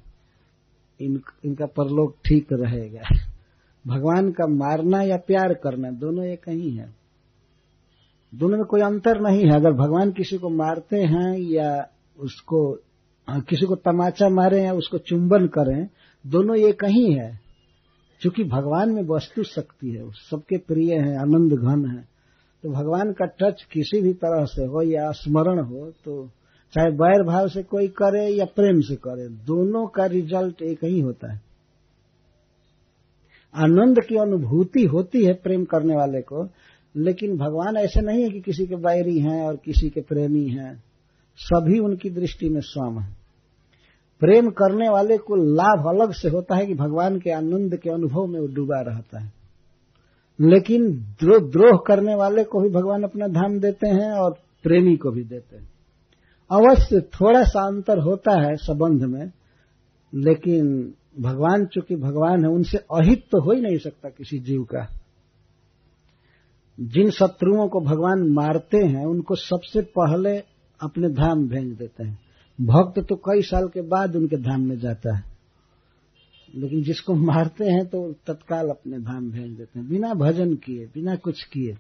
इन, 1.00 1.20
इनका 1.44 1.66
परलोक 1.66 2.16
ठीक 2.24 2.46
रहेगा। 2.52 3.31
भगवान 3.86 4.30
का 4.30 4.46
मारना 4.46 5.02
या 5.02 5.16
प्यार 5.16 5.54
करना, 5.54 5.90
दोनों 5.90 6.24
एक 6.24 6.48
ही 6.48 6.70
है। 6.70 6.88
दोनों 8.34 8.56
में 8.56 8.66
कोई 8.66 8.80
अंतर 8.80 9.20
नहीं 9.20 9.44
है। 9.44 9.54
अगर 9.54 9.72
भगवान 9.72 10.10
किसी 10.10 10.38
को 10.38 10.48
मारते 10.48 10.96
हैं 10.96 11.38
या 11.38 11.88
उसको 12.18 12.78
किसी 13.30 13.66
को 13.66 13.74
तमाचा 13.76 14.28
मारे 14.28 14.62
या 14.62 14.72
उसको 14.74 14.98
चुंबन 14.98 15.46
करें, 15.46 15.88
दोनों 16.26 16.56
एक 16.58 16.84
ही 16.84 17.12
है। 17.12 17.40
क्योंकि 18.20 18.44
भगवान 18.44 18.90
में 18.90 19.02
वस्तु 19.02 19.42
शक्ति 19.42 19.90
है 19.90 20.10
सबके 20.30 20.58
प्रिय 20.58 20.94
है, 20.94 21.16
आनंद 21.18 21.52
घन 21.52 21.86
है। 21.86 22.04
तो 22.62 22.70
भगवान 22.70 23.12
का 23.12 23.24
टच 23.40 23.62
किसी 23.72 24.00
भी 24.00 24.12
तरह 24.12 24.44
से 24.44 24.64
हो 24.64 24.82
या 24.82 25.10
स्मरण 25.10 25.58
हो 25.60 25.90
तो 26.04 26.28
चाहे 26.72 26.90
बैर 26.90 27.22
भाव 27.22 27.48
से 27.48 27.62
कोई 27.62 27.88
करे 27.88 28.28
या 28.28 28.44
प्रेम 28.44 28.80
से 28.80 28.96
करे, 28.96 29.28
दोनों 29.46 29.86
का 29.86 30.06
रिज़ल्ट 30.06 30.62
एक 30.62 30.84
ही 30.84 31.00
होता 31.00 31.32
है। 31.32 31.51
आनंद 33.54 34.00
की 34.08 34.16
अनुभूति 34.16 34.84
होती 34.84 35.24
है 35.24 35.32
प्रेम 35.32 35.64
करने 35.64 35.96
वाले 35.96 36.20
को, 36.20 36.48
लेकिन 36.96 37.36
भगवान 37.36 37.76
ऐसे 37.76 38.00
नहीं 38.00 38.22
है 38.22 38.30
कि 38.30 38.40
किसी 38.40 38.66
के 38.66 38.76
बैरी 38.76 39.18
हैं 39.18 39.46
और 39.46 39.56
किसी 39.56 39.90
के 39.90 40.00
प्रेमी 40.00 40.44
हैं। 40.44 40.82
सभी 41.36 41.78
उनकी 41.78 42.10
दृष्टि 42.10 42.48
में 42.48 42.60
स्वम 42.60 42.98
है। 42.98 43.16
प्रेम 44.20 44.50
करने 44.50 44.88
वाले 44.88 45.18
को 45.18 45.36
लाभ 45.36 45.96
अलग 45.96 46.12
से 46.12 46.28
होता 46.28 46.56
है 46.56 46.66
कि 46.66 46.74
भगवान 46.74 47.18
के 47.18 47.30
आनंद 47.30 47.76
के 47.76 47.90
अनुभव 47.90 48.26
में 48.26 48.40
वो 48.40 48.46
डूबा 48.46 48.80
रहता 48.80 49.20
है। 49.20 49.32
लेकिन 50.40 50.92
द्रोह 51.24 51.84
करने 51.86 52.14
वाले 52.14 52.44
को 52.44 52.60
भी 52.60 52.68
भगवान 52.68 53.02
अपना 53.02 53.26
धाम 53.26 53.60
देते 53.60 53.88
हैं 53.88 54.12
और 54.12 54.36
प्रेमी 54.62 54.96
को 54.96 55.10
भी 55.10 55.24
देते 55.24 55.56
हैं। 55.56 55.72
अवश्य 56.50 57.00
थोड़ा 57.00 57.42
सा 57.42 57.66
अंतर 57.66 57.98
होता 57.98 58.46
है 58.46 58.56
संबंध 58.56 59.04
में, 59.04 59.32
लेकिन 60.14 60.94
भगवान, 61.20 61.66
चूँकि 61.66 61.96
भगवान 61.96 62.44
है, 62.44 62.50
उनसे 62.50 62.78
अहित 62.78 63.24
तो 63.30 63.40
हो 63.40 63.52
ही 63.52 63.60
नहीं 63.60 63.78
सकता 63.78 64.08
किसी 64.08 64.38
जीव 64.38 64.62
का। 64.62 64.88
जिन 66.80 67.10
शत्रुओं 67.10 67.68
को 67.68 67.80
भगवान 67.80 68.28
मारते 68.28 68.76
हैं, 68.76 69.06
उनको 69.06 69.34
सबसे 69.34 69.80
पहले 69.80 70.38
अपने 70.80 71.08
धाम 71.08 71.48
भेज 71.48 71.72
देते 71.72 72.04
हैं। 72.04 72.18
भक्त 72.60 73.08
तो 73.08 73.16
कई 73.16 73.42
साल 73.42 73.68
के 73.68 73.80
बाद 73.80 74.16
उनके 74.16 74.36
धाम 74.36 74.60
में 74.60 74.78
जाता 74.78 75.16
है। 75.16 75.24
लेकिन 76.54 76.82
जिसको 76.82 77.14
मारते 77.14 77.64
हैं 77.64 77.86
तो 77.86 78.12
तत्काल 78.26 78.68
अपने 78.68 78.98
धाम 78.98 79.30
भेज 79.30 79.50
देते 79.52 79.78
हैं। 79.78 79.88
बिना 79.88 80.14
भजन 80.14 80.54
किए, 80.54 80.86
बिना 80.86 81.16
कुछ 81.16 81.44
किए। 81.44 81.72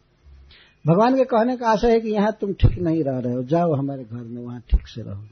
भगवान 0.86 1.16
के 1.16 1.24
कहने 1.24 1.56
का 1.56 1.68
आशा 1.68 1.88
है 1.88 2.00
कि 2.00 2.08
यहाँ 2.08 2.36
तुम 2.40 2.52
ठीक 2.52 2.78
नहीं 2.78 3.04
रह 3.04 3.18
रहे 3.18 3.32
हो। 3.32 3.42
जाओ 3.42 3.74
हमारे 3.74 4.04
घर 4.04 4.22
में, 4.22 4.42
वहाँ 4.42 4.60
ठीक 4.60 4.86
से 4.86 5.02
रहो। 5.02 5.24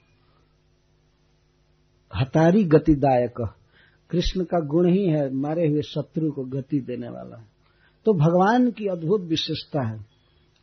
हतारी 2.16 2.64
गतिदायक। 2.64 3.54
कृष्ण 4.10 4.44
का 4.44 4.60
गुण 4.60 4.88
ही 4.88 5.06
है, 5.06 5.34
मारे 5.34 5.68
हुए 5.68 5.82
शत्रु 5.82 6.30
को 6.30 6.44
गति 6.44 6.80
देने 6.80 7.08
वाला 7.08 7.44
तो 8.04 8.12
भगवान 8.12 8.70
की 8.70 8.86
अद्भुत 8.86 9.20
विशेषता 9.20 9.86
है। 9.88 9.98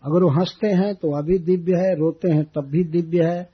अगर 0.03 0.24
वो 0.24 0.30
हँसते 0.30 0.68
हैं 0.68 0.95
तो 0.95 1.11
अभी 1.18 1.38
दिव्य 1.38 1.74
है, 1.76 1.95
रोते 1.95 2.32
हैं, 2.32 2.44
तब 2.56 2.61
भी 2.61 2.84
दिव्य 2.84 3.24
है। 3.24 3.49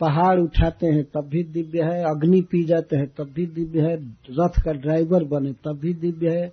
पहाड़ 0.00 0.40
उठाते 0.40 0.86
हैं, 0.86 1.04
तब 1.04 1.28
भी 1.28 1.42
दिव्य 1.44 1.82
है। 1.82 2.02
अग्नि 2.04 2.40
पी 2.40 2.64
जाते 2.64 2.96
हैं, 2.96 3.06
तब 3.06 3.32
भी 3.34 3.46
दिव्य 3.46 3.80
है। 3.80 3.96
रथ 4.30 4.62
का 4.64 4.72
ड्राइवर 4.72 5.24
बने, 5.24 5.52
तब 5.52 5.78
भी 5.78 5.94
दिव्य 5.94 6.30
है। 6.30 6.52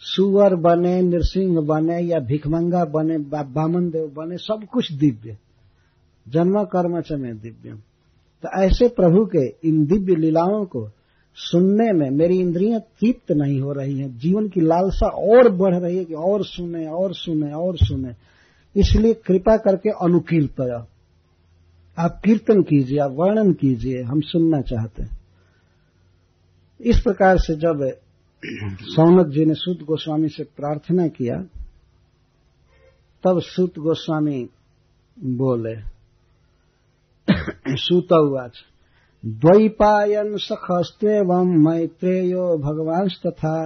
सुअर 0.00 0.54
बने, 0.54 1.02
नृसिंह 1.02 1.60
बने, 1.60 2.00
या 2.00 2.18
भिखमंगा 2.18 2.84
बने 2.84 3.18
बामन 3.18 3.90
देव 3.90 4.12
बने, 4.16 4.36
सब 4.36 4.66
कुछ 4.72 4.92
दिव्य। 4.92 5.36
जन्म 6.28 6.62
कर्म 6.64 7.02
में 7.20 7.38
दिव्य 7.38 7.78
तो 8.42 8.62
ऐसे 8.62 8.88
प्रभु 8.88 9.24
के 9.26 9.68
इन 9.68 9.86
दिव्य 9.86 10.14
लीलाओं 10.14 10.64
को 10.64 10.88
सुनने 11.34 11.92
में 11.92 12.10
मेरी 12.10 12.38
इंद्रियाँ 12.38 12.80
तृप्त 12.80 13.32
नहीं 13.32 13.60
हो 13.60 13.72
रही 13.72 13.98
हैं। 13.98 14.18
जीवन 14.18 14.48
की 14.48 14.60
लालसा 14.60 15.06
और 15.06 15.48
बढ़ 15.48 15.76
रही 15.76 15.96
है 15.96 16.04
कि 16.04 16.14
और 16.14 16.44
सुने 16.44 16.86
और 16.86 17.14
सुने 17.14 17.52
और 17.52 17.76
सुने। 17.76 18.14
इसलिए 18.76 19.14
कृपा 19.14 19.56
करके 19.56 19.90
अनुकीर्त 19.90 20.88
आप 21.98 22.20
कीर्तन 22.24 22.62
कीजिए, 22.62 22.98
आप 22.98 23.10
वर्णन 23.10 23.52
कीजिए, 23.52 24.02
हम 24.02 24.20
सुनना 24.20 24.60
चाहते 24.60 25.02
हैं। 25.02 25.18
इस 26.80 27.00
प्रकार 27.00 27.38
से 27.38 27.54
जब 27.54 27.98
सौनक 28.82 29.26
जी 29.26 29.44
ने 29.44 29.54
सूत 29.54 29.78
गोस्वामी 29.82 30.28
से 30.28 30.44
प्रार्थना 30.44 31.08
किया, 31.08 31.42
तब 33.24 33.40
सूत 33.40 33.78
गोस्वामी 33.78 34.48
बोले 35.18 35.76
सूत 37.76 38.12
उवाच 38.12 38.52
द्वैपायन 39.24 40.36
सखस्तेवं 40.36 41.50
मैत्रेयो 41.64 42.46
भगवांस्तथा 42.58 43.56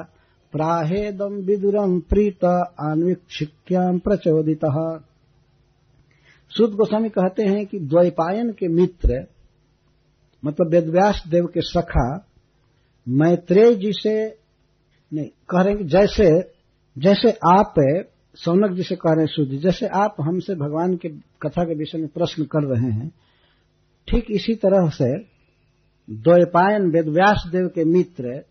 प्राहेदम 0.53 1.35
विदुरम 1.45 1.99
प्रीत 2.01 2.45
आन्वीक्षिक्याम 2.45 3.99
प्रचोदित। 3.99 4.65
सुद 6.53 6.75
गोस्वामी 6.75 7.09
कहते 7.09 7.43
हैं 7.43 7.65
कि 7.67 7.79
द्वैपायन 7.83 8.51
के 8.51 8.69
मित्र 8.69 9.25
मतलब 10.43 10.73
वेदव्यास 10.73 11.23
देव 11.29 11.47
के 11.47 11.61
सखा, 11.61 12.09
मैत्रेय 13.07 13.75
जी 13.75 13.93
से, 13.93 14.15
नहीं, 15.13 15.27
कह 15.51 15.63
रहे 15.63 15.75
हैं 15.75 15.87
जैसे 15.87 16.29
जैसे 16.97 17.31
आप, 17.51 17.75
सौनक 18.39 18.77
जी 18.77 18.83
से 18.83 18.97
कह 18.97 19.13
रहे 19.13 19.25
हैं 19.25 19.33
सूर्य 19.33 19.59
जैसे 19.59 19.87
आप 19.97 20.17
हमसे 20.21 20.55
भगवान 20.57 20.97
के 20.97 21.09
कथा 21.43 21.65
के 21.65 21.75
विषय 21.75 21.99
में 21.99 22.09
प्रश्न 22.09 22.45
कर 22.45 22.67
रहे 22.67 22.91
हैं, 22.91 23.09
ठीक 24.09 24.27
इसी 24.31 24.55
तरह 24.57 24.89
से 24.93 25.11
द्वैपायन 26.11 26.91
वेदव्यास 26.91 27.45
देव 27.53 27.69
के 27.69 27.85
मित्र 27.85 28.45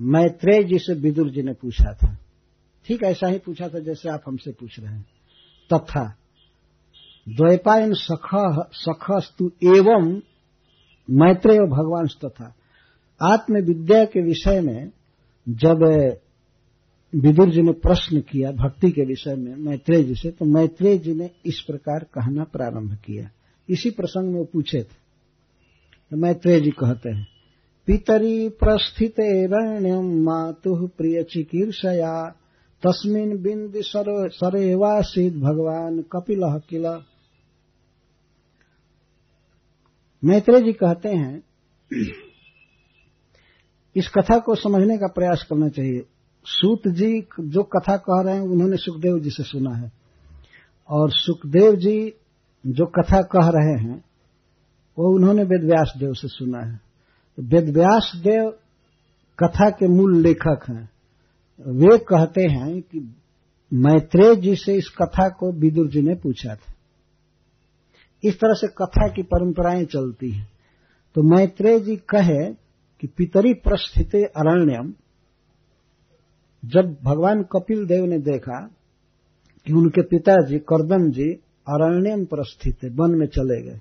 मैत्रेय 0.00 0.64
जी 0.64 0.78
से 0.78 0.94
विदुर 0.94 1.30
जी 1.30 1.42
ने 1.42 1.52
पूछा 1.52 1.92
था। 1.92 2.18
ठीक 2.86 3.02
ऐसा 3.02 3.26
ही 3.26 3.38
पूछा 3.38 3.68
था 3.68 3.78
जैसे 3.78 4.08
आप 4.08 4.22
हमसे 4.26 4.52
पूछ 4.52 4.80
रहे 4.80 4.94
हैं। 4.94 5.06
तथा 5.72 6.16
द्वैपायन 7.28 7.92
सख, 7.92 8.28
सखस्तु 8.72 9.50
एवं 9.62 10.20
मैत्रेय 11.10 11.58
भगवान 11.58 12.06
तथा 12.24 12.54
आत्मविद्या 13.22 14.04
के 14.04 14.22
विषय 14.22 14.60
में 14.60 14.90
जब 15.48 15.82
विदुर 17.14 17.50
जी 17.50 17.62
ने 17.62 17.72
प्रश्न 17.72 18.20
किया, 18.20 18.50
भक्ति 18.50 18.90
के 18.90 19.04
विषय 19.04 19.34
में 19.34 19.56
मैत्रेय 19.56 20.02
जी 20.02 20.14
से 20.14 20.30
तो 20.30 20.44
मैत्रेय 20.44 20.98
जी 20.98 21.14
ने 21.14 21.30
इस 21.46 21.60
प्रकार 21.66 22.04
कहना 22.04 22.44
प्रारंभ 22.44 22.94
किया। 22.94 23.30
इसी 23.68 23.90
प्रसंग 23.90 24.32
में 24.32 24.38
वो 24.38 24.44
पूछे 24.44 24.82
थे। 24.82 25.05
मैत्रेय 26.12 26.60
जी 26.60 26.70
कहते 26.70 27.10
हैं। 27.10 27.28
पितरी 27.86 28.48
प्रस्थित 28.48 29.14
रण्यम 29.20 30.22
मातु 30.22 30.86
प्रिय 30.86 31.22
चिकीर्षया। 31.22 32.28
तस्मिन 32.82 33.42
बिंद 33.42 33.72
सरेवासित 33.76 35.32
भगवान 35.32 36.02
कपिल 36.02 36.40
किल। 36.70 37.02
मैत्रेय 40.24 40.62
जी 40.62 40.72
कहते 40.72 41.08
हैं, 41.08 41.42
इस 43.96 44.08
कथा 44.08 44.38
को 44.38 44.54
समझने 44.54 44.98
का 44.98 45.06
प्रयास 45.06 45.46
करना 45.50 45.68
चाहिए। 45.68 46.06
सूत 46.44 46.88
जी 46.88 47.26
जो 47.40 47.62
कथा 47.62 47.96
कह 47.96 48.22
रहे 48.22 48.34
हैं, 48.34 48.42
उन्होंने 48.42 48.76
सुखदेव 48.76 49.18
जी 49.18 49.30
से 49.30 49.42
सुना 49.42 49.76
है। 49.76 49.92
और 50.88 51.10
सुखदेव 51.10 51.76
जी 51.76 52.14
जो 52.66 52.86
कथा 52.86 53.22
कह 53.22 53.48
रहे 53.48 53.82
हैं 53.82 54.05
वो 54.98 55.14
उन्होंने 55.14 55.42
वेदव्यास 55.42 55.92
देव 55.98 56.12
से 56.12 56.28
सुना 56.28 56.58
है। 56.58 56.80
वेदव्यास 57.40 58.12
देव 58.16 58.50
कथा 59.38 59.70
के 59.70 59.88
मूल 59.88 60.16
लेखक 60.16 60.60
हैं। 60.68 60.90
वे 61.60 61.98
कहते 61.98 62.42
हैं 62.42 62.82
कि 62.82 63.14
मैत्रेय 63.72 64.36
जी 64.36 64.56
से 64.56 64.74
इस 64.74 64.88
कथा 65.02 65.28
को 65.28 65.52
विदुर 65.52 65.88
जी 65.88 66.02
ने 66.02 66.14
पूछा 66.14 66.54
था। 66.54 66.74
इस 68.24 68.34
तरह 68.34 68.52
से 68.52 68.66
कथा 68.66 69.08
की 69.08 69.22
परंपराएँ 69.22 69.84
चलती 69.84 70.30
हैं। 70.30 70.48
तो 71.14 71.22
मैत्रेय 71.22 71.80
जी 71.80 71.96
कहे 71.96 72.54
कि 73.00 73.06
पितरी 73.06 73.54
प्रस्थित 73.54 74.14
अरण्यम, 74.14 74.94
जब 76.64 76.96
भगवान 77.04 77.42
कपिल 77.42 77.86
देव 77.86 78.04
ने 78.04 78.18
देखा 78.18 78.70
कि 79.66 79.72
उनके 79.72 80.02
पिताजी 80.02 80.58
करदम 80.58 81.10
जी 81.10 81.32
अरण्यम 81.68 82.24
प्रस्थित 82.24 82.78
वन 82.84 83.10
में 83.10 83.26
चले 83.26 83.62
गए। 83.62 83.80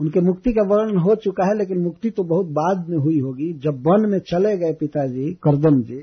उनके 0.00 0.20
मुक्ति 0.20 0.52
का 0.52 0.62
वर्णन 0.64 0.98
हो 0.98 1.14
चुका 1.16 1.46
है, 1.46 1.56
लेकिन 1.58 1.78
मुक्ति 1.78 2.10
तो 2.10 2.24
बहुत 2.24 2.46
बाद 2.52 2.88
में 2.88 2.96
हुई 2.98 3.18
होगी। 3.20 3.52
जब 3.54 3.82
वन 3.86 4.08
में 4.10 4.18
चले 4.22 4.56
गए 4.56 4.72
पिताजी, 4.72 5.32
करदम 5.42 5.82
जी 5.82 5.98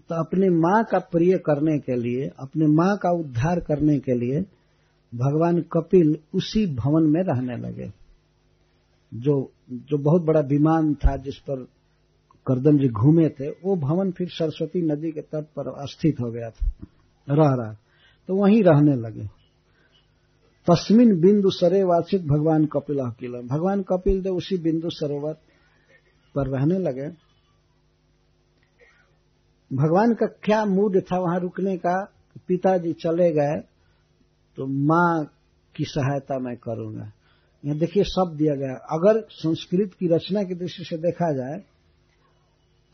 तो 0.00 0.14
अपनी 0.14 0.48
माँ 0.50 0.82
का 0.84 0.98
प्रिय 1.12 1.36
करने 1.38 1.78
के 1.78 1.96
लिए, 1.96 2.30
अपने 2.38 2.66
माँ 2.66 2.96
का 2.96 3.10
उद्धार 3.10 3.60
करने 3.60 3.98
के 3.98 4.14
लिए 4.14 4.40
भगवान 5.12 5.60
कपिल 5.72 6.16
उसी 6.34 6.66
भवन 6.74 7.08
में 7.10 7.22
रहने 7.22 7.56
लगे। 7.58 7.90
जो 9.12 9.34
जो 9.70 9.98
बहुत 9.98 10.22
बड़ा 10.22 10.40
विमान 10.40 10.94
था 10.94 11.16
जिस 11.16 11.36
पर 11.38 11.64
करदम 12.46 12.78
जी 12.78 12.88
घूमे 12.90 13.28
थे, 13.30 13.48
वो 13.48 13.76
भवन 13.76 14.10
फिर 14.10 14.28
सरस्वती 14.28 14.82
नदी 14.82 15.10
के 15.12 15.20
तट 15.22 15.44
पर 15.58 15.86
स्थित 15.86 16.20
हो 16.20 16.30
गया 16.30 16.50
था, 16.50 16.70
रह 17.28 17.54
रहा। 17.54 17.72
तो 18.28 18.36
वहीं 18.36 18.62
रहने 18.62 18.96
लगे। 18.96 19.26
तस्मिन 20.66 21.20
बिंदु 21.20 21.50
सरेवासित 21.50 22.22
भगवान 22.22 22.64
कपिल 22.66 22.98
किला 23.20 23.38
भगवान 23.48 23.82
कपिल 23.82 24.22
देव 24.22 24.34
उसी 24.34 24.56
बिंदु 24.58 24.90
सरोवर 24.90 25.32
पर 26.34 26.48
रहने 26.48 26.78
लगे। 26.78 27.08
भगवान 29.70 30.12
का 30.14 30.26
क्या 30.44 30.64
मूड 30.64 31.00
था? 31.02 31.18
वहाँ 31.18 31.38
रुकने 31.40 31.76
का 31.76 31.94
पिताजी 32.48 32.92
चले 32.94 33.30
गए 33.32 33.58
तो 34.58 34.66
माँ 34.86 35.24
की 35.74 35.84
सहायता 35.84 36.38
मैं 36.38 36.56
करूँगा। 36.56 37.10
यहाँ 37.64 37.78
देखिए 37.78 38.02
सब 38.04 38.34
दिया 38.36 38.54
गया। 38.54 38.74
अगर 38.92 39.20
संस्कृत 39.32 39.94
की 39.94 40.08
रचना 40.08 40.42
की 40.42 40.54
दृष्टि 40.54 40.84
से 40.84 40.96
देखा 40.98 41.32
जाए 41.32 41.58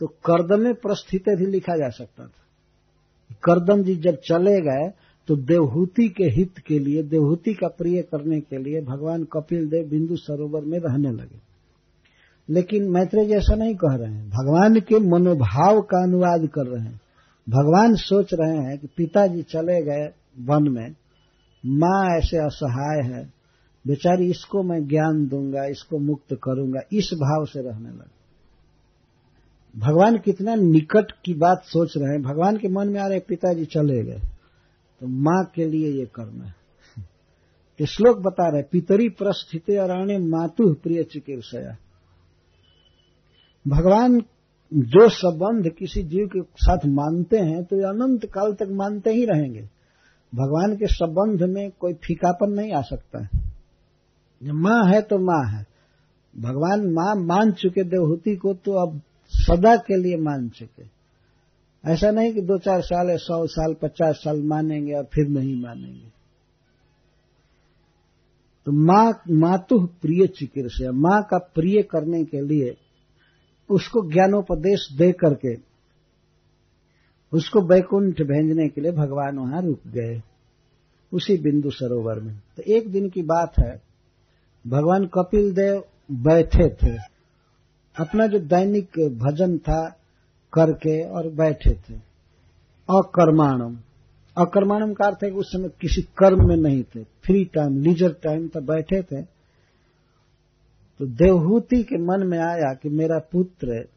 तो 0.00 0.06
कर्दमे 0.24 0.72
प्रस्थित 0.78 1.28
भी 1.38 1.46
लिखा 1.46 1.76
जा 1.76 1.88
सकता 1.90 2.24
था। 2.24 2.44
कर्दम 3.44 3.82
जी 3.82 3.96
जब 3.98 4.16
चले 4.24 4.60
गए 4.62 4.88
तो 5.28 5.36
देवहूति 5.36 6.08
के 6.08 6.24
हित 6.24 6.58
के 6.58 6.78
लिए, 6.78 7.02
देवहूति 7.02 7.54
का 7.54 7.68
प्रिय 7.68 8.02
करने 8.02 8.40
के 8.40 8.58
लिए 8.58 8.80
भगवान 8.80 9.24
कपिल 9.24 9.68
देव 9.68 9.88
बिंदु 9.88 10.16
सरोवर 10.16 10.60
में 10.64 10.78
रहने 10.78 11.10
लगे। 11.10 11.48
लेकिन 12.50 12.90
मैत्रेय 12.90 13.26
जी 13.26 13.32
ऐसा 13.32 13.54
नहीं 13.54 13.74
कह 13.74 13.94
रहे 13.94 14.14
हैं। 14.14 14.28
भगवान 14.28 14.80
के 14.80 14.98
मनोभाव 14.98 15.80
का 15.80 16.02
अनुवाद 16.02 16.46
कर 16.46 16.66
रहे 16.66 16.84
हैं। 16.84 17.00
भगवान 17.48 17.94
सोच 17.94 18.30
रहे 18.34 18.56
हैं 18.56 18.78
कि 18.78 18.86
पिताजी 18.96 19.42
चले 19.42 19.82
गए 19.82 20.08
वन 20.40 20.68
में। 20.68 20.94
माँ 21.66 22.18
ऐसे 22.18 22.36
असहाय 22.36 23.02
है। 23.10 23.32
बेचारी, 23.86 24.30
इसको 24.30 24.62
मैं 24.62 24.88
ज्ञान 24.88 25.28
दूँगा, 25.28 25.64
इसको 25.64 25.98
मुक्त 25.98 26.38
करूँगा, 26.42 26.80
इस 26.92 27.10
भाव 27.14 27.44
से 27.44 27.60
रहने 27.62 27.88
लगे। 27.88 28.18
भगवान 29.80 30.18
कितना 30.18 30.54
निकट 30.54 31.12
की 31.24 31.34
बात 31.34 31.62
सोच 31.64 31.92
रहे 31.96 32.12
हैं। 32.12 32.22
भगवान 32.22 32.56
के 32.56 32.68
मन 32.68 32.88
में 32.88 33.00
आ 33.00 33.06
रहे 33.06 33.18
पिताजी 33.18 33.64
चले 33.64 34.02
गए। 34.04 34.20
तो 35.00 35.06
माँ 35.06 35.42
के 35.54 35.64
लिए 35.64 35.90
ये 35.90 36.06
करना 36.14 36.44
है। 36.44 36.54
ये 37.80 37.86
श्लोक 37.86 38.18
बता 38.18 38.48
रहे 38.48 38.62
पितरी 38.62 39.08
प्रस्थित 39.08 39.70
अरण्य 39.70 40.18
मातु 40.18 40.72
प्रिय 40.74 41.02
चिकित्सया। 41.04 41.76
भगवान 43.66 44.18
जो 44.72 45.08
संबंध 45.08 45.68
किसी 45.68 46.02
जीव 46.02 46.26
के 46.26 46.42
साथ 46.56 46.86
मानते 46.86 47.38
हैं 47.38 47.62
तो 47.64 47.76
अनंत 47.88 48.24
काल 48.26 48.52
तक 48.52 48.68
मानते 48.72 49.10
ही 49.10 49.24
रहेंगे। 49.24 49.68
भगवान 50.32 50.76
के 50.76 50.86
संबंध 50.86 51.42
में 51.42 51.70
कोई 51.70 51.94
फीकापन 51.94 52.52
नहीं 52.52 52.72
आ 52.72 52.82
सकता 52.82 53.22
है। 53.24 53.46
माँ 54.42 54.82
है 54.86 55.00
तो 55.02 55.18
माँ 55.18 55.44
है। 55.46 55.66
भगवान 56.34 56.86
माँ 56.90 57.14
मान 57.16 57.52
चुके 57.52 57.84
देवहूति 57.84 58.36
को 58.36 58.54
तो 58.54 58.72
अब 58.82 59.00
सदा 59.32 59.76
के 59.76 59.96
लिए 59.96 60.16
मान 60.16 60.48
चुके। 60.48 60.97
ऐसा 61.88 62.10
नहीं 62.10 62.34
कि 62.34 62.40
दो 62.40 62.58
चार 62.58 62.80
साल 62.80 63.10
या 63.10 63.16
सौ 63.16 63.46
साल, 63.46 63.74
पचास 63.74 64.14
साल 64.14 64.42
मानेंगे 64.42 64.92
और 64.92 65.04
फिर 65.04 65.28
नहीं 65.28 65.62
मानेंगे। 65.62 66.08
तो 68.66 68.72
माँ, 68.72 69.22
मातु 69.30 69.86
प्रिय 69.86 70.26
चिकित्सा 70.26 70.92
माँ 70.92 71.22
का 71.22 71.38
प्रिय 71.38 71.82
करने 71.82 72.24
के 72.24 72.40
लिए 72.40 72.76
उसको 73.70 74.12
ज्ञानोपदेश 74.12 74.88
दे 74.98 75.12
करके 75.12 75.68
उसको 77.32 77.60
बैकुंठ 77.60 78.22
भेजने 78.22 78.68
के 78.68 78.80
लिए 78.80 78.92
भगवान 78.92 79.38
वहाँ 79.38 79.62
रुक 79.62 79.80
गए। 79.86 80.22
उसी 81.12 81.36
बिंदु 81.36 81.70
सरोवर 81.70 82.20
में। 82.20 82.40
तो 82.56 82.62
एक 82.62 82.92
दिन 82.92 83.08
की 83.08 83.22
बात 83.22 83.52
है, 83.58 83.82
भगवान 84.66 85.06
कपिल 85.06 85.52
देव 85.52 85.84
बैठे 86.10 86.68
थे। 86.68 86.96
अपना 88.00 88.26
जो 88.26 88.38
दैनिक 88.38 88.88
भजन 89.18 89.58
था 89.58 89.97
करके 90.52 91.08
और 91.08 91.28
बैठे 91.28 91.70
थे। 91.70 91.94
अकर्माणम। 92.90 93.76
अकर्माणम 94.38 94.92
का 94.92 95.06
अर्थ 95.06 95.18
है 95.24 95.30
कि 95.30 95.36
उस 95.36 95.46
समय 95.48 95.68
किसी 95.68 96.02
कर्म 96.02 96.48
में 96.48 96.56
नहीं 96.56 96.82
थे। 96.82 97.04
फ्री 97.04 97.44
टाइम 97.44 97.82
लीजर 97.82 98.12
टाइम 98.12 98.48
तो 98.48 98.60
बैठे 98.60 99.02
थे। 99.02 99.22
तो 100.98 101.06
देवहूति 101.06 101.82
के 101.82 101.96
मन 101.96 102.26
में 102.26 102.38
आया 102.38 102.74
कि 102.74 102.88
मेरा 102.88 103.18
पुत्र, 103.18 103.88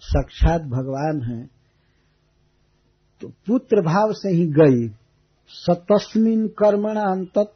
साक्षात 0.00 0.62
भगवान 0.62 1.22
है। 1.22 1.50
तो 3.20 3.28
पुत्र 3.28 3.80
भाव 3.80 4.12
से 4.12 4.28
ही 4.28 4.46
गई। 4.46 4.88
सतस्मिन 5.48 6.48
कर्मणाम 6.48 7.24
तत् 7.24 7.54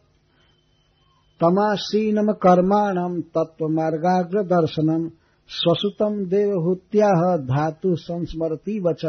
तमासीनम 1.41 2.33
कर्माणम 2.33 3.21
तत्व 3.21 3.69
मार्गाग्र 3.69 4.43
दर्शनम 4.43 5.11
स्वसुतम 5.51 6.25
देवहूत्या 6.27 7.11
धातु 7.47 7.95
संस्मरती 7.97 8.79
वच। 8.81 9.05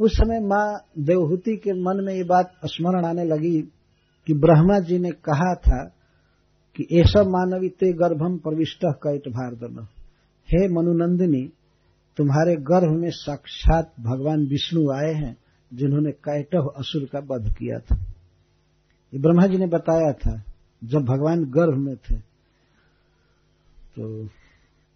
उस 0.00 0.12
समय 0.12 0.40
माँ 0.40 0.66
देवहूति 0.98 1.56
के 1.56 1.72
मन 1.82 2.04
में 2.04 2.14
ये 2.14 2.24
बात 2.24 2.52
स्मरण 2.66 3.04
आने 3.04 3.24
लगी 3.24 3.60
कि 4.26 4.34
ब्रह्मा 4.34 4.78
जी 4.78 4.98
ने 4.98 5.10
कहा 5.24 5.54
था 5.54 5.82
कि 6.76 6.86
ऐसा 6.92 7.22
मानवी 7.26 7.68
ते 7.70 7.92
गर्भम 7.92 8.36
प्रविष्ट 8.38 8.84
कैट 8.96 9.28
भारदन 9.28 9.86
हे 10.48 10.66
मनुनंदिनी, 10.68 11.42
तुम्हारे 12.18 12.54
गर्भ 12.62 12.92
में 12.92 13.10
साक्षात 13.10 13.92
भगवान 14.00 14.46
विष्णु 14.46 14.90
आए 14.92 15.12
हैं, 15.14 15.36
जिन्होंने 15.72 16.10
कैटव 16.20 16.66
असुर 16.78 17.04
का 17.12 17.18
वध 17.26 17.52
किया 17.52 17.78
था। 17.78 17.96
ये 19.12 19.20
ब्रह्मा 19.20 19.46
जी 19.46 19.58
ने 19.58 19.66
बताया 19.66 20.12
था, 20.14 20.42
जब 20.82 21.04
भगवान 21.04 21.44
गर्भ 21.50 21.78
में 21.78 21.96
थे 21.96 22.18
तो 23.94 24.24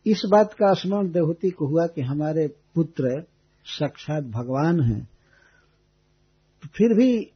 इस 0.06 0.22
बात 0.30 0.52
का 0.52 0.72
स्मरण 0.72 1.10
देवहूति 1.12 1.50
को 1.50 1.66
हुआ 1.66 1.86
कि 1.86 2.00
हमारे 2.00 2.48
पुत्र 2.74 3.24
साक्षात 3.64 4.24
भगवान 4.24 4.80
हैं। 4.80 5.08
फिर 6.76 6.94
भी 6.94 7.30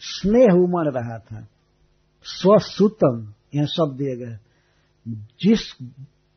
स्नेह 0.00 0.52
उमड़ 0.52 0.88
रहा 0.88 1.18
था। 1.18 1.46
स्वसुतम 2.22 3.34
यह 3.54 3.64
शब्द 3.66 3.96
दिए 3.96 4.16
गए 4.16 4.38
जिस 5.42 5.72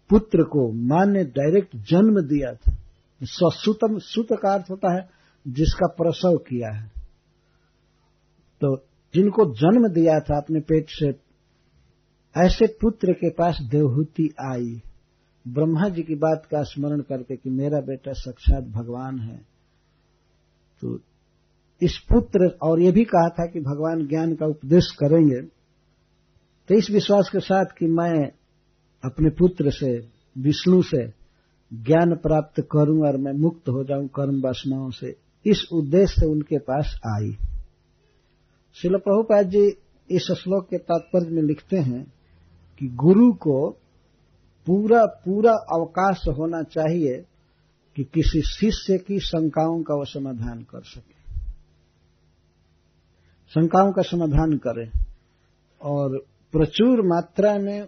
पुत्र 0.10 0.44
को 0.44 0.72
माँ 0.72 1.06
ने 1.06 1.24
डायरेक्ट 1.24 1.76
जन्म 1.76 2.22
दिया 2.22 2.54
था, 2.54 2.78
स्वसुतम, 3.24 3.98
सुत 3.98 4.28
का 4.32 4.54
अर्थ 4.54 4.66
होता 4.72 4.94
है 4.94 5.10
जिसका 5.48 5.88
प्रसव 5.88 6.38
किया 6.38 6.76
है। 6.76 6.88
तो 8.62 8.78
जिनको 9.14 9.46
जन्म 9.56 9.94
दिया 9.94 10.20
था, 10.20 10.38
अपने 10.38 10.60
पेट 10.60 10.86
से 10.90 11.08
ऐसे 12.46 12.68
पुत्र 12.68 13.14
के 13.14 13.30
पास 13.30 13.58
देवहूति 13.62 14.34
आई। 14.42 14.82
ब्रह्मा 15.48 15.90
जी 15.90 16.04
की 16.04 16.16
बात 16.16 16.46
का 16.46 16.64
स्मरण 16.64 17.02
करके 17.02 17.36
कि 17.36 17.50
मेरा 17.50 17.80
बेटा 17.80 18.12
साक्षात 18.14 18.64
भगवान 18.64 19.20
है 19.20 19.38
तो 20.82 21.00
इस 21.82 21.98
पुत्र 21.98 22.58
और 22.64 22.82
ये 22.82 22.92
भी 22.92 23.04
कहा 23.04 23.30
था 23.30 23.46
कि 23.46 23.60
भगवान 23.60 24.08
ज्ञान 24.08 24.36
का 24.36 24.46
उपदेश 24.46 24.92
करेंगे 24.92 25.42
तो 26.70 26.76
इस 26.76 26.90
विश्वास 26.92 27.30
के 27.32 27.40
साथ 27.40 27.66
कि 27.66 27.86
मैं 27.86 28.32
अपने 29.06 29.30
पुत्र 29.30 29.72
से, 29.72 30.10
विष्णु 30.38 30.82
से 30.82 31.08
ज्ञान 31.74 32.16
प्राप्त 32.16 32.62
करूँ 32.62 33.08
और 33.08 33.18
मैं 33.18 33.34
मुक्त 33.34 33.70
हो 33.70 33.84
जाऊँ 33.84 34.08
कर्म 34.08 34.42
वासनाओं 34.42 34.90
से, 34.90 35.16
इस 35.46 35.68
उद्देश्य 35.74 36.22
से 36.22 36.26
उनके 36.26 36.58
पास 36.58 37.00
आई। 37.08 37.32
शिल 38.76 38.98
प्रभुपाद 38.98 39.50
जी 39.50 39.68
इस 40.12 40.32
श्लोक 40.32 40.66
के 40.66 40.78
तात्पर्य 40.78 41.32
में 41.32 41.44
लिखते 41.44 41.78
हैं 41.78 42.04
कि 42.80 42.88
गुरु 42.88 43.34
को 43.34 43.78
पूरा 44.66 45.06
पूरा 45.06 45.52
अवकाश 45.52 46.22
होना 46.28 46.64
चाहिए 46.64 47.26
कि 47.96 48.04
किसी 48.04 48.42
शिष्य 48.42 48.98
की 48.98 49.20
शंकाओं 49.20 49.84
का 49.84 49.96
वो 49.96 50.06
समाधान 50.06 50.62
कर 50.62 50.82
सके। 50.82 51.24
शंकाओं 53.50 53.92
का 53.92 54.02
समाधान 54.02 54.58
करे 54.58 54.92
और 55.82 56.26
प्रचुर 56.52 57.02
मात्रा 57.02 57.58
में 57.58 57.88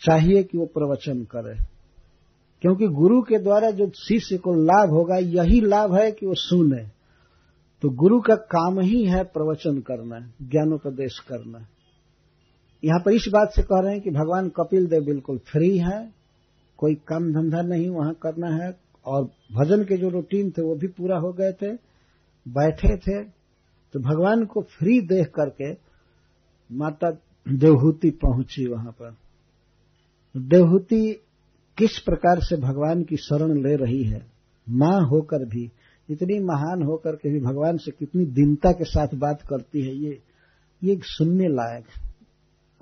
चाहिए 0.00 0.42
कि 0.42 0.58
वो 0.58 0.66
प्रवचन 0.66 1.24
करे। 1.24 1.64
क्योंकि 2.62 2.86
गुरु 2.86 3.22
के 3.22 3.38
द्वारा 3.38 3.70
जो 3.70 3.90
शिष्य 3.90 4.36
को 4.36 4.54
लाभ 4.54 4.90
होगा, 4.90 5.16
यही 5.16 5.60
लाभ 5.60 5.94
है 5.94 6.12
कि 6.12 6.26
वो 6.26 6.34
सुने। 6.34 6.88
तो 7.82 7.88
गुरु 7.88 8.20
का 8.20 8.34
काम 8.34 8.80
ही 8.80 9.04
है 9.04 9.24
प्रवचन 9.24 9.80
करना, 9.80 10.20
ज्ञानोपदेश 10.20 11.18
करना। 11.18 11.66
यहाँ 12.82 13.00
पर 13.00 13.12
इस 13.12 13.24
बात 13.32 13.52
से 13.56 13.62
कह 13.62 13.80
रहे 13.84 13.92
हैं 13.92 14.00
कि 14.02 14.10
भगवान 14.10 14.48
कपिल 14.56 14.86
देव 14.86 15.04
बिल्कुल 15.04 15.38
फ्री 15.46 15.76
है, 15.78 16.00
कोई 16.78 16.94
काम 17.08 17.30
धंधा 17.32 17.62
नहीं 17.64 17.88
वहाँ 17.90 18.14
करना 18.22 18.54
है, 18.54 18.70
और 19.06 19.24
भजन 19.52 19.84
के 19.84 19.96
जो 19.96 20.08
रूटीन 20.08 20.50
थे 20.50 20.62
वो 20.62 20.74
भी 20.76 20.86
पूरा 20.88 21.18
हो 21.18 21.32
गए 21.32 21.52
थे, 21.52 21.72
बैठे 22.46 22.96
थे 22.98 23.22
तो 23.94 24.00
भगवान 24.00 24.44
को 24.44 24.62
फ्री 24.70 25.00
देख 25.06 25.26
करके 25.36 25.72
माता 26.70 27.10
देवहूति 27.46 28.10
पहुँची 28.18 28.66
वहाँ 28.66 28.92
पर। 28.92 29.14
देवहूति 30.34 31.02
किस 31.78 31.98
प्रकार 31.98 32.40
से 32.40 32.56
भगवान 32.58 33.02
की 33.02 33.16
शरण 33.18 33.56
ले 33.62 33.74
रही 33.76 34.02
है? 34.04 34.20
माँ 34.66 35.00
होकर 35.08 35.44
भी, 35.46 35.70
इतनी 36.08 36.38
महान 36.44 36.82
होकर 36.82 37.16
के 37.16 37.32
भी 37.32 37.40
भगवान 37.42 37.76
से 37.76 37.90
कितनी 37.90 38.24
दीनता 38.32 38.72
के 38.72 38.84
साथ 38.86 39.14
बात 39.18 39.42
करती 39.42 39.82
है 39.82 39.94
ये 39.96 40.18
ये 40.82 40.98
सुनने 41.04 41.48
लायक 41.50 41.84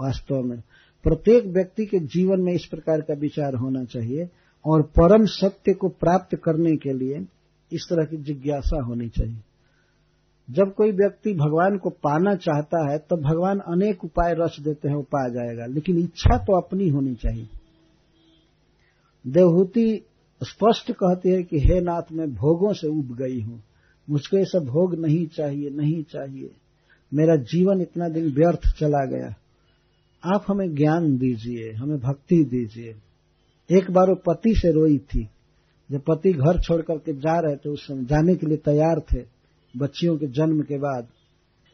वास्तव 0.00 0.42
में। 0.42 0.62
प्रत्येक 1.02 1.46
व्यक्ति 1.46 1.86
के 1.86 1.98
जीवन 1.98 2.40
में 2.40 2.52
इस 2.52 2.66
प्रकार 2.66 3.00
का 3.00 3.14
विचार 3.14 3.54
होना 3.54 3.84
चाहिए 3.84 4.30
और 4.66 4.82
परम 4.82 5.24
सत्य 5.24 5.74
को 5.74 5.88
प्राप्त 5.88 6.36
करने 6.36 6.76
के 6.76 6.92
लिए 6.92 7.26
इस 7.72 7.86
तरह 7.90 8.04
की 8.04 8.16
जिज्ञासा 8.16 8.82
होनी 8.82 9.08
चाहिए। 9.08 9.38
जब 10.50 10.74
कोई 10.74 10.92
व्यक्ति 10.92 11.34
भगवान 11.34 11.78
को 11.78 11.90
पाना 11.90 12.34
चाहता 12.34 12.92
है 12.92 12.98
तो 12.98 13.16
भगवान 13.16 13.58
अनेक 13.58 14.04
उपाय 14.04 14.34
रच 14.34 14.60
देते 14.60 14.88
हैं, 14.88 14.96
वो 14.96 15.02
पा 15.02 15.28
जाएगा। 15.28 15.66
लेकिन 15.66 15.98
इच्छा 15.98 16.38
तो 16.38 16.60
अपनी 16.60 16.88
होनी 16.88 17.14
चाहिए। 17.14 17.48
देवहूति 19.26 20.02
स्पष्ट 20.42 20.92
कहती 20.92 21.28
है 21.28 21.42
कि, 21.42 21.58
हे 21.58 21.80
नाथ, 21.80 22.12
मैं 22.12 22.34
भोगों 22.34 22.72
से 22.72 22.88
उब 22.88 23.16
गई 23.16 23.40
हूँ। 23.40 23.62
मुझको 24.10 24.44
सब 24.44 24.64
भोग 24.64 24.94
नहीं 24.94 25.26
चाहिए 25.26 25.70
नहीं 25.70 26.02
चाहिए। 26.02 26.50
मेरा 27.14 27.36
जीवन 27.36 27.80
इतना 27.80 28.08
दिन 28.08 28.32
व्यर्थ 28.32 28.60
चला 28.78 29.04
गया। 29.04 29.34
आप 30.24 30.44
हमें 30.48 30.74
ज्ञान 30.74 31.16
दीजिए, 31.18 31.72
हमें 31.72 31.98
भक्ति 31.98 32.44
दीजिए। 32.44 32.94
एक 33.70 33.90
बार 33.90 34.08
वो 34.08 34.14
पति 34.14 34.54
से 34.56 34.72
रोई 34.72 34.98
थी। 34.98 35.28
जब 35.92 36.00
पति 36.00 36.32
घर 36.32 36.60
छोड़ 36.60 36.82
करके 36.82 37.12
जा 37.12 37.40
रहे 37.40 37.56
थे, 37.56 37.68
उस 37.68 37.86
समय 37.86 38.04
जाने 38.04 38.34
के 38.34 38.46
लिए 38.46 38.56
तैयार 38.56 39.00
थे 39.00 39.24
बच्चियों 39.76 40.16
के 40.16 40.26
जन्म 40.26 40.62
के 40.62 40.78
बाद 40.78 41.06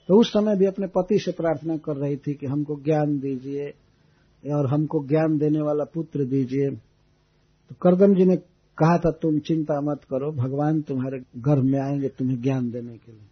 तो 0.09 0.21
उस 0.21 0.29
समय 0.29 0.57
भी 0.57 0.67
अपने 0.67 0.87
पति 0.87 1.19
से 1.19 1.33
प्रार्थना 1.33 1.77
कर 1.77 1.97
रही 1.97 2.17
थी 2.17 2.35
कि 2.35 2.47
हमको 2.47 2.81
ज्ञान 2.85 3.19
दीजिए 3.19 3.71
और 4.53 4.67
हमको 4.67 5.07
ज्ञान 5.07 5.39
देने 5.39 5.61
वाला 5.61 5.85
पुत्र 5.85 6.25
दीजिए। 6.25 6.71
तो 7.69 7.75
करदम 7.83 8.15
जी 8.15 8.25
ने 8.25 8.37
कहा 8.79 8.99
था, 8.99 9.11
तुम 9.11 9.39
चिंता 9.39 9.81
मत 9.81 10.01
करो, 10.11 10.33
भगवान 10.33 10.83
तुम्हारे 10.83 11.19
गर्भ 11.37 11.65
में 11.65 11.81
आएँगे 11.81 12.09
तुम्हें 12.09 12.43
ज्ञान 12.43 12.71
देने 12.71 12.93
के 12.93 13.13
लिए। 13.13 13.27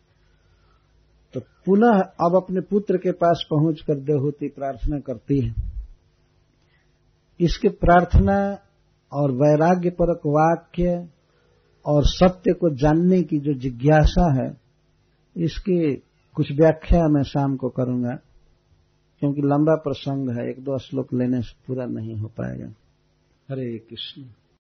तो 1.35 1.41
पुनः 1.41 2.01
अब 2.01 2.37
अपने 2.37 2.61
पुत्र 2.61 2.97
के 2.97 3.13
पास 3.13 3.47
पहुंचकर 3.51 3.95
देवहूति 3.95 4.49
प्रार्थना 4.49 4.99
करती 4.99 5.47
है। 5.47 5.55
इसके 7.41 7.69
प्रार्थना 7.69 8.59
और 9.13 9.31
वैराग्य 9.33 9.91
परक 9.91 10.21
वाक्य 10.27 11.09
और 11.87 12.03
सत्य 12.07 12.53
को 12.53 12.75
जानने 12.75 13.23
की 13.23 13.39
जो 13.39 13.55
जिज्ञासा 13.55 14.43
है, 14.43 14.57
इसकी 15.37 15.97
कुछ 16.37 16.53
व्याख्या 16.53 17.09
मैं 17.09 17.23
शाम 17.23 17.57
को 17.57 17.69
करूँगा, 17.69 18.19
क्योंकि 19.21 19.41
लंबा 19.41 19.75
प्रसंग 19.75 20.31
है, 20.31 20.51
एक 20.51 20.61
दो 20.61 20.79
श्लोक 20.79 21.15
लेने 21.15 21.43
से 21.43 21.57
पूरा 21.67 21.87
नहीं 21.87 22.17
हो 22.17 22.29
पाएगा। 22.29 22.67
हरे 23.51 23.79
कृष्ण। 23.79 24.41